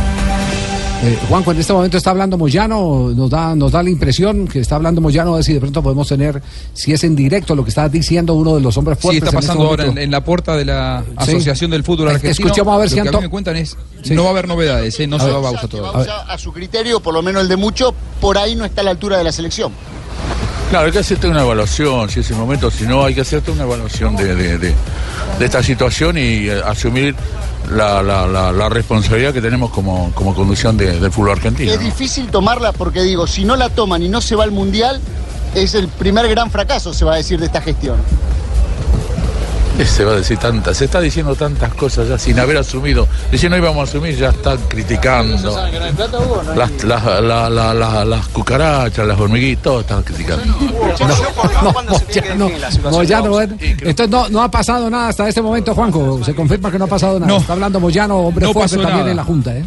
Eh, 1.04 1.16
Juanjo, 1.30 1.52
en 1.52 1.60
este 1.60 1.74
momento 1.74 1.96
está 1.98 2.10
hablando 2.10 2.40
Moyano, 2.40 3.12
nos 3.16 3.30
da, 3.30 3.56
nos 3.56 3.72
da 3.72 3.84
la 3.84 3.90
impresión 3.92 4.48
que 4.48 4.60
está 4.60 4.78
hablando 4.78 5.00
Moyano, 5.00 5.34
a 5.34 5.36
ver 5.36 5.44
si 5.44 5.54
de 5.54 5.60
pronto 5.60 5.84
podemos 5.84 6.08
tener, 6.08 6.42
si 6.74 6.92
es 6.92 7.04
en 7.04 7.16
directo 7.16 7.56
lo 7.56 7.64
que 7.64 7.70
está 7.70 7.88
diciendo 7.88 8.34
uno 8.34 8.56
de 8.56 8.62
los 8.62 8.76
hombres 8.78 8.98
Sí, 8.98 9.04
fuertes. 9.04 9.24
está 9.24 9.30
en 9.30 9.40
este 9.40 9.48
pasando 9.48 9.68
ahora 9.70 9.86
en, 10.02 10.12
la 10.12 10.24
puerta 10.24 10.58
de 10.58 10.66
la 10.66 11.04
Sí. 11.08 11.14
Asociación 11.34 11.70
del 11.70 11.84
Fútbol 11.84 12.08
Argentino. 12.10 12.32
escuchemos 12.32 12.74
a 12.74 12.78
ver 12.80 12.90
si 12.90 12.96
Lo 12.96 13.02
Anto- 13.04 13.18
a 13.18 13.22
mí 13.22 13.28
me 13.28 13.30
cuentan 13.30 13.58
es, 13.58 13.78
no 14.10 14.24
va 14.24 14.30
a 14.30 14.32
haber 14.32 14.48
novedades, 14.48 15.00
eh, 15.00 15.06
no 15.06 15.18
A 15.18 15.20
se 15.20 15.26
ver. 15.26 15.36
va 15.36 15.38
a 15.38 15.42
Bausa 15.42 15.68
todavía. 15.68 15.92
Bausa, 15.92 16.34
a 16.34 16.38
su 16.40 16.52
criterio, 16.52 17.00
por 17.00 17.14
lo 17.14 17.22
menos 17.22 17.44
el 17.44 17.48
de 17.48 17.58
mucho, 17.58 17.94
por 18.20 18.40
ahí 18.40 18.56
no 18.56 18.66
está 18.66 18.82
a 18.82 18.84
la 18.86 18.92
altura 18.92 19.20
de 19.20 19.24
la 19.24 19.32
selección. 19.32 19.72
Claro, 20.70 20.86
hay 20.88 20.92
que 20.92 21.00
hacerte 21.00 21.28
una 21.28 21.42
evaluación, 21.44 22.10
si 22.10 22.20
es 22.20 22.30
el 22.30 22.36
momento, 22.36 22.70
si 22.70 22.86
no, 22.86 23.06
hay 23.06 23.16
que 23.16 23.22
hacerte 23.22 23.52
una 23.52 23.64
evaluación 23.64 24.16
de, 24.18 24.36
de- 24.36 24.58
de- 24.58 24.74
de 25.40 25.46
esta 25.46 25.64
situación 25.64 26.18
y 26.18 26.50
eh, 26.50 26.62
asumir 26.66 27.16
la, 27.72 28.04
la- 28.04 28.28
la- 28.28 28.52
la 28.52 28.68
responsabilidad 28.68 29.34
que 29.34 29.42
tenemos 29.42 29.72
como, 29.72 30.12
como 30.14 30.36
conducción 30.36 30.76
de- 30.76 31.00
del 31.00 31.12
fútbol 31.12 31.32
argentino. 31.32 31.72
Es 31.72 31.78
¿no? 31.80 31.86
difícil 31.86 32.28
tomarla 32.28 32.74
porque 32.74 33.02
digo, 33.04 33.28
si 33.28 33.46
no 33.46 33.56
la 33.56 33.70
toman 33.70 34.04
y 34.04 34.10
no 34.10 34.20
se 34.20 34.36
va 34.36 34.44
al 34.44 34.52
Mundial, 34.52 35.00
es 35.56 35.74
el 35.74 35.88
primer 35.88 36.28
gran 36.28 36.52
fracaso, 36.52 36.94
se 36.94 37.06
va 37.06 37.14
a 37.14 37.18
decir, 37.18 37.40
de 37.40 37.46
esta 37.46 37.62
gestión. 37.62 37.96
Eh, 39.78 39.86
Se 39.86 40.04
va 40.04 40.14
a 40.14 40.16
decir 40.16 40.38
tantas, 40.38 40.76
se 40.78 40.86
está 40.86 41.00
diciendo 41.00 41.36
tantas 41.36 41.74
cosas 41.76 42.08
ya 42.08 42.18
sin 42.18 42.40
haber 42.40 42.58
asumido. 42.58 43.08
Dice 43.32 43.48
no 43.50 43.58
íbamos 43.58 43.88
a 43.88 43.90
asumir, 43.90 44.16
ya 44.18 44.30
están 44.30 44.58
criticando. 44.68 45.56
Las, 46.56 46.84
las, 46.84 47.04
la- 47.22 47.50
la- 47.50 47.74
la- 47.74 48.06
las 48.06 48.28
cucarachas, 48.30 49.06
las 49.08 49.20
hormiguitas, 49.20 49.64
todo 49.64 49.82
están 49.82 50.02
criticando. 50.04 50.46
No, 51.64 51.74
Moyano, 51.74 52.50
Moyano, 52.92 53.30
bueno, 53.30 53.56
entonces 53.60 54.10
no, 54.10 54.30
no 54.30 54.42
ha 54.42 54.50
pasado 54.52 54.90
nada 54.90 55.10
hasta 55.10 55.28
este 55.28 55.42
momento, 55.42 55.74
Juanjo. 55.76 56.24
Se 56.24 56.34
confirma 56.34 56.72
que 56.72 56.80
no 56.80 56.86
ha 56.86 56.90
pasado 56.90 57.20
nada. 57.20 57.32
No. 57.34 57.38
Está 57.40 57.54
hablando 57.54 57.80
Moyano, 57.80 58.18
hombre 58.18 58.46
No 58.46 58.54
fuerte 58.54 58.78
también 58.78 59.08
en 59.10 59.16
la 59.18 59.24
Junta, 59.24 59.56
¿eh? 59.56 59.66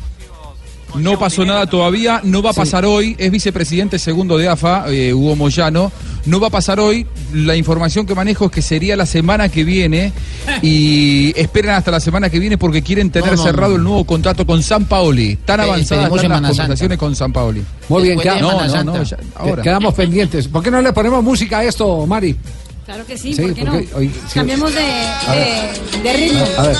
No 0.97 1.19
pasó 1.19 1.45
nada 1.45 1.67
todavía, 1.67 2.21
no 2.25 2.43
va 2.43 2.51
a 2.51 2.55
pasar 2.55 2.85
hoy, 2.85 3.15
es 3.19 3.31
vicepresidente 3.31 3.99
segundo 3.99 4.37
de 4.39 4.49
AFA, 4.49 4.85
eh, 4.89 5.15
Hugo 5.15 5.37
Moyano, 5.37 5.93
no 6.27 6.41
va 6.41 6.49
a 6.49 6.51
pasar 6.51 6.81
hoy, 6.81 7.07
la 7.33 7.57
información 7.57 8.07
que 8.07 8.15
manejo 8.15 8.47
es 8.47 8.51
que 8.51 8.61
sería 8.63 8.97
la 8.97 9.07
semana 9.07 9.49
que 9.49 9.65
viene 9.65 10.13
y 10.63 11.33
esperan 11.39 11.77
hasta 11.77 11.91
la 11.91 12.01
semana 12.01 12.29
que 12.29 12.39
viene 12.39 12.59
porque 12.59 12.83
quieren 12.83 13.11
tener 13.11 13.31
No, 13.31 13.37
no, 13.37 13.43
cerrado 13.43 13.71
no. 13.73 13.77
el 13.77 13.83
nuevo 13.85 14.05
contrato 14.05 14.45
con 14.47 14.63
San 14.63 14.85
Paoli, 14.87 15.37
tan 15.45 15.61
avanzadas 15.61 16.05
están 16.13 16.31
las 16.31 16.41
Santa. 16.41 16.49
conversaciones 16.49 16.99
con 16.99 17.15
San 17.17 17.33
Paoli. 17.33 17.63
Muy 17.89 18.03
bien, 18.03 18.19
Después 18.19 18.35
de 18.35 18.41
queda- 18.41 18.53
No, 18.53 18.59
Semana 18.61 18.85
no, 18.85 18.93
no, 18.99 19.05
Santa. 19.07 19.17
ya- 19.25 19.41
ahora. 19.41 19.63
quedamos 19.63 19.95
pendientes. 19.95 20.49
¿Por 20.49 20.63
qué 20.63 20.71
no 20.71 20.83
le 20.83 20.93
ponemos 20.93 21.23
música 21.25 21.59
a 21.61 21.65
esto, 21.65 22.07
Mari? 22.07 22.37
Claro 22.85 23.07
que 23.07 23.17
sí, 23.17 23.33
Sí, 23.35 23.43
¿por 23.43 23.55
qué 23.55 23.65
porque 23.65 23.89
no? 23.93 23.99
hoy- 23.99 24.09
sí. 24.09 24.35
Cambiemos 24.35 24.73
de, 24.75 24.81
de, 24.81 26.03
de 26.03 26.13
ritmo. 26.17 26.45
A 26.59 26.63
ver. 26.63 26.77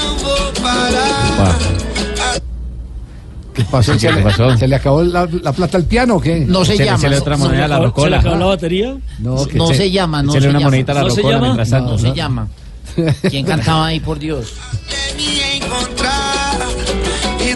¿Qué 3.61 3.67
pasó? 3.71 3.99
¿Se, 3.99 4.11
le, 4.13 4.57
¿Se 4.59 4.69
le 4.69 4.75
acabó 4.77 5.03
la, 5.03 5.29
la 5.43 5.53
plata 5.53 5.77
al 5.77 5.85
piano 5.85 6.17
o 6.17 6.21
qué? 6.21 6.41
No 6.41 6.65
se 6.65 6.79
llama. 6.79 6.99
se 6.99 7.09
le 7.11 7.19
otra 7.19 7.37
moneda 7.37 7.67
a 7.67 7.69
la 7.69 7.79
rocola. 7.79 8.05
¿Se 8.07 8.11
le 8.11 8.17
acabó 8.17 8.37
la 8.37 8.47
batería? 8.47 8.97
No, 9.19 9.47
que 9.47 9.59
No 9.59 9.67
se- 9.69 9.75
se 9.75 9.91
llama, 9.91 10.23
no 10.23 10.33
se 10.33 10.39
una 10.39 10.47
llama. 10.49 10.61
monedita 10.65 10.93
a 10.93 10.95
la 10.95 11.01
¿No 11.03 11.11
se 11.11 11.17
rocola 11.17 11.35
llama? 11.35 11.47
mientras 11.47 11.71
tanto. 11.71 11.93
No 11.93 11.99
se 11.99 12.13
llama. 12.15 12.49
¿Quién 13.31 13.45
cantaba 13.47 13.87
ahí, 13.87 14.01
por 14.01 14.19
Dios? 14.19 14.55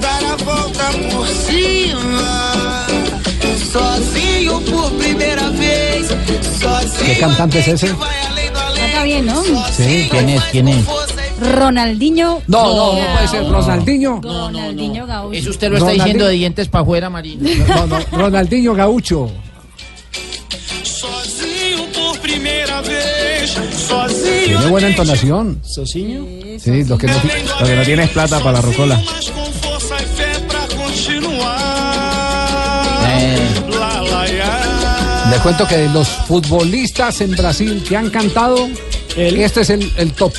dar 0.01 0.25
a 0.25 0.37
volta 0.45 0.91
por 1.13 1.27
cima. 1.29 2.87
Sozinho 3.73 4.61
por 4.61 4.93
primeira 4.99 5.49
vez. 5.51 6.09
¿Qué 7.05 7.19
cantante 7.19 7.61
es 7.61 7.69
ese? 7.69 7.89
Canta 8.77 9.03
bien, 9.05 9.27
¿no? 9.27 9.43
Sí. 9.73 10.09
¿Quién 10.11 10.29
es? 10.31 10.43
¿Quién 10.51 10.69
es? 10.69 10.85
Ronaldinho. 11.41 12.43
No, 12.47 12.65
no, 12.65 12.93
no 13.01 13.15
puede 13.15 13.29
ser 13.29 13.49
Ronaldinho. 13.49 14.21
Ronaldinho 14.23 15.07
Gaucho. 15.07 15.33
Eso 15.33 15.51
usted 15.51 15.69
lo 15.69 15.75
está 15.77 15.87
Ronaldinho. 15.87 16.05
diciendo 16.05 16.27
de 16.27 16.33
dientes 16.33 16.69
para 16.69 16.83
afuera, 16.83 17.11
Marina. 17.11 17.49
No, 17.69 17.87
no, 17.87 17.99
Ronaldinho 18.13 18.75
Gaucho. 18.75 19.31
Sozinho 20.83 21.87
por 21.93 22.21
primeira 22.21 22.81
vez. 22.83 23.51
Sozinho. 23.51 24.59
Tiene 24.59 24.67
buena 24.69 24.89
entonación. 24.89 25.61
¿Sociño? 25.65 26.25
Sí, 26.59 26.85
lo 26.85 26.97
que 26.99 27.07
no, 27.09 27.15
Lo 27.61 27.67
que 27.67 27.77
no 27.77 27.83
tiene 27.83 28.05
es 28.05 28.11
plata 28.11 28.39
para 28.39 28.53
la 28.53 28.61
rocola. 28.63 29.01
E. 33.07 33.35
Eh. 33.35 33.39
Les 35.31 35.41
cuento 35.41 35.67
que 35.67 35.77
de 35.77 35.89
los 35.89 36.09
futbolistas 36.09 37.21
en 37.21 37.33
Brasil 37.33 37.85
que 37.87 37.97
han 37.97 38.11
cantado, 38.11 38.69
este 39.17 39.63
es 39.63 39.71
el, 39.71 39.93
el 39.97 40.13
top, 40.13 40.33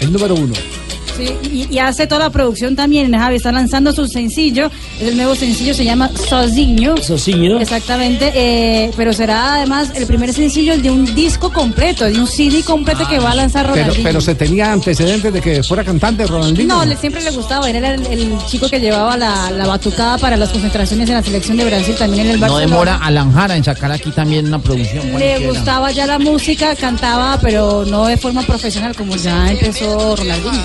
el 0.00 0.12
número 0.12 0.34
uno. 0.34 0.75
Sí, 1.16 1.30
y, 1.50 1.74
y 1.74 1.78
hace 1.78 2.06
toda 2.06 2.24
la 2.24 2.30
producción 2.30 2.76
también, 2.76 3.12
Javi. 3.12 3.36
Está 3.36 3.52
lanzando 3.52 3.92
su 3.92 4.06
sencillo. 4.06 4.70
El 5.00 5.16
nuevo 5.16 5.34
sencillo 5.34 5.72
se 5.74 5.84
llama 5.84 6.10
Sozinho. 6.28 6.96
Sozinho. 6.98 7.58
Exactamente. 7.60 8.32
eh, 8.34 8.90
pero 8.96 9.12
será 9.12 9.54
además 9.54 9.90
el 9.94 10.06
primer 10.06 10.32
sencillo 10.32 10.76
de 10.78 10.90
un 10.90 11.14
disco 11.14 11.52
completo, 11.52 12.04
de 12.04 12.18
un 12.20 12.26
CD 12.26 12.62
completo 12.62 13.06
que 13.08 13.18
va 13.18 13.30
a 13.32 13.34
lanzar 13.34 13.66
Ronaldinho. 13.66 14.02
pero 14.04 14.20
se 14.20 14.34
tenía 14.34 14.72
antecedentes 14.72 15.32
de 15.32 15.40
que 15.40 15.62
fuera 15.62 15.84
cantante 15.84 16.26
Ronaldinho. 16.26 16.74
No, 16.74 16.84
le, 16.84 16.96
siempre 16.96 17.22
le 17.22 17.30
gustaba. 17.30 17.68
Él 17.70 17.76
era 17.76 17.94
el, 17.94 18.06
el 18.06 18.36
chico 18.46 18.68
que 18.68 18.78
llevaba 18.80 19.16
la, 19.16 19.50
la 19.50 19.66
batucada 19.66 20.18
para 20.18 20.36
las 20.36 20.50
concentraciones 20.50 21.08
en 21.08 21.14
la 21.16 21.22
selección 21.22 21.56
de 21.56 21.64
Brasil, 21.64 21.94
también 21.98 22.26
en 22.26 22.32
el 22.32 22.40
no 22.40 22.46
Barcelona. 22.46 22.66
demora 22.66 22.96
a 22.96 23.10
Lanjara 23.10 23.56
en 23.56 23.64
sacar 23.64 23.90
aquí 23.92 24.10
también 24.10 24.46
una 24.46 24.58
producción. 24.58 25.04
Le 25.06 25.10
cualquiera. 25.12 25.48
gustaba 25.48 25.90
ya 25.92 26.06
la 26.06 26.18
música, 26.18 26.74
cantaba, 26.76 27.38
pero 27.40 27.84
no 27.86 28.06
de 28.06 28.16
forma 28.16 28.42
profesional 28.42 28.94
como 28.94 29.16
ya 29.16 29.50
empezó 29.50 30.16
Ronaldinho. 30.16 30.62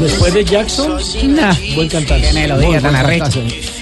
Después 0.00 0.32
de 0.32 0.44
Jackson, 0.44 0.98
nah, 1.24 1.54
buen 1.74 1.88
cantante. 1.88 2.28
Qué 2.28 2.32
melodía 2.32 2.80
tan 2.80 2.96
arrecha. 2.96 3.40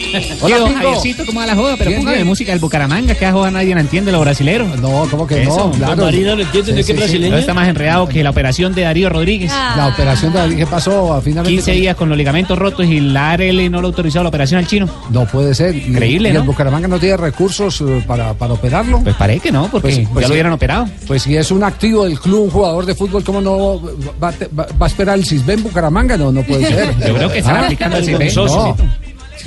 Hola, 0.41 0.57
Pingo. 0.57 0.69
Javiercito, 0.75 1.27
¿cómo 1.27 1.41
va 1.41 1.47
la 1.47 1.55
joda? 1.55 1.75
Pero 1.77 1.91
Bien, 1.91 2.01
póngame 2.01 2.17
bien. 2.19 2.27
música 2.29 2.53
del 2.53 2.61
Bucaramanga, 2.61 3.15
que 3.15 3.27
a 3.27 3.33
joda 3.33 3.51
nadie 3.51 3.75
la 3.75 3.81
entiende, 3.81 4.11
los 4.13 4.21
brasileros. 4.21 4.79
No, 4.81 5.07
¿cómo 5.11 5.27
que 5.27 5.43
Eso. 5.43 5.69
no? 5.69 5.71
Claro. 5.73 6.05
Marina 6.05 6.35
no 6.35 6.43
entiende 6.43 6.73
de 6.73 6.85
qué 6.85 6.93
brasileña. 6.95 7.33
No 7.35 7.39
está 7.39 7.55
más 7.55 7.69
enredado 7.69 8.09
que 8.09 8.23
la 8.23 8.31
operación 8.31 8.75
de 8.75 8.83
Darío 8.83 9.09
Rodríguez. 9.11 9.51
La 9.53 9.89
operación 9.89 10.33
de 10.33 10.57
¿qué 10.57 10.67
pasó? 10.67 11.13
A 11.15 11.21
finalmente 11.21 11.55
15 11.57 11.73
días 11.73 11.97
con 11.97 12.09
los 12.09 12.17
ligamentos 12.17 12.59
rotos 12.59 12.87
y 12.87 13.01
la 13.01 13.33
ARL 13.33 13.71
no 13.71 13.81
le 13.81 13.87
autorizó 13.87 14.23
la 14.23 14.29
operación 14.29 14.59
al 14.59 14.67
chino. 14.67 14.89
No 15.11 15.27
puede 15.27 15.55
ser. 15.55 15.75
Y- 15.75 15.85
Increíble, 15.89 16.31
y 16.31 16.37
el. 16.37 16.43
Bucaramanga 16.43 16.89
no 16.89 16.99
tiene 16.99 17.17
recursos 17.17 17.81
eh, 17.83 18.03
para, 18.07 18.33
para 18.35 18.55
operarlo. 18.55 19.01
Pues 19.03 19.15
parece 19.17 19.41
que 19.41 19.53
no, 19.53 19.69
porque 19.71 20.05
ya 20.05 20.09
lo 20.15 20.27
sí. 20.27 20.33
hubieran 20.33 20.53
operado. 20.53 20.89
Pues 21.07 21.23
si 21.23 21.37
es 21.37 21.51
un 21.51 21.63
activo 21.65 22.05
del 22.05 22.19
club, 22.19 22.45
un 22.45 22.51
jugador 22.51 22.87
de 22.87 22.95
fútbol, 22.95 23.23
¿cómo 23.25 23.41
no 23.41 23.81
va, 24.23 24.29
a 24.29 24.33
te- 24.33 24.47
va- 24.49 24.67
va 24.81 24.87
a 24.87 24.89
esperar 24.89 25.19
el 25.19 25.25
Cisben 25.27 25.63
Bucaramanga? 25.63 26.17
No, 26.17 26.33
no 26.33 26.43
puede 26.43 26.67
ser. 26.67 26.95
Yo 27.07 27.15
creo 27.15 27.31
que 27.31 27.39
están 27.39 27.57
Ah, 27.57 27.65
aplicando 27.65 27.97
el 27.99 28.05
Cisben. 28.05 28.35
no. 28.35 28.77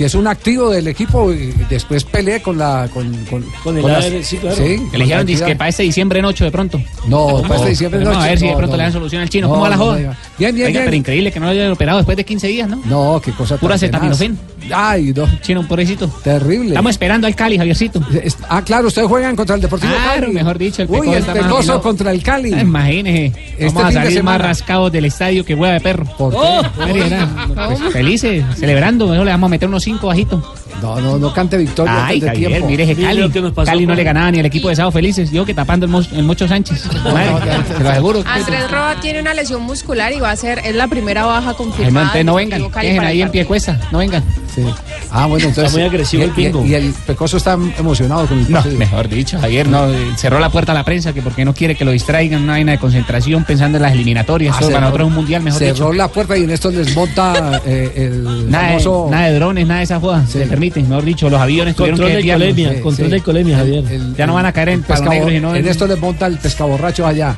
Es 0.02 0.12
si 0.12 0.16
es 0.16 0.20
un 0.20 0.26
activo 0.26 0.70
del 0.70 0.88
equipo 0.88 1.32
y 1.32 1.52
después 1.70 2.02
pelee 2.04 2.42
con 2.42 2.58
la 2.58 2.88
con, 2.92 3.12
con, 3.26 3.44
Con 3.62 3.78
el 3.78 3.86
las- 3.86 4.04
AR, 4.06 4.24
sí, 4.24 4.36
claro. 4.38 4.56
con 4.56 4.90
Que 4.90 4.98
le 4.98 5.04
dijeron 5.24 5.58
para 5.58 5.68
este 5.68 5.82
diciembre 5.84 6.18
en 6.18 6.24
8 6.24 6.44
de 6.44 6.50
pronto. 6.50 6.80
No, 7.06 7.42
para 7.42 7.56
este 7.56 7.68
diciembre 7.70 8.00
en 8.00 8.04
Vamos 8.06 8.18
a 8.18 8.20
ocho, 8.22 8.28
ver 8.30 8.38
si 8.38 8.46
de 8.46 8.50
no, 8.52 8.56
pronto 8.58 8.72
no. 8.72 8.76
le 8.78 8.82
dan 8.84 8.92
solución 8.92 9.22
al 9.22 9.28
chino. 9.28 9.46
No, 9.46 9.52
¿Cómo 9.54 9.62
va 9.62 9.68
la 9.70 9.76
no, 9.76 9.84
joda? 9.84 9.98
no, 10.00 10.16
Bien, 10.38 10.54
bien, 10.54 10.66
Oiga, 10.66 10.80
bien. 10.80 10.84
pero 10.84 10.96
increíble 10.96 11.30
que 11.32 11.38
no 11.40 11.46
lo 11.46 11.52
hayan 11.52 11.70
operado 11.72 11.98
después 11.98 12.16
de 12.16 12.24
15 12.24 12.46
días, 12.48 12.68
¿no? 12.68 12.80
No, 12.86 13.20
qué 13.24 13.32
cosa 13.32 13.56
Pura 13.58 13.74
acetaminofén. 13.76 14.38
Ay, 14.74 15.12
no. 15.14 15.28
Chino, 15.40 15.66
pobrecito. 15.66 16.08
Terrible. 16.22 16.68
Estamos 16.68 16.90
esperando 16.90 17.26
al 17.26 17.34
Cali, 17.34 17.58
Javiercito. 17.58 18.00
Es- 18.22 18.38
Ah, 18.48 18.62
claro, 18.62 18.88
ustedes 18.88 19.08
juegan 19.08 19.34
contra 19.36 19.56
el 19.56 19.62
Deportivo 19.62 19.92
Claro, 19.92 20.22
Cali. 20.22 20.32
mejor 20.32 20.58
dicho, 20.58 20.82
el 20.82 20.90
Uy, 20.90 21.08
el 21.14 21.22
Pecoso 21.24 21.80
contra 21.82 22.10
el 22.12 22.22
Cali. 22.22 22.52
Ah, 22.54 22.60
Imagínese. 22.60 23.26
Este 23.58 23.66
Vamos 23.66 23.84
a 23.84 23.92
salir 23.92 24.22
más 24.22 24.40
rascados 24.40 24.90
del 24.92 25.04
estadio 25.04 25.44
que 25.44 25.54
hueá 25.54 25.72
de 25.74 25.80
perro. 25.80 26.04
¿Por 26.16 26.32
qué? 26.32 26.38
Oh, 26.40 26.62
María, 26.78 27.08
nada. 27.08 27.66
Pues 27.68 27.92
felices, 27.92 28.44
celebrando. 28.56 29.06
Mejor 29.08 29.24
le 29.26 29.32
vamos 29.32 29.48
a 29.48 29.50
meter 29.50 29.68
unos 29.68 29.82
cinco 29.92 30.06
bajitos. 30.06 30.61
No, 30.80 31.00
no, 31.00 31.18
no 31.18 31.32
cante 31.32 31.56
victoria 31.56 32.06
Ay, 32.06 32.20
de 32.20 32.26
Javier, 32.28 32.48
tiempo. 32.50 32.68
mire 32.68 32.84
ese 32.84 32.94
Mire 32.94 33.06
Cali. 33.08 33.30
que 33.30 33.40
nos 33.40 33.52
pasó 33.52 33.66
Cali 33.70 33.86
no 33.86 33.94
le 33.94 34.02
ganaba 34.04 34.30
ni 34.30 34.40
al 34.40 34.46
equipo 34.46 34.68
de 34.68 34.76
Sábado 34.76 34.90
Felices. 34.92 35.30
Yo 35.30 35.44
que 35.44 35.54
tapando 35.54 35.86
el, 35.86 35.92
Mo- 35.92 36.02
el 36.12 36.22
Mocho 36.24 36.48
Sánchez. 36.48 36.88
Madre, 37.04 37.32
se 37.76 37.82
lo 37.82 37.88
aseguro. 37.90 38.24
Andrés 38.26 38.70
Roa 38.70 38.96
tiene 39.00 39.20
una 39.20 39.34
lesión 39.34 39.62
muscular 39.62 40.12
y 40.12 40.20
va 40.20 40.30
a 40.30 40.36
ser, 40.36 40.60
es 40.64 40.74
la 40.74 40.88
primera 40.88 41.24
baja 41.26 41.40
Ay, 41.50 41.52
no, 41.52 41.56
confirmada. 41.56 42.06
entonces 42.06 42.24
no 42.24 42.36
del 42.36 42.48
vengan. 42.50 42.70
Dejen 42.82 43.04
ahí 43.04 43.22
en 43.22 43.30
pie 43.30 43.44
cuesta. 43.44 43.78
No 43.92 43.98
vengan. 43.98 44.22
Sí. 44.54 44.62
Ah, 45.10 45.26
bueno, 45.26 45.46
entonces. 45.48 45.64
Está 45.72 45.78
muy 45.78 45.86
agresivo 45.88 46.22
y, 46.22 46.26
el 46.26 46.30
pingo. 46.32 46.64
Y, 46.64 46.70
y 46.70 46.74
el 46.74 46.92
Pecoso 47.06 47.36
está 47.38 47.56
emocionado 47.78 48.26
con 48.26 48.38
el 48.38 48.50
No, 48.50 48.58
partido. 48.58 48.78
mejor 48.78 49.08
dicho, 49.08 49.38
Javier 49.40 49.66
no 49.68 49.86
cerró 50.16 50.40
la 50.40 50.50
puerta 50.50 50.72
a 50.72 50.74
la 50.74 50.84
prensa 50.84 51.12
que 51.12 51.22
porque 51.22 51.44
no 51.44 51.54
quiere 51.54 51.74
que 51.74 51.84
lo 51.84 51.90
distraigan 51.92 52.42
una 52.42 52.52
vaina 52.54 52.72
de 52.72 52.78
concentración 52.78 53.44
pensando 53.44 53.78
en 53.78 53.82
las 53.82 53.92
eliminatorias. 53.92 54.54
Ah, 54.56 54.60
cerró- 54.60 54.72
para 54.72 54.80
nosotros 54.86 55.06
es 55.06 55.08
un 55.08 55.14
mundial, 55.14 55.42
mejor 55.42 55.58
Cerró 55.58 55.72
dicho. 55.74 55.92
la 55.92 56.08
puerta 56.08 56.36
y 56.36 56.42
en 56.44 56.50
esto 56.50 56.70
les 56.70 56.94
monta 56.94 57.60
eh, 57.64 57.92
el 57.96 58.50
Nada 58.50 58.64
de, 58.64 58.68
famoso. 58.80 59.08
nada 59.10 59.26
de 59.28 59.34
drones, 59.34 59.66
nada 59.66 59.78
de 59.78 59.84
esa 59.84 60.00
joda. 60.00 60.26
Se 60.26 60.38
permite, 60.70 60.88
mejor 60.88 61.04
dicho, 61.04 61.28
los 61.30 61.40
aviones 61.40 61.74
tuvieron 61.74 61.98
Control 61.98 62.20
que 62.20 62.26
de 62.26 62.32
colemia, 62.32 62.72
Sí, 62.74 62.80
control 62.80 63.08
sí. 63.08 63.12
de 63.14 63.20
colemia, 63.20 63.56
Javier. 63.58 63.84
el- 63.90 64.14
Ya 64.16 64.26
no 64.26 64.34
van 64.34 64.46
a 64.46 64.52
caer 64.52 64.68
en 64.70 64.74
el 64.80 64.84
pescado- 64.84 65.28
En 65.56 65.66
esto 65.66 65.86
les 65.86 65.98
monta 65.98 66.26
el 66.26 66.38
pescaborracho 66.38 67.06
allá. 67.06 67.36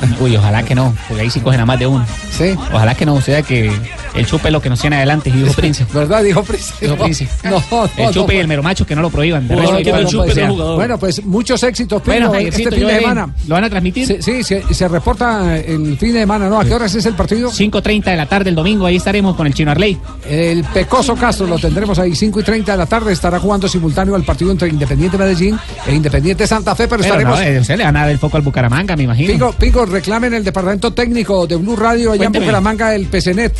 Uy, 0.20 0.36
ojalá 0.36 0.62
que 0.62 0.74
no, 0.74 0.94
porque 1.08 1.22
ahí 1.22 1.30
sí 1.30 1.40
cogen 1.40 1.60
a 1.60 1.66
más 1.66 1.78
de 1.78 1.86
uno. 1.86 2.04
Sí. 2.36 2.54
Ojalá 2.72 2.94
que 2.94 3.06
no, 3.06 3.14
o 3.14 3.20
sea 3.20 3.42
que 3.42 3.70
el 4.14 4.26
chupe 4.26 4.48
es 4.48 4.52
lo 4.52 4.60
que 4.60 4.68
nos 4.68 4.80
tiene 4.80 4.96
adelante, 4.96 5.30
dijo 5.30 5.52
Prince. 5.52 5.86
¿Verdad? 5.92 6.22
Dijo 6.22 6.42
Prince. 6.42 6.72
Dijo 6.80 6.96
Prince. 6.96 7.28
No, 7.44 7.62
no, 7.70 7.88
El 7.96 8.12
chupe 8.12 8.32
no. 8.32 8.38
y 8.38 8.40
el 8.42 8.48
mero 8.48 8.62
macho 8.62 8.86
que 8.86 8.94
no 8.96 9.02
lo 9.02 9.10
prohíban. 9.10 9.46
De 9.46 9.56
resto, 9.56 9.76
que 9.76 10.04
chupe, 10.06 10.46
jugador. 10.46 10.76
Bueno, 10.76 10.98
pues 10.98 11.24
muchos 11.24 11.62
éxitos, 11.62 12.02
Bueno, 12.04 12.26
Pino, 12.26 12.32
Javiercito, 12.32 12.68
este 12.70 12.80
fin 12.80 12.88
de 12.88 13.00
semana. 13.00 13.34
¿Lo 13.46 13.54
van 13.54 13.64
a 13.64 13.70
transmitir? 13.70 14.06
Sí, 14.06 14.16
sí, 14.20 14.42
se, 14.42 14.74
se 14.74 14.88
reporta 14.88 15.56
el 15.58 15.96
fin 15.98 16.12
de 16.12 16.20
semana, 16.20 16.48
¿no? 16.48 16.60
¿A 16.60 16.64
qué 16.64 16.74
horas 16.74 16.94
es 16.94 17.06
el 17.06 17.14
partido? 17.14 17.50
5.30 17.50 18.04
de 18.04 18.16
la 18.16 18.26
tarde 18.26 18.50
el 18.50 18.56
domingo, 18.56 18.86
ahí 18.86 18.96
estaremos 18.96 19.36
con 19.36 19.46
el 19.46 19.54
Chino 19.54 19.70
Arley. 19.70 19.98
El 20.28 20.64
Pecoso 20.64 21.14
Castro 21.14 21.46
lo 21.46 21.58
tendremos 21.58 21.98
ahí 21.98 22.14
5 22.14 22.40
y 22.40 22.42
30 22.42 22.72
de 22.72 22.78
la 22.78 22.86
tarde. 22.86 23.12
Estará 23.12 23.38
jugando 23.38 23.68
simultáneo 23.68 24.14
al 24.16 24.22
partido 24.24 24.50
entre 24.50 24.68
Independiente 24.68 25.16
Medellín 25.18 25.58
e 25.86 25.94
Independiente 25.94 26.46
Santa 26.46 26.74
Fe, 26.74 26.88
pero, 26.88 27.02
Pero 27.02 27.14
estaremos. 27.14 27.38
no, 27.38 27.44
eh, 27.44 27.60
usted 27.60 27.76
le 27.76 27.84
van 27.84 27.96
a 27.96 28.00
dar 28.00 28.10
el 28.10 28.18
foco 28.18 28.36
al 28.36 28.42
Bucaramanga, 28.42 28.96
me 28.96 29.04
imagino. 29.04 29.32
Pingo, 29.32 29.52
Pingo, 29.52 29.86
reclamen 29.90 30.34
el 30.34 30.44
departamento 30.44 30.92
técnico 30.92 31.46
de 31.46 31.56
Blue 31.56 31.76
Radio 31.76 32.12
allá 32.12 32.18
Cuénteme. 32.24 32.44
en 32.44 32.48
Bucaramanga, 32.48 32.94
el 32.94 33.06
PCNet. 33.06 33.54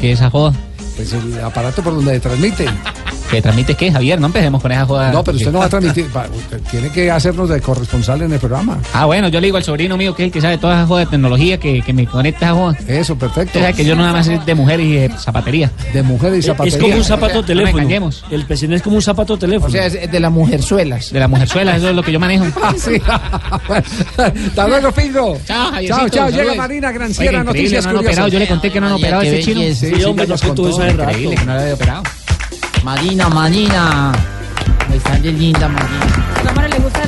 Que 0.00 0.12
esa 0.12 0.28
joda. 0.30 0.54
Pues 0.96 1.12
el 1.12 1.40
aparato 1.40 1.82
por 1.82 1.94
donde 1.94 2.18
transmite. 2.20 2.66
¿Que 3.30 3.42
transmite 3.42 3.74
qué, 3.74 3.90
Javier? 3.90 4.20
No 4.20 4.26
empecemos 4.28 4.62
con 4.62 4.70
esa 4.70 4.86
joda. 4.86 5.10
No, 5.10 5.24
pero 5.24 5.36
usted 5.36 5.50
no 5.50 5.58
va 5.58 5.64
a 5.64 5.68
transmitir. 5.68 6.08
va, 6.16 6.26
usted 6.32 6.60
tiene 6.70 6.90
que 6.90 7.10
hacernos 7.10 7.48
de 7.48 7.60
corresponsal 7.60 8.22
en 8.22 8.32
el 8.32 8.38
programa. 8.38 8.78
Ah, 8.92 9.04
bueno, 9.06 9.28
yo 9.28 9.40
le 9.40 9.48
digo 9.48 9.56
al 9.56 9.64
sobrino 9.64 9.96
mío 9.96 10.14
que 10.14 10.22
es 10.22 10.26
el 10.28 10.32
que 10.32 10.40
sabe 10.40 10.58
toda 10.58 10.74
esa 10.74 10.86
joda 10.86 11.00
de 11.00 11.06
tecnología 11.06 11.58
que, 11.58 11.82
que 11.82 11.92
me 11.92 12.06
conecta 12.06 12.46
esa 12.46 12.54
joda. 12.54 12.78
Eso, 12.86 13.18
perfecto. 13.18 13.48
Usted 13.58 13.60
sabe 13.62 13.74
que 13.74 13.84
yo 13.84 13.96
nada 13.96 14.12
más 14.12 14.28
es 14.28 14.46
de 14.46 14.54
mujeres 14.54 14.86
y 14.86 14.92
de 14.92 15.08
zapatería. 15.18 15.70
De 15.92 16.02
mujeres 16.04 16.36
y 16.36 16.38
Es 16.40 16.46
zapatería. 16.46 16.78
como 16.78 16.94
un 16.96 17.04
zapato 17.04 17.34
No 17.34 17.40
me 17.40 17.46
teléfono. 17.46 17.78
engañemos. 17.78 18.24
El 18.30 18.46
PCN 18.46 18.74
es 18.74 18.82
como 18.82 18.96
un 18.96 19.02
zapato 19.02 19.36
teléfono. 19.36 19.66
O 19.68 19.70
sea, 19.72 19.86
es 19.86 20.10
de 20.10 20.20
las 20.20 20.30
mujerzuelas. 20.32 21.10
De 21.12 21.18
la 21.20 21.26
mujerzuela, 21.28 21.76
eso 21.76 21.90
es 21.90 21.96
lo 21.96 22.02
que 22.04 22.12
yo 22.12 22.20
manejo. 22.20 22.44
Ah, 22.62 22.74
sí. 22.76 23.00
Hasta 24.16 24.68
luego, 24.68 24.92
Pingo. 24.92 25.38
Chao, 25.46 25.70
Javiercito, 25.72 26.08
Chao, 26.08 26.08
chao. 26.08 26.30
Llega. 26.30 26.54
Marina 26.54 26.92
Granciera, 26.92 27.44
noticias 27.44 27.84
no 27.84 27.90
han 27.90 27.96
curiosas. 27.96 28.12
operado. 28.18 28.28
Yo 28.28 28.38
le 28.38 28.46
conté 28.48 28.70
que 28.70 28.80
no 28.80 28.86
han 28.86 28.92
operado 28.94 29.22
a 29.22 29.26
ese 29.26 29.40
chino. 29.42 29.60
Sí, 29.60 29.74
Sí, 29.74 30.04
hombre, 30.04 30.26
contó 30.26 30.46
contó. 30.46 30.68
eso 30.68 30.78
rato. 30.80 31.02
Increíble 31.10 31.36
que 31.36 31.44
no 31.44 31.54
lo 31.54 31.60
haya 31.60 31.74
operado. 31.74 32.02
Marina, 32.86 33.28
Marina. 33.28 34.12
Está 34.94 35.18
de 35.18 35.32
linda, 35.32 35.66
Marina. 35.68 36.36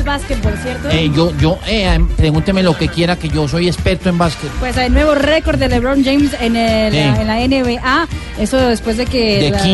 El 0.08 0.14
básquetbol, 0.18 0.54
¿cierto? 0.62 0.88
Eh, 0.90 1.10
yo, 1.14 1.36
yo, 1.38 1.58
eh, 1.66 1.98
pregúnteme 2.16 2.62
lo 2.62 2.76
que 2.76 2.88
quiera, 2.88 3.16
que 3.16 3.28
yo 3.28 3.46
soy 3.46 3.66
experto 3.68 4.08
en 4.08 4.16
básquet. 4.16 4.50
Pues 4.58 4.76
hay 4.78 4.88
nuevo 4.88 5.14
récord 5.14 5.58
de 5.58 5.68
LeBron 5.68 6.02
James 6.02 6.30
en, 6.40 6.56
el- 6.56 6.94
en 6.94 7.26
la 7.26 7.40
NBA. 7.46 8.08
Eso 8.38 8.56
después 8.56 8.96
de 8.96 9.04
que 9.04 9.38
¿De 9.38 9.50
la- 9.50 9.64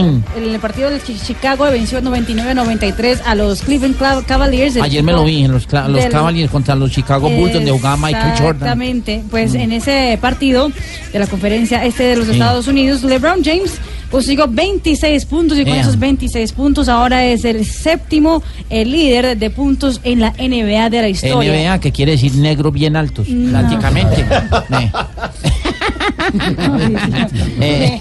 el 0.53 0.59
partido 0.59 0.91
de 0.91 1.01
Chi- 1.01 1.19
Chicago 1.25 1.65
venció 1.71 2.01
99-93 2.03 3.21
a 3.25 3.35
los 3.37 3.63
Cleveland 3.63 3.97
Cavaliers. 4.27 4.77
Ayer 4.79 5.03
me 5.05 5.13
lo 5.13 5.25
vi 5.25 5.45
en 5.45 5.53
los, 5.53 5.71
los 5.73 5.95
del- 6.03 6.11
Cavaliers 6.11 6.51
contra 6.51 6.75
los 6.75 6.91
Chicago 6.91 7.31
Bulls, 7.31 7.53
donde 7.55 7.71
jugaba 7.71 7.97
Michael 7.97 8.33
Jordan. 8.33 8.55
Exactamente. 8.57 9.23
Pues 9.31 9.53
Mm. 9.53 9.57
en 9.61 9.73
ese 9.73 10.19
partido 10.21 10.71
de 11.13 11.19
la 11.19 11.27
conferencia 11.29 11.85
este 11.85 12.03
de 12.05 12.17
los 12.17 12.27
Sí. 12.27 12.33
Estados 12.33 12.67
Unidos, 12.67 13.03
LeBron 13.05 13.45
James 13.45 13.73
consiguió 14.11 14.47
26 14.49 15.25
puntos 15.27 15.59
y 15.59 15.65
con 15.65 15.75
Ea. 15.75 15.81
esos 15.81 15.99
26 15.99 16.53
puntos 16.53 16.89
ahora 16.89 17.25
es 17.25 17.45
el 17.45 17.65
séptimo 17.67 18.43
el 18.71 18.93
líder 18.93 19.37
de 19.37 19.51
puntos 19.51 20.01
en 20.05 20.21
la 20.21 20.24
NBA 20.33 20.91
de 20.91 21.03
la 21.03 21.09
historia. 21.09 21.53
NBA, 21.53 21.81
que 21.81 21.93
quiere 21.93 22.13
decir 22.13 22.35
negros 22.37 22.73
bien 22.73 22.97
altos, 22.97 23.29
No. 23.29 23.51
prácticamente. 23.51 24.25
Eh. 27.61 27.99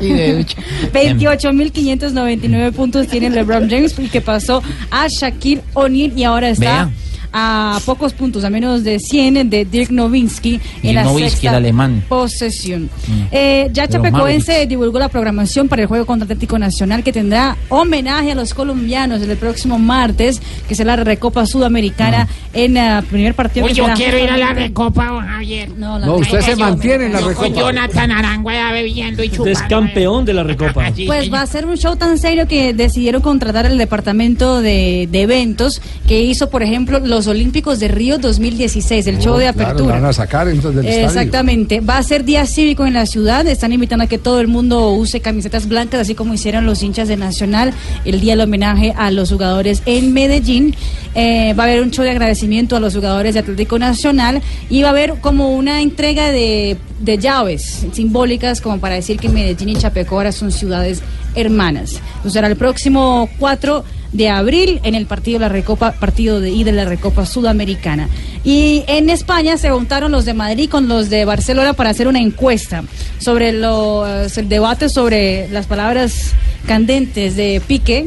y 0.00 0.08
de 0.12 0.36
ducha. 0.38 0.58
28.599 0.92 2.72
puntos 2.72 3.06
tiene 3.08 3.30
LeBron 3.30 3.68
James, 3.68 3.94
que 4.10 4.20
pasó 4.20 4.62
a 4.90 5.06
Shaquille 5.08 5.62
O'Neal 5.74 6.12
y 6.16 6.24
ahora 6.24 6.50
está 6.50 6.60
Vea. 6.64 6.90
A 7.32 7.80
pocos 7.84 8.12
puntos, 8.12 8.44
a 8.44 8.50
menos 8.50 8.84
de 8.84 8.98
100 8.98 9.48
de 9.50 9.64
Dirk 9.64 9.90
Nowitzki 9.90 10.60
en 10.82 10.94
la 10.94 11.04
Nowitzki, 11.04 11.30
sexta 11.30 11.48
el 11.50 11.54
alemán. 11.56 12.04
posesión. 12.08 12.84
Mm. 13.06 13.22
Eh, 13.30 13.70
ya 13.72 13.88
Chapecoense 13.88 14.66
divulgó 14.66 14.98
la 14.98 15.08
programación 15.08 15.68
para 15.68 15.82
el 15.82 15.88
juego 15.88 16.06
contra 16.06 16.24
Atlético 16.24 16.58
Nacional 16.58 17.02
que 17.02 17.12
tendrá 17.12 17.56
homenaje 17.68 18.32
a 18.32 18.34
los 18.34 18.54
colombianos 18.54 19.22
el 19.22 19.36
próximo 19.36 19.78
martes, 19.78 20.40
que 20.68 20.74
será 20.74 20.96
la 20.96 21.04
Recopa 21.04 21.46
Sudamericana 21.46 22.28
en 22.52 22.76
el 22.76 23.02
primer 23.04 23.34
partido. 23.34 23.66
Uy, 23.66 23.72
que 23.72 23.76
yo 23.78 23.86
quiero 23.94 24.18
ir 24.18 24.30
a 24.30 24.36
la 24.36 24.52
recopa, 24.52 25.06
don 25.06 25.26
Javier. 25.26 25.70
No, 25.76 25.98
la 25.98 26.06
No, 26.06 26.16
usted 26.16 26.40
se 26.40 26.56
mantiene 26.56 27.06
en 27.06 27.12
la 27.12 27.20
recopa. 27.20 27.46
Con 27.48 27.54
Jonathan 27.54 28.10
Arangueda 28.10 28.72
bebiendo 28.72 29.22
y 29.22 29.26
Usted 29.26 29.36
chupando. 29.38 29.58
es 29.58 29.62
campeón 29.68 30.24
de 30.24 30.34
la 30.34 30.42
Recopa. 30.42 30.90
Sí, 30.94 31.06
Pues 31.06 31.32
va 31.32 31.40
a 31.42 31.46
ser 31.46 31.64
un 31.64 31.76
show 31.76 31.96
tan 31.96 32.18
serio 32.18 32.46
que 32.46 32.74
decidieron 32.74 33.22
contratar 33.22 33.64
el 33.66 33.78
departamento 33.78 34.60
de, 34.60 35.08
de 35.10 35.22
eventos 35.22 35.80
que 36.06 36.20
hizo, 36.22 36.50
por 36.50 36.62
ejemplo, 36.62 36.98
los 36.98 37.21
Olímpicos 37.26 37.78
de 37.80 37.88
Río 37.88 38.18
2016, 38.18 39.06
el 39.06 39.18
show 39.18 39.36
de 39.36 39.48
Oh, 39.48 39.52
Claro, 39.52 39.64
apertura. 39.70 39.96
lo 39.96 40.00
van 40.02 40.10
a 40.10 40.12
sacar 40.12 40.48
entonces 40.48 40.76
del 40.82 40.86
estadio. 40.86 41.06
Exactamente. 41.08 41.80
Va 41.80 41.98
a 41.98 42.02
ser 42.02 42.24
día 42.24 42.46
cívico 42.46 42.86
en 42.86 42.94
la 42.94 43.06
ciudad. 43.06 43.46
Están 43.46 43.72
invitando 43.72 44.04
a 44.04 44.06
que 44.08 44.18
todo 44.18 44.40
el 44.40 44.48
mundo 44.48 44.90
use 44.92 45.20
camisetas 45.20 45.68
blancas, 45.68 46.00
así 46.00 46.14
como 46.14 46.34
hicieron 46.34 46.66
los 46.66 46.82
hinchas 46.82 47.08
de 47.08 47.16
Nacional 47.16 47.72
el 48.04 48.20
día 48.20 48.32
del 48.32 48.42
homenaje 48.42 48.92
a 48.96 49.10
los 49.10 49.30
jugadores 49.30 49.82
en 49.86 50.12
Medellín. 50.12 50.74
Eh, 51.14 51.54
va 51.58 51.64
a 51.64 51.66
haber 51.66 51.82
un 51.82 51.90
show 51.90 52.04
de 52.04 52.10
agradecimiento 52.10 52.76
a 52.76 52.80
los 52.80 52.94
jugadores 52.94 53.34
de 53.34 53.40
Atlético 53.40 53.78
Nacional 53.78 54.40
y 54.70 54.82
va 54.82 54.88
a 54.88 54.90
haber 54.92 55.14
como 55.20 55.54
una 55.54 55.82
entrega 55.82 56.30
de, 56.30 56.76
de 57.00 57.18
llaves 57.18 57.86
simbólicas 57.92 58.60
como 58.60 58.78
para 58.80 58.94
decir 58.94 59.18
que 59.18 59.28
Medellín 59.28 59.68
y 59.70 59.76
Chapecó 59.76 60.16
ahora 60.16 60.32
son 60.32 60.50
ciudades 60.52 61.02
hermanas. 61.34 62.00
Entonces 62.16 62.32
será 62.32 62.48
el 62.48 62.56
próximo 62.56 63.28
4 63.38 63.84
de 64.12 64.28
abril 64.28 64.78
en 64.84 64.94
el 64.94 65.06
partido 65.06 65.38
de 65.38 65.46
la 65.46 65.48
Recopa, 65.48 65.92
partido 65.92 66.38
de 66.40 66.50
ida 66.50 66.66
de 66.70 66.76
la 66.76 66.84
Recopa 66.84 67.24
Sudamericana. 67.24 68.08
Y 68.44 68.84
en 68.86 69.08
España 69.08 69.56
se 69.56 69.70
juntaron 69.70 70.12
los 70.12 70.24
de 70.26 70.34
Madrid 70.34 70.68
con 70.68 70.86
los 70.86 71.08
de 71.08 71.24
Barcelona 71.24 71.72
para 71.72 71.90
hacer 71.90 72.08
una 72.08 72.20
encuesta 72.20 72.84
sobre 73.18 73.52
los 73.52 74.36
el 74.36 74.48
debate 74.50 74.88
sobre 74.90 75.48
las 75.48 75.66
palabras 75.66 76.32
candentes 76.66 77.36
de 77.36 77.62
Piqué 77.66 78.06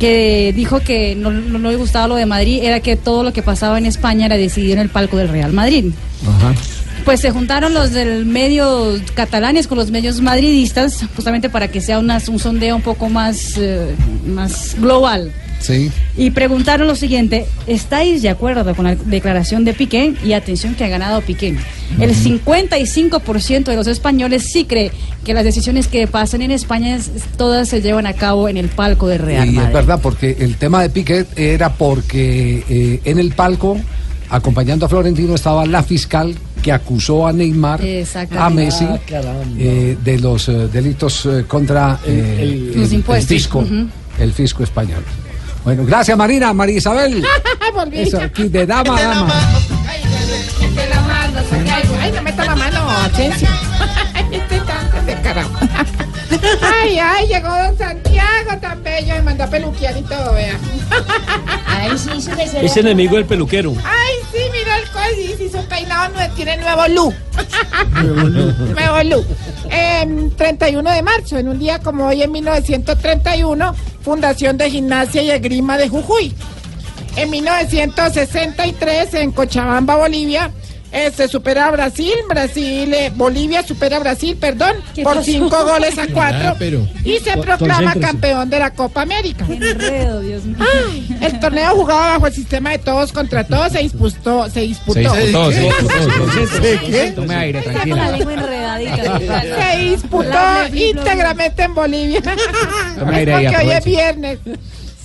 que 0.00 0.52
dijo 0.54 0.80
que 0.80 1.14
no, 1.16 1.30
no- 1.30 1.70
le 1.70 1.76
gustaba 1.76 2.06
lo 2.06 2.14
de 2.14 2.24
Madrid, 2.26 2.60
era 2.62 2.78
que 2.80 2.94
todo 2.96 3.22
lo 3.24 3.32
que 3.32 3.42
pasaba 3.42 3.78
en 3.78 3.86
España 3.86 4.26
era 4.26 4.36
decidido 4.36 4.74
en 4.74 4.78
el 4.80 4.88
palco 4.90 5.16
del 5.16 5.28
Real 5.28 5.52
Madrid. 5.52 5.86
Pues 7.08 7.20
se 7.20 7.30
juntaron 7.30 7.72
los 7.72 7.92
del 7.92 8.26
medio 8.26 9.00
catalanes 9.14 9.66
con 9.66 9.78
los 9.78 9.90
medios 9.90 10.20
madridistas, 10.20 11.06
justamente 11.16 11.48
para 11.48 11.68
que 11.68 11.80
sea 11.80 11.98
una- 12.00 12.20
un 12.28 12.38
sondeo 12.38 12.76
un 12.76 12.82
poco 12.82 13.08
más, 13.08 13.54
eh, 13.56 13.94
más 14.26 14.76
global. 14.78 15.32
Sí. 15.58 15.90
Y 16.18 16.32
preguntaron 16.32 16.86
lo 16.86 16.94
siguiente, 16.94 17.46
¿estáis 17.66 18.20
de 18.20 18.28
acuerdo 18.28 18.74
con 18.74 18.84
la 18.84 18.94
declaración 18.94 19.64
de 19.64 19.72
Piqué? 19.72 20.12
Y 20.22 20.34
atención 20.34 20.74
que 20.74 20.84
ha 20.84 20.88
ganado 20.88 21.22
Piqué. 21.22 21.56
El 21.98 22.14
55% 22.14 23.70
de 23.70 23.76
los 23.78 23.86
españoles 23.86 24.42
sí 24.52 24.66
cree 24.66 24.92
que 25.24 25.32
las 25.32 25.44
decisiones 25.44 25.88
que 25.88 26.06
pasan 26.08 26.42
en 26.42 26.50
España 26.50 26.94
es- 26.94 27.10
todas 27.38 27.70
se 27.70 27.80
llevan 27.80 28.06
a 28.06 28.12
cabo 28.12 28.50
en 28.50 28.58
el 28.58 28.68
palco 28.68 29.06
de 29.08 29.16
Real 29.16 29.46
Y 29.46 29.48
es 29.48 29.54
Madrid. 29.54 29.72
verdad, 29.72 29.98
porque 30.02 30.36
el 30.40 30.56
tema 30.56 30.82
de 30.82 30.90
Piquet 30.90 31.26
era 31.38 31.72
porque 31.72 32.64
eh, 32.68 33.00
en 33.06 33.18
el 33.18 33.32
palco, 33.32 33.78
acompañando 34.28 34.84
a 34.84 34.90
Florentino, 34.90 35.34
estaba 35.34 35.64
la 35.64 35.82
fiscal 35.82 36.36
que 36.62 36.72
acusó 36.72 37.26
a 37.26 37.32
Neymar, 37.32 37.80
a 38.38 38.50
Messi, 38.50 38.84
Ah, 38.84 38.98
eh, 39.58 39.96
de 40.02 40.18
los 40.18 40.48
eh, 40.48 40.68
delitos 40.72 41.26
eh, 41.26 41.44
contra 41.46 41.98
eh, 42.04 42.38
el- 42.74 42.80
Los 42.80 42.92
impuestos. 42.92 43.28
fisco, 43.28 43.58
Ujú. 43.60 43.86
el 44.18 44.32
fisco 44.32 44.62
español. 44.64 45.02
Bueno, 45.64 45.84
gracias 45.84 46.16
Marina, 46.16 46.52
María 46.52 46.78
Isabel. 46.78 47.24
Eso 47.92 48.18
aquí 48.20 48.48
de 48.48 48.66
dama 48.66 48.96
a 48.96 49.02
dama. 49.02 49.34
Ay, 52.00 52.12
no 52.14 52.22
meta 52.22 52.44
la 52.44 52.56
mano, 52.56 52.90
Asensio. 52.90 53.48
Este 54.30 54.60
tan 54.60 55.06
descarado. 55.06 55.48
Ay, 56.62 56.98
ay, 56.98 57.26
llegó 57.26 57.48
don 57.48 57.76
Santiago 57.76 58.56
tan 58.60 58.82
bello, 58.82 59.14
me 59.14 59.22
mandó 59.22 59.44
a 59.44 59.46
peluquear 59.48 59.96
y 59.96 60.02
todo, 60.02 60.32
vea. 60.34 60.58
Ay, 61.66 61.96
sí, 61.98 62.20
se 62.20 62.34
me 62.34 62.44
Es 62.44 62.76
enemigo 62.76 63.16
del 63.16 63.26
peluquero. 63.26 63.74
Ay, 63.84 64.14
sí, 64.32 64.38
mira 64.52 64.78
el 64.78 64.88
cois, 64.90 65.40
y 65.40 65.48
su 65.48 65.64
peinado 65.68 66.14
tiene 66.34 66.56
nuevo 66.56 66.88
look. 66.88 67.14
nuevo 68.74 69.02
look. 69.04 69.26
Em, 69.70 70.30
31 70.30 70.90
de 70.90 71.02
marzo, 71.02 71.38
en 71.38 71.48
un 71.48 71.58
día 71.58 71.78
como 71.80 72.06
hoy 72.06 72.22
en 72.22 72.32
1931, 72.32 73.74
Fundación 74.02 74.56
de 74.56 74.70
Gimnasia 74.70 75.22
y 75.22 75.30
Esgrima 75.30 75.76
de 75.76 75.88
Jujuy. 75.88 76.34
En 77.16 77.30
1963, 77.30 79.14
en 79.14 79.32
Cochabamba, 79.32 79.96
Bolivia, 79.96 80.52
eh, 80.92 81.10
se 81.14 81.28
supera 81.28 81.66
a 81.66 81.70
Brasil. 81.70 82.12
Brasil, 82.28 82.92
eh, 82.94 83.12
Bolivia 83.14 83.62
supera 83.62 83.96
a 83.96 84.00
Brasil, 84.00 84.36
perdón, 84.40 84.72
por 85.02 85.14
pasó? 85.16 85.22
cinco 85.22 85.64
goles 85.64 85.98
a 85.98 86.06
cuatro. 86.08 86.48
Ah, 86.50 86.56
pero- 86.58 86.86
Y 87.04 87.18
se 87.18 87.36
proclama 87.36 87.94
campeón 87.94 88.48
de 88.50 88.58
la 88.58 88.70
Copa 88.72 89.02
América. 89.02 89.44
Qué 89.46 89.54
enredo, 89.54 90.20
Dios 90.20 90.44
mío. 90.44 90.56
Ay, 90.60 91.16
el 91.20 91.40
torneo 91.40 91.70
jugado 91.74 92.00
bajo 92.00 92.26
el 92.26 92.32
sistema 92.34 92.70
de 92.70 92.78
todos 92.78 93.12
contra 93.12 93.44
todos 93.44 93.72
se 93.72 93.78
disputó. 93.80 94.48
Se 94.50 94.60
disputó. 94.60 95.14
Se 95.14 95.20
disputó, 95.26 95.52
se 95.52 95.60
disputó. 95.60 96.86
¿Qué? 96.90 97.12
Tome 97.14 97.34
aire, 97.34 97.62
Con 97.62 97.72
la 97.72 97.80
tranquila. 97.80 98.10
lengua 98.12 98.32
enredadita. 98.34 99.18
Se 99.72 99.78
disputó 99.78 100.38
íntegramente 100.74 101.62
en 101.62 101.74
Bolivia. 101.74 102.20
Tome 102.98 103.16
aire 103.16 103.34
ahí, 103.34 103.44
Porque 103.46 103.56
hoy 103.66 103.70
es 103.72 103.76
aproveche. 103.78 104.38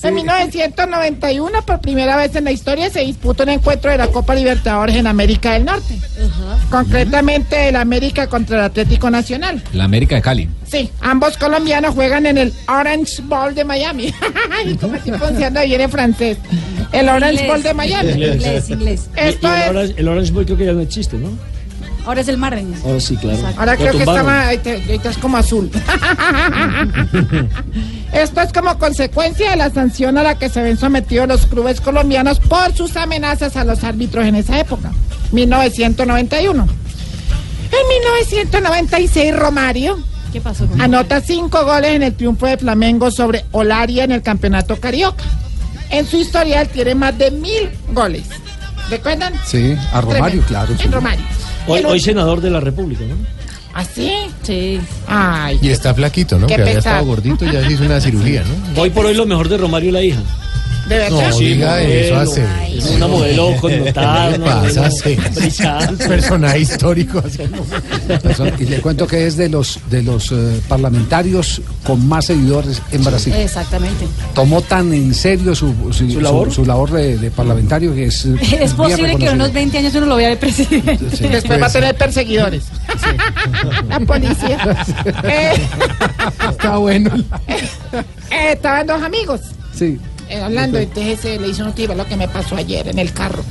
Viernes. 0.03 0.09
En 0.09 0.15
1991, 0.15 1.61
por 1.65 1.79
primera 1.81 2.17
vez 2.17 2.35
en 2.35 2.43
la 2.43 2.51
historia, 2.51 2.89
se 2.89 3.01
disputa 3.01 3.43
un 3.43 3.49
encuentro 3.49 3.91
de 3.91 3.97
la 3.97 4.07
Copa 4.07 4.35
Libertadores 4.35 4.95
en 4.95 5.07
América 5.07 5.53
del 5.53 5.65
Norte. 5.65 5.97
Concretamente, 6.69 7.69
el 7.69 7.75
América 7.75 8.27
contra 8.27 8.57
el 8.57 8.63
Atlético 8.63 9.09
Nacional. 9.09 9.61
La 9.73 9.83
América 9.85 10.15
de 10.15 10.21
Cali. 10.21 10.49
Sí, 10.67 10.89
ambos 11.01 11.37
colombianos 11.37 11.93
juegan 11.93 12.25
en 12.25 12.37
el 12.37 12.53
Orange 12.67 13.21
Bowl 13.23 13.53
de 13.53 13.63
Miami. 13.63 14.13
¿Cómo 14.81 14.95
estoy 14.95 15.11
pronunciando 15.13 15.61
bien 15.61 15.81
en 15.81 15.89
francés? 15.91 16.37
El 16.91 17.09
Orange 17.09 17.33
Inglés. 17.33 17.47
Bowl 17.47 17.63
de 17.63 17.73
Miami. 17.73 18.09
Inglés, 18.11 18.69
inglés. 18.69 19.09
Esto 19.15 19.47
Y 19.47 19.51
el 19.51 19.61
es. 19.61 19.69
Orange, 19.69 19.93
el 19.97 20.07
Orange 20.07 20.31
Bowl 20.31 20.45
creo 20.45 20.57
que 20.57 20.65
ya 20.65 20.73
no 20.73 20.81
existe, 20.81 21.17
¿no? 21.17 21.29
Ahora 22.05 22.21
es 22.21 22.27
el 22.27 22.37
Marren. 22.37 22.73
Ahora 22.83 22.99
sí, 22.99 23.15
claro. 23.17 23.39
Ahora 23.57 23.73
Lo 23.73 23.77
creo 23.79 23.91
que 23.93 23.97
tumbaron. 23.99 24.21
estaba, 24.21 24.45
ahorita 24.45 24.69
ahorita 24.71 25.09
es 25.09 25.17
como 25.17 25.37
azul. 25.37 25.71
Esto 28.13 28.41
es 28.41 28.53
como 28.53 28.77
consecuencia 28.77 29.51
de 29.51 29.57
la 29.57 29.69
sanción 29.69 30.17
a 30.17 30.23
la 30.23 30.37
que 30.37 30.49
se 30.49 30.61
ven 30.61 30.77
sometidos 30.77 31.27
los 31.27 31.45
clubes 31.45 31.81
colombianos 31.81 32.39
por 32.39 32.73
sus 32.75 32.95
amenazas 32.97 33.55
a 33.57 33.63
los 33.63 33.83
árbitros 33.83 34.25
en 34.25 34.35
esa 34.35 34.59
época, 34.59 34.91
1991. 35.31 36.63
En 36.63 37.87
1996, 38.01 39.35
Romario 39.35 39.97
¿Qué 40.31 40.41
pasó 40.41 40.65
con 40.67 40.79
anota 40.81 41.21
cinco 41.21 41.63
goles 41.65 41.91
en 41.91 42.03
el 42.03 42.13
triunfo 42.15 42.45
de 42.45 42.57
Flamengo 42.57 43.11
sobre 43.11 43.45
Olaria 43.51 44.03
en 44.03 44.11
el 44.11 44.21
Campeonato 44.21 44.79
Carioca. 44.79 45.23
En 45.89 46.07
su 46.07 46.17
historial 46.17 46.67
tiene 46.69 46.95
más 46.95 47.17
de 47.17 47.31
mil 47.31 47.69
goles. 47.91 48.23
¿Recuerdan? 48.89 49.33
Sí, 49.45 49.75
a 49.91 50.01
Romario, 50.01 50.23
Tremendo. 50.23 50.47
claro. 50.47 50.75
sí. 50.77 50.83
En 50.85 50.91
Romario. 50.91 51.25
Hoy, 51.67 51.99
senador 51.99 52.41
de 52.41 52.49
la 52.49 52.59
República, 52.59 53.03
¿no? 53.05 53.15
¿Ah, 53.73 53.83
sí? 53.83 54.11
Sí. 54.43 54.79
Ay. 55.07 55.57
Y 55.61 55.69
está 55.69 55.93
flaquito, 55.95 56.37
¿no? 56.37 56.45
Qué 56.47 56.55
Que 56.55 56.61
había 56.61 56.75
pesar. 56.75 56.93
estado 56.93 57.05
gordito 57.05 57.45
y 57.45 57.51
ya 57.51 57.65
se 57.65 57.73
hizo 57.73 57.83
una 57.83 57.99
cirugía, 58.01 58.43
¿no? 58.43 58.81
Hoy 58.81 58.89
por 58.91 59.05
hoy 59.05 59.15
lo 59.15 59.25
mejor 59.25 59.49
de 59.49 59.57
Romario 59.57 59.89
es 59.89 59.93
la 59.93 60.01
hija. 60.03 60.21
¿De 60.87 60.97
verdad? 60.97 61.29
No, 61.29 61.37
diga 61.37 61.81
eso 61.81 62.15
hace. 62.17 62.45
Es 62.75 62.85
una 62.91 63.07
modelo 63.07 63.55
connotada. 63.61 64.33
¿Qué 64.33 64.39
pasa? 64.39 64.89
Personaje 66.07 66.59
histórico. 66.59 67.19
así. 67.25 67.39
Y 68.59 68.65
le 68.65 68.81
cuento 68.81 69.07
que 69.07 69.25
es 69.27 69.37
de 69.37 69.47
los 69.49 69.79
de 69.89 70.03
los 70.03 70.31
eh, 70.31 70.59
parlamentarios 70.67 71.61
con 71.83 72.05
más 72.07 72.25
seguidores 72.25 72.81
en 72.91 73.03
Brasil. 73.03 73.33
Exactamente. 73.33 74.05
Tomó 74.33 74.61
tan 74.61 74.93
en 74.93 75.13
serio 75.13 75.55
su, 75.55 75.73
su, 75.93 76.09
¿Su 76.11 76.19
labor? 76.21 76.51
su 76.51 76.65
labor 76.65 76.91
de, 76.91 77.17
de 77.17 77.31
parlamentario 77.31 77.93
que 77.93 78.05
es. 78.07 78.25
Es 78.63 78.73
posible 78.73 79.15
que 79.17 79.27
en 79.27 79.33
unos 79.35 79.53
20 79.53 79.77
años 79.77 79.95
uno 79.95 80.05
lo 80.07 80.15
vea 80.17 80.29
de 80.29 80.37
presidente. 80.37 80.97
Sí, 81.15 81.27
Después 81.27 81.61
va 81.61 81.67
a 81.67 81.71
tener 81.71 81.95
perseguidores. 81.95 82.63
La 83.89 83.99
policía. 84.01 84.57
Eh, 85.23 85.53
Está 86.49 86.77
bueno. 86.77 87.09
eh, 87.47 88.51
estaban 88.53 88.85
dos 88.87 89.01
amigos 89.01 89.41
Sí. 89.77 89.97
Eh, 90.33 90.41
hablando. 90.41 90.77
Entonces 90.79 91.19
ese 91.19 91.39
le 91.39 91.47
hizo 91.49 91.63
un 91.65 91.73
tiro 91.73 91.93
lo 91.95 92.05
que 92.05 92.15
me 92.15 92.27
pasó 92.27 92.55
ayer 92.55 92.87
en 92.87 92.99
el 92.99 93.13
carro. 93.13 93.43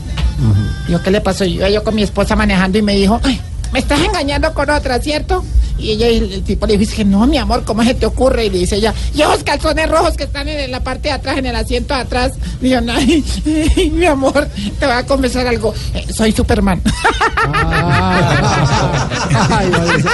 Yo, 0.88 1.02
¿qué 1.02 1.10
le 1.10 1.20
pasó? 1.20 1.44
Yo, 1.44 1.68
yo 1.68 1.84
con 1.84 1.94
mi 1.94 2.02
esposa 2.02 2.34
manejando 2.36 2.78
y 2.78 2.82
me 2.82 2.94
dijo, 2.96 3.20
"Ay, 3.22 3.40
me 3.72 3.78
estás 3.78 4.00
engañando 4.00 4.52
con 4.52 4.68
otra, 4.68 4.98
¿cierto? 5.00 5.44
Y 5.78 5.90
ella, 5.92 6.06
el, 6.06 6.32
el 6.32 6.42
tipo 6.42 6.66
le 6.66 6.76
dice, 6.76 7.04
no, 7.04 7.26
mi 7.26 7.38
amor, 7.38 7.64
¿cómo 7.64 7.82
se 7.82 7.94
te 7.94 8.04
ocurre? 8.06 8.44
Y 8.46 8.50
le 8.50 8.58
dice 8.58 8.76
ella, 8.76 8.92
y 9.14 9.22
esos 9.22 9.42
calzones 9.42 9.88
rojos 9.90 10.16
que 10.16 10.24
están 10.24 10.46
en, 10.48 10.60
en 10.60 10.70
la 10.70 10.80
parte 10.80 11.08
de 11.08 11.12
atrás, 11.14 11.38
en 11.38 11.46
el 11.46 11.56
asiento 11.56 11.94
de 11.94 12.00
atrás. 12.00 12.32
Dijo, 12.60 12.78
ay, 12.90 13.24
mi 13.92 14.04
amor, 14.06 14.46
te 14.78 14.86
voy 14.86 14.94
a 14.94 15.06
confesar 15.06 15.46
algo. 15.46 15.74
Eh, 15.94 16.06
soy 16.12 16.32
Superman. 16.32 16.80
Ay, 19.50 19.70
vale. 19.70 20.04